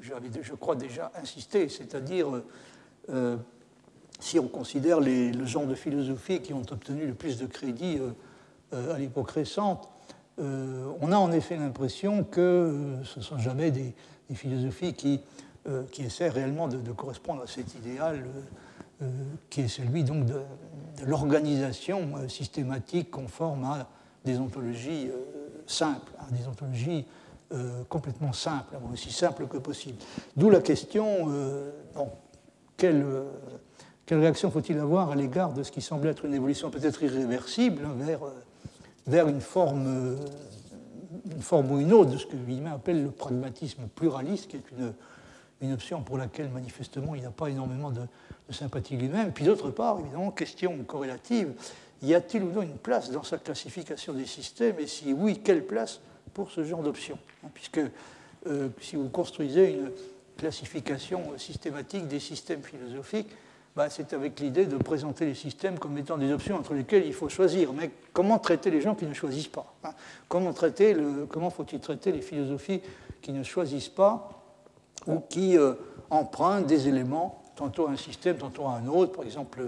je 0.00 0.54
crois, 0.54 0.76
déjà 0.76 1.10
insisté, 1.20 1.68
c'est-à-dire 1.68 2.42
euh, 3.12 3.36
si 4.18 4.38
on 4.38 4.48
considère 4.48 5.00
les, 5.00 5.32
le 5.32 5.46
genre 5.46 5.66
de 5.66 5.74
philosophie 5.74 6.40
qui 6.40 6.52
ont 6.52 6.62
obtenu 6.70 7.06
le 7.06 7.14
plus 7.14 7.38
de 7.38 7.46
crédit 7.46 7.98
euh, 7.98 8.10
euh, 8.74 8.94
à 8.94 8.98
l'époque 8.98 9.30
récente, 9.30 9.88
on 10.38 11.12
a 11.12 11.16
en 11.16 11.32
effet 11.32 11.58
l'impression 11.58 12.24
que 12.24 12.94
ce 13.04 13.18
ne 13.18 13.24
sont 13.24 13.36
jamais 13.36 13.70
des, 13.70 13.94
philosophies 14.32 14.94
qui, 14.94 15.20
qui, 15.92 16.02
essaient 16.02 16.30
réellement 16.30 16.66
de, 16.66 16.92
correspondre 16.92 17.42
à 17.42 17.46
cet 17.46 17.74
idéal 17.74 18.24
qui 19.50 19.60
est 19.60 19.68
celui 19.68 20.02
donc 20.02 20.24
de, 20.24 20.40
l'organisation 21.04 22.26
systématique 22.26 23.10
conforme 23.10 23.64
à 23.64 23.86
des 24.24 24.38
ontologies 24.38 25.10
simples, 25.66 26.10
à 26.18 26.32
des 26.32 26.48
ontologies 26.48 27.04
complètement 27.90 28.32
simples, 28.32 28.78
aussi 28.94 29.12
simples 29.12 29.46
que 29.46 29.58
possible. 29.58 29.98
D'où 30.38 30.48
la 30.48 30.62
question, 30.62 31.30
quelle 32.80 33.04
quelle 34.10 34.18
réaction 34.18 34.50
faut-il 34.50 34.76
avoir 34.80 35.12
à 35.12 35.14
l'égard 35.14 35.52
de 35.52 35.62
ce 35.62 35.70
qui 35.70 35.80
semble 35.80 36.08
être 36.08 36.24
une 36.24 36.34
évolution 36.34 36.68
peut-être 36.68 37.00
irréversible 37.00 37.84
hein, 37.84 37.94
vers, 37.96 38.24
euh, 38.24 38.32
vers 39.06 39.28
une, 39.28 39.40
forme, 39.40 39.86
euh, 39.86 40.16
une 41.30 41.40
forme 41.40 41.70
ou 41.70 41.78
une 41.78 41.92
autre 41.92 42.10
de 42.10 42.18
ce 42.18 42.26
que 42.26 42.34
Villemin 42.34 42.72
appelle 42.72 43.04
le 43.04 43.12
pragmatisme 43.12 43.86
pluraliste, 43.94 44.48
qui 44.48 44.56
est 44.56 44.64
une, 44.76 44.92
une 45.60 45.72
option 45.72 46.02
pour 46.02 46.18
laquelle 46.18 46.48
manifestement 46.48 47.14
il 47.14 47.22
n'a 47.22 47.30
pas 47.30 47.50
énormément 47.50 47.92
de, 47.92 48.00
sympathie 48.50 48.96
lui-même. 48.96 49.30
Puis 49.30 49.44
d'autre 49.44 49.70
part, 49.70 50.00
évidemment, 50.00 50.32
question 50.32 50.76
corrélative, 50.82 51.52
y 52.02 52.12
a-t-il 52.12 52.42
ou 52.42 52.50
non 52.50 52.62
une 52.62 52.78
place 52.78 53.12
dans 53.12 53.22
sa 53.22 53.38
classification 53.38 54.12
des 54.12 54.26
systèmes 54.26 54.74
Et 54.80 54.88
si 54.88 55.12
oui, 55.12 55.38
quelle 55.38 55.64
place 55.64 56.00
pour 56.34 56.50
ce 56.50 56.64
genre 56.64 56.82
d'option 56.82 57.16
hein, 57.44 57.48
Puisque 57.54 57.80
euh, 58.48 58.70
si 58.80 58.96
vous 58.96 59.08
construisez 59.08 59.70
une 59.70 59.92
classification 60.40 61.36
systématique 61.36 62.08
des 62.08 62.18
systèmes 62.18 62.62
philosophiques, 62.62 63.28
bah, 63.76 63.88
c'est 63.90 64.14
avec 64.14 64.40
l'idée 64.40 64.66
de 64.66 64.76
présenter 64.78 65.26
les 65.26 65.34
systèmes 65.34 65.78
comme 65.78 65.96
étant 65.98 66.16
des 66.16 66.32
options 66.32 66.56
entre 66.56 66.74
lesquelles 66.74 67.06
il 67.06 67.12
faut 67.12 67.28
choisir. 67.28 67.72
Mais 67.72 67.90
comment 68.12 68.38
traiter 68.38 68.70
les 68.70 68.80
gens 68.80 68.94
qui 68.94 69.04
ne 69.04 69.12
choisissent 69.12 69.48
pas 69.48 69.74
hein? 69.84 69.92
Comment, 70.28 70.52
le, 70.60 71.26
comment 71.26 71.50
faut-il 71.50 71.78
traiter 71.78 72.10
les 72.10 72.22
philosophies 72.22 72.80
qui 73.20 73.32
ne 73.32 73.42
choisissent 73.42 73.90
pas 73.90 74.30
ou 75.06 75.20
qui 75.20 75.56
euh, 75.56 75.74
empruntent 76.08 76.66
des 76.66 76.88
éléments, 76.88 77.42
tantôt 77.54 77.86
à 77.86 77.90
un 77.90 77.96
système, 77.96 78.38
tantôt 78.38 78.66
à 78.66 78.72
un 78.72 78.86
autre? 78.86 79.12
Par 79.12 79.24
exemple, 79.24 79.62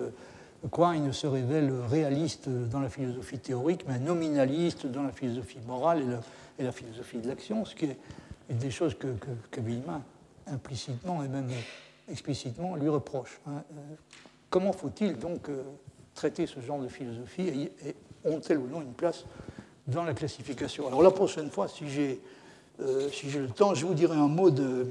Quine 0.70 1.12
se 1.12 1.26
révèle 1.26 1.72
réaliste 1.90 2.48
dans 2.48 2.80
la 2.80 2.88
philosophie 2.88 3.38
théorique, 3.38 3.84
mais 3.86 3.98
nominaliste 3.98 4.86
dans 4.86 5.02
la 5.02 5.12
philosophie 5.12 5.58
morale 5.66 6.22
et 6.58 6.62
la, 6.62 6.72
philosophie 6.72 7.18
de 7.18 7.28
l'action, 7.28 7.64
ce 7.64 7.74
qui 7.74 7.86
est 7.86 7.98
des 8.48 8.70
choses 8.70 8.94
que, 8.94 9.08
que, 9.08 9.30
que 9.50 9.60
implicitement 10.46 11.22
et 11.22 11.28
même 11.28 11.48
explicitement 12.10 12.76
lui 12.76 12.88
reproche. 12.88 13.40
Hein. 13.46 13.62
Euh, 13.72 13.94
comment 14.50 14.72
faut-il 14.72 15.18
donc 15.18 15.48
euh, 15.48 15.62
traiter 16.14 16.46
ce 16.46 16.60
genre 16.60 16.80
de 16.80 16.88
philosophie 16.88 17.70
et, 17.84 17.94
ont-elles 18.24 18.58
ou 18.58 18.68
non 18.68 18.80
une 18.80 18.92
place 18.92 19.24
dans 19.86 20.04
la 20.04 20.14
classification? 20.14 20.86
Alors 20.86 21.02
la 21.02 21.10
prochaine 21.10 21.50
fois, 21.50 21.68
si 21.68 21.88
j'ai 21.88 22.20
euh, 22.80 23.08
si 23.10 23.30
le 23.30 23.48
temps, 23.48 23.74
je 23.74 23.84
vous 23.84 23.94
dirai 23.94 24.16
un 24.16 24.28
mot 24.28 24.50
d'un 24.50 24.86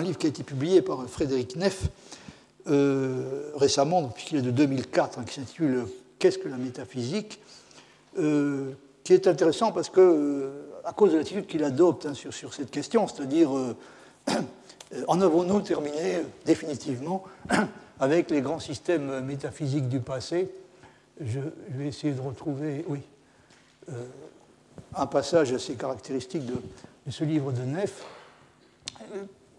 livre 0.00 0.18
qui 0.18 0.26
a 0.26 0.28
été 0.28 0.42
publié 0.42 0.82
par 0.82 1.06
Frédéric 1.08 1.56
Neff 1.56 1.88
récemment, 3.54 4.08
puisqu'il 4.08 4.38
est 4.38 4.42
de 4.42 4.50
2004, 4.50 5.18
hein, 5.18 5.24
qui 5.24 5.34
s'intitule 5.34 5.86
Qu'est-ce 6.18 6.38
que 6.38 6.48
la 6.48 6.56
métaphysique? 6.56 7.40
Qui 9.06 9.12
est 9.12 9.28
intéressant 9.28 9.70
parce 9.70 9.88
que, 9.88 10.50
à 10.84 10.92
cause 10.92 11.12
de 11.12 11.18
l'attitude 11.18 11.46
qu'il 11.46 11.62
adopte 11.62 12.06
hein, 12.06 12.14
sur, 12.14 12.34
sur, 12.34 12.52
cette 12.52 12.72
question, 12.72 13.06
c'est-à-dire 13.06 13.56
euh, 13.56 13.76
en 15.06 15.20
avons-nous 15.20 15.60
terminé 15.60 16.22
définitivement 16.44 17.22
avec 18.00 18.32
les 18.32 18.40
grands 18.40 18.58
systèmes 18.58 19.20
métaphysiques 19.24 19.88
du 19.88 20.00
passé? 20.00 20.50
Je 21.20 21.38
vais 21.68 21.86
essayer 21.86 22.14
de 22.14 22.20
retrouver, 22.20 22.84
oui, 22.88 22.98
euh, 23.90 23.92
un 24.96 25.06
passage 25.06 25.52
assez 25.52 25.74
caractéristique 25.74 26.44
de, 26.44 26.56
ce 27.08 27.22
livre 27.22 27.52
de 27.52 27.62
Neff. 27.62 28.04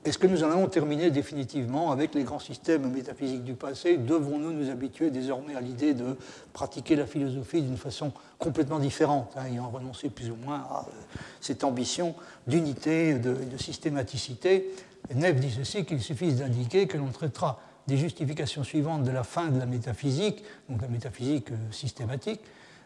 Est-ce 0.07 0.17
que 0.17 0.27
nous 0.27 0.45
en 0.45 0.51
avons 0.51 0.67
terminé 0.67 1.11
définitivement 1.11 1.91
avec 1.91 2.15
les 2.15 2.23
grands 2.23 2.39
systèmes 2.39 2.89
métaphysiques 2.89 3.43
du 3.43 3.55
passé? 3.55 3.97
Devons-nous 3.97 4.53
nous 4.53 4.69
habituer 4.69 5.11
désormais 5.11 5.53
à 5.53 5.59
l'idée 5.59 5.93
de 5.93 6.15
pratiquer 6.53 6.95
la 6.95 7.05
philosophie 7.05 7.61
d'une 7.61 7.75
façon 7.75 8.13
complètement 8.39 8.79
différente, 8.79 9.33
hein, 9.35 9.47
ayant 9.51 9.69
renoncé 9.69 10.09
plus 10.09 10.31
ou 10.31 10.37
moins 10.37 10.65
à 10.71 10.85
euh, 10.87 11.17
cette 11.41 11.65
ambition 11.65 12.15
d'unité, 12.47 13.15
de, 13.15 13.33
de, 13.33 13.57
systématicité? 13.57 14.73
Neff 15.13 15.41
dit 15.41 15.51
ceci 15.51 15.83
qu'il 15.83 15.99
suffit 15.99 16.31
d'indiquer 16.31 16.87
que 16.87 16.97
l'on 16.97 17.09
traitera 17.09 17.59
des 17.85 17.97
justifications 17.97 18.63
suivantes 18.63 19.03
de 19.03 19.11
la 19.11 19.25
fin 19.25 19.49
de 19.49 19.59
la 19.59 19.65
métaphysique, 19.65 20.41
donc 20.69 20.81
la 20.81 20.87
métaphysique 20.87 21.51
euh, 21.51 21.57
systématique, 21.71 22.39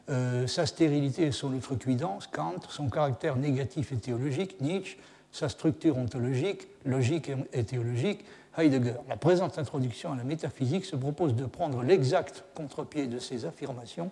euh, 0.09 0.47
sa 0.47 0.65
stérilité 0.65 1.27
et 1.27 1.31
son 1.31 1.53
outrecuidance, 1.53 2.25
Kant, 2.25 2.61
son 2.69 2.89
caractère 2.89 3.35
négatif 3.35 3.91
et 3.91 3.97
théologique, 3.97 4.59
Nietzsche, 4.59 4.97
sa 5.31 5.49
structure 5.49 5.97
ontologique, 5.97 6.67
logique 6.85 7.31
et 7.53 7.63
théologique, 7.63 8.25
Heidegger. 8.57 8.95
La 9.07 9.15
présente 9.15 9.57
introduction 9.57 10.11
à 10.11 10.15
la 10.17 10.23
métaphysique 10.23 10.85
se 10.85 10.95
propose 10.95 11.35
de 11.35 11.45
prendre 11.45 11.83
l'exact 11.83 12.43
contre-pied 12.53 13.07
de 13.07 13.17
ces 13.17 13.45
affirmations 13.45 14.11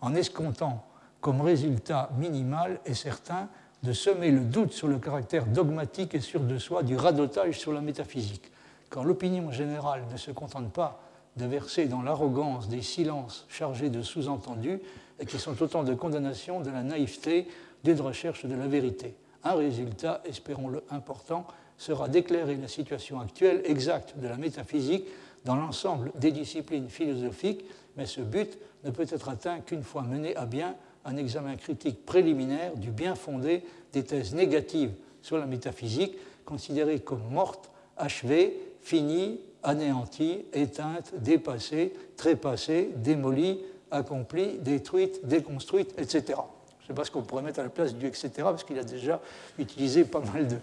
en 0.00 0.14
escomptant 0.14 0.84
comme 1.20 1.40
résultat 1.40 2.10
minimal 2.18 2.80
et 2.86 2.94
certain 2.94 3.48
de 3.82 3.92
semer 3.92 4.30
le 4.30 4.40
doute 4.40 4.72
sur 4.72 4.88
le 4.88 4.98
caractère 4.98 5.46
dogmatique 5.46 6.14
et 6.14 6.20
sûr 6.20 6.40
de 6.40 6.58
soi 6.58 6.82
du 6.82 6.96
radotage 6.96 7.58
sur 7.58 7.72
la 7.72 7.82
métaphysique, 7.82 8.50
quand 8.88 9.04
l'opinion 9.04 9.50
générale 9.52 10.04
ne 10.10 10.16
se 10.16 10.30
contente 10.30 10.72
pas 10.72 11.00
de 11.36 11.44
verser 11.44 11.86
dans 11.86 12.02
l'arrogance 12.02 12.68
des 12.68 12.80
silences 12.80 13.44
chargés 13.48 13.90
de 13.90 14.02
sous-entendus 14.02 14.80
et 15.20 15.26
qui 15.26 15.38
sont 15.38 15.60
autant 15.62 15.84
de 15.84 15.94
condamnations 15.94 16.60
de 16.60 16.70
la 16.70 16.82
naïveté 16.82 17.48
d'une 17.82 18.00
recherche 18.00 18.46
de 18.46 18.54
la 18.54 18.66
vérité. 18.66 19.14
Un 19.44 19.54
résultat, 19.54 20.22
espérons-le 20.24 20.82
important, 20.90 21.46
sera 21.76 22.08
d'éclairer 22.08 22.56
la 22.56 22.68
situation 22.68 23.20
actuelle 23.20 23.62
exacte 23.64 24.14
de 24.18 24.26
la 24.26 24.36
métaphysique 24.36 25.06
dans 25.44 25.56
l'ensemble 25.56 26.12
des 26.14 26.32
disciplines 26.32 26.88
philosophiques, 26.88 27.64
mais 27.96 28.06
ce 28.06 28.22
but 28.22 28.58
ne 28.84 28.90
peut 28.90 29.06
être 29.08 29.28
atteint 29.28 29.60
qu'une 29.60 29.82
fois 29.82 30.02
mené 30.02 30.34
à 30.36 30.46
bien 30.46 30.76
un 31.04 31.16
examen 31.16 31.56
critique 31.56 32.06
préliminaire 32.06 32.76
du 32.76 32.90
bien 32.90 33.14
fondé 33.14 33.62
des 33.92 34.04
thèses 34.04 34.34
négatives 34.34 34.92
sur 35.20 35.36
la 35.36 35.46
métaphysique, 35.46 36.16
considérées 36.44 37.00
comme 37.00 37.26
mortes, 37.30 37.70
achevées, 37.96 38.58
finies, 38.80 39.40
anéanties, 39.62 40.44
éteintes, 40.52 41.12
dépassées, 41.18 41.92
trépassées, 42.16 42.90
démolies, 42.96 43.60
accomplies, 43.90 44.58
détruites, 44.58 45.26
déconstruites, 45.26 45.94
etc. 45.98 46.38
Je 46.84 46.92
ne 46.92 46.94
sais 46.94 47.00
pas 47.00 47.04
ce 47.04 47.10
qu'on 47.10 47.22
pourrait 47.22 47.42
mettre 47.42 47.60
à 47.60 47.62
la 47.62 47.70
place 47.70 47.94
du 47.94 48.06
etc., 48.06 48.30
parce 48.36 48.62
qu'il 48.62 48.78
a 48.78 48.84
déjà 48.84 49.20
utilisé 49.58 50.04
pas 50.04 50.20
mal 50.20 50.46
de, 50.46 50.56